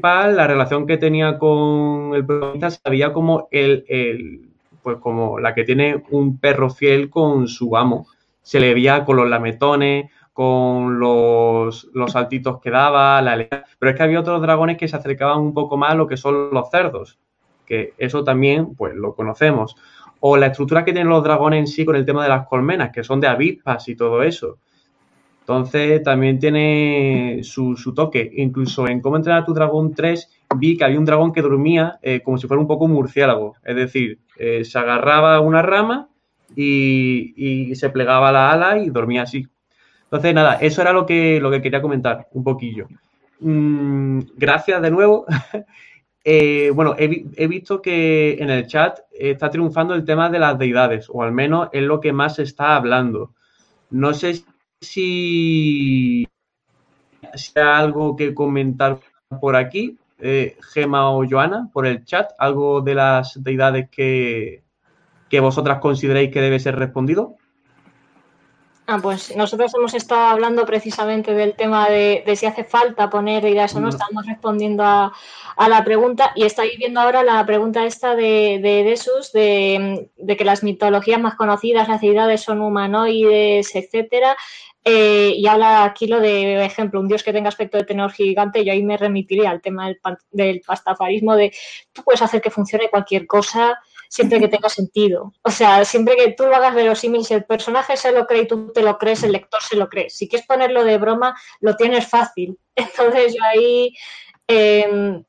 la 0.03 0.47
relación 0.47 0.87
que 0.87 0.97
tenía 0.99 1.39
con 1.39 2.13
el 2.15 2.25
protagonista 2.25 2.71
se 2.71 2.91
veía 2.91 3.13
como 3.13 3.49
el, 3.51 4.51
pues 4.83 4.99
como 4.99 5.39
la 5.39 5.55
que 5.55 5.65
tiene 5.65 6.03
un 6.11 6.39
perro 6.39 6.71
fiel 6.71 7.11
con 7.11 7.49
su 7.49 7.77
amo. 7.77 8.07
Se 8.43 8.61
le 8.61 8.75
veía 8.75 9.05
con 9.05 9.17
los 9.17 9.29
lametones, 9.29 10.11
con 10.33 10.99
los, 10.99 11.89
los 11.95 12.13
saltitos 12.13 12.61
que 12.61 12.71
daba, 12.71 13.21
la 13.23 13.49
pero 13.79 13.91
es 13.91 13.97
que 13.97 14.03
había 14.03 14.21
otros 14.21 14.43
dragones 14.43 14.77
que 14.77 14.89
se 14.89 14.97
acercaban 14.97 15.41
un 15.41 15.55
poco 15.55 15.77
más 15.77 15.93
a 15.93 15.95
lo 15.95 16.07
que 16.07 16.17
son 16.17 16.51
los 16.53 16.71
cerdos 16.71 17.19
que 17.67 17.93
eso 17.99 18.25
también 18.25 18.75
pues 18.75 18.95
lo 18.95 19.15
conocemos. 19.15 19.77
O 20.21 20.39
la 20.39 20.47
estructura 20.47 20.85
que 20.85 20.93
tienen 20.93 21.11
los 21.11 21.23
dragones 21.23 21.59
en 21.59 21.67
sí 21.67 21.85
con 21.85 21.97
el 21.97 22.07
tema 22.07 22.23
de 22.23 22.31
las 22.31 22.47
colmenas, 22.47 22.91
que 22.91 23.05
son 23.05 23.21
de 23.21 23.27
avispas 23.27 23.87
y 23.89 23.97
todo 23.97 24.23
eso. 24.23 24.59
Entonces 25.47 26.03
también 26.03 26.41
tiene 26.41 27.39
su, 27.45 27.77
toque. 27.95 28.33
Incluso 28.35 28.89
en 28.89 29.01
Cómo 29.01 29.15
entrenar 29.15 29.43
a 29.43 29.45
tu 29.45 29.55
dragón 29.55 29.95
3 29.95 30.29
vi 30.57 30.77
que 30.77 30.85
había 30.85 30.99
un 30.99 31.05
dragón 31.05 31.33
que 31.33 31.41
dormía 31.41 32.01
eh, 32.03 32.21
como 32.21 32.37
si 32.37 32.49
fuera 32.49 32.61
un 32.61 32.67
poco 32.67 32.89
murciélago. 32.89 33.55
Es 33.63 33.77
decir, 33.77 34.19
eh, 34.41 34.65
se 34.65 34.77
agarraba 34.77 35.37
a 35.37 35.41
una 35.41 35.63
rama 35.63 36.09
y, 36.57 37.73
se 37.77 37.91
plegaba 37.91 38.33
la 38.33 38.51
ala 38.51 38.79
y 38.79 38.91
dormía 38.91 39.23
así. 39.23 39.47
Entonces, 40.07 40.35
nada, 40.35 40.55
eso 40.55 40.83
era 40.83 40.93
lo 40.93 41.07
que, 41.07 41.39
lo 41.41 41.53
que 41.53 41.63
quería 41.63 41.81
comentar 41.81 42.27
un 42.33 42.43
poquillo. 42.43 42.89
Mm, 43.39 44.23
gracias 44.37 44.83
de 44.83 44.91
nuevo. 44.91 45.27
Eh, 46.29 46.73
bueno, 46.75 46.97
he, 46.99 47.47
visto 47.47 47.81
que 47.81 48.39
en 48.41 48.51
el 48.51 48.67
chat 48.67 48.99
está 49.13 49.49
triunfando 49.49 49.95
el 49.95 50.05
tema 50.05 50.29
de 50.29 50.41
las 50.41 50.59
deidades, 50.59 51.07
o 51.09 51.23
al 51.23 51.31
menos 51.31 51.69
es 51.71 51.85
lo 51.85 52.01
que 52.01 52.13
más 52.13 52.35
se 52.35 52.43
está 52.43 52.75
hablando. 52.75 53.33
No 53.91 54.13
sé 54.13 54.35
si, 54.35 54.45
hay 54.81 56.27
algo 57.55 58.17
que 58.17 58.35
comentar 58.35 58.99
por 59.41 59.57
aquí, 59.57 59.99
eh, 60.19 60.57
Gema 60.73 61.11
o 61.11 61.25
Joana, 61.29 61.71
por 61.73 61.87
el 61.87 62.05
chat, 62.05 62.33
algo 62.39 62.81
de 62.81 62.95
las 62.95 63.43
deidades 63.43 63.89
que, 63.91 64.63
que 65.29 65.41
vosotras 65.41 65.81
consideréis 65.81 66.31
que 66.33 66.41
debe 66.41 66.59
ser 66.59 66.77
respondido. 66.77 67.37
Ah, 68.89 69.01
pues 69.03 69.35
nosotros 69.35 69.73
hemos 69.75 69.95
estado 69.95 70.29
hablando 70.29 70.65
precisamente 70.65 71.35
del 71.35 71.57
tema 71.57 71.89
de, 71.89 72.23
si 72.37 72.47
hace 72.47 72.63
falta 72.63 73.11
poner 73.11 73.45
ideas 73.45 73.75
o 73.75 73.81
no, 73.81 73.89
estamos 73.89 74.25
respondiendo 74.27 74.85
a, 74.85 75.13
la 75.69 75.83
pregunta 75.83 76.31
y 76.37 76.45
estáis 76.45 76.79
viendo 76.79 77.01
ahora 77.01 77.25
la 77.25 77.45
pregunta 77.45 77.85
esta 77.85 78.15
de, 78.15 78.61
de 78.63 78.85
Desus, 78.85 79.33
de, 79.33 80.09
que 80.39 80.45
las 80.45 80.63
mitologías 80.63 81.21
más 81.21 81.35
conocidas, 81.35 81.89
las 81.89 82.01
ciudades 82.01 82.43
son 82.43 82.61
humanoides, 82.61 83.75
etcétera, 83.75 84.37
eh, 84.85 85.33
y 85.37 85.49
habla 85.49 85.83
aquí 85.83 86.07
lo 86.07 86.21
de 86.21 86.65
ejemplo, 86.65 87.01
un 87.01 87.09
dios 87.09 87.25
que 87.25 87.33
tenga 87.33 87.49
aspecto 87.49 87.79
de 87.79 87.85
tenor 87.85 88.13
gigante, 88.13 88.65
yo 88.65 88.73
ahí 88.73 88.85
me 88.85 88.97
remitiría 88.97 89.51
al 89.51 89.63
tema 89.63 89.89
del, 89.89 89.99
del 90.31 90.61
pastafarismo 90.61 91.35
de 91.35 91.53
tú 91.93 92.05
puedes 92.05 92.23
hacer 92.23 92.41
que 92.41 92.51
funcione 92.51 92.89
cualquier 92.89 93.27
cosa 93.27 93.81
siempre 94.09 94.41
que 94.41 94.49
tenga 94.49 94.69
sentido. 94.69 95.33
O 95.43 95.51
sea, 95.51 95.85
siempre 95.85 96.17
que 96.17 96.33
tú 96.33 96.45
lo 96.45 96.57
hagas 96.57 96.75
verosímil, 96.75 97.25
si 97.25 97.35
el 97.35 97.45
personaje 97.45 97.97
se 97.97 98.13
lo 98.13 98.27
cree 98.27 98.43
y 98.43 98.47
tú 98.47 98.73
te 98.73 98.83
lo 98.83 98.99
crees, 98.99 99.23
el 99.23 99.33
lector 99.33 99.63
se 99.63 99.77
lo 99.77 99.89
cree. 99.89 100.11
Si 100.11 100.29
quieres 100.29 100.47
ponerlo 100.47 100.85
de 100.85 100.99
broma, 100.99 101.37
lo 101.61 101.77
tienes 101.77 102.09
fácil. 102.09 102.59
Entonces 102.75 103.35
yo 103.35 103.43
ahí... 103.45 103.95
Em, 104.49 105.25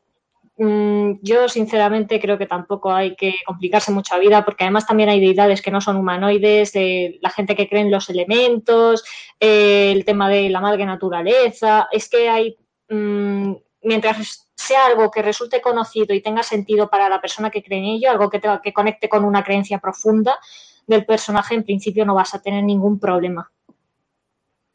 mm, 0.58 1.20
yo 1.22 1.50
sinceramente 1.50 2.20
creo 2.20 2.38
que 2.38 2.46
tampoco 2.46 2.92
hay 2.92 3.16
que 3.16 3.36
complicarse 3.46 3.92
mucho 3.92 4.14
la 4.16 4.20
vida 4.20 4.46
porque 4.46 4.64
además 4.64 4.86
también 4.86 5.10
hay 5.10 5.20
deidades 5.20 5.62
que 5.62 5.72
no 5.72 5.82
son 5.82 5.98
humanoides, 5.98 6.74
la 7.22 7.30
gente 7.32 7.56
que 7.56 7.68
cree 7.68 7.82
en 7.82 7.92
los 7.92 8.10
elementos, 8.10 9.04
eh, 9.40 9.92
el 9.92 10.06
tema 10.06 10.30
de 10.30 10.50
la 10.50 10.62
madre 10.62 10.86
naturaleza, 10.86 11.88
es 11.92 12.10
que 12.10 12.30
hay, 12.30 12.58
mm, 12.90 13.54
mientras 13.88 14.50
sea 14.56 14.86
algo 14.86 15.10
que 15.10 15.22
resulte 15.22 15.62
conocido 15.62 16.14
y 16.14 16.22
tenga 16.22 16.44
sentido 16.44 16.90
para 16.90 17.10
la 17.10 17.22
persona 17.22 17.50
que 17.50 17.64
cree 17.64 17.80
en 17.80 17.86
ello, 17.86 18.12
algo 18.12 18.30
que, 18.30 18.42
que 18.64 18.74
conecte 18.74 19.08
con 19.08 19.24
una 19.24 19.44
creencia 19.44 19.80
profunda 19.80 20.38
del 20.86 21.06
personaje, 21.06 21.56
en 21.56 21.64
principio 21.64 22.06
no 22.06 22.16
vas 22.16 22.34
a 22.34 22.42
tener 22.42 22.64
ningún 22.64 23.00
problema. 23.00 23.52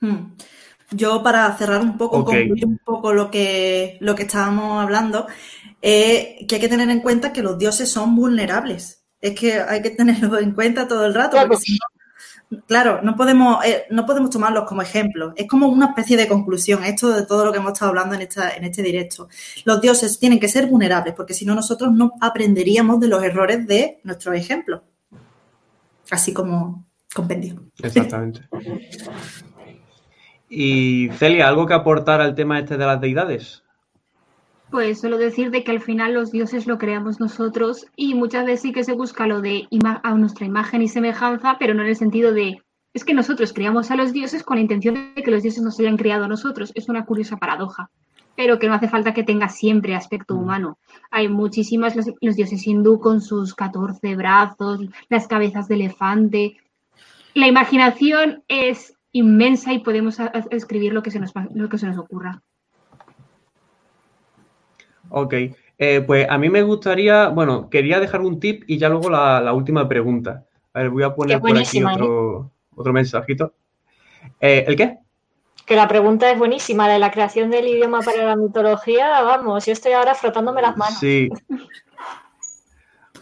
Hmm. 0.00 0.34
Yo, 0.90 1.22
para 1.22 1.56
cerrar 1.56 1.80
un 1.80 1.96
poco, 1.96 2.24
concluir 2.24 2.66
un 2.66 2.78
poco 2.78 3.12
lo 3.12 3.30
que, 3.30 3.96
lo 4.00 4.14
que 4.14 4.24
estábamos 4.24 4.82
hablando, 4.82 5.26
que 5.80 6.46
hay 6.50 6.60
que 6.60 6.68
tener 6.68 6.90
en 6.90 7.00
cuenta 7.00 7.32
que 7.32 7.42
los 7.42 7.58
dioses 7.58 7.90
son 7.90 8.14
vulnerables. 8.14 9.04
Es 9.20 9.38
que 9.38 9.54
hay 9.60 9.80
que 9.80 9.90
tenerlo 9.90 10.38
en 10.38 10.52
cuenta 10.52 10.86
todo 10.86 11.06
el 11.06 11.14
rato, 11.14 11.38
porque 11.40 11.56
si 11.56 11.72
no, 11.72 12.01
Claro, 12.66 13.00
no 13.03 13.16
podemos, 13.16 13.64
eh, 13.64 13.84
no 13.90 14.05
podemos 14.05 14.30
tomarlos 14.30 14.64
como 14.64 14.82
ejemplo. 14.82 15.32
Es 15.36 15.46
como 15.48 15.68
una 15.68 15.86
especie 15.86 16.16
de 16.16 16.28
conclusión, 16.28 16.84
esto 16.84 17.11
de 17.11 17.26
todo 17.26 17.44
lo 17.44 17.53
que 17.53 17.59
hemos 17.59 17.72
estado 17.72 17.90
hablando 17.90 18.14
en, 18.14 18.22
esta, 18.22 18.50
en 18.50 18.64
este 18.64 18.82
directo. 18.82 19.28
Los 19.64 19.80
dioses 19.80 20.18
tienen 20.18 20.38
que 20.38 20.48
ser 20.48 20.66
vulnerables, 20.66 21.14
porque 21.14 21.34
si 21.34 21.44
no, 21.44 21.55
nosotros 21.55 21.92
no 21.92 22.12
aprenderíamos 22.20 23.00
de 23.00 23.09
los 23.09 23.22
errores 23.22 23.66
de 23.66 24.00
nuestros 24.05 24.36
ejemplos. 24.36 24.82
Así 26.11 26.32
como 26.32 26.84
compendio. 27.14 27.62
Exactamente. 27.82 28.42
y 30.48 31.09
Celia, 31.18 31.48
¿algo 31.48 31.66
que 31.66 31.74
aportar 31.74 32.20
al 32.20 32.34
tema 32.34 32.59
este 32.59 32.76
de 32.76 32.86
las 32.86 33.00
deidades? 33.00 33.62
Pues 34.72 35.02
solo 35.02 35.18
decir 35.18 35.50
de 35.50 35.64
que 35.64 35.70
al 35.70 35.82
final 35.82 36.14
los 36.14 36.32
dioses 36.32 36.66
lo 36.66 36.78
creamos 36.78 37.20
nosotros 37.20 37.84
y 37.94 38.14
muchas 38.14 38.46
veces 38.46 38.62
sí 38.62 38.72
que 38.72 38.84
se 38.84 38.94
busca 38.94 39.26
lo 39.26 39.42
de 39.42 39.68
a 40.02 40.14
nuestra 40.14 40.46
imagen 40.46 40.80
y 40.80 40.88
semejanza, 40.88 41.56
pero 41.58 41.74
no 41.74 41.82
en 41.82 41.88
el 41.88 41.96
sentido 41.96 42.32
de 42.32 42.62
es 42.94 43.04
que 43.04 43.12
nosotros 43.12 43.52
creamos 43.52 43.90
a 43.90 43.96
los 43.96 44.14
dioses 44.14 44.42
con 44.42 44.56
la 44.56 44.62
intención 44.62 45.12
de 45.14 45.22
que 45.22 45.30
los 45.30 45.42
dioses 45.42 45.62
nos 45.62 45.78
hayan 45.78 45.98
creado 45.98 46.24
a 46.24 46.28
nosotros. 46.28 46.72
Es 46.74 46.88
una 46.88 47.04
curiosa 47.04 47.36
paradoja, 47.36 47.90
pero 48.34 48.58
que 48.58 48.66
no 48.66 48.72
hace 48.72 48.88
falta 48.88 49.12
que 49.12 49.24
tenga 49.24 49.50
siempre 49.50 49.94
aspecto 49.94 50.34
mm. 50.34 50.38
humano. 50.38 50.78
Hay 51.10 51.28
muchísimas, 51.28 51.94
los, 51.94 52.36
dioses 52.36 52.66
hindú 52.66 52.98
con 52.98 53.20
sus 53.20 53.54
14 53.54 54.16
brazos, 54.16 54.80
las 55.10 55.28
cabezas 55.28 55.68
de 55.68 55.74
elefante. 55.74 56.56
La 57.34 57.46
imaginación 57.46 58.42
es 58.48 58.94
inmensa 59.12 59.74
y 59.74 59.80
podemos 59.80 60.16
escribir 60.50 60.94
lo 60.94 61.02
que 61.02 61.10
se 61.10 61.20
nos, 61.20 61.32
lo 61.52 61.68
que 61.68 61.76
se 61.76 61.86
nos 61.86 61.98
ocurra. 61.98 62.42
Ok, 65.14 65.34
eh, 65.78 66.00
pues 66.06 66.26
a 66.28 66.38
mí 66.38 66.48
me 66.48 66.62
gustaría, 66.62 67.28
bueno, 67.28 67.68
quería 67.68 68.00
dejar 68.00 68.22
un 68.22 68.40
tip 68.40 68.64
y 68.66 68.78
ya 68.78 68.88
luego 68.88 69.10
la, 69.10 69.52
última 69.52 69.86
pregunta. 69.88 70.44
A 70.72 70.80
ver, 70.80 70.90
voy 70.90 71.02
a 71.02 71.14
poner 71.14 71.38
por 71.38 71.56
aquí 71.56 71.78
¿eh? 71.78 71.84
otro, 71.84 72.50
otro 72.74 72.92
mensajito. 72.92 73.52
Eh, 74.40 74.64
¿El 74.66 74.76
qué? 74.76 74.98
Que 75.66 75.76
la 75.76 75.86
pregunta 75.86 76.30
es 76.30 76.38
buenísima, 76.38 76.86
la 76.86 76.94
de 76.94 76.98
la 76.98 77.10
creación 77.10 77.50
del 77.50 77.68
idioma 77.68 78.00
para 78.00 78.24
la 78.24 78.36
mitología, 78.36 79.22
vamos, 79.22 79.66
yo 79.66 79.72
estoy 79.72 79.92
ahora 79.92 80.14
frotándome 80.14 80.62
las 80.62 80.76
manos. 80.76 80.98
Sí. 80.98 81.28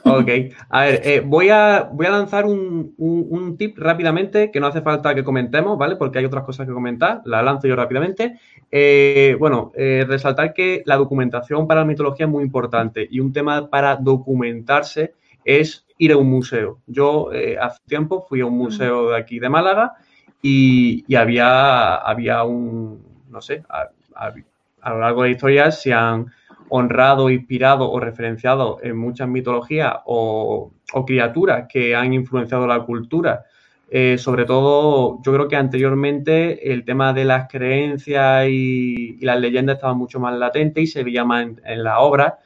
Ok, 0.04 0.28
a 0.68 0.84
ver, 0.84 1.00
eh, 1.04 1.22
voy, 1.24 1.50
a, 1.50 1.88
voy 1.92 2.06
a 2.06 2.10
lanzar 2.10 2.46
un, 2.46 2.94
un, 2.98 3.56
tip 3.56 3.78
rápidamente 3.78 4.50
que 4.50 4.60
no 4.60 4.66
hace 4.66 4.80
falta 4.80 5.14
que 5.14 5.24
comentemos, 5.24 5.76
¿vale? 5.76 5.96
Porque 5.96 6.18
hay 6.18 6.24
otras 6.24 6.44
cosas 6.44 6.66
que 6.66 6.72
comentar, 6.72 7.20
la 7.24 7.42
lanzo 7.42 7.68
yo 7.68 7.76
rápidamente. 7.76 8.38
Eh, 8.70 9.36
bueno, 9.38 9.72
eh, 9.74 10.04
resaltar 10.08 10.54
que 10.54 10.82
la 10.86 10.96
documentación 10.96 11.66
para 11.66 11.80
la 11.80 11.86
mitología 11.86 12.26
es 12.26 12.32
muy 12.32 12.44
importante 12.44 13.06
y 13.10 13.20
un 13.20 13.32
tema 13.32 13.68
para 13.68 13.96
documentarse 13.96 15.14
es 15.44 15.86
ir 15.98 16.12
a 16.12 16.16
un 16.16 16.30
museo. 16.30 16.78
Yo 16.86 17.30
hace 17.60 17.78
tiempo 17.86 18.24
fui 18.28 18.40
a 18.40 18.46
un 18.46 18.56
museo 18.56 19.10
de 19.10 19.18
aquí 19.18 19.38
de 19.38 19.48
Málaga 19.48 19.94
y, 20.40 21.04
y 21.06 21.14
había, 21.16 21.96
había 21.96 22.42
un, 22.44 23.02
no 23.28 23.40
sé, 23.40 23.62
a, 23.68 23.88
a, 24.14 24.90
lo 24.90 25.00
largo 25.00 25.22
de 25.22 25.28
la 25.28 25.34
historia 25.34 25.70
se 25.70 25.92
han 25.92 26.32
honrado, 26.70 27.30
inspirado 27.30 27.90
o 27.90 28.00
referenciado 28.00 28.78
en 28.82 28.96
muchas 28.96 29.28
mitologías 29.28 29.94
o, 30.06 30.72
criaturas 31.06 31.66
que 31.68 31.94
han 31.94 32.12
influenciado 32.12 32.66
la 32.66 32.80
cultura. 32.80 33.44
Eh, 33.90 34.18
sobre 34.18 34.44
todo, 34.44 35.20
yo 35.22 35.32
creo 35.32 35.48
que 35.48 35.56
anteriormente 35.56 36.72
el 36.72 36.84
tema 36.84 37.12
de 37.12 37.24
las 37.24 37.48
creencias 37.48 38.46
y, 38.48 39.18
las 39.20 39.40
leyendas 39.40 39.76
estaba 39.76 39.94
mucho 39.94 40.20
más 40.20 40.36
latente 40.38 40.80
y 40.80 40.86
se 40.86 41.04
veía 41.04 41.24
más 41.24 41.46
en, 41.64 41.84
la 41.84 42.00
obra. 42.00 42.38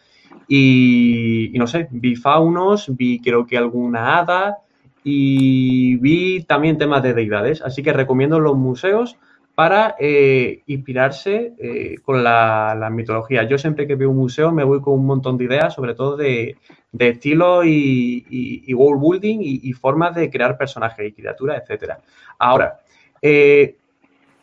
Y, 0.49 1.51
y, 1.55 1.59
no 1.59 1.67
sé, 1.67 1.89
vi 1.91 2.17
faunos, 2.17 2.95
vi 2.97 3.21
creo 3.21 3.47
que 3.47 3.57
alguna 3.57 4.19
hada 4.19 4.59
y 5.05 5.97
vi 5.97 6.43
también 6.45 6.79
temas 6.79 7.03
de 7.03 7.13
deidades. 7.13 7.63
Así 7.63 7.83
que 7.83 7.93
recomiendo 7.93 8.41
los 8.41 8.57
museos 8.57 9.19
para 9.55 9.95
eh, 10.01 10.63
inspirarse 10.67 11.55
eh, 11.59 11.97
con 12.03 12.25
la, 12.25 12.89
mitología. 12.91 13.45
Yo 13.45 13.57
siempre 13.57 13.87
que 13.87 13.95
veo 13.95 14.11
un 14.11 14.17
museo 14.17 14.51
me 14.51 14.65
voy 14.65 14.81
con 14.81 14.95
un 14.95 15.07
montón 15.07 15.39
de 15.39 15.45
ideas, 15.45 15.75
sobre 15.75 15.95
todo 15.95 16.17
de, 16.17 16.57
estilo 16.99 17.65
y, 17.65 18.73
world 18.75 19.01
building 19.01 19.39
y, 19.41 19.73
formas 19.73 20.15
de 20.15 20.29
crear 20.29 20.59
personajes 20.59 21.09
y 21.09 21.13
criaturas, 21.13 21.63
etc. 21.69 21.95
Ahora, 22.39 22.81
eh, 23.23 23.77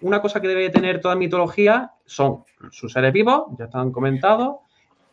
una 0.02 0.22
cosa 0.22 0.40
que 0.42 0.48
debe 0.48 0.70
tener 0.70 1.02
toda 1.02 1.16
mitología 1.16 1.92
son 2.06 2.44
sus 2.72 2.94
seres 2.94 3.12
vivos, 3.12 3.48
ya 3.58 3.66
están 3.66 3.92
comentados, 3.92 4.58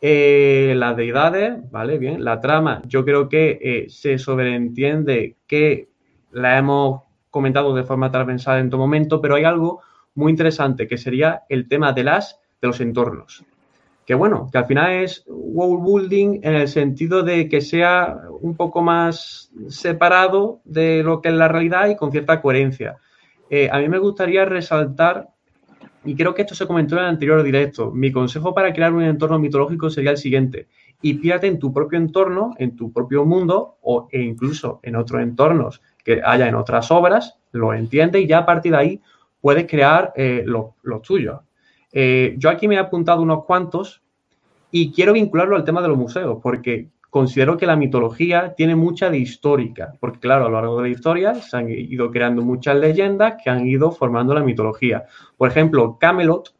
las 0.01 0.97
deidades, 0.97 1.71
¿vale? 1.73 1.99
Bien, 1.99 2.25
la 2.25 2.41
trama, 2.41 2.83
yo 2.87 3.05
creo 3.05 3.29
que 3.29 3.87
se 3.89 4.17
sobreentiende 4.19 5.37
que 5.47 5.89
la 6.31 6.57
hemos 6.57 7.03
comentado 7.31 7.75
de 7.75 7.83
forma 7.83 8.11
transversal 8.11 8.61
en 8.61 8.71
todo 8.71 8.81
momento, 8.81 9.21
pero 9.21 9.35
hay 9.35 9.45
algo 9.45 9.83
muy 10.19 10.33
interesante, 10.33 10.89
que 10.89 10.99
sería 10.99 11.43
el 11.49 11.69
tema 11.69 11.93
de 11.93 12.05
las 12.05 12.41
de 12.61 12.69
los 12.69 12.81
entornos. 12.81 13.45
Que 14.05 14.15
bueno, 14.15 14.49
que 14.51 14.59
al 14.59 14.67
final 14.67 14.93
es 14.93 15.25
world 15.29 15.85
building 15.85 16.41
en 16.43 16.55
el 16.57 16.69
sentido 16.69 17.23
de 17.23 17.49
que 17.49 17.61
sea 17.61 18.17
un 18.41 18.57
poco 18.57 18.83
más 18.83 19.53
separado 19.69 20.61
de 20.65 21.03
lo 21.05 21.21
que 21.21 21.29
es 21.29 21.35
la 21.35 21.47
realidad 21.47 21.89
y 21.89 21.97
con 21.97 22.11
cierta 22.11 22.41
coherencia. 22.41 22.97
Eh, 23.49 23.69
a 23.71 23.79
mí 23.79 23.89
me 23.89 23.99
gustaría 23.99 24.45
resaltar, 24.45 25.29
y 26.05 26.17
creo 26.17 26.35
que 26.35 26.43
esto 26.43 26.55
se 26.55 26.67
comentó 26.67 26.97
en 26.97 27.03
el 27.03 27.09
anterior 27.09 27.43
directo, 27.43 27.93
mi 27.93 28.11
consejo 28.11 28.55
para 28.55 28.73
crear 28.73 28.93
un 28.93 29.03
entorno 29.03 29.39
mitológico 29.39 29.89
sería 29.89 30.11
el 30.11 30.17
siguiente. 30.17 30.69
Y 31.01 31.15
pídate 31.15 31.47
en 31.47 31.61
tu 31.61 31.73
propio 31.73 31.99
entorno, 31.99 32.55
en 32.59 32.75
tu 32.75 32.93
propio 32.93 33.25
mundo 33.25 33.77
o, 33.83 34.09
e 34.11 34.21
incluso 34.21 34.81
en 34.83 34.97
otros 34.97 35.23
entornos 35.23 35.81
que 36.03 36.21
haya 36.25 36.49
en 36.49 36.57
otras 36.57 36.91
obras, 36.91 37.39
lo 37.53 37.73
entiende 37.73 38.21
y 38.21 38.27
ya 38.27 38.39
a 38.39 38.47
partir 38.47 38.73
de 38.73 38.79
ahí 38.79 39.01
puedes 39.41 39.67
crear 39.67 40.13
eh, 40.17 40.43
los, 40.45 41.03
tuyos. 41.03 41.41
Eh, 41.93 42.35
yo 42.39 42.51
aquí 42.51 42.69
me 42.69 42.75
he 42.75 42.79
apuntado 42.79 43.23
unos 43.23 43.45
cuantos 43.45 44.03
y 44.71 44.93
quiero 44.93 45.13
vincularlo 45.13 45.57
al 45.57 45.65
tema 45.65 45.81
de 45.81 45.89
los 45.89 45.97
museos, 45.97 46.39
porque 46.43 46.89
considero 47.11 47.57
que 47.57 47.67
la 47.67 47.77
mitología 47.77 48.55
tiene 48.55 48.77
mucha 48.77 49.11
de 49.11 49.19
histórica, 49.19 49.93
porque 49.99 50.21
claro, 50.21 50.47
a 50.47 50.49
lo 50.49 50.55
largo 50.57 50.77
de 50.77 50.89
la 50.89 50.95
historia 50.95 51.35
se 51.35 51.57
han 51.57 51.71
ido 51.71 52.11
creando 52.11 52.43
muchas 52.43 52.77
leyendas 52.77 53.37
que 53.43 53.51
han 53.51 53.67
ido 53.67 53.91
formando 53.91 54.35
la 54.35 54.43
mitología. 54.43 55.05
Por 55.37 55.49
ejemplo, 55.49 55.97
Camelot, 55.99 56.55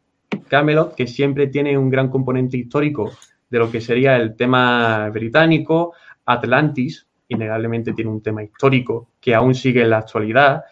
Camelot, 0.47 0.95
que 0.95 1.07
siempre 1.07 1.47
tiene 1.47 1.77
un 1.77 1.89
gran 1.89 2.09
componente 2.09 2.57
histórico 2.57 3.11
de 3.49 3.59
lo 3.59 3.71
que 3.71 3.81
sería 3.81 4.15
el 4.15 4.35
tema 4.35 5.09
británico, 5.09 5.93
Atlantis, 6.25 7.07
innegablemente 7.27 7.93
tiene 7.93 8.11
un 8.11 8.21
tema 8.21 8.43
histórico 8.43 9.09
que 9.21 9.35
aún 9.35 9.55
sigue 9.55 9.81
en 9.81 9.91
la 9.91 9.99
actualidad, 9.99 10.63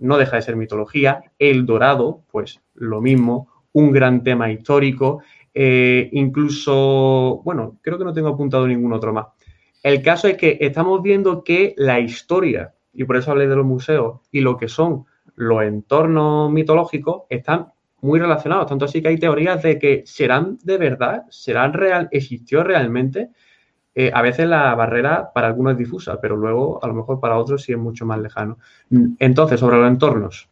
no 0.00 0.18
deja 0.18 0.36
de 0.36 0.42
ser 0.42 0.56
mitología. 0.56 1.22
El 1.38 1.66
Dorado, 1.66 2.22
pues 2.30 2.60
lo 2.74 3.00
mismo, 3.00 3.48
un 3.72 3.92
gran 3.92 4.22
tema 4.22 4.50
histórico. 4.50 5.22
Eh, 5.54 6.08
incluso, 6.12 7.42
bueno, 7.44 7.78
creo 7.82 7.98
que 7.98 8.04
no 8.04 8.12
tengo 8.12 8.28
apuntado 8.28 8.66
ningún 8.66 8.92
otro 8.92 9.12
más. 9.12 9.26
El 9.82 10.02
caso 10.02 10.28
es 10.28 10.36
que 10.36 10.58
estamos 10.60 11.02
viendo 11.02 11.42
que 11.42 11.74
la 11.76 12.00
historia, 12.00 12.74
y 12.92 13.04
por 13.04 13.16
eso 13.16 13.30
hablé 13.30 13.46
de 13.46 13.56
los 13.56 13.64
museos, 13.64 14.20
y 14.30 14.40
lo 14.40 14.56
que 14.56 14.68
son 14.68 15.06
los 15.36 15.62
entornos 15.62 16.50
mitológicos 16.50 17.22
están 17.30 17.68
muy 18.02 18.18
relacionados, 18.18 18.66
tanto 18.66 18.86
así 18.86 19.02
que 19.02 19.08
hay 19.08 19.18
teorías 19.18 19.62
de 19.62 19.78
que 19.78 20.02
serán 20.06 20.58
de 20.62 20.78
verdad, 20.78 21.24
serán 21.30 21.72
real, 21.72 22.08
existió 22.10 22.62
realmente, 22.62 23.30
eh, 23.94 24.10
a 24.14 24.22
veces 24.22 24.46
la 24.46 24.74
barrera 24.74 25.32
para 25.32 25.48
algunos 25.48 25.72
es 25.72 25.78
difusa, 25.78 26.20
pero 26.20 26.36
luego 26.36 26.82
a 26.82 26.86
lo 26.86 26.94
mejor 26.94 27.18
para 27.18 27.38
otros 27.38 27.62
sí 27.62 27.72
es 27.72 27.78
mucho 27.78 28.06
más 28.06 28.20
lejano. 28.20 28.58
Entonces, 29.18 29.58
sobre 29.58 29.78
los 29.78 29.88
entornos. 29.88 30.48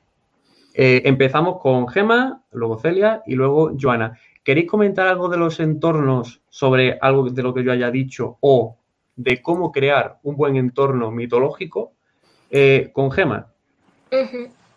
Eh, 0.74 1.02
empezamos 1.04 1.60
con 1.60 1.88
Gema, 1.88 2.42
luego 2.52 2.78
Celia 2.78 3.22
y 3.26 3.34
luego 3.34 3.72
Joana. 3.80 4.18
¿Queréis 4.42 4.68
comentar 4.68 5.06
algo 5.06 5.28
de 5.28 5.36
los 5.36 5.60
entornos 5.60 6.40
sobre 6.48 6.98
algo 7.00 7.28
de 7.28 7.42
lo 7.42 7.52
que 7.52 7.64
yo 7.64 7.72
haya 7.72 7.90
dicho 7.90 8.38
o 8.40 8.76
de 9.16 9.42
cómo 9.42 9.72
crear 9.72 10.18
un 10.22 10.36
buen 10.36 10.56
entorno 10.56 11.10
mitológico 11.10 11.92
eh, 12.50 12.90
con 12.92 13.10
Gema? 13.10 13.48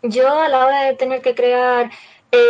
Yo 0.02 0.28
a 0.40 0.48
la 0.48 0.66
hora 0.66 0.84
de 0.84 0.94
tener 0.94 1.22
que 1.22 1.34
crear 1.34 1.90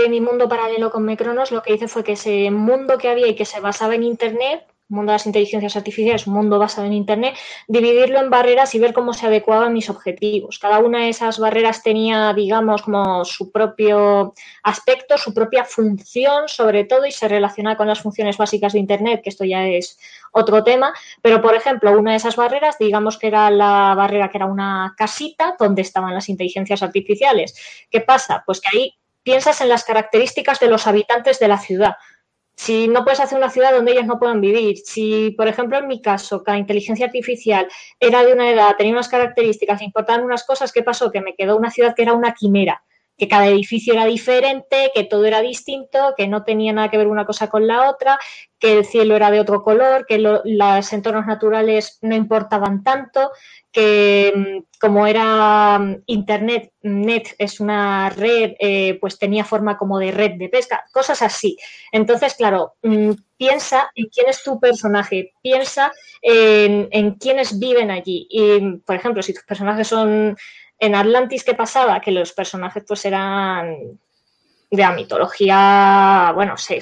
mi 0.08 0.20
mundo 0.20 0.48
paralelo 0.48 0.90
con 0.90 1.04
Mecronos, 1.04 1.50
lo 1.50 1.62
que 1.62 1.74
hice 1.74 1.88
fue 1.88 2.04
que 2.04 2.12
ese 2.12 2.50
mundo 2.50 2.98
que 2.98 3.08
había 3.08 3.26
y 3.26 3.34
que 3.34 3.44
se 3.44 3.60
basaba 3.60 3.96
en 3.96 4.04
Internet, 4.04 4.64
mundo 4.88 5.12
de 5.12 5.14
las 5.14 5.26
inteligencias 5.26 5.76
artificiales, 5.76 6.26
un 6.26 6.34
mundo 6.34 6.58
basado 6.58 6.86
en 6.86 6.92
Internet, 6.92 7.34
dividirlo 7.66 8.20
en 8.20 8.30
barreras 8.30 8.74
y 8.74 8.78
ver 8.78 8.92
cómo 8.92 9.12
se 9.14 9.26
adecuaban 9.26 9.72
mis 9.72 9.90
objetivos. 9.90 10.58
Cada 10.58 10.78
una 10.78 11.00
de 11.00 11.08
esas 11.08 11.38
barreras 11.38 11.82
tenía, 11.82 12.32
digamos, 12.34 12.82
como 12.82 13.24
su 13.24 13.50
propio 13.50 14.34
aspecto, 14.62 15.16
su 15.18 15.32
propia 15.32 15.64
función, 15.64 16.48
sobre 16.48 16.84
todo, 16.84 17.06
y 17.06 17.12
se 17.12 17.28
relaciona 17.28 17.76
con 17.76 17.86
las 17.86 18.00
funciones 18.00 18.36
básicas 18.36 18.74
de 18.74 18.80
Internet, 18.80 19.22
que 19.22 19.30
esto 19.30 19.44
ya 19.44 19.66
es 19.66 19.98
otro 20.32 20.62
tema. 20.62 20.92
Pero, 21.22 21.40
por 21.40 21.54
ejemplo, 21.54 21.98
una 21.98 22.12
de 22.12 22.18
esas 22.18 22.36
barreras, 22.36 22.76
digamos 22.78 23.18
que 23.18 23.28
era 23.28 23.50
la 23.50 23.94
barrera 23.96 24.28
que 24.28 24.38
era 24.38 24.46
una 24.46 24.94
casita 24.96 25.56
donde 25.58 25.82
estaban 25.82 26.14
las 26.14 26.28
inteligencias 26.28 26.82
artificiales. 26.82 27.54
¿Qué 27.90 28.00
pasa? 28.00 28.42
Pues 28.44 28.60
que 28.60 28.76
ahí 28.76 28.94
piensas 29.22 29.60
en 29.60 29.68
las 29.68 29.84
características 29.84 30.60
de 30.60 30.68
los 30.68 30.86
habitantes 30.86 31.38
de 31.38 31.48
la 31.48 31.58
ciudad 31.58 31.94
si 32.54 32.86
no 32.88 33.02
puedes 33.04 33.20
hacer 33.20 33.38
una 33.38 33.50
ciudad 33.50 33.72
donde 33.72 33.92
ellos 33.92 34.06
no 34.06 34.18
puedan 34.18 34.40
vivir, 34.40 34.78
si, 34.78 35.30
por 35.30 35.48
ejemplo, 35.48 35.78
en 35.78 35.88
mi 35.88 36.00
caso, 36.00 36.42
la 36.46 36.58
inteligencia 36.58 37.06
artificial 37.06 37.66
era 37.98 38.24
de 38.24 38.32
una 38.32 38.50
edad, 38.50 38.76
tenía 38.76 38.92
unas 38.92 39.08
características, 39.08 39.82
importaban 39.82 40.24
unas 40.24 40.44
cosas, 40.44 40.72
¿qué 40.72 40.82
pasó? 40.82 41.10
Que 41.10 41.20
me 41.20 41.34
quedó 41.34 41.56
una 41.56 41.70
ciudad 41.70 41.94
que 41.94 42.02
era 42.02 42.12
una 42.12 42.34
quimera, 42.34 42.84
que 43.16 43.28
cada 43.28 43.46
edificio 43.46 43.92
era 43.94 44.04
diferente, 44.04 44.90
que 44.94 45.04
todo 45.04 45.24
era 45.24 45.40
distinto, 45.40 46.14
que 46.16 46.28
no 46.28 46.44
tenía 46.44 46.72
nada 46.72 46.90
que 46.90 46.98
ver 46.98 47.08
una 47.08 47.26
cosa 47.26 47.48
con 47.48 47.66
la 47.66 47.88
otra, 47.88 48.18
que 48.58 48.78
el 48.78 48.84
cielo 48.84 49.16
era 49.16 49.30
de 49.30 49.40
otro 49.40 49.62
color, 49.62 50.06
que 50.06 50.18
los 50.18 50.92
entornos 50.92 51.26
naturales 51.26 51.98
no 52.02 52.14
importaban 52.14 52.82
tanto, 52.82 53.30
que 53.72 54.32
mm, 54.34 54.78
como 54.78 55.06
era 55.06 55.78
mm, 55.78 56.02
Internet, 56.06 56.72
Net 56.82 57.34
es 57.38 57.58
una 57.60 58.10
red, 58.10 58.52
eh, 58.58 58.98
pues 59.00 59.18
tenía 59.18 59.44
forma 59.44 59.76
como 59.76 59.98
de 59.98 60.12
red 60.12 60.32
de 60.32 60.48
pesca, 60.48 60.84
cosas 60.92 61.22
así. 61.22 61.56
Entonces, 61.90 62.34
claro, 62.34 62.74
mm, 62.82 63.12
piensa 63.36 63.90
en 63.94 64.06
quién 64.08 64.28
es 64.28 64.42
tu 64.42 64.60
personaje, 64.60 65.32
piensa 65.42 65.90
en, 66.20 66.88
en 66.92 67.12
quiénes 67.12 67.58
viven 67.58 67.90
allí. 67.90 68.26
Y, 68.30 68.76
por 68.86 68.96
ejemplo, 68.96 69.22
si 69.22 69.32
tus 69.34 69.44
personajes 69.44 69.88
son 69.88 70.36
en 70.78 70.94
Atlantis, 70.94 71.44
¿qué 71.44 71.54
pasaba? 71.54 72.00
Que 72.00 72.10
los 72.10 72.32
personajes 72.32 72.84
pues 72.86 73.04
eran 73.04 73.98
de 74.70 74.82
la 74.82 74.92
mitología, 74.92 76.32
bueno, 76.34 76.56
sí, 76.56 76.78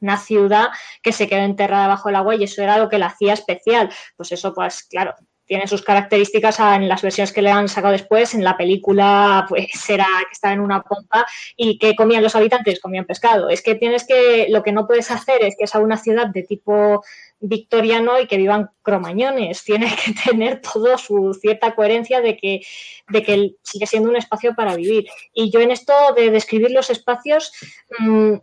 una 0.00 0.16
ciudad 0.16 0.68
que 1.02 1.12
se 1.12 1.28
quedó 1.28 1.40
enterrada 1.40 1.86
bajo 1.88 2.08
el 2.08 2.16
agua 2.16 2.34
y 2.34 2.44
eso 2.44 2.62
era 2.62 2.78
lo 2.78 2.88
que 2.88 2.98
la 2.98 3.06
hacía 3.06 3.32
especial. 3.34 3.90
Pues 4.16 4.32
eso, 4.32 4.52
pues 4.54 4.84
claro, 4.84 5.14
tiene 5.52 5.68
sus 5.68 5.82
características 5.82 6.60
en 6.60 6.88
las 6.88 7.02
versiones 7.02 7.30
que 7.30 7.42
le 7.42 7.50
han 7.50 7.68
sacado 7.68 7.92
después. 7.92 8.32
En 8.32 8.42
la 8.42 8.56
película, 8.56 9.44
pues 9.46 9.68
era 9.90 10.06
que 10.26 10.32
estaba 10.32 10.54
en 10.54 10.60
una 10.60 10.82
pompa 10.82 11.26
y 11.58 11.78
que 11.78 11.94
comían 11.94 12.22
los 12.22 12.34
habitantes, 12.34 12.80
comían 12.80 13.04
pescado. 13.04 13.50
Es 13.50 13.60
que 13.60 13.74
tienes 13.74 14.06
que, 14.06 14.46
lo 14.48 14.62
que 14.62 14.72
no 14.72 14.86
puedes 14.86 15.10
hacer 15.10 15.44
es 15.44 15.54
que 15.58 15.64
es 15.64 15.74
a 15.74 15.80
una 15.80 15.98
ciudad 15.98 16.28
de 16.28 16.44
tipo 16.44 17.04
victoriano 17.38 18.18
y 18.18 18.26
que 18.26 18.38
vivan 18.38 18.70
cromañones. 18.80 19.62
Tiene 19.64 19.94
que 19.94 20.14
tener 20.30 20.62
todo 20.62 20.96
su 20.96 21.34
cierta 21.38 21.74
coherencia 21.74 22.22
de 22.22 22.38
que, 22.38 22.62
de 23.10 23.22
que 23.22 23.50
sigue 23.62 23.86
siendo 23.86 24.08
un 24.08 24.16
espacio 24.16 24.54
para 24.54 24.74
vivir. 24.74 25.04
Y 25.34 25.50
yo 25.50 25.60
en 25.60 25.70
esto 25.70 25.92
de 26.16 26.30
describir 26.30 26.70
los 26.70 26.88
espacios, 26.88 27.52
mm, 27.98 28.36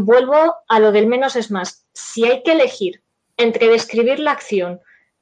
vuelvo 0.00 0.56
a 0.66 0.80
lo 0.80 0.90
del 0.90 1.06
menos 1.06 1.36
es 1.36 1.52
más. 1.52 1.86
Si 1.92 2.24
hay 2.24 2.42
que 2.42 2.54
elegir 2.54 3.02
entre 3.36 3.68
describir 3.68 4.18
la 4.18 4.32
acción 4.32 4.80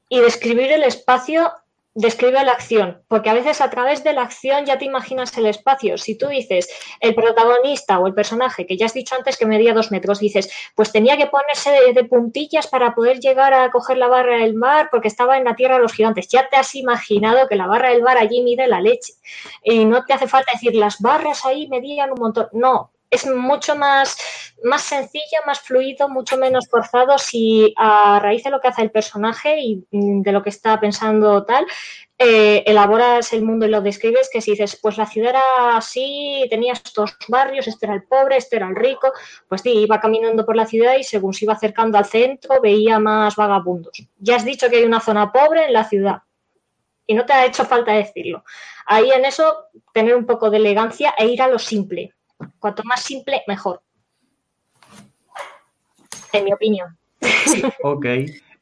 y 0.09 0.21
describir 0.21 0.73
el 0.73 0.83
espacio 0.83 1.53
describe 1.95 2.43
la 2.45 2.53
acción, 2.53 3.03
porque 3.07 3.31
a 3.31 3.35
veces 3.35 3.61
a 3.61 3.71
través 3.71 4.03
de 4.03 4.13
la 4.13 4.23
acción 4.23 4.67
ya 4.67 4.79
te 4.79 4.85
imaginas 4.85 5.37
el 5.39 5.47
espacio. 5.47 5.97
Si 5.97 6.19
tú 6.19 6.27
dices 6.27 6.69
el 7.01 7.15
protagonista 7.15 8.01
o 8.01 8.07
el 8.09 8.15
personaje, 8.15 8.67
que 8.67 8.77
ya 8.77 8.87
has 8.87 8.95
dicho 8.95 9.15
antes 9.15 9.37
que 9.37 9.47
medía 9.47 9.75
dos 9.75 9.93
metros, 9.93 10.19
dices, 10.19 10.51
pues 10.75 10.91
tenía 10.91 11.17
que 11.17 11.29
ponerse 11.29 11.71
de, 11.95 12.05
puntillas 12.05 12.67
para 12.67 12.95
poder 12.95 13.21
llegar 13.21 13.55
a 13.55 13.71
coger 13.71 13.97
la 13.97 14.09
barra 14.09 14.39
del 14.39 14.55
mar 14.55 14.89
porque 14.91 15.09
estaba 15.09 15.39
en 15.39 15.45
la 15.45 15.55
tierra 15.55 15.77
de 15.77 15.83
los 15.83 15.93
gigantes. 15.93 16.29
Ya 16.29 16.49
te 16.49 16.57
has 16.57 16.75
imaginado 16.75 17.47
que 17.49 17.57
la 17.57 17.69
barra 17.69 17.91
del 17.91 18.03
mar 18.03 18.19
allí 18.19 18.43
mide 18.43 18.67
la 18.67 18.81
leche. 18.81 19.15
Y 19.63 19.85
no 19.85 20.05
te 20.05 20.13
hace 20.15 20.27
falta 20.27 20.53
decir, 20.53 20.75
las 20.75 21.01
barras 21.01 21.45
ahí 21.45 21.69
medían 21.69 22.11
un 22.11 22.19
montón. 22.19 22.49
No, 22.53 22.91
es 23.11 23.27
mucho 23.27 23.77
más, 23.77 24.17
más 24.65 24.83
sencillo, 24.83 25.39
más 25.47 25.61
fluido, 25.61 26.09
mucho 26.09 26.37
menos 26.37 26.69
forzado 26.69 27.19
si 27.19 27.73
a 27.77 28.19
raíz 28.21 28.43
de 28.45 28.51
lo 28.51 28.61
que 28.61 28.69
hace 28.69 28.83
el 28.83 28.91
personaje 28.91 29.61
y 29.61 29.87
de 29.91 30.33
lo 30.33 30.43
que 30.43 30.51
está 30.51 30.81
pensando 30.81 31.45
tal, 31.45 31.67
eh, 32.17 32.63
elaboras 32.67 33.33
el 33.33 33.43
mundo 33.43 33.67
y 33.67 33.71
lo 33.71 33.81
describes, 33.81 34.31
que 34.33 34.41
si 34.41 34.53
dices, 34.53 34.79
pues 34.81 34.97
la 34.97 35.07
ciudad 35.07 35.31
era 35.31 35.77
así, 35.77 36.47
tenía 36.49 36.73
estos 36.73 37.17
barrios, 37.29 37.67
este 37.67 37.87
era 37.87 37.95
el 37.95 38.05
pobre, 38.05 38.37
este 38.37 38.57
era 38.57 38.69
el 38.69 38.77
rico, 38.77 39.13
pues 39.49 39.63
sí, 39.63 39.71
iba 39.71 40.01
caminando 40.01 40.47
por 40.47 40.57
la 40.57 40.67
ciudad 40.67 40.97
y 40.97 41.03
según 41.03 41.35
se 41.35 41.45
iba 41.45 41.55
acercando 41.55 41.99
al 41.99 42.05
centro 42.05 42.61
veía 42.61 43.01
más 43.01 43.35
vagabundos. 43.35 44.07
Ya 44.19 44.37
has 44.37 44.45
dicho 44.45 44.71
que 44.71 44.77
hay 44.77 44.85
una 44.85 45.01
zona 45.01 45.33
pobre 45.33 45.67
en 45.67 45.73
la 45.73 45.85
ciudad 45.85 46.23
y 47.07 47.15
no 47.15 47.27
te 47.27 47.33
ha 47.33 47.47
hecho 47.47 47.65
falta 47.65 47.93
decirlo. 47.93 48.45
Ahí 48.87 49.11
en 49.11 49.25
eso, 49.25 49.67
tener 49.93 50.15
un 50.15 50.27
poco 50.27 50.51
de 50.51 50.59
elegancia 50.59 51.15
e 51.19 51.27
ir 51.27 51.43
a 51.43 51.49
lo 51.49 51.59
simple. 51.59 52.15
Cuanto 52.59 52.83
más 52.85 53.03
simple, 53.03 53.43
mejor. 53.47 53.83
En 56.33 56.45
mi 56.45 56.53
opinión. 56.53 56.97
Ok. 57.83 58.07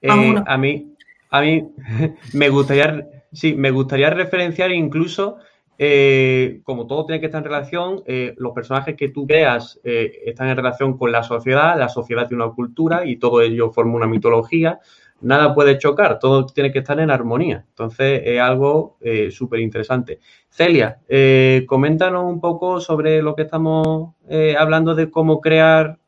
Eh, 0.04 0.08
a 0.10 0.58
mí, 0.58 0.96
a 1.30 1.40
mí 1.40 1.64
me 2.32 2.48
gustaría, 2.48 3.06
sí, 3.32 3.54
me 3.54 3.70
gustaría 3.70 4.10
referenciar 4.10 4.72
incluso, 4.72 5.36
eh, 5.78 6.60
como 6.64 6.88
todo 6.88 7.06
tiene 7.06 7.20
que 7.20 7.26
estar 7.26 7.38
en 7.38 7.44
relación, 7.44 8.02
eh, 8.06 8.34
los 8.36 8.52
personajes 8.52 8.96
que 8.96 9.10
tú 9.10 9.26
veas 9.26 9.78
están 9.84 10.48
en 10.48 10.56
relación 10.56 10.98
con 10.98 11.12
la 11.12 11.22
sociedad, 11.22 11.78
la 11.78 11.88
sociedad 11.88 12.26
tiene 12.26 12.42
una 12.42 12.52
cultura 12.52 13.06
y 13.06 13.14
todo 13.14 13.42
ello 13.42 13.70
forma 13.70 13.94
una 13.94 14.08
mitología 14.08 14.80
nada 15.22 15.54
puede 15.54 15.78
chocar, 15.78 16.18
todo 16.18 16.46
tiene 16.46 16.72
que 16.72 16.80
estar 16.80 16.98
en 17.00 17.10
armonía. 17.10 17.64
Entonces 17.68 18.22
es 18.24 18.40
algo 18.40 18.96
eh, 19.00 19.30
súper 19.30 19.60
interesante. 19.60 20.20
Celia, 20.50 20.98
eh, 21.08 21.64
coméntanos 21.66 22.24
un 22.24 22.40
poco 22.40 22.80
sobre 22.80 23.22
lo 23.22 23.34
que 23.34 23.42
estamos 23.42 24.14
eh, 24.28 24.54
hablando 24.58 24.94
de 24.94 25.10
cómo 25.10 25.40
crear 25.40 25.98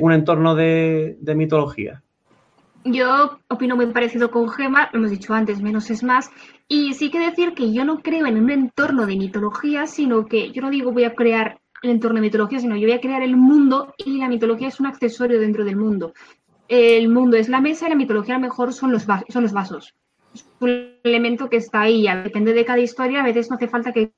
un 0.00 0.10
entorno 0.10 0.56
de, 0.56 1.16
mitología. 1.36 2.02
Yo 2.84 3.38
opino 3.48 3.76
muy 3.76 3.86
parecido 3.86 4.28
con 4.28 4.48
Gema, 4.48 4.88
lo 4.92 4.98
hemos 4.98 5.12
dicho 5.12 5.32
antes, 5.32 5.62
menos 5.62 5.88
es 5.90 6.02
más. 6.02 6.32
Y 6.66 6.94
sí 6.94 7.12
que 7.12 7.20
decir 7.20 7.54
que 7.54 7.72
yo 7.72 7.84
no 7.84 8.00
creo 8.00 8.26
en 8.26 8.42
un 8.42 8.50
entorno 8.50 9.06
de 9.06 9.16
mitología, 9.16 9.86
sino 9.86 10.26
que 10.26 10.50
yo 10.50 10.62
no 10.62 10.70
digo 10.70 10.90
voy 10.90 11.04
a 11.04 11.14
crear 11.14 11.60
el 11.82 11.90
entorno 11.90 12.16
de 12.16 12.22
mitología, 12.22 12.58
sino 12.58 12.74
yo 12.74 12.88
voy 12.88 12.96
a 12.96 13.00
crear 13.00 13.22
el 13.22 13.36
mundo 13.36 13.94
y 13.98 14.18
la 14.18 14.28
mitología 14.28 14.66
es 14.66 14.80
un 14.80 14.86
accesorio 14.86 15.38
dentro 15.38 15.64
del 15.64 15.76
mundo 15.76 16.12
el 16.68 17.08
mundo 17.08 17.36
es 17.36 17.48
la 17.48 17.60
mesa 17.60 17.86
y 17.86 17.90
la 17.90 17.96
mitología 17.96 18.36
a 18.36 18.38
lo 18.38 18.46
mejor 18.46 18.72
son 18.72 18.92
los, 18.92 19.06
son 19.28 19.42
los 19.42 19.52
vasos. 19.52 19.94
Es 20.34 20.46
un 20.60 20.98
elemento 21.02 21.48
que 21.48 21.56
está 21.56 21.82
ahí, 21.82 22.06
depende 22.22 22.52
de 22.52 22.64
cada 22.64 22.78
historia, 22.78 23.20
a 23.20 23.24
veces 23.24 23.50
no 23.50 23.56
hace 23.56 23.68
falta 23.68 23.92
que 23.92 24.12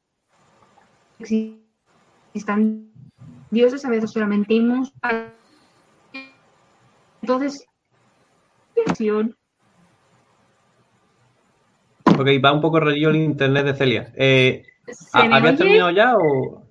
existan 1.19 2.91
dioses, 3.51 3.85
a 3.85 3.91
veces 3.91 4.11
solamente 4.11 4.55
himnos. 4.55 4.93
Entonces, 7.23 7.65
Ok, 12.19 12.27
va 12.45 12.53
un 12.53 12.61
poco 12.61 12.81
rollo 12.81 13.11
el 13.11 13.17
internet 13.17 13.67
de 13.67 13.75
Celia. 13.75 14.13
Eh, 14.17 14.65
¿Habías 15.13 15.57
terminado 15.57 15.91
ya 15.91 16.17
o...? 16.17 16.67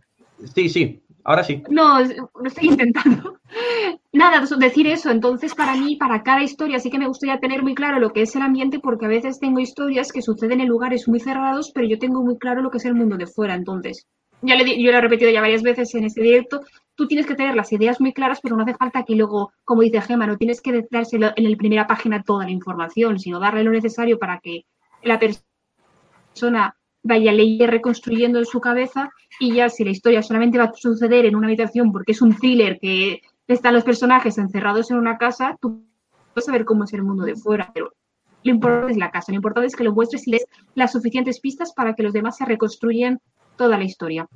Sí, 0.53 0.69
sí, 0.69 1.03
ahora 1.23 1.43
sí. 1.43 1.63
No, 1.69 1.99
lo 2.01 2.45
estoy 2.45 2.69
intentando. 2.69 3.39
Nada, 4.11 4.43
decir 4.57 4.87
eso. 4.87 5.11
Entonces, 5.11 5.53
para 5.53 5.75
mí, 5.75 5.95
para 5.95 6.23
cada 6.23 6.41
historia, 6.41 6.79
sí 6.79 6.89
que 6.89 6.97
me 6.97 7.07
gustaría 7.07 7.39
tener 7.39 7.61
muy 7.61 7.75
claro 7.75 7.99
lo 7.99 8.11
que 8.11 8.23
es 8.23 8.35
el 8.35 8.41
ambiente, 8.41 8.79
porque 8.79 9.05
a 9.05 9.09
veces 9.09 9.39
tengo 9.39 9.59
historias 9.59 10.11
que 10.11 10.23
suceden 10.23 10.61
en 10.61 10.67
lugares 10.67 11.07
muy 11.07 11.19
cerrados, 11.19 11.71
pero 11.73 11.87
yo 11.87 11.99
tengo 11.99 12.23
muy 12.23 12.37
claro 12.37 12.61
lo 12.61 12.71
que 12.71 12.79
es 12.79 12.85
el 12.85 12.95
mundo 12.95 13.17
de 13.17 13.27
fuera. 13.27 13.53
Entonces, 13.53 14.07
ya 14.41 14.55
le, 14.55 14.81
yo 14.81 14.91
lo 14.91 14.97
he 14.97 15.01
repetido 15.01 15.29
ya 15.29 15.41
varias 15.41 15.61
veces 15.61 15.93
en 15.93 16.05
este 16.05 16.21
directo, 16.21 16.61
tú 16.95 17.07
tienes 17.07 17.27
que 17.27 17.35
tener 17.35 17.55
las 17.55 17.71
ideas 17.71 18.01
muy 18.01 18.13
claras, 18.13 18.39
pero 18.41 18.55
no 18.55 18.63
hace 18.63 18.73
falta 18.73 19.03
que 19.03 19.15
luego, 19.15 19.51
como 19.63 19.81
dice 19.81 20.01
Gema, 20.01 20.25
no 20.25 20.37
tienes 20.37 20.61
que 20.61 20.87
dárselo 20.89 21.31
en 21.35 21.51
la 21.51 21.57
primera 21.57 21.87
página 21.87 22.23
toda 22.23 22.45
la 22.45 22.51
información, 22.51 23.19
sino 23.19 23.39
darle 23.39 23.63
lo 23.63 23.71
necesario 23.71 24.17
para 24.17 24.39
que 24.39 24.65
la 25.03 25.19
persona 25.19 26.75
vaya 27.03 27.31
leyendo 27.31 27.67
reconstruyendo 27.67 28.39
en 28.39 28.45
su 28.45 28.59
cabeza 28.59 29.09
y 29.39 29.53
ya 29.53 29.69
si 29.69 29.85
la 29.85 29.91
historia 29.91 30.21
solamente 30.21 30.57
va 30.57 30.65
a 30.65 30.73
suceder 30.73 31.25
en 31.25 31.35
una 31.35 31.47
habitación 31.47 31.91
porque 31.91 32.11
es 32.11 32.21
un 32.21 32.35
thriller 32.35 32.77
que 32.79 33.21
están 33.53 33.73
los 33.73 33.83
personajes 33.83 34.37
encerrados 34.37 34.91
en 34.91 34.97
una 34.97 35.17
casa, 35.17 35.57
tú 35.59 35.83
puedes 36.33 36.45
saber 36.45 36.65
cómo 36.65 36.83
es 36.83 36.93
el 36.93 37.03
mundo 37.03 37.23
de 37.23 37.35
fuera, 37.35 37.71
pero 37.73 37.93
lo 38.43 38.51
importante 38.51 38.91
es 38.91 38.97
la 38.97 39.11
casa, 39.11 39.31
lo 39.31 39.37
importante 39.37 39.67
es 39.67 39.75
que 39.75 39.83
lo 39.83 39.93
muestres 39.93 40.27
y 40.27 40.31
les 40.31 40.45
las 40.75 40.91
suficientes 40.91 41.39
pistas 41.39 41.73
para 41.73 41.93
que 41.93 42.03
los 42.03 42.13
demás 42.13 42.37
se 42.37 42.45
reconstruyan 42.45 43.19
toda 43.57 43.77
la 43.77 43.83
historia. 43.83 44.27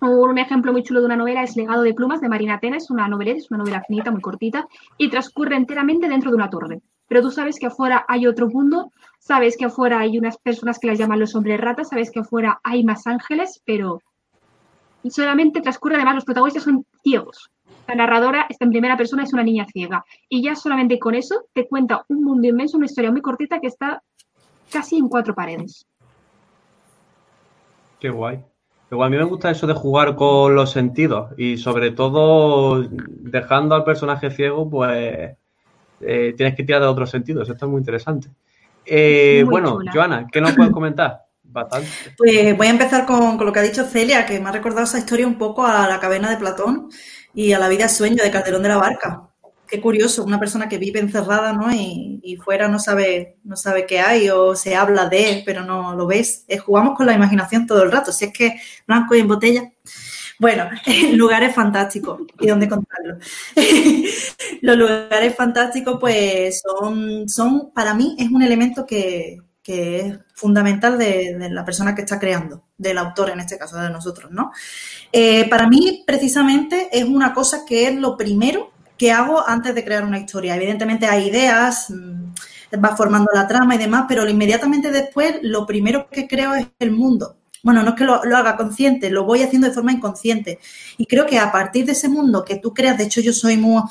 Un 0.00 0.38
ejemplo 0.38 0.72
muy 0.72 0.82
chulo 0.82 1.00
de 1.00 1.06
una 1.06 1.16
novela 1.16 1.42
es 1.42 1.56
Legado 1.56 1.82
de 1.82 1.94
Plumas 1.94 2.20
de 2.20 2.28
Marina 2.28 2.58
Tena, 2.58 2.78
es 2.78 2.90
una 2.90 3.06
novela, 3.06 3.32
es 3.32 3.50
una 3.50 3.58
novela 3.58 3.82
finita, 3.86 4.10
muy 4.10 4.20
cortita, 4.20 4.66
y 4.98 5.08
transcurre 5.08 5.56
enteramente 5.56 6.08
dentro 6.08 6.30
de 6.30 6.36
una 6.36 6.50
torre. 6.50 6.82
Pero 7.06 7.22
tú 7.22 7.30
sabes 7.30 7.58
que 7.58 7.66
afuera 7.66 8.04
hay 8.08 8.26
otro 8.26 8.48
mundo, 8.48 8.90
sabes 9.18 9.56
que 9.56 9.66
afuera 9.66 10.00
hay 10.00 10.18
unas 10.18 10.36
personas 10.38 10.78
que 10.78 10.88
las 10.88 10.98
llaman 10.98 11.20
los 11.20 11.34
hombres 11.34 11.60
ratas, 11.60 11.90
sabes 11.90 12.10
que 12.10 12.20
afuera 12.20 12.60
hay 12.64 12.82
más 12.82 13.06
ángeles, 13.06 13.62
pero 13.64 14.00
solamente 15.08 15.60
transcurre, 15.60 15.96
además 15.96 16.16
los 16.16 16.24
protagonistas 16.24 16.64
son 16.64 16.84
ciegos, 17.02 17.50
la 17.86 17.94
narradora 17.94 18.46
está 18.48 18.64
en 18.64 18.70
primera 18.70 18.96
persona, 18.96 19.24
es 19.24 19.32
una 19.32 19.42
niña 19.42 19.66
ciega. 19.70 20.04
Y 20.28 20.42
ya 20.42 20.54
solamente 20.54 20.98
con 20.98 21.14
eso 21.14 21.46
te 21.52 21.66
cuenta 21.66 22.04
un 22.08 22.24
mundo 22.24 22.48
inmenso, 22.48 22.76
una 22.76 22.86
historia 22.86 23.10
muy 23.10 23.20
cortita 23.20 23.60
que 23.60 23.68
está 23.68 24.02
casi 24.70 24.96
en 24.96 25.08
cuatro 25.08 25.34
paredes. 25.34 25.86
Qué 28.00 28.10
guay. 28.10 28.42
Qué 28.88 29.02
A 29.02 29.08
mí 29.08 29.16
me 29.16 29.24
gusta 29.24 29.50
eso 29.50 29.66
de 29.66 29.74
jugar 29.74 30.14
con 30.14 30.54
los 30.54 30.70
sentidos 30.70 31.32
y 31.38 31.56
sobre 31.56 31.90
todo 31.90 32.86
dejando 32.90 33.74
al 33.74 33.84
personaje 33.84 34.30
ciego, 34.30 34.68
pues 34.68 35.36
eh, 36.00 36.34
tienes 36.36 36.54
que 36.54 36.64
tirar 36.64 36.82
de 36.82 36.88
otros 36.88 37.10
sentidos. 37.10 37.48
Esto 37.48 37.66
es 37.66 37.70
muy 37.70 37.80
interesante. 37.80 38.28
Eh, 38.86 39.44
bueno, 39.48 39.78
Joana, 39.92 40.26
¿qué 40.30 40.40
nos 40.40 40.54
puedes 40.54 40.72
comentar? 40.72 41.22
Bastante. 41.42 41.88
Pues 42.16 42.56
voy 42.56 42.66
a 42.66 42.70
empezar 42.70 43.06
con, 43.06 43.36
con, 43.36 43.46
lo 43.46 43.52
que 43.52 43.60
ha 43.60 43.62
dicho 43.62 43.84
Celia, 43.84 44.26
que 44.26 44.40
me 44.40 44.48
ha 44.48 44.52
recordado 44.52 44.84
esa 44.84 44.98
historia 44.98 45.26
un 45.26 45.38
poco 45.38 45.64
a 45.64 45.88
la 45.88 46.00
cadena 46.00 46.30
de 46.30 46.36
Platón 46.36 46.90
y 47.34 47.52
a 47.52 47.58
la 47.58 47.68
vida 47.68 47.88
sueño 47.88 48.22
de 48.22 48.30
Calderón 48.30 48.62
de 48.62 48.68
la 48.68 48.76
Barca. 48.76 49.28
Qué 49.66 49.80
curioso, 49.80 50.24
una 50.24 50.38
persona 50.38 50.68
que 50.68 50.78
vive 50.78 51.00
encerrada, 51.00 51.52
¿no? 51.52 51.72
Y, 51.72 52.38
fuera 52.44 52.68
no 52.68 52.78
sabe, 52.78 53.38
no 53.44 53.56
sabe 53.56 53.86
qué 53.86 54.00
hay 54.00 54.28
o 54.28 54.54
se 54.54 54.76
habla 54.76 55.08
de, 55.08 55.42
pero 55.46 55.64
no 55.64 55.94
lo 55.94 56.06
ves. 56.06 56.44
Eh, 56.48 56.58
jugamos 56.58 56.96
con 56.96 57.06
la 57.06 57.14
imaginación 57.14 57.66
todo 57.66 57.82
el 57.82 57.92
rato. 57.92 58.12
Si 58.12 58.26
es 58.26 58.32
que 58.32 58.56
blanco 58.86 59.14
y 59.14 59.20
en 59.20 59.28
botella. 59.28 59.72
Bueno, 60.38 60.68
lugares 61.12 61.54
fantásticos. 61.54 62.22
¿Y 62.40 62.46
dónde 62.46 62.68
contarlo? 62.68 63.18
Los 64.60 64.76
lugares 64.76 65.34
fantásticos, 65.34 65.98
pues, 65.98 66.60
son, 66.60 67.28
son, 67.28 67.70
para 67.72 67.94
mí, 67.94 68.16
es 68.18 68.28
un 68.30 68.42
elemento 68.42 68.84
que, 68.84 69.38
que 69.64 70.00
es 70.00 70.18
fundamental 70.34 70.98
de, 70.98 71.48
la 71.50 71.64
persona 71.64 71.94
que 71.94 72.02
está 72.02 72.20
creando, 72.20 72.64
del 72.76 72.98
autor 72.98 73.30
en 73.30 73.40
este 73.40 73.56
caso, 73.56 73.78
de 73.78 73.88
nosotros, 73.88 74.30
¿no? 74.30 74.52
Eh, 75.10 75.48
para 75.48 75.66
mí, 75.66 76.04
precisamente, 76.06 76.90
es 76.92 77.04
una 77.04 77.32
cosa 77.32 77.64
que 77.66 77.88
es 77.88 77.94
lo 77.94 78.14
primero 78.14 78.72
que 78.98 79.10
hago 79.10 79.42
antes 79.48 79.74
de 79.74 79.82
crear 79.82 80.04
una 80.04 80.18
historia. 80.18 80.54
Evidentemente 80.54 81.06
hay 81.06 81.28
ideas, 81.28 81.88
mm, 81.88 82.84
va 82.84 82.94
formando 82.94 83.30
la 83.32 83.48
trama 83.48 83.74
y 83.74 83.78
demás, 83.78 84.04
pero 84.06 84.28
inmediatamente 84.28 84.90
después 84.90 85.36
lo 85.40 85.66
primero 85.66 86.08
que 86.10 86.28
creo 86.28 86.54
es 86.54 86.66
el 86.78 86.90
mundo. 86.92 87.36
Bueno, 87.64 87.82
no 87.82 87.90
es 87.90 87.96
que 87.96 88.04
lo, 88.04 88.14
haga 88.14 88.56
consciente, 88.56 89.08
lo 89.08 89.24
voy 89.24 89.42
haciendo 89.42 89.66
de 89.66 89.72
forma 89.72 89.90
inconsciente. 89.90 90.58
Y 90.98 91.06
creo 91.06 91.24
que 91.24 91.38
a 91.38 91.50
partir 91.50 91.86
de 91.86 91.92
ese 91.92 92.10
mundo 92.10 92.44
que 92.44 92.56
tú 92.56 92.74
creas, 92.74 92.98
de 92.98 93.04
hecho 93.04 93.22
yo 93.22 93.32
soy 93.32 93.56
muy, 93.56 93.82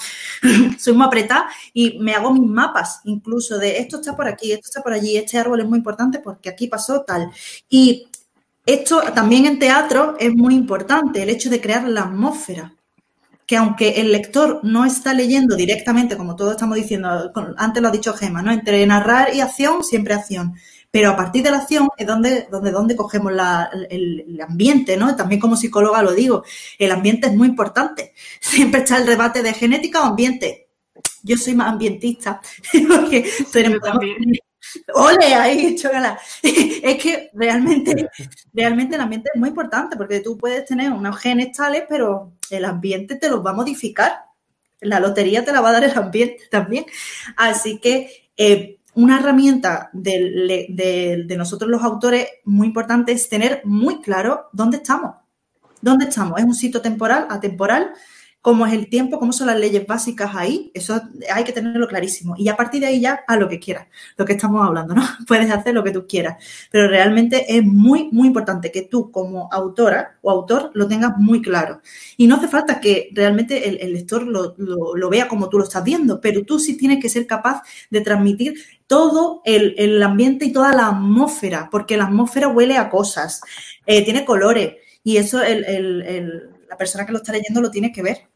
soy 0.79 0.93
muy 0.93 1.07
apretada 1.07 1.47
y 1.73 1.97
me 1.97 2.13
hago 2.13 2.31
mis 2.31 2.47
mapas 2.47 3.01
incluso 3.05 3.57
de 3.57 3.79
esto 3.79 3.97
está 3.97 4.15
por 4.15 4.27
aquí, 4.27 4.51
esto 4.51 4.67
está 4.67 4.83
por 4.83 4.93
allí, 4.93 5.17
este 5.17 5.39
árbol 5.39 5.61
es 5.61 5.67
muy 5.67 5.79
importante 5.79 6.19
porque 6.19 6.49
aquí 6.49 6.67
pasó 6.67 7.01
tal. 7.01 7.31
Y 7.67 8.07
esto 8.63 9.01
también 9.15 9.47
en 9.47 9.57
teatro 9.57 10.15
es 10.19 10.33
muy 10.35 10.53
importante, 10.53 11.23
el 11.23 11.29
hecho 11.29 11.49
de 11.49 11.59
crear 11.59 11.87
la 11.87 12.03
atmósfera 12.03 12.73
que 13.45 13.57
aunque 13.57 14.01
el 14.01 14.11
lector 14.11 14.61
no 14.63 14.85
está 14.85 15.13
leyendo 15.13 15.55
directamente, 15.55 16.15
como 16.15 16.35
todos 16.35 16.51
estamos 16.51 16.77
diciendo, 16.77 17.31
antes 17.57 17.81
lo 17.81 17.89
ha 17.89 17.91
dicho 17.91 18.13
Gema, 18.13 18.41
¿no? 18.41 18.51
Entre 18.51 18.85
narrar 18.85 19.35
y 19.35 19.41
acción, 19.41 19.83
siempre 19.83 20.13
acción. 20.13 20.55
Pero 20.93 21.09
a 21.09 21.15
partir 21.15 21.41
de 21.41 21.49
la 21.49 21.57
acción 21.57 21.89
es 21.97 22.05
donde, 22.05 22.47
donde, 22.51 22.69
donde 22.69 22.95
cogemos 22.95 23.33
el, 23.89 24.39
ambiente, 24.47 24.95
¿no? 24.95 25.15
También 25.15 25.41
como 25.41 25.55
psicóloga 25.55 26.03
lo 26.03 26.11
digo, 26.13 26.43
el 26.77 26.91
ambiente 26.91 27.25
es 27.25 27.33
muy 27.33 27.47
importante. 27.47 28.13
Siempre 28.39 28.81
está 28.81 28.97
el 28.99 29.07
debate 29.07 29.41
de 29.41 29.53
genética 29.53 30.03
o 30.03 30.05
ambiente. 30.05 30.69
Yo 31.23 31.35
soy 31.35 31.55
más 31.55 31.69
ambientista, 31.69 32.39
porque 32.87 33.27
Ole, 34.93 35.33
ahí, 35.33 35.75
chócala. 35.75 36.19
Es 36.43 37.01
que 37.01 37.31
realmente, 37.33 38.07
realmente 38.53 38.93
el 38.93 39.01
ambiente 39.01 39.31
es 39.33 39.39
muy 39.39 39.49
importante 39.49 39.97
porque 39.97 40.19
tú 40.19 40.37
puedes 40.37 40.63
tener 40.63 40.91
unos 40.91 41.17
genes 41.17 41.57
tales, 41.57 41.85
pero 41.89 42.33
el 42.51 42.65
ambiente 42.65 43.15
te 43.15 43.29
los 43.31 43.43
va 43.43 43.49
a 43.49 43.55
modificar. 43.55 44.25
La 44.79 44.99
lotería 44.99 45.43
te 45.43 45.51
la 45.51 45.61
va 45.61 45.69
a 45.69 45.73
dar 45.73 45.85
el 45.85 45.97
ambiente 45.97 46.43
también. 46.51 46.85
Así 47.35 47.79
que 47.79 48.29
eh, 48.37 48.77
una 48.95 49.19
herramienta 49.19 49.89
de, 49.93 51.25
nosotros 51.37 51.69
los 51.69 51.81
autores 51.83 52.27
muy 52.45 52.67
importante 52.67 53.11
es 53.11 53.27
tener 53.29 53.61
muy 53.65 54.01
claro 54.01 54.49
dónde 54.53 54.77
estamos. 54.77 55.15
¿Dónde 55.81 56.05
estamos? 56.05 56.39
¿Es 56.39 56.45
un 56.45 56.55
sitio 56.55 56.81
temporal, 56.81 57.27
atemporal? 57.29 57.91
Cómo 58.43 58.67
es 58.67 58.73
el 58.73 58.89
tiempo, 58.89 59.19
cómo 59.19 59.31
son 59.31 59.47
las 59.47 59.57
leyes 59.57 59.87
básicas 59.87 60.35
ahí, 60.35 60.69
eso 60.73 61.01
hay 61.33 61.45
que 61.45 61.53
tenerlo 61.53 61.87
clarísimo. 61.87 62.35
Y 62.37 62.49
a 62.49 62.57
partir 62.57 62.81
de 62.81 62.87
ahí 62.87 62.99
ya 62.99 63.23
a 63.25 63.37
lo 63.37 63.47
que 63.47 63.57
quieras, 63.57 63.87
lo 64.17 64.25
que 64.25 64.33
estamos 64.33 64.67
hablando, 64.67 64.93
¿no? 64.93 65.01
Puedes 65.27 65.49
hacer 65.49 65.73
lo 65.73 65.81
que 65.81 65.91
tú 65.91 66.05
quieras, 66.05 66.43
pero 66.69 66.89
realmente 66.89 67.45
es 67.47 67.63
muy, 67.63 68.09
muy 68.11 68.27
importante 68.27 68.69
que 68.69 68.81
tú 68.81 69.11
como 69.11 69.47
autora 69.49 70.17
o 70.21 70.29
autor 70.29 70.71
lo 70.73 70.89
tengas 70.89 71.17
muy 71.17 71.41
claro. 71.41 71.81
Y 72.17 72.27
no 72.27 72.35
hace 72.35 72.49
falta 72.49 72.81
que 72.81 73.11
realmente 73.13 73.81
el, 73.81 73.93
lector 73.93 74.27
lo, 74.27 75.09
vea 75.09 75.29
como 75.29 75.47
tú 75.47 75.57
lo 75.57 75.63
estás 75.63 75.85
viendo, 75.85 76.19
pero 76.19 76.43
tú 76.43 76.59
sí 76.59 76.75
tienes 76.75 77.01
que 77.01 77.07
ser 77.07 77.25
capaz 77.25 77.61
de 77.91 78.01
transmitir 78.01 78.55
todo 78.87 79.41
el, 79.45 80.03
ambiente 80.03 80.43
y 80.43 80.51
toda 80.51 80.73
la 80.73 80.89
atmósfera, 80.89 81.69
porque 81.71 81.95
la 81.95 82.07
atmósfera 82.07 82.49
huele 82.49 82.75
a 82.75 82.89
cosas, 82.89 83.39
eh, 83.85 84.03
tiene 84.03 84.25
colores. 84.25 84.75
Y 85.01 85.15
eso 85.15 85.39
la 85.39 86.77
persona 86.77 87.05
que 87.05 87.13
lo 87.13 87.19
está 87.19 87.31
leyendo 87.31 87.61
lo 87.61 87.71
tiene 87.71 87.93
que 87.93 88.01
ver. 88.01 88.32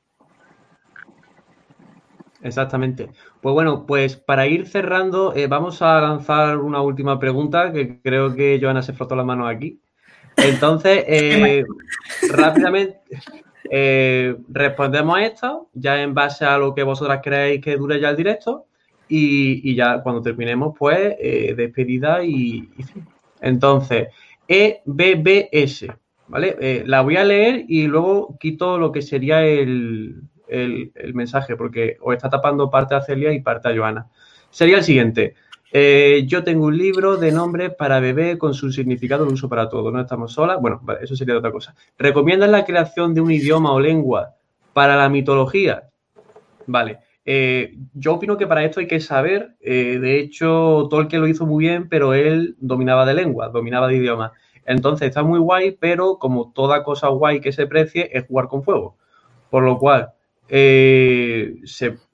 Exactamente. 2.42 3.10
Pues 3.42 3.54
bueno, 3.54 3.86
pues 3.86 4.16
para 4.16 4.48
ir 4.48 4.68
cerrando, 4.68 5.34
eh, 5.36 5.48
vamos 5.48 5.82
a 5.82 6.00
lanzar 6.02 6.58
una 6.58 6.82
última 6.82 7.20
pregunta 7.20 7.72
que 7.72 8.00
creo 8.02 8.36
que 8.36 8.60
Joana 8.62 8.82
se 8.82 8.94
frotó 8.94 9.16
la 9.16 9.24
mano 9.24 9.48
aquí. 9.48 9.80
Entonces, 10.36 11.04
eh, 11.08 11.66
rápidamente 12.32 13.00
eh, 13.72 14.36
respondemos 14.50 15.18
a 15.18 15.26
esto, 15.26 15.70
ya 15.74 16.02
en 16.02 16.14
base 16.14 16.46
a 16.46 16.58
lo 16.58 16.76
que 16.76 16.84
vosotras 16.84 17.22
creéis 17.24 17.62
que 17.62 17.78
dure 17.78 18.00
ya 18.00 18.10
el 18.10 18.18
directo, 18.18 18.66
y, 19.10 19.74
ya 19.74 20.04
cuando 20.04 20.22
terminemos, 20.22 20.76
pues 20.78 21.16
despedida 21.56 22.26
y, 22.26 22.70
y, 22.78 22.84
fin. 22.84 23.08
Entonces, 23.40 24.10
EBBS, 24.50 25.88
¿vale? 26.28 26.84
la 26.86 27.02
voy 27.02 27.16
a 27.16 27.24
leer 27.24 27.64
y 27.70 27.88
luego 27.88 28.38
quito 28.38 28.78
lo 28.78 28.92
que 28.92 29.02
sería 29.02 29.46
el, 29.46 30.24
el, 30.48 30.92
mensaje, 31.14 31.56
porque 31.56 31.98
os 32.02 32.16
está 32.16 32.30
tapando 32.30 32.70
parte 32.70 32.96
a 32.96 33.02
Celia 33.02 33.32
y 33.34 33.42
parte 33.42 33.70
a 33.70 33.76
Joana. 33.76 34.08
Sería 34.50 34.78
el 34.78 34.84
siguiente. 34.84 35.36
Eh, 35.72 36.24
yo 36.26 36.44
tengo 36.44 36.66
un 36.66 36.78
libro 36.78 37.18
de 37.18 37.32
nombres 37.32 37.74
para 37.74 38.00
bebé 38.00 38.38
con 38.38 38.54
su 38.54 38.72
significado 38.72 39.26
de 39.26 39.34
uso 39.34 39.50
para 39.50 39.70
todo. 39.70 39.92
No 39.92 40.00
estamos 40.00 40.34
solas. 40.34 40.60
Bueno, 40.62 40.82
eso 41.02 41.16
sería 41.16 41.38
otra 41.38 41.52
cosa. 41.52 41.76
¿Recomiendan 41.98 42.52
la 42.52 42.66
creación 42.66 43.14
de 43.14 43.22
un 43.22 43.32
idioma 43.32 43.74
o 43.74 43.80
lengua 43.80 44.36
para 44.74 44.96
la 44.96 45.10
mitología? 45.10 45.90
Vale. 46.66 47.00
Eh, 47.30 47.76
yo 47.94 48.14
opino 48.14 48.38
que 48.38 48.48
para 48.48 48.64
esto 48.64 48.80
hay 48.80 48.88
que 48.88 49.02
saber. 49.02 49.56
Eh, 49.60 50.00
de 50.00 50.20
hecho, 50.20 50.88
Tolkien 50.90 51.22
lo 51.22 51.28
hizo 51.28 51.46
muy 51.46 51.66
bien, 51.66 51.90
pero 51.90 52.14
él 52.14 52.56
dominaba 52.60 53.06
de 53.06 53.14
lengua, 53.14 53.50
dominaba 53.50 53.88
de 53.88 53.98
idioma. 53.98 54.32
Entonces 54.66 55.10
está 55.10 55.24
muy 55.24 55.40
guay, 55.40 55.72
pero 55.72 56.20
como 56.20 56.52
toda 56.54 56.84
cosa 56.84 57.10
guay 57.10 57.42
que 57.42 57.52
se 57.52 57.68
precie 57.68 58.10
es 58.14 58.26
jugar 58.28 58.48
con 58.48 58.64
fuego. 58.64 58.98
Por 59.50 59.64
lo 59.64 59.78
cual, 59.78 60.14
eh, 60.50 61.56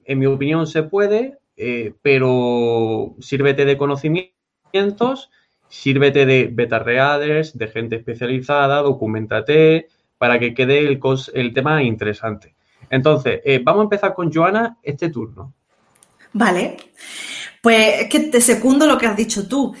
en 0.04 0.18
mi 0.18 0.26
opinión 0.26 0.66
se 0.66 0.82
puede, 0.82 1.38
eh, 1.56 1.94
pero 2.02 3.14
sírvete 3.20 3.64
de 3.64 3.76
conocimientos, 3.76 5.30
sírvete 5.68 6.26
de 6.26 6.48
beta 6.52 6.78
readers, 6.78 7.56
de 7.56 7.68
gente 7.68 7.96
especializada, 7.96 8.82
documentate 8.82 9.88
para 10.18 10.38
que 10.38 10.54
quede 10.54 10.78
el, 10.78 11.54
tema 11.54 11.82
interesante. 11.82 12.54
Entonces, 12.90 13.40
eh, 13.44 13.60
vamos 13.62 13.80
a 13.80 13.84
empezar 13.84 14.14
con 14.14 14.32
Joana 14.32 14.78
este 14.82 15.10
turno. 15.10 15.52
Vale, 16.32 16.76
pues 17.62 18.02
es 18.02 18.08
que 18.08 18.20
te 18.20 18.40
segundo 18.40 18.86
lo 18.86 18.98
que 18.98 19.06
has 19.06 19.16
dicho 19.16 19.46
tú. 19.46 19.74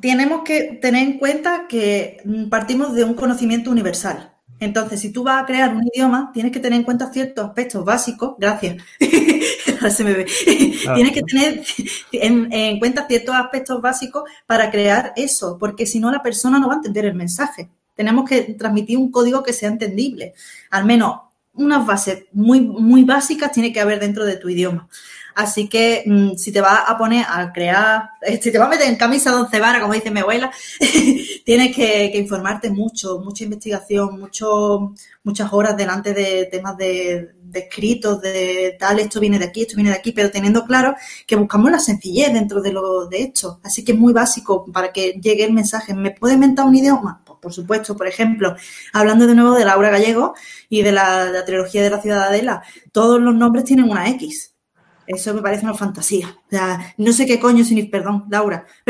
Tenemos 0.00 0.42
que 0.42 0.78
tener 0.82 1.02
en 1.02 1.18
cuenta 1.18 1.66
que 1.68 2.18
partimos 2.50 2.94
de 2.94 3.04
un 3.04 3.14
conocimiento 3.14 3.70
universal. 3.70 4.35
Entonces, 4.58 5.00
si 5.00 5.12
tú 5.12 5.22
vas 5.22 5.42
a 5.42 5.46
crear 5.46 5.74
un 5.74 5.86
idioma, 5.92 6.30
tienes 6.32 6.52
que 6.52 6.60
tener 6.60 6.78
en 6.78 6.84
cuenta 6.84 7.12
ciertos 7.12 7.46
aspectos 7.46 7.84
básicos. 7.84 8.34
Gracias. 8.38 8.82
se 9.90 10.04
me 10.04 10.14
ve. 10.14 10.26
tienes 10.94 11.12
que 11.12 11.22
tener 11.22 11.62
en, 12.12 12.78
cuenta 12.78 13.06
ciertos 13.06 13.34
aspectos 13.34 13.80
básicos 13.82 14.24
para 14.46 14.70
crear 14.70 15.12
eso, 15.16 15.56
porque 15.58 15.86
si 15.86 16.00
no, 16.00 16.10
la 16.10 16.22
persona 16.22 16.58
no 16.58 16.68
va 16.68 16.74
a 16.74 16.76
entender 16.76 17.04
el 17.04 17.14
mensaje. 17.14 17.68
Tenemos 17.94 18.28
que 18.28 18.42
transmitir 18.54 18.98
un 18.98 19.10
código 19.10 19.42
que 19.42 19.52
sea 19.52 19.68
entendible. 19.68 20.34
Al 20.70 20.84
menos 20.84 21.20
unas 21.54 21.86
bases 21.86 22.24
muy, 22.32 22.60
muy 22.60 23.04
básicas 23.04 23.52
tiene 23.52 23.72
que 23.72 23.80
haber 23.80 24.00
dentro 24.00 24.24
de 24.24 24.36
tu 24.36 24.48
idioma. 24.48 24.88
Así 25.36 25.68
que 25.68 26.02
mm, 26.06 26.36
si 26.36 26.50
te 26.50 26.62
vas 26.62 26.80
a 26.86 26.96
poner 26.96 27.26
a 27.28 27.52
crear, 27.52 28.08
si 28.40 28.50
te 28.50 28.58
vas 28.58 28.68
a 28.68 28.70
meter 28.70 28.88
en 28.88 28.96
camisa 28.96 29.30
de 29.30 29.36
once 29.36 29.60
como 29.82 29.92
dice 29.92 30.10
mi 30.10 30.20
abuela, 30.20 30.50
tienes 31.44 31.76
que, 31.76 32.10
informarte 32.16 32.70
mucho, 32.70 33.20
mucha 33.20 33.44
investigación, 33.44 34.18
mucho, 34.18 34.94
muchas 35.24 35.52
horas 35.52 35.76
delante 35.76 36.14
de 36.14 36.46
temas 36.50 36.78
de, 36.78 37.34
de, 37.42 37.60
escritos, 37.60 38.22
de 38.22 38.76
tal, 38.78 38.98
esto 38.98 39.20
viene 39.20 39.38
de 39.38 39.44
aquí, 39.44 39.62
esto 39.62 39.76
viene 39.76 39.90
de 39.90 39.96
aquí, 39.96 40.12
pero 40.12 40.30
teniendo 40.30 40.64
claro 40.64 40.94
que 41.26 41.36
buscamos 41.36 41.70
la 41.70 41.80
sencillez 41.80 42.32
dentro 42.32 42.62
de, 42.62 42.72
lo, 42.72 43.06
de 43.06 43.20
esto. 43.24 43.60
Así 43.62 43.84
que 43.84 43.92
es 43.92 43.98
muy 43.98 44.14
básico 44.14 44.64
para 44.72 44.90
que 44.90 45.20
llegue 45.22 45.44
el 45.44 45.52
mensaje. 45.52 45.92
¿Me 45.92 46.12
puede 46.12 46.34
inventar 46.34 46.64
un 46.64 46.74
idioma? 46.74 47.22
Pues 47.26 47.38
por 47.42 47.52
supuesto, 47.52 47.94
por 47.94 48.06
ejemplo, 48.06 48.56
hablando 48.94 49.26
de 49.26 49.34
nuevo 49.34 49.54
de 49.54 49.66
Laura 49.66 49.90
Gallego 49.90 50.34
y 50.70 50.80
de 50.80 50.92
la, 50.92 51.26
de 51.26 51.32
la 51.32 51.44
trilogía 51.44 51.82
de 51.82 51.90
la 51.90 52.00
Ciudadela, 52.00 52.62
todos 52.90 53.20
los 53.20 53.34
nombres 53.34 53.64
tienen 53.64 53.90
una 53.90 54.08
X. 54.08 54.55
Eso 55.06 55.34
me 55.34 55.42
parece 55.42 55.64
una 55.64 55.74
fantasía. 55.74 56.36
O 56.46 56.50
sea, 56.50 56.94
no 56.96 57.12
sé 57.12 57.26
qué 57.26 57.38
coño 57.38 57.64
significa, 57.64 57.98
perdón, 57.98 58.24
Laura. 58.30 58.66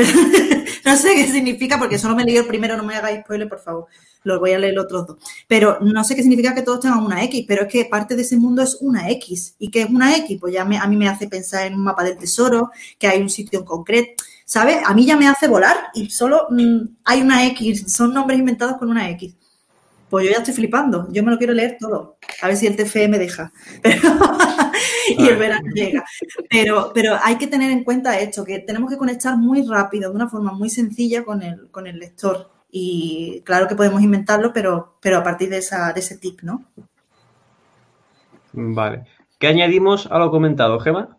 no 0.84 0.97
sé 0.97 1.14
qué 1.14 1.26
significa 1.26 1.78
porque 1.78 1.98
solo 1.98 2.14
me 2.14 2.24
leí 2.24 2.36
el 2.36 2.47
primero, 2.47 2.76
no 2.76 2.84
me 2.84 2.94
hagáis 2.94 3.20
spoiler, 3.20 3.48
por 3.48 3.60
favor. 3.60 3.86
Lo 4.24 4.40
voy 4.40 4.52
a 4.52 4.59
leer 4.59 4.74
los 4.74 4.86
otros 4.86 5.06
dos. 5.06 5.16
Pero 5.47 5.78
no 5.80 6.02
sé 6.05 6.16
qué 6.16 6.22
significa 6.22 6.55
que 6.55 6.62
todos 6.62 6.80
tengan 6.80 7.05
una 7.05 7.22
X, 7.24 7.44
pero 7.47 7.62
es 7.62 7.68
que 7.68 7.84
parte 7.84 8.16
de 8.16 8.22
ese 8.22 8.36
mundo 8.36 8.62
es 8.62 8.76
una 8.80 9.10
X. 9.10 9.55
¿Y 9.59 9.70
qué 9.70 9.82
es 9.82 9.90
una 9.90 10.16
X? 10.16 10.38
Pues 10.40 10.52
ya 10.55 10.62
a 10.62 10.86
mí 10.88 10.97
me 10.97 11.09
hace 11.09 11.28
pensar 11.28 11.66
en 11.66 11.74
un 11.74 11.84
mapa 11.84 12.02
del 12.02 12.18
tesoro, 12.18 12.70
que 12.98 13.06
hay 13.06 13.20
un 13.20 13.30
sitio 13.30 13.60
en 13.60 13.64
concreto. 13.64 14.24
¿Sabes? 14.44 14.78
A 14.84 14.94
mí 14.94 15.05
ya 15.05 15.16
me 15.16 15.26
hace 15.26 15.48
volar 15.48 15.76
y 15.93 16.09
solo 16.10 16.47
mm, 16.51 16.78
hay 17.05 17.20
una 17.20 17.47
X, 17.48 17.93
son 17.93 18.14
nombres 18.14 18.38
inventados 18.38 18.76
con 18.76 18.90
una 18.90 19.10
X. 19.10 19.34
Pues 20.08 20.24
yo 20.24 20.30
ya 20.30 20.38
estoy 20.38 20.54
flipando, 20.54 21.08
yo 21.10 21.22
me 21.24 21.32
lo 21.32 21.38
quiero 21.38 21.52
leer 21.52 21.76
todo. 21.80 22.18
A 22.42 22.46
ver 22.46 22.56
si 22.56 22.66
el 22.66 22.76
TFE 22.76 23.08
me 23.08 23.18
deja. 23.18 23.52
y 25.08 25.28
el 25.28 25.36
verano 25.36 25.68
llega. 25.74 26.04
Pero, 26.48 26.92
pero 26.94 27.18
hay 27.22 27.36
que 27.36 27.48
tener 27.48 27.70
en 27.72 27.82
cuenta 27.82 28.18
esto, 28.18 28.44
que 28.44 28.60
tenemos 28.60 28.90
que 28.90 28.96
conectar 28.96 29.36
muy 29.36 29.66
rápido, 29.66 30.10
de 30.10 30.16
una 30.16 30.28
forma 30.28 30.52
muy 30.52 30.70
sencilla 30.70 31.24
con 31.24 31.42
el, 31.42 31.70
con 31.70 31.86
el 31.86 31.98
lector. 31.98 32.50
Y 32.70 33.42
claro 33.44 33.66
que 33.66 33.74
podemos 33.74 34.02
inventarlo, 34.02 34.52
pero, 34.52 34.98
pero 35.00 35.18
a 35.18 35.22
partir 35.22 35.48
de, 35.50 35.58
esa, 35.58 35.92
de 35.92 36.00
ese 36.00 36.18
tip, 36.18 36.40
¿no? 36.42 36.64
Vale. 38.52 39.04
¿Qué 39.38 39.48
añadimos 39.48 40.06
a 40.10 40.18
lo 40.18 40.30
comentado, 40.30 40.78
Gema? 40.80 41.18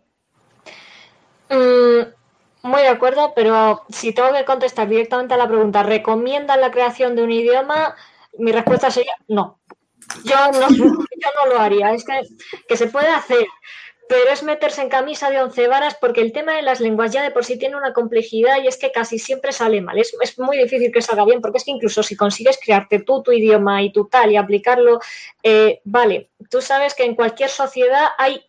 Mm, 1.50 2.68
muy 2.68 2.82
de 2.82 2.88
acuerdo, 2.88 3.32
pero 3.34 3.82
si 3.88 4.12
tengo 4.12 4.32
que 4.32 4.44
contestar 4.44 4.88
directamente 4.88 5.34
a 5.34 5.36
la 5.36 5.48
pregunta, 5.48 5.82
¿recomiendan 5.82 6.60
la 6.60 6.70
creación 6.70 7.14
de 7.14 7.22
un 7.22 7.32
idioma? 7.32 7.94
Mi 8.38 8.52
respuesta 8.52 8.90
sería 8.90 9.12
no. 9.28 9.60
Yo 10.24 10.36
no, 10.52 11.46
lo 11.52 11.60
haría. 11.60 11.92
Es 11.92 12.04
que, 12.04 12.20
que 12.66 12.76
se 12.76 12.86
puede 12.86 13.08
hacer, 13.08 13.46
pero 14.08 14.30
es 14.30 14.42
meterse 14.42 14.80
en 14.80 14.88
camisa 14.88 15.30
de 15.30 15.40
once 15.40 15.68
varas 15.68 15.96
porque 16.00 16.22
el 16.22 16.32
tema 16.32 16.54
de 16.54 16.62
las 16.62 16.80
lenguas 16.80 17.12
ya 17.12 17.22
de 17.22 17.30
por 17.30 17.44
sí 17.44 17.58
tiene 17.58 17.76
una 17.76 17.92
complejidad 17.92 18.62
y 18.62 18.66
es 18.66 18.78
que 18.78 18.90
casi 18.90 19.18
siempre 19.18 19.52
sale 19.52 19.82
mal. 19.82 19.98
Es, 19.98 20.14
es, 20.20 20.38
muy 20.38 20.56
difícil 20.56 20.90
que 20.90 21.02
salga 21.02 21.26
bien 21.26 21.40
porque 21.42 21.58
es 21.58 21.64
que 21.64 21.72
incluso 21.72 22.02
si 22.02 22.16
consigues 22.16 22.58
crearte 22.62 23.00
tú 23.00 23.22
tu 23.22 23.32
idioma 23.32 23.82
y 23.82 23.92
tu 23.92 24.06
tal 24.06 24.32
y 24.32 24.36
aplicarlo, 24.36 25.00
eh, 25.42 25.80
vale, 25.84 26.30
tú 26.48 26.62
sabes 26.62 26.94
que 26.94 27.04
en 27.04 27.14
cualquier 27.14 27.50
sociedad 27.50 28.08
hay 28.16 28.42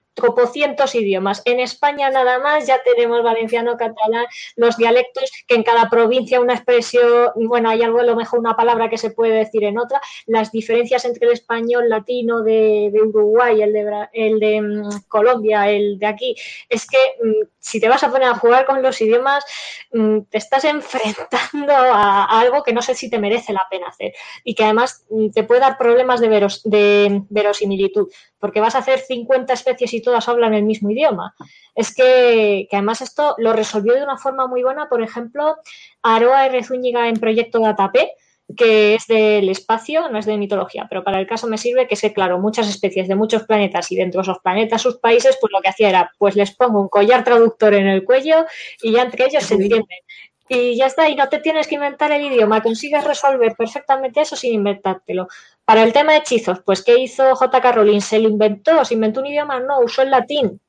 cientos 0.51 0.95
idiomas. 0.95 1.41
En 1.45 1.59
España 1.59 2.09
nada 2.09 2.39
más 2.39 2.67
ya 2.67 2.81
tenemos 2.83 3.23
valenciano, 3.23 3.77
catalán, 3.77 4.25
los 4.55 4.77
dialectos, 4.77 5.31
que 5.47 5.55
en 5.55 5.63
cada 5.63 5.89
provincia 5.89 6.39
una 6.39 6.53
expresión, 6.53 7.31
bueno, 7.35 7.69
hay 7.69 7.81
algo 7.83 7.99
a 7.99 8.03
lo 8.03 8.15
mejor 8.15 8.39
una 8.39 8.55
palabra 8.55 8.89
que 8.89 8.97
se 8.97 9.11
puede 9.11 9.33
decir 9.33 9.63
en 9.63 9.77
otra, 9.77 10.01
las 10.25 10.51
diferencias 10.51 11.05
entre 11.05 11.27
el 11.27 11.33
español 11.33 11.89
latino 11.89 12.41
de, 12.41 12.91
Uruguay, 12.99 13.61
el 13.61 13.73
de, 13.73 14.07
el 14.13 14.39
de 14.39 14.61
mm, 14.61 14.89
Colombia, 15.07 15.69
el 15.69 15.99
de 15.99 16.05
aquí, 16.05 16.35
es 16.67 16.85
que 16.87 16.97
mm, 17.23 17.47
si 17.59 17.79
te 17.79 17.89
vas 17.89 18.03
a 18.03 18.09
poner 18.09 18.29
a 18.29 18.35
jugar 18.35 18.65
con 18.65 18.81
los 18.81 18.99
idiomas, 19.01 19.43
mm, 19.93 20.21
te 20.29 20.37
estás 20.37 20.63
enfrentando 20.65 21.73
a, 21.73 22.39
algo 22.39 22.63
que 22.63 22.73
no 22.73 22.81
sé 22.81 22.95
si 22.95 23.09
te 23.09 23.19
merece 23.19 23.53
la 23.53 23.67
pena 23.69 23.87
hacer 23.87 24.13
y 24.43 24.55
que 24.55 24.63
además 24.63 25.05
te 25.33 25.43
puede 25.43 25.61
dar 25.61 25.77
problemas 25.77 26.21
de 26.21 27.21
verosimilitud, 27.29 28.07
porque 28.39 28.61
vas 28.61 28.75
a 28.75 28.79
hacer 28.79 28.99
50 28.99 29.53
especies 29.53 29.93
y 29.93 30.01
todas 30.01 30.27
hablan 30.27 30.53
el 30.53 30.63
mismo 30.63 30.89
idioma. 30.89 31.35
Es 31.75 31.93
que, 31.93 32.67
además 32.71 33.01
esto 33.01 33.35
lo 33.37 33.53
resolvió 33.53 33.93
de 33.93 34.03
una 34.03 34.17
forma 34.17 34.47
muy 34.47 34.63
buena, 34.63 34.89
por 34.89 35.01
ejemplo, 35.01 35.57
Aroa 36.01 36.45
R. 36.45 36.63
Zúñiga 36.63 37.07
en 37.07 37.19
Proyecto 37.19 37.59
Datape, 37.59 38.13
que 38.55 38.95
es 38.95 39.05
del 39.07 39.49
espacio, 39.49 40.09
no 40.09 40.17
es 40.17 40.25
de 40.25 40.37
mitología, 40.37 40.87
pero 40.89 41.03
para 41.03 41.19
el 41.19 41.27
caso 41.27 41.47
me 41.47 41.57
sirve 41.57 41.87
que 41.87 41.95
sé, 41.95 42.13
claro, 42.13 42.39
muchas 42.39 42.67
especies 42.67 43.07
de 43.07 43.15
muchos 43.15 43.43
planetas 43.43 43.91
y 43.91 43.95
dentro 43.95 44.19
de 44.19 44.23
esos 44.23 44.39
planetas, 44.39 44.81
sus 44.81 44.97
países, 44.97 45.37
pues 45.39 45.51
lo 45.53 45.61
que 45.61 45.69
hacía 45.69 45.89
era, 45.89 46.11
pues 46.17 46.35
les 46.35 46.55
pongo 46.55 46.81
un 46.81 46.89
collar 46.89 47.23
traductor 47.23 47.73
en 47.73 47.87
el 47.87 48.03
cuello 48.03 48.45
y 48.81 48.93
ya 48.93 49.03
entre 49.03 49.25
ellos 49.25 49.43
se 49.43 49.55
entienden. 49.55 49.99
Y 50.51 50.75
ya 50.75 50.87
está, 50.87 51.07
y 51.07 51.15
no 51.15 51.29
te 51.29 51.37
tienes 51.39 51.67
que 51.67 51.75
inventar 51.75 52.11
el 52.11 52.23
idioma, 52.23 52.63
consigues 52.63 53.03
resolver 53.03 53.55
perfectamente 53.55 54.21
eso 54.21 54.35
sin 54.35 54.55
inventártelo. 54.55 55.27
Para 55.63 55.83
el 55.83 55.93
tema 55.93 56.13
de 56.13 56.19
hechizos, 56.19 56.61
pues 56.65 56.83
¿qué 56.83 56.97
hizo 56.97 57.35
J.K. 57.35 57.71
Rowling? 57.71 58.01
¿Se 58.01 58.17
lo 58.17 58.29
inventó? 58.29 58.83
¿Se 58.83 58.95
inventó 58.95 59.19
un 59.19 59.27
idioma? 59.27 59.59
No, 59.59 59.81
usó 59.81 60.01
el 60.01 60.09
latín 60.09 60.59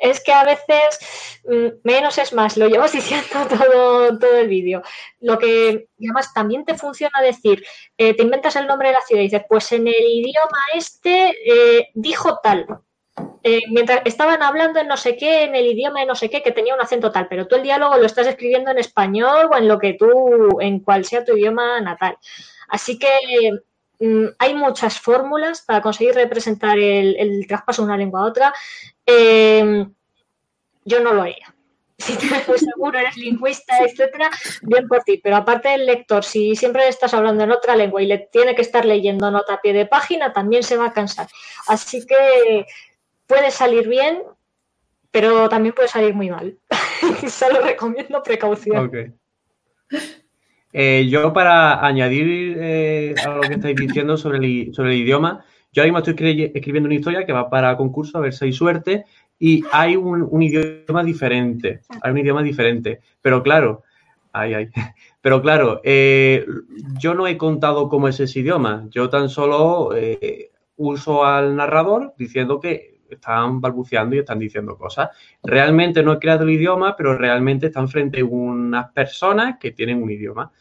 es 0.00 0.22
que 0.22 0.32
a 0.32 0.44
veces 0.44 1.40
mm, 1.44 1.80
menos 1.84 2.18
es 2.18 2.32
más, 2.32 2.56
lo 2.56 2.68
llevas 2.68 2.92
diciendo 2.92 3.46
todo, 3.48 4.18
todo 4.18 4.36
el 4.38 4.48
vídeo. 4.48 4.82
Lo 5.20 5.38
que 5.38 5.88
además 5.98 6.32
también 6.34 6.64
te 6.64 6.74
funciona 6.74 7.20
decir, 7.22 7.64
eh, 7.96 8.14
te 8.14 8.22
inventas 8.22 8.56
el 8.56 8.66
nombre 8.66 8.88
de 8.88 8.94
la 8.94 9.02
ciudad 9.02 9.20
y 9.22 9.24
dices, 9.24 9.44
pues 9.48 9.70
en 9.72 9.86
el 9.86 10.04
idioma 10.04 10.58
este 10.74 11.34
eh, 11.46 11.90
dijo 11.94 12.38
tal. 12.42 12.66
Eh, 13.44 13.60
mientras 13.70 14.02
estaban 14.04 14.42
hablando 14.42 14.78
en 14.80 14.88
no 14.88 14.96
sé 14.96 15.16
qué, 15.16 15.42
en 15.44 15.54
el 15.54 15.66
idioma 15.66 16.00
de 16.00 16.06
no 16.06 16.14
sé 16.14 16.30
qué, 16.30 16.42
que 16.42 16.52
tenía 16.52 16.74
un 16.74 16.80
acento 16.80 17.10
tal, 17.10 17.26
pero 17.28 17.46
tú 17.46 17.56
el 17.56 17.62
diálogo 17.64 17.96
lo 17.96 18.06
estás 18.06 18.26
escribiendo 18.26 18.70
en 18.70 18.78
español 18.78 19.50
o 19.52 19.56
en 19.56 19.68
lo 19.68 19.78
que 19.78 19.94
tú, 19.94 20.60
en 20.60 20.80
cual 20.80 21.04
sea 21.04 21.24
tu 21.24 21.36
idioma 21.36 21.80
natal. 21.80 22.16
Así 22.68 22.98
que 22.98 23.08
hay 24.38 24.54
muchas 24.54 24.98
fórmulas 24.98 25.62
para 25.62 25.80
conseguir 25.80 26.14
representar 26.14 26.78
el, 26.78 27.16
el, 27.18 27.46
traspaso 27.46 27.82
de 27.82 27.86
una 27.86 27.96
lengua 27.96 28.20
a 28.20 28.26
otra. 28.26 28.54
Eh, 29.06 29.86
yo 30.84 31.00
no 31.00 31.12
lo 31.12 31.22
haría. 31.22 31.54
Si 32.02 32.16
tienes 32.16 32.48
muy 32.48 32.58
seguro, 32.58 32.98
eres 32.98 33.16
lingüista, 33.16 33.78
etcétera, 33.78 34.28
bien 34.62 34.88
por 34.88 35.04
ti. 35.04 35.20
Pero 35.22 35.36
aparte 35.36 35.68
del 35.68 35.86
lector, 35.86 36.24
si 36.24 36.56
siempre 36.56 36.88
estás 36.88 37.14
hablando 37.14 37.44
en 37.44 37.52
otra 37.52 37.76
lengua 37.76 38.02
y 38.02 38.06
le 38.06 38.18
tiene 38.18 38.56
que 38.56 38.62
estar 38.62 38.84
leyendo 38.84 39.30
nota 39.30 39.54
a 39.54 39.60
pie 39.60 39.72
de 39.72 39.86
página, 39.86 40.32
también 40.32 40.64
se 40.64 40.76
va 40.76 40.86
a 40.86 40.92
cansar. 40.92 41.28
Así 41.68 42.04
que 42.04 42.66
puede 43.28 43.52
salir 43.52 43.86
bien, 43.86 44.24
pero 45.12 45.48
también 45.48 45.76
puede 45.76 45.86
salir 45.86 46.12
muy 46.12 46.28
mal. 46.28 46.58
Solo 47.28 47.60
recomiendo 47.60 48.20
precaución. 48.20 48.90
Eh, 50.72 51.06
yo 51.10 51.32
para 51.32 51.84
añadir 51.84 52.56
eh, 52.58 53.14
a 53.24 53.28
lo 53.34 53.40
que 53.42 53.54
estáis 53.54 53.76
diciendo 53.76 54.16
sobre 54.16 54.38
el, 54.38 54.74
sobre 54.74 54.92
el 54.92 55.00
idioma, 55.00 55.44
yo 55.72 55.82
ahora 55.82 55.92
mismo 55.92 56.10
estoy 56.10 56.50
escribiendo 56.54 56.86
una 56.86 56.94
historia 56.94 57.24
que 57.24 57.32
va 57.32 57.48
para 57.48 57.76
concurso, 57.76 58.18
a 58.18 58.20
ver 58.20 58.32
si 58.32 58.44
hay 58.46 58.52
suerte, 58.52 59.04
y 59.38 59.64
hay 59.72 59.96
un, 59.96 60.42
idioma 60.42 61.02
diferente, 61.02 61.80
hay 62.00 62.12
un 62.12 62.18
idioma 62.18 62.42
diferente, 62.42 63.00
pero 63.20 63.42
claro, 63.42 63.82
ay, 64.32 64.54
ay, 64.54 64.68
pero 65.20 65.42
claro, 65.42 65.80
eh, 65.82 66.46
yo 67.00 67.14
no 67.14 67.26
he 67.26 67.36
contado 67.36 67.88
cómo 67.88 68.06
es 68.06 68.20
ese 68.20 68.40
idioma, 68.40 68.86
yo 68.90 69.08
tan 69.08 69.28
solo 69.28 69.96
eh, 69.96 70.52
uso 70.76 71.24
al 71.24 71.56
narrador 71.56 72.14
diciendo 72.16 72.60
que 72.60 72.91
están 73.14 73.60
balbuceando 73.60 74.16
y 74.16 74.20
están 74.20 74.38
diciendo 74.38 74.76
cosas. 74.76 75.10
Realmente 75.42 76.02
no 76.02 76.12
he 76.12 76.18
creado 76.18 76.44
el 76.44 76.50
idioma, 76.50 76.96
pero 76.96 77.16
realmente 77.16 77.66
están 77.66 77.88
frente 77.88 78.20
a 78.20 78.24
unas 78.24 78.90
personas 78.92 79.58
que 79.58 79.72
tienen 79.72 80.02
un 80.02 80.10
idioma. 80.10 80.52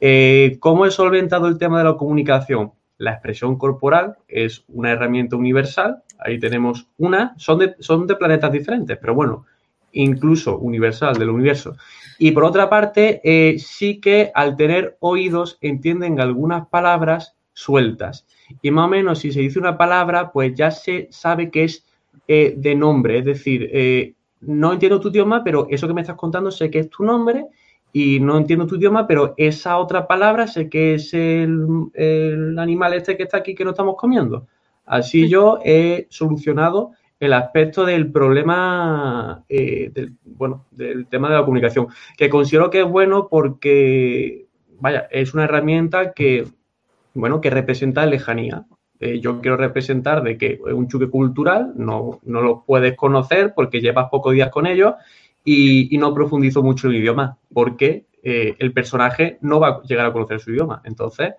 Eh, 0.00 0.56
¿Cómo 0.60 0.86
he 0.86 0.90
solventado 0.90 1.48
el 1.48 1.58
tema 1.58 1.78
de 1.78 1.84
la 1.84 1.96
comunicación? 1.96 2.72
La 2.98 3.12
expresión 3.12 3.56
corporal 3.56 4.16
es 4.26 4.64
una 4.68 4.90
herramienta 4.90 5.36
universal. 5.36 6.02
Ahí 6.18 6.38
tenemos 6.38 6.88
una. 6.98 7.34
Son 7.36 7.58
de, 7.58 7.76
son 7.78 8.06
de 8.06 8.16
planetas 8.16 8.50
diferentes, 8.50 8.98
pero 8.98 9.14
bueno, 9.14 9.46
incluso 9.92 10.58
universal 10.58 11.16
del 11.16 11.30
universo. 11.30 11.76
Y 12.18 12.32
por 12.32 12.44
otra 12.44 12.68
parte, 12.68 13.20
eh, 13.22 13.58
sí 13.58 14.00
que 14.00 14.30
al 14.34 14.56
tener 14.56 14.96
oídos 15.00 15.58
entienden 15.60 16.20
algunas 16.20 16.66
palabras 16.68 17.36
sueltas. 17.52 18.26
Y 18.62 18.70
más 18.70 18.86
o 18.86 18.88
menos 18.88 19.20
si 19.20 19.32
se 19.32 19.40
dice 19.40 19.58
una 19.58 19.76
palabra, 19.76 20.32
pues 20.32 20.54
ya 20.54 20.70
se 20.70 21.08
sabe 21.10 21.50
que 21.50 21.64
es 21.64 21.84
eh, 22.30 22.52
de 22.56 22.74
nombre. 22.74 23.18
Es 23.18 23.24
decir, 23.24 23.70
eh, 23.72 24.14
no 24.42 24.74
entiendo 24.74 25.00
tu 25.00 25.08
idioma, 25.08 25.42
pero 25.42 25.66
eso 25.70 25.88
que 25.88 25.94
me 25.94 26.02
estás 26.02 26.16
contando 26.16 26.50
sé 26.50 26.70
que 26.70 26.80
es 26.80 26.90
tu 26.90 27.02
nombre 27.02 27.46
y 27.90 28.20
no 28.20 28.36
entiendo 28.36 28.66
tu 28.66 28.76
idioma, 28.76 29.06
pero 29.06 29.32
esa 29.38 29.78
otra 29.78 30.06
palabra 30.06 30.46
sé 30.46 30.68
que 30.68 30.94
es 30.94 31.14
el, 31.14 32.54
animal 32.58 32.92
este 32.92 33.16
que 33.16 33.22
está 33.22 33.38
aquí 33.38 33.54
que 33.54 33.64
no 33.64 33.70
estamos 33.70 33.96
comiendo. 33.96 34.46
Así 34.84 35.28
yo 35.28 35.58
he 35.64 36.06
solucionado 36.10 36.92
el 37.18 37.32
aspecto 37.32 37.86
del 37.86 38.12
problema, 38.12 39.44
eh, 39.48 39.90
del, 39.92 40.12
bueno, 40.24 40.66
del 40.70 41.06
tema 41.06 41.30
de 41.30 41.36
la 41.36 41.44
comunicación, 41.44 41.88
que 42.18 42.28
considero 42.28 42.68
que 42.68 42.80
es 42.80 42.86
bueno 42.86 43.28
porque, 43.28 44.46
vaya, 44.78 45.08
es 45.10 45.32
una 45.32 45.44
herramienta 45.44 46.12
que, 46.12 46.46
bueno, 47.14 47.40
que 47.40 47.48
representa 47.50 48.04
lejanía. 48.04 48.66
Eh, 49.00 49.20
yo 49.20 49.40
quiero 49.40 49.56
representar 49.56 50.22
de 50.22 50.36
que 50.36 50.60
es 50.66 50.72
un 50.72 50.88
choque 50.88 51.08
cultural, 51.08 51.72
no, 51.76 52.20
no 52.24 52.40
lo 52.40 52.64
puedes 52.64 52.96
conocer 52.96 53.54
porque 53.54 53.80
llevas 53.80 54.08
pocos 54.10 54.32
días 54.32 54.50
con 54.50 54.66
ellos 54.66 54.94
y, 55.44 55.96
no 55.98 56.12
profundizo 56.12 56.62
mucho 56.62 56.88
el 56.88 56.96
idioma, 56.96 57.38
porque 57.52 58.06
eh, 58.22 58.56
el 58.58 58.72
personaje 58.72 59.38
no 59.40 59.60
va 59.60 59.68
a 59.68 59.82
llegar 59.82 60.06
a 60.06 60.12
conocer 60.12 60.40
su 60.40 60.50
idioma. 60.50 60.82
Entonces, 60.84 61.34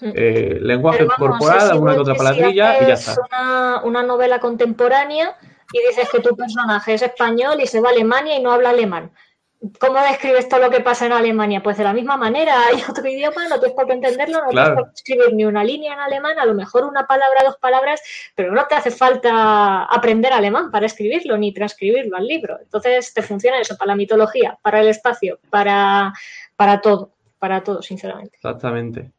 hmm. 0.00 0.10
eh, 0.14 0.58
lenguaje 0.60 1.06
corporal, 1.06 1.70
alguna 1.70 1.94
que 1.94 2.00
otra 2.00 2.14
palabrilla 2.14 2.82
y 2.82 2.86
ya 2.86 2.94
está. 2.94 3.16
Una, 3.28 3.82
una 3.82 4.02
novela 4.02 4.38
contemporánea 4.38 5.36
y 5.72 5.88
dices 5.88 6.08
que 6.10 6.20
tu 6.20 6.36
personaje 6.36 6.94
es 6.94 7.02
español 7.02 7.60
y 7.60 7.66
se 7.66 7.80
va 7.80 7.88
a 7.90 7.92
Alemania 7.92 8.36
y 8.36 8.42
no 8.42 8.52
habla 8.52 8.70
alemán. 8.70 9.10
¿Cómo 9.78 10.00
describes 10.00 10.48
todo 10.48 10.60
lo 10.60 10.70
que 10.70 10.80
pasa 10.80 11.04
en 11.04 11.12
Alemania? 11.12 11.62
Pues 11.62 11.76
de 11.76 11.84
la 11.84 11.92
misma 11.92 12.16
manera, 12.16 12.54
hay 12.66 12.82
otro 12.88 13.06
idioma, 13.06 13.46
no 13.48 13.58
tienes 13.58 13.76
por 13.76 13.86
qué 13.86 13.92
entenderlo, 13.92 14.38
no 14.42 14.48
tienes 14.48 14.70
por 14.70 14.84
qué 14.84 14.92
escribir 14.94 15.34
ni 15.34 15.44
una 15.44 15.62
línea 15.62 15.92
en 15.92 16.00
alemán, 16.00 16.38
a 16.38 16.46
lo 16.46 16.54
mejor 16.54 16.84
una 16.84 17.06
palabra, 17.06 17.42
dos 17.44 17.56
palabras, 17.58 18.00
pero 18.34 18.52
no 18.52 18.66
te 18.66 18.74
hace 18.74 18.90
falta 18.90 19.84
aprender 19.84 20.32
alemán 20.32 20.70
para 20.70 20.86
escribirlo 20.86 21.36
ni 21.36 21.52
transcribirlo 21.52 22.16
al 22.16 22.26
libro. 22.26 22.58
Entonces 22.60 23.12
te 23.12 23.22
funciona 23.22 23.60
eso 23.60 23.76
para 23.76 23.88
la 23.88 23.96
mitología, 23.96 24.58
para 24.62 24.80
el 24.80 24.88
espacio, 24.88 25.38
para, 25.50 26.12
para 26.56 26.80
todo, 26.80 27.12
para 27.38 27.62
todo, 27.62 27.82
sinceramente. 27.82 28.36
Exactamente. 28.36 29.12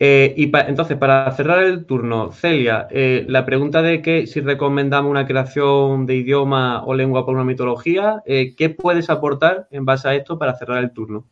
Eh, 0.00 0.32
y 0.36 0.50
entonces, 0.54 0.96
para 0.96 1.30
cerrar 1.32 1.64
el 1.64 1.84
turno, 1.84 2.30
Celia, 2.30 2.86
eh, 2.90 3.24
la 3.28 3.44
pregunta 3.44 3.82
de 3.82 4.00
que 4.00 4.26
si 4.28 4.40
recomendamos 4.40 5.10
una 5.10 5.26
creación 5.26 6.06
de 6.06 6.16
idioma 6.16 6.84
o 6.84 6.94
lengua 6.94 7.24
por 7.24 7.34
una 7.34 7.44
mitología, 7.44 8.22
eh, 8.24 8.54
¿qué 8.56 8.70
puedes 8.70 9.10
aportar 9.10 9.66
en 9.72 9.84
base 9.84 10.08
a 10.08 10.14
esto 10.14 10.38
para 10.38 10.54
cerrar 10.54 10.84
el 10.84 10.92
turno? 10.92 11.24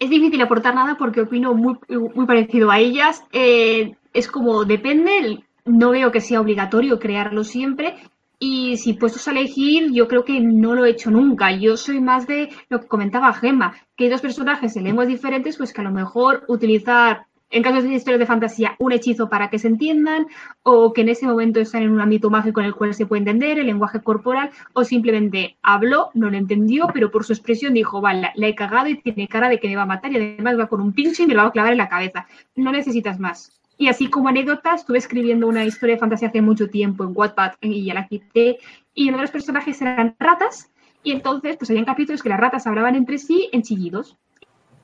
Es 0.00 0.10
difícil 0.10 0.40
aportar 0.42 0.74
nada 0.74 0.96
porque 0.98 1.20
opino 1.20 1.54
muy, 1.54 1.76
muy 2.14 2.26
parecido 2.26 2.70
a 2.70 2.78
ellas. 2.78 3.22
es 3.32 4.28
como 4.28 4.64
depende, 4.64 5.44
no 5.64 5.90
veo 5.90 6.10
que 6.10 6.20
sea 6.20 6.40
obligatorio 6.40 6.98
crearlo 6.98 7.44
siempre. 7.44 7.94
Y 8.42 8.78
si 8.78 8.94
puestos 8.94 9.28
a 9.28 9.32
elegir, 9.32 9.92
yo 9.92 10.08
creo 10.08 10.24
que 10.24 10.40
no 10.40 10.74
lo 10.74 10.86
he 10.86 10.90
hecho 10.90 11.10
nunca. 11.10 11.52
Yo 11.52 11.76
soy 11.76 12.00
más 12.00 12.26
de 12.26 12.48
lo 12.70 12.80
que 12.80 12.88
comentaba 12.88 13.34
Gemma, 13.34 13.74
que 13.94 14.04
hay 14.04 14.10
dos 14.10 14.22
personajes 14.22 14.74
en 14.76 14.84
lenguas 14.84 15.08
diferentes, 15.08 15.58
pues 15.58 15.74
que 15.74 15.82
a 15.82 15.84
lo 15.84 15.90
mejor 15.90 16.44
utilizar 16.48 17.26
en 17.50 17.62
casos 17.62 17.84
de 17.84 17.94
historias 17.94 18.20
de 18.20 18.26
fantasía, 18.26 18.76
un 18.78 18.92
hechizo 18.92 19.28
para 19.28 19.50
que 19.50 19.58
se 19.58 19.68
entiendan, 19.68 20.26
o 20.62 20.92
que 20.92 21.00
en 21.02 21.08
ese 21.08 21.26
momento 21.26 21.60
están 21.60 21.82
en 21.82 21.90
un 21.90 22.00
ámbito 22.00 22.30
mágico 22.30 22.60
en 22.60 22.66
el 22.66 22.74
cual 22.74 22.94
se 22.94 23.06
puede 23.06 23.20
entender 23.20 23.58
el 23.58 23.66
lenguaje 23.66 24.00
corporal, 24.00 24.50
o 24.72 24.84
simplemente 24.84 25.56
habló, 25.62 26.10
no 26.14 26.30
lo 26.30 26.36
entendió, 26.36 26.88
pero 26.92 27.10
por 27.10 27.24
su 27.24 27.32
expresión 27.32 27.74
dijo, 27.74 28.00
vale, 28.00 28.30
la 28.34 28.46
he 28.46 28.54
cagado 28.54 28.88
y 28.88 29.00
tiene 29.00 29.28
cara 29.28 29.48
de 29.48 29.58
que 29.58 29.68
me 29.68 29.76
va 29.76 29.82
a 29.82 29.86
matar 29.86 30.12
y 30.12 30.16
además 30.16 30.58
va 30.58 30.68
con 30.68 30.80
un 30.80 30.92
pinche 30.92 31.24
y 31.24 31.26
me 31.26 31.34
lo 31.34 31.42
va 31.42 31.48
a 31.48 31.52
clavar 31.52 31.72
en 31.72 31.78
la 31.78 31.88
cabeza. 31.88 32.26
No 32.54 32.72
necesitas 32.72 33.18
más. 33.18 33.52
Y 33.76 33.88
así 33.88 34.10
como 34.10 34.28
anécdota, 34.28 34.74
estuve 34.74 34.98
escribiendo 34.98 35.48
una 35.48 35.64
historia 35.64 35.94
de 35.94 36.00
fantasía 36.00 36.28
hace 36.28 36.42
mucho 36.42 36.68
tiempo 36.68 37.02
en 37.02 37.12
Wattpad 37.14 37.52
y 37.62 37.84
ya 37.84 37.94
la 37.94 38.06
quité, 38.06 38.58
y 38.94 39.08
uno 39.08 39.16
de 39.16 39.22
los 39.22 39.30
personajes 39.30 39.80
eran 39.80 40.14
ratas, 40.18 40.70
y 41.02 41.12
entonces 41.12 41.56
pues 41.56 41.70
había 41.70 41.84
capítulos 41.84 42.22
que 42.22 42.28
las 42.28 42.38
ratas 42.38 42.66
hablaban 42.66 42.94
entre 42.94 43.18
sí 43.18 43.48
en 43.52 43.62
chillidos. 43.62 44.16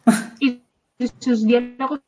Y 0.41 0.63
sus 1.21 1.45
diálogos 1.45 2.01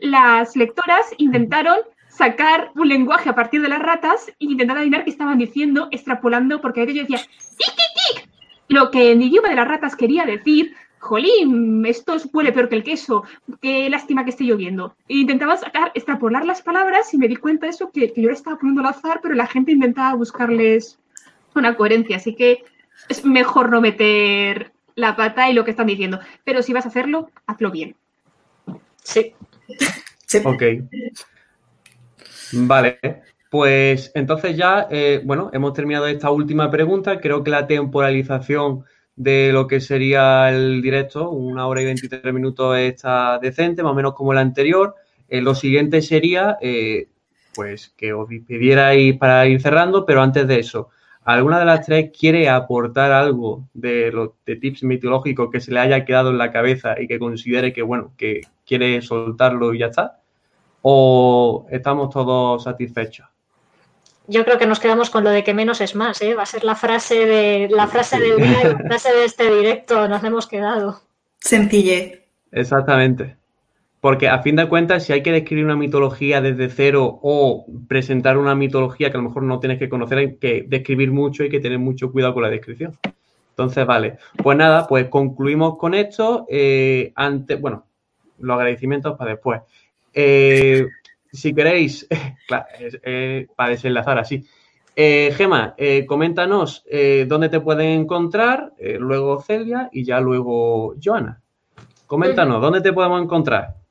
las 0.00 0.56
lectoras 0.56 1.06
intentaron 1.18 1.76
sacar 2.08 2.70
un 2.76 2.88
lenguaje 2.88 3.28
a 3.28 3.34
partir 3.34 3.60
de 3.60 3.68
las 3.68 3.80
ratas 3.80 4.28
e 4.28 4.34
intentar 4.38 4.76
adivinar 4.76 5.04
qué 5.04 5.10
estaban 5.10 5.38
diciendo, 5.38 5.88
extrapolando, 5.90 6.60
porque 6.60 6.80
a 6.80 6.84
veces 6.84 6.96
yo 6.96 7.02
decía 7.02 7.18
tic, 7.18 7.74
tic, 7.74 8.16
tic, 8.16 8.28
lo 8.68 8.90
que 8.90 9.12
en 9.12 9.22
idioma 9.22 9.48
de 9.48 9.56
las 9.56 9.68
ratas 9.68 9.96
quería 9.96 10.24
decir, 10.24 10.74
jolín, 10.98 11.84
esto 11.86 12.16
huele 12.32 12.52
peor 12.52 12.68
que 12.68 12.76
el 12.76 12.84
queso, 12.84 13.24
qué 13.60 13.90
lástima 13.90 14.24
que 14.24 14.30
esté 14.30 14.44
lloviendo. 14.44 14.96
E 15.08 15.26
sacar, 15.58 15.92
extrapolar 15.94 16.44
las 16.44 16.62
palabras 16.62 17.12
y 17.12 17.18
me 17.18 17.28
di 17.28 17.36
cuenta 17.36 17.66
de 17.66 17.70
eso, 17.70 17.90
que, 17.90 18.12
que 18.12 18.22
yo 18.22 18.28
le 18.28 18.34
estaba 18.34 18.58
poniendo 18.58 18.80
al 18.80 18.88
azar, 18.88 19.20
pero 19.22 19.34
la 19.34 19.46
gente 19.46 19.72
intentaba 19.72 20.14
buscarles 20.14 20.98
una 21.54 21.76
coherencia, 21.76 22.16
así 22.16 22.34
que 22.34 22.64
es 23.08 23.24
mejor 23.24 23.70
no 23.70 23.80
meter 23.80 24.73
la 24.94 25.16
pata 25.16 25.50
y 25.50 25.54
lo 25.54 25.64
que 25.64 25.72
están 25.72 25.86
diciendo. 25.86 26.20
Pero 26.44 26.62
si 26.62 26.72
vas 26.72 26.84
a 26.84 26.88
hacerlo, 26.88 27.30
hazlo 27.46 27.70
bien. 27.70 27.96
Sí. 29.02 29.34
Ok. 30.44 30.62
Vale, 32.52 32.98
pues 33.50 34.10
entonces 34.14 34.56
ya, 34.56 34.88
eh, 34.90 35.20
bueno, 35.24 35.50
hemos 35.52 35.72
terminado 35.72 36.06
esta 36.06 36.30
última 36.30 36.70
pregunta. 36.70 37.20
Creo 37.20 37.44
que 37.44 37.50
la 37.50 37.66
temporalización 37.66 38.84
de 39.16 39.50
lo 39.52 39.66
que 39.66 39.80
sería 39.80 40.50
el 40.50 40.82
directo, 40.82 41.30
una 41.30 41.66
hora 41.66 41.82
y 41.82 41.84
23 41.84 42.34
minutos 42.34 42.76
está 42.78 43.38
decente, 43.38 43.82
más 43.82 43.92
o 43.92 43.94
menos 43.94 44.14
como 44.14 44.34
la 44.34 44.40
anterior. 44.40 44.96
Eh, 45.28 45.40
lo 45.40 45.54
siguiente 45.54 46.02
sería, 46.02 46.58
eh, 46.60 47.08
pues, 47.54 47.92
que 47.96 48.12
os 48.12 48.28
pidierais 48.28 49.16
para 49.18 49.46
ir 49.46 49.60
cerrando, 49.60 50.04
pero 50.04 50.22
antes 50.22 50.46
de 50.48 50.58
eso, 50.58 50.90
¿alguna 51.24 51.58
de 51.58 51.64
las 51.64 51.84
tres 51.84 52.10
quiere 52.18 52.48
aportar 52.48 53.12
algo 53.12 53.64
de 53.74 54.12
los 54.12 54.30
de 54.46 54.56
tips 54.56 54.82
mitológicos 54.84 55.50
que 55.50 55.60
se 55.60 55.72
le 55.72 55.80
haya 55.80 56.04
quedado 56.04 56.30
en 56.30 56.38
la 56.38 56.52
cabeza 56.52 57.00
y 57.00 57.06
que 57.06 57.18
considere 57.18 57.72
que, 57.72 57.82
bueno, 57.82 58.12
que 58.16 58.42
quiere 58.66 59.00
soltarlo 59.02 59.74
y 59.74 59.78
ya 59.80 59.86
está? 59.86 60.20
¿O 60.82 61.66
estamos 61.70 62.10
todos 62.10 62.64
satisfechos? 62.64 63.26
Yo 64.26 64.44
creo 64.44 64.58
que 64.58 64.66
nos 64.66 64.80
quedamos 64.80 65.10
con 65.10 65.24
lo 65.24 65.30
de 65.30 65.44
que 65.44 65.52
menos 65.52 65.80
es 65.80 65.94
más, 65.94 66.22
¿eh? 66.22 66.34
Va 66.34 66.44
a 66.44 66.46
ser 66.46 66.64
la 66.64 66.74
frase 66.74 67.26
de 67.26 67.68
la 67.70 67.86
frase 67.86 68.18
del 68.18 68.36
día 68.38 68.60
y 68.62 68.64
la 68.64 68.78
frase 68.78 69.12
de 69.12 69.24
este 69.24 69.54
directo, 69.54 70.08
nos 70.08 70.24
hemos 70.24 70.46
quedado. 70.46 71.00
Sencille. 71.40 72.24
Exactamente. 72.50 73.36
Porque 74.04 74.28
a 74.28 74.40
fin 74.40 74.54
de 74.54 74.68
cuentas, 74.68 75.02
si 75.02 75.14
hay 75.14 75.22
que 75.22 75.32
describir 75.32 75.64
una 75.64 75.76
mitología 75.76 76.42
desde 76.42 76.68
cero 76.68 77.20
o 77.22 77.64
presentar 77.88 78.36
una 78.36 78.54
mitología 78.54 79.10
que 79.10 79.16
a 79.16 79.20
lo 79.22 79.28
mejor 79.28 79.44
no 79.44 79.60
tienes 79.60 79.78
que 79.78 79.88
conocer, 79.88 80.18
hay 80.18 80.36
que 80.36 80.66
describir 80.68 81.10
mucho 81.10 81.42
y 81.42 81.48
que 81.48 81.58
tener 81.58 81.78
mucho 81.78 82.12
cuidado 82.12 82.34
con 82.34 82.42
la 82.42 82.50
descripción. 82.50 82.98
Entonces, 83.48 83.86
vale. 83.86 84.18
Pues 84.36 84.58
nada, 84.58 84.86
pues 84.86 85.08
concluimos 85.08 85.78
con 85.78 85.94
esto. 85.94 86.44
Eh, 86.50 87.14
antes, 87.14 87.58
bueno, 87.58 87.86
los 88.40 88.54
agradecimientos 88.54 89.16
para 89.16 89.30
después. 89.30 89.62
Eh, 90.12 90.86
si 91.32 91.54
queréis, 91.54 92.06
claro, 92.46 92.66
para 93.56 93.70
desenlazar 93.70 94.18
así. 94.18 94.44
Eh, 94.94 95.32
Gema, 95.34 95.72
eh, 95.78 96.04
coméntanos 96.04 96.84
dónde 97.26 97.48
te 97.48 97.60
pueden 97.60 98.00
encontrar, 98.00 98.74
luego 98.78 99.40
Celia 99.40 99.88
y 99.90 100.04
ya 100.04 100.20
luego 100.20 100.94
Joana. 101.02 101.40
Coméntanos, 102.06 102.60
¿dónde 102.60 102.82
te 102.82 102.92
podemos 102.92 103.22
encontrar? 103.22 103.82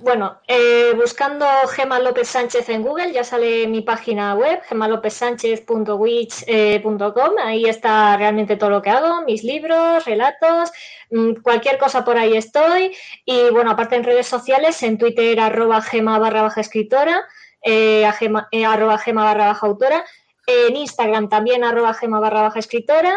Bueno, 0.00 0.40
eh, 0.46 0.92
buscando 0.96 1.46
Gema 1.68 1.98
López 1.98 2.28
Sánchez 2.28 2.68
en 2.68 2.82
Google 2.82 3.12
ya 3.12 3.24
sale 3.24 3.66
mi 3.66 3.80
página 3.82 4.34
web, 4.34 4.60
gemalopezsánchez.wix.com. 4.68 7.32
Ahí 7.42 7.64
está 7.64 8.16
realmente 8.16 8.56
todo 8.56 8.70
lo 8.70 8.82
que 8.82 8.90
hago, 8.90 9.22
mis 9.22 9.44
libros, 9.44 10.04
relatos, 10.04 10.70
mm, 11.10 11.34
cualquier 11.42 11.78
cosa 11.78 12.04
por 12.04 12.18
ahí 12.18 12.36
estoy. 12.36 12.94
Y 13.24 13.50
bueno, 13.50 13.70
aparte 13.70 13.96
en 13.96 14.04
redes 14.04 14.26
sociales, 14.26 14.82
en 14.82 14.98
Twitter 14.98 15.40
arroba 15.40 15.82
gema 15.82 16.18
barra 16.18 16.42
baja 16.42 16.60
escritora, 16.60 17.24
eh, 17.62 18.10
gema, 18.18 18.48
eh, 18.52 18.64
arroba 18.64 18.98
gema 18.98 19.24
barra 19.24 19.48
baja 19.48 19.66
autora, 19.66 20.04
en 20.46 20.76
Instagram 20.76 21.28
también 21.28 21.64
arroba 21.64 21.94
gema 21.94 22.20
barra 22.20 22.42
baja 22.42 22.58
escritora 22.58 23.14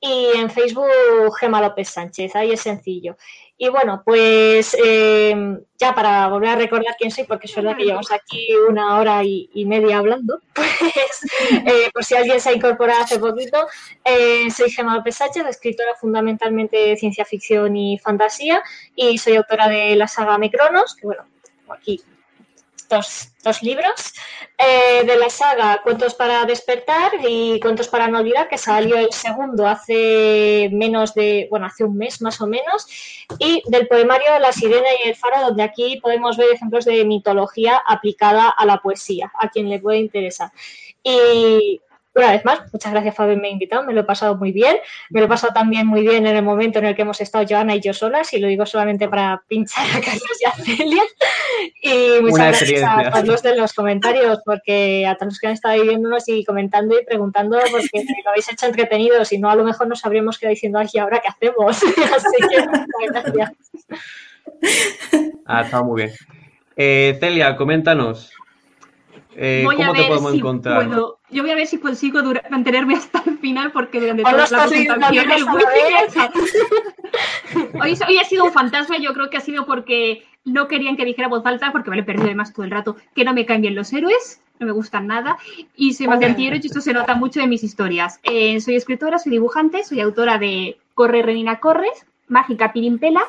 y 0.00 0.28
en 0.34 0.50
Facebook 0.50 0.88
Gema 1.38 1.60
López 1.60 1.90
Sánchez, 1.90 2.34
ahí 2.34 2.52
es 2.52 2.62
sencillo. 2.62 3.16
Y 3.62 3.68
bueno, 3.68 4.00
pues 4.06 4.74
eh, 4.82 5.36
ya 5.76 5.94
para 5.94 6.28
volver 6.28 6.48
a 6.48 6.56
recordar 6.56 6.96
quién 6.98 7.10
soy, 7.10 7.24
porque 7.24 7.46
es 7.46 7.54
verdad 7.54 7.76
que 7.76 7.84
llevamos 7.84 8.10
aquí 8.10 8.48
una 8.66 8.98
hora 8.98 9.22
y, 9.22 9.50
media 9.66 9.98
hablando, 9.98 10.40
pues 10.54 10.70
eh, 11.66 11.90
por 11.92 12.02
si 12.02 12.14
alguien 12.14 12.40
se 12.40 12.48
ha 12.48 12.52
incorporado 12.54 13.02
hace 13.02 13.18
poquito, 13.18 13.66
eh, 14.02 14.50
soy 14.50 14.70
Gemma 14.70 14.96
López 14.96 15.16
Sánchez, 15.16 15.44
escritora 15.46 15.94
fundamentalmente 16.00 16.74
de 16.74 16.96
ciencia 16.96 17.26
ficción 17.26 17.76
y 17.76 17.98
fantasía, 17.98 18.62
y 18.96 19.18
soy 19.18 19.36
autora 19.36 19.68
de 19.68 19.94
la 19.94 20.08
saga 20.08 20.38
Mecronos, 20.38 20.94
que 20.94 21.06
bueno, 21.06 21.24
aquí 21.68 22.02
dos, 22.90 23.62
libros, 23.62 24.12
eh, 24.58 25.04
de 25.04 25.16
la 25.16 25.30
saga 25.30 25.80
Cuentos 25.82 26.14
para 26.14 26.44
despertar 26.44 27.12
y 27.26 27.58
Cuentos 27.60 27.88
para 27.88 28.08
no 28.08 28.18
olvidar, 28.18 28.48
que 28.48 28.58
salió 28.58 28.98
el 28.98 29.12
segundo 29.12 29.66
hace 29.66 30.68
menos 30.72 31.14
de, 31.14 31.46
bueno, 31.50 31.66
hace 31.66 31.84
un 31.84 31.96
mes 31.96 32.20
más 32.20 32.40
o 32.40 32.46
menos, 32.46 32.86
y 33.38 33.62
del 33.66 33.88
poemario 33.88 34.38
La 34.38 34.52
sirena 34.52 34.88
y 35.02 35.08
el 35.08 35.16
faro, 35.16 35.46
donde 35.46 35.62
aquí 35.62 35.98
podemos 36.02 36.36
ver 36.36 36.48
ejemplos 36.52 36.84
de 36.84 37.04
mitología 37.04 37.80
aplicada 37.86 38.50
a 38.50 38.66
la 38.66 38.78
poesía, 38.78 39.32
a 39.40 39.48
quien 39.48 39.70
le 39.70 39.78
puede 39.78 39.98
interesar. 39.98 40.50
Y 41.02 41.80
una 42.14 42.32
vez 42.32 42.44
más, 42.44 42.60
muchas 42.72 42.92
gracias 42.92 43.14
por 43.14 43.24
haberme 43.26 43.50
invitado, 43.50 43.84
me 43.84 43.92
lo 43.92 44.00
he 44.00 44.04
pasado 44.04 44.36
muy 44.36 44.50
bien. 44.50 44.76
Me 45.10 45.20
lo 45.20 45.26
he 45.26 45.28
pasado 45.28 45.52
también 45.52 45.86
muy 45.86 46.02
bien 46.02 46.26
en 46.26 46.36
el 46.36 46.42
momento 46.42 46.80
en 46.80 46.86
el 46.86 46.96
que 46.96 47.02
hemos 47.02 47.20
estado 47.20 47.46
Joana 47.48 47.76
y 47.76 47.80
yo 47.80 47.92
solas, 47.92 48.32
y 48.32 48.38
lo 48.38 48.48
digo 48.48 48.66
solamente 48.66 49.08
para 49.08 49.42
pinchar 49.46 49.86
a 49.86 50.00
Carlos 50.00 50.38
y 50.40 50.44
a 50.44 50.52
Celia. 50.52 51.02
Y 51.82 52.20
muchas 52.20 52.34
Una 52.34 52.46
gracias 52.46 52.82
a 52.84 53.10
todos 53.10 53.26
los 53.26 53.42
de 53.42 53.56
los 53.56 53.72
comentarios, 53.72 54.40
porque 54.44 55.06
a 55.06 55.14
todos 55.14 55.32
los 55.32 55.38
que 55.38 55.46
han 55.46 55.52
estado 55.52 55.82
viéndonos 55.82 56.28
y 56.28 56.44
comentando 56.44 56.98
y 56.98 57.04
preguntando, 57.04 57.58
porque 57.70 58.04
lo 58.24 58.30
habéis 58.30 58.50
hecho 58.50 58.66
entretenido, 58.66 59.24
si 59.24 59.38
no, 59.38 59.48
a 59.48 59.54
lo 59.54 59.64
mejor 59.64 59.86
nos 59.86 60.04
habríamos 60.04 60.38
quedado 60.38 60.54
diciendo, 60.54 60.78
ay, 60.78 60.88
¿y 60.92 60.98
ahora 60.98 61.20
qué 61.20 61.28
hacemos? 61.28 61.76
Así 62.16 62.36
que 62.48 62.60
muchas 62.60 63.32
gracias. 63.32 63.52
Ah, 65.46 65.62
está 65.62 65.82
muy 65.82 66.02
bien. 66.02 66.14
Eh, 66.76 67.16
Celia, 67.20 67.56
coméntanos. 67.56 68.32
Eh, 69.36 69.62
voy 69.64 69.76
a 69.76 69.78
¿Cómo 69.78 69.92
te 69.92 69.98
ver 70.00 70.08
podemos 70.08 70.32
si 70.32 70.38
encontrar? 70.38 70.86
puedo. 70.86 71.18
Yo 71.30 71.42
voy 71.42 71.52
a 71.52 71.54
ver 71.54 71.66
si 71.66 71.78
consigo 71.78 72.20
dura- 72.22 72.42
mantenerme 72.50 72.94
hasta 72.96 73.22
el 73.26 73.38
final 73.38 73.70
porque 73.72 74.00
durante 74.00 74.22
toda 74.22 74.36
la 74.36 74.66
presentación 74.66 75.30
el 75.30 75.42
a 75.42 75.54
wifi 75.54 76.20
hoy, 77.80 77.98
hoy 78.08 78.18
ha 78.18 78.24
sido 78.24 78.44
un 78.44 78.52
fantasma, 78.52 78.98
yo 78.98 79.12
creo 79.14 79.30
que 79.30 79.36
ha 79.36 79.40
sido 79.40 79.66
porque 79.66 80.24
no 80.44 80.68
querían 80.68 80.96
que 80.96 81.04
dijera 81.04 81.28
voz 81.28 81.44
alta 81.46 81.72
porque 81.72 81.90
me 81.90 81.96
lo 81.96 82.02
he 82.02 82.06
perdido 82.06 82.26
además 82.26 82.52
todo 82.52 82.64
el 82.64 82.70
rato, 82.70 82.96
que 83.14 83.24
no 83.24 83.32
me 83.34 83.46
caen 83.46 83.62
bien 83.62 83.74
los 83.74 83.92
héroes, 83.92 84.40
no 84.58 84.66
me 84.66 84.72
gustan 84.72 85.06
nada, 85.06 85.36
y 85.76 85.94
soy 85.94 86.06
más 86.08 86.20
de 86.20 86.26
antihéroes 86.26 86.64
y 86.64 86.68
esto 86.68 86.80
se 86.80 86.92
nota 86.92 87.14
mucho 87.14 87.40
en 87.40 87.48
mis 87.50 87.62
historias. 87.64 88.20
Eh, 88.22 88.60
soy 88.60 88.76
escritora, 88.76 89.18
soy 89.18 89.32
dibujante, 89.32 89.84
soy 89.84 90.00
autora 90.00 90.38
de 90.38 90.78
Corre, 90.94 91.22
Renina, 91.22 91.60
Corres, 91.60 92.06
Mágica 92.28 92.72
Pirimpela, 92.72 93.22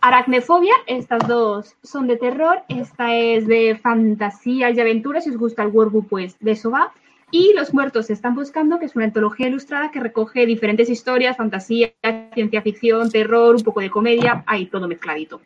Aracnefobia, 0.00 0.74
estas 0.86 1.26
dos 1.26 1.74
son 1.82 2.06
de 2.06 2.16
terror, 2.16 2.62
esta 2.68 3.14
es 3.14 3.46
de 3.46 3.78
fantasías 3.82 4.76
y 4.76 4.80
aventuras, 4.80 5.24
si 5.24 5.30
os 5.30 5.36
gusta 5.36 5.62
el 5.62 5.70
Warbook, 5.70 6.08
pues 6.08 6.36
de 6.38 6.52
eso 6.52 6.70
va. 6.70 6.92
Y 7.30 7.52
Los 7.54 7.74
Muertos 7.74 8.06
se 8.06 8.12
están 8.12 8.34
buscando, 8.34 8.78
que 8.78 8.86
es 8.86 8.96
una 8.96 9.04
antología 9.04 9.48
ilustrada 9.48 9.90
que 9.90 10.00
recoge 10.00 10.46
diferentes 10.46 10.88
historias, 10.88 11.36
fantasía, 11.36 11.92
ciencia 12.32 12.62
ficción, 12.62 13.10
terror, 13.10 13.56
un 13.56 13.62
poco 13.62 13.80
de 13.80 13.90
comedia, 13.90 14.44
ahí 14.46 14.66
todo 14.66 14.88
mezcladito. 14.88 15.40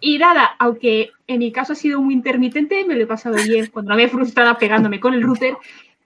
Y 0.00 0.18
nada, 0.18 0.54
aunque 0.58 1.10
en 1.26 1.38
mi 1.40 1.52
caso 1.52 1.72
ha 1.72 1.76
sido 1.76 2.00
muy 2.00 2.14
intermitente, 2.14 2.84
me 2.84 2.94
lo 2.94 3.02
he 3.02 3.06
pasado 3.06 3.36
bien 3.36 3.66
cuando 3.72 3.90
no 3.90 3.96
me 3.96 4.08
frustrada 4.08 4.56
pegándome 4.56 5.00
con 5.00 5.14
el 5.14 5.22
router. 5.22 5.56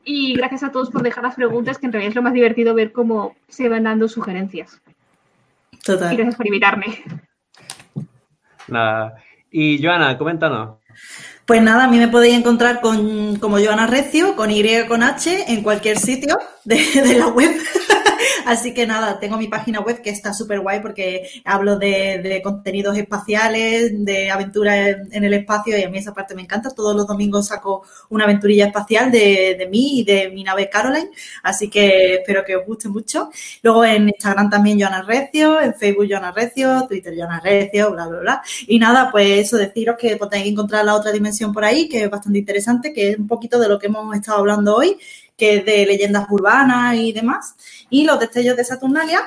Y 0.04 0.34
gracias 0.34 0.62
a 0.62 0.72
todos 0.72 0.90
por 0.90 1.02
dejar 1.02 1.24
las 1.24 1.34
preguntas, 1.34 1.78
que 1.78 1.86
en 1.86 1.92
realidad 1.92 2.10
es 2.10 2.16
lo 2.16 2.22
más 2.22 2.32
divertido 2.32 2.74
ver 2.74 2.92
cómo 2.92 3.36
se 3.46 3.68
van 3.68 3.84
dando 3.84 4.08
sugerencias. 4.08 4.80
Y 5.70 5.76
Total. 5.78 6.16
gracias 6.16 6.36
por 6.36 6.46
invitarme. 6.46 7.04
Nada. 8.68 9.16
Y 9.50 9.82
Joana, 9.82 10.16
coméntanos. 10.18 10.78
Pues 11.46 11.62
nada, 11.62 11.84
a 11.84 11.88
mí 11.88 11.98
me 11.98 12.08
podéis 12.08 12.36
encontrar 12.36 12.80
con, 12.80 13.36
como 13.36 13.58
Joana 13.58 13.86
Recio, 13.86 14.36
con 14.36 14.50
Y 14.50 14.86
con 14.86 15.02
H, 15.02 15.50
en 15.52 15.62
cualquier 15.62 15.98
sitio 15.98 16.38
de, 16.64 16.76
de 16.76 17.18
la 17.18 17.28
web. 17.28 17.50
Así 18.46 18.74
que 18.74 18.86
nada, 18.86 19.18
tengo 19.18 19.36
mi 19.36 19.48
página 19.48 19.80
web 19.80 20.00
que 20.02 20.10
está 20.10 20.32
súper 20.32 20.60
guay 20.60 20.80
porque 20.80 21.28
hablo 21.44 21.78
de, 21.78 22.40
contenidos 22.42 22.96
espaciales, 22.96 23.92
de 24.04 24.30
aventuras 24.30 24.76
en, 24.76 25.08
en 25.12 25.24
el 25.24 25.34
espacio 25.34 25.78
y 25.78 25.82
a 25.82 25.90
mí 25.90 25.98
esa 25.98 26.14
parte 26.14 26.34
me 26.34 26.42
encanta. 26.42 26.70
Todos 26.70 26.94
los 26.94 27.06
domingos 27.06 27.48
saco 27.48 27.82
una 28.08 28.24
aventurilla 28.24 28.66
espacial 28.66 29.10
de, 29.10 29.56
de 29.58 29.66
mí 29.66 30.00
y 30.00 30.04
de 30.04 30.30
mi 30.30 30.44
nave 30.44 30.68
Caroline. 30.68 31.10
Así 31.42 31.68
que 31.68 32.14
espero 32.14 32.44
que 32.44 32.56
os 32.56 32.66
guste 32.66 32.88
mucho. 32.88 33.30
Luego 33.62 33.84
en 33.84 34.08
Instagram 34.08 34.50
también 34.50 34.80
Joana 34.80 35.02
Recio, 35.02 35.60
en 35.60 35.74
Facebook 35.74 36.06
Joana 36.08 36.32
Recio, 36.32 36.86
Twitter 36.88 37.14
Joana 37.16 37.40
Recio, 37.40 37.92
bla, 37.92 38.06
bla, 38.06 38.20
bla. 38.20 38.42
Y 38.66 38.78
nada, 38.78 39.10
pues 39.10 39.46
eso, 39.46 39.56
deciros 39.56 39.96
que 39.98 40.16
podéis 40.16 40.46
encontrar 40.46 40.84
la 40.84 40.94
otra 40.94 41.12
dimensión 41.12 41.52
por 41.52 41.64
ahí, 41.64 41.88
que 41.88 42.04
es 42.04 42.10
bastante 42.10 42.38
interesante, 42.38 42.92
que 42.92 43.10
es 43.10 43.18
un 43.18 43.26
poquito 43.26 43.58
de 43.58 43.68
lo 43.68 43.78
que 43.78 43.86
hemos 43.86 44.14
estado 44.16 44.38
hablando 44.38 44.76
hoy, 44.76 44.96
que 45.38 45.56
es 45.56 45.64
de 45.64 45.86
leyendas 45.86 46.26
urbanas 46.28 46.96
y 46.96 47.12
demás. 47.12 47.54
Y 47.88 48.04
Los 48.04 48.20
destellos 48.20 48.56
de 48.56 48.64
Saturnalia, 48.64 49.22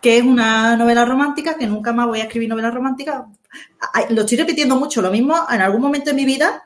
que 0.00 0.18
es 0.18 0.24
una 0.24 0.76
novela 0.76 1.04
romántica, 1.04 1.56
que 1.56 1.66
nunca 1.68 1.92
más 1.92 2.08
voy 2.08 2.20
a 2.20 2.24
escribir 2.24 2.48
novela 2.48 2.70
romántica. 2.70 3.26
Lo 4.10 4.22
estoy 4.22 4.38
repitiendo 4.38 4.74
mucho, 4.76 5.02
lo 5.02 5.12
mismo 5.12 5.36
en 5.48 5.60
algún 5.60 5.82
momento 5.82 6.10
de 6.10 6.16
mi 6.16 6.24
vida 6.24 6.64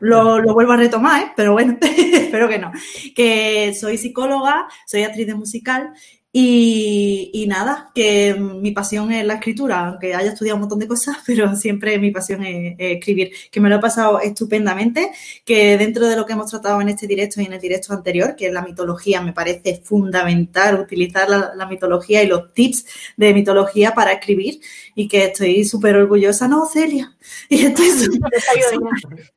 lo, 0.00 0.38
lo 0.38 0.54
vuelvo 0.54 0.72
a 0.72 0.76
retomar, 0.76 1.22
¿eh? 1.22 1.32
pero 1.36 1.52
bueno, 1.52 1.76
espero 1.80 2.48
que 2.48 2.58
no. 2.58 2.72
Que 3.14 3.74
soy 3.74 3.98
psicóloga, 3.98 4.68
soy 4.86 5.02
actriz 5.02 5.26
de 5.26 5.34
musical 5.34 5.92
Y, 6.30 7.46
nada, 7.48 7.90
que 7.94 8.34
mi 8.34 8.72
pasión 8.72 9.10
es 9.12 9.24
la 9.24 9.34
escritura, 9.34 9.86
aunque 9.88 10.14
haya 10.14 10.30
estudiado 10.30 10.56
un 10.56 10.60
montón 10.60 10.78
de 10.78 10.86
cosas, 10.86 11.16
pero 11.26 11.56
siempre 11.56 11.98
mi 11.98 12.10
pasión 12.10 12.44
es, 12.44 12.74
escribir, 12.78 13.32
que 13.50 13.60
me 13.60 13.70
lo 13.70 13.76
he 13.76 13.80
pasado 13.80 14.20
estupendamente, 14.20 15.10
que 15.44 15.78
dentro 15.78 16.06
de 16.06 16.16
lo 16.16 16.26
que 16.26 16.34
hemos 16.34 16.50
tratado 16.50 16.80
en 16.82 16.90
este 16.90 17.06
directo 17.06 17.40
y 17.40 17.46
en 17.46 17.54
el 17.54 17.60
directo 17.60 17.94
anterior, 17.94 18.36
que 18.36 18.48
es 18.48 18.52
la 18.52 18.62
mitología, 18.62 19.22
me 19.22 19.32
parece 19.32 19.80
fundamental 19.82 20.80
utilizar 20.80 21.28
la, 21.28 21.66
mitología 21.66 22.22
y 22.22 22.26
los 22.26 22.52
tips 22.52 22.86
de 23.16 23.34
mitología 23.34 23.92
para 23.94 24.12
escribir 24.12 24.60
y 24.94 25.08
que 25.08 25.24
estoy 25.24 25.64
súper 25.64 25.96
orgullosa, 25.96 26.46
no, 26.46 26.66
Celia, 26.66 27.16
y 27.48 27.66
estoy 27.66 27.90
súper 27.90 28.32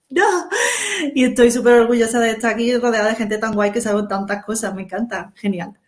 no, 0.10 0.50
y 1.16 1.24
estoy 1.24 1.52
súper 1.52 1.74
orgullosa 1.76 2.20
de 2.20 2.32
estar 2.32 2.54
aquí 2.54 2.76
rodeada 2.76 3.10
de 3.10 3.16
gente 3.16 3.38
tan 3.38 3.54
guay 3.54 3.72
que 3.72 3.82
sabe 3.82 4.04
tantas 4.10 4.44
cosas, 4.44 4.76
me 4.76 4.84
encanta, 4.84 5.32
genial. 5.36 5.81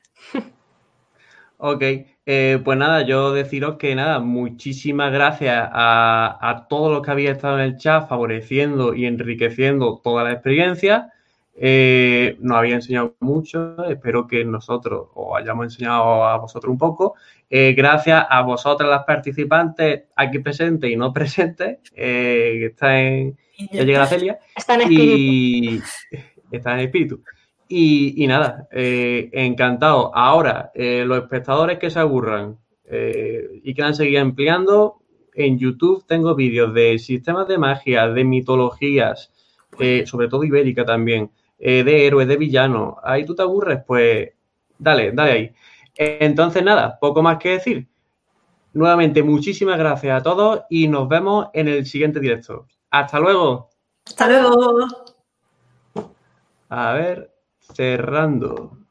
Ok, 1.66 1.82
eh, 2.26 2.60
pues 2.62 2.78
nada, 2.78 3.04
yo 3.04 3.32
deciros 3.32 3.78
que 3.78 3.96
nada, 3.96 4.20
muchísimas 4.20 5.14
gracias 5.14 5.70
a, 5.72 6.66
todos 6.68 6.92
los 6.92 7.02
que 7.02 7.12
habéis 7.12 7.30
estado 7.30 7.58
en 7.58 7.64
el 7.64 7.78
chat 7.78 8.10
favoreciendo 8.10 8.94
y 8.94 9.06
enriqueciendo 9.06 10.02
toda 10.04 10.26
la 10.26 10.34
experiencia. 10.34 11.14
Eh, 11.56 12.36
nos 12.42 12.58
había 12.58 12.76
enseñado 12.76 13.16
mucho, 13.22 13.82
espero 13.86 14.28
que 14.28 14.44
nosotros 14.44 15.08
os 15.14 15.40
hayamos 15.40 15.68
enseñado 15.68 16.26
a 16.26 16.36
vosotros 16.36 16.70
un 16.70 16.78
poco. 16.78 17.16
Eh, 17.50 17.74
gracias 17.78 18.26
a 18.30 18.42
vosotras 18.42 18.90
las 18.90 19.06
participantes 19.06 20.04
aquí 20.18 20.40
presentes 20.40 20.92
y 20.92 20.98
no 20.98 21.14
presentes, 21.14 21.78
que 21.96 22.66
están 22.66 22.96
en... 22.96 23.38
Ya 23.72 23.84
llega 23.84 24.00
la 24.00 24.08
Celia. 24.08 24.40
Están 24.58 24.82
en 24.82 24.92
espíritu. 24.92 25.86
Y, 26.52 26.58
están 26.58 26.80
en 26.80 26.86
espíritu. 26.88 27.24
Y, 27.76 28.28
nada, 28.28 28.68
eh, 28.72 29.32
encantado. 29.34 30.16
Ahora, 30.16 30.70
eh, 30.76 31.04
los 31.08 31.18
espectadores 31.18 31.80
que 31.80 31.90
se 31.90 31.98
aburran 31.98 32.60
eh, 32.86 33.62
y 33.64 33.74
quieran 33.74 33.96
seguir 33.96 34.20
empleando, 34.20 35.02
en 35.34 35.58
YouTube 35.58 36.06
tengo 36.06 36.36
vídeos 36.36 36.72
de 36.76 37.00
sistemas 37.00 37.48
de 37.48 37.58
magia, 37.58 38.08
de 38.10 38.24
mitologías, 38.24 39.34
sobre 40.06 40.28
todo 40.28 40.44
ibérica 40.44 40.86
también, 40.86 41.32
de 41.58 42.06
héroes, 42.06 42.28
de 42.28 42.38
villanos. 42.38 42.94
Ahí 43.04 43.26
tú 43.26 43.34
te 43.34 43.42
aburres, 43.42 43.80
pues 43.88 44.30
dale, 44.78 45.12
dale 45.12 45.32
ahí. 45.32 45.52
Entonces, 45.96 46.64
nada, 46.64 47.00
poco 47.00 47.24
más 47.24 47.40
que 47.40 47.54
decir. 47.54 47.88
Nuevamente, 48.74 49.24
muchísimas 49.24 49.80
gracias 49.80 50.20
a 50.20 50.22
todos 50.22 50.62
y 50.70 50.88
nos 50.88 51.10
vemos 51.10 51.48
en 51.54 51.70
el 51.70 51.88
siguiente 51.88 52.20
directo. 52.20 52.68
Hasta 52.92 53.20
luego. 53.20 53.72
Hasta 54.06 54.28
luego. 54.28 54.88
A 56.70 56.94
ver 56.94 57.33
cerrando 57.74 58.83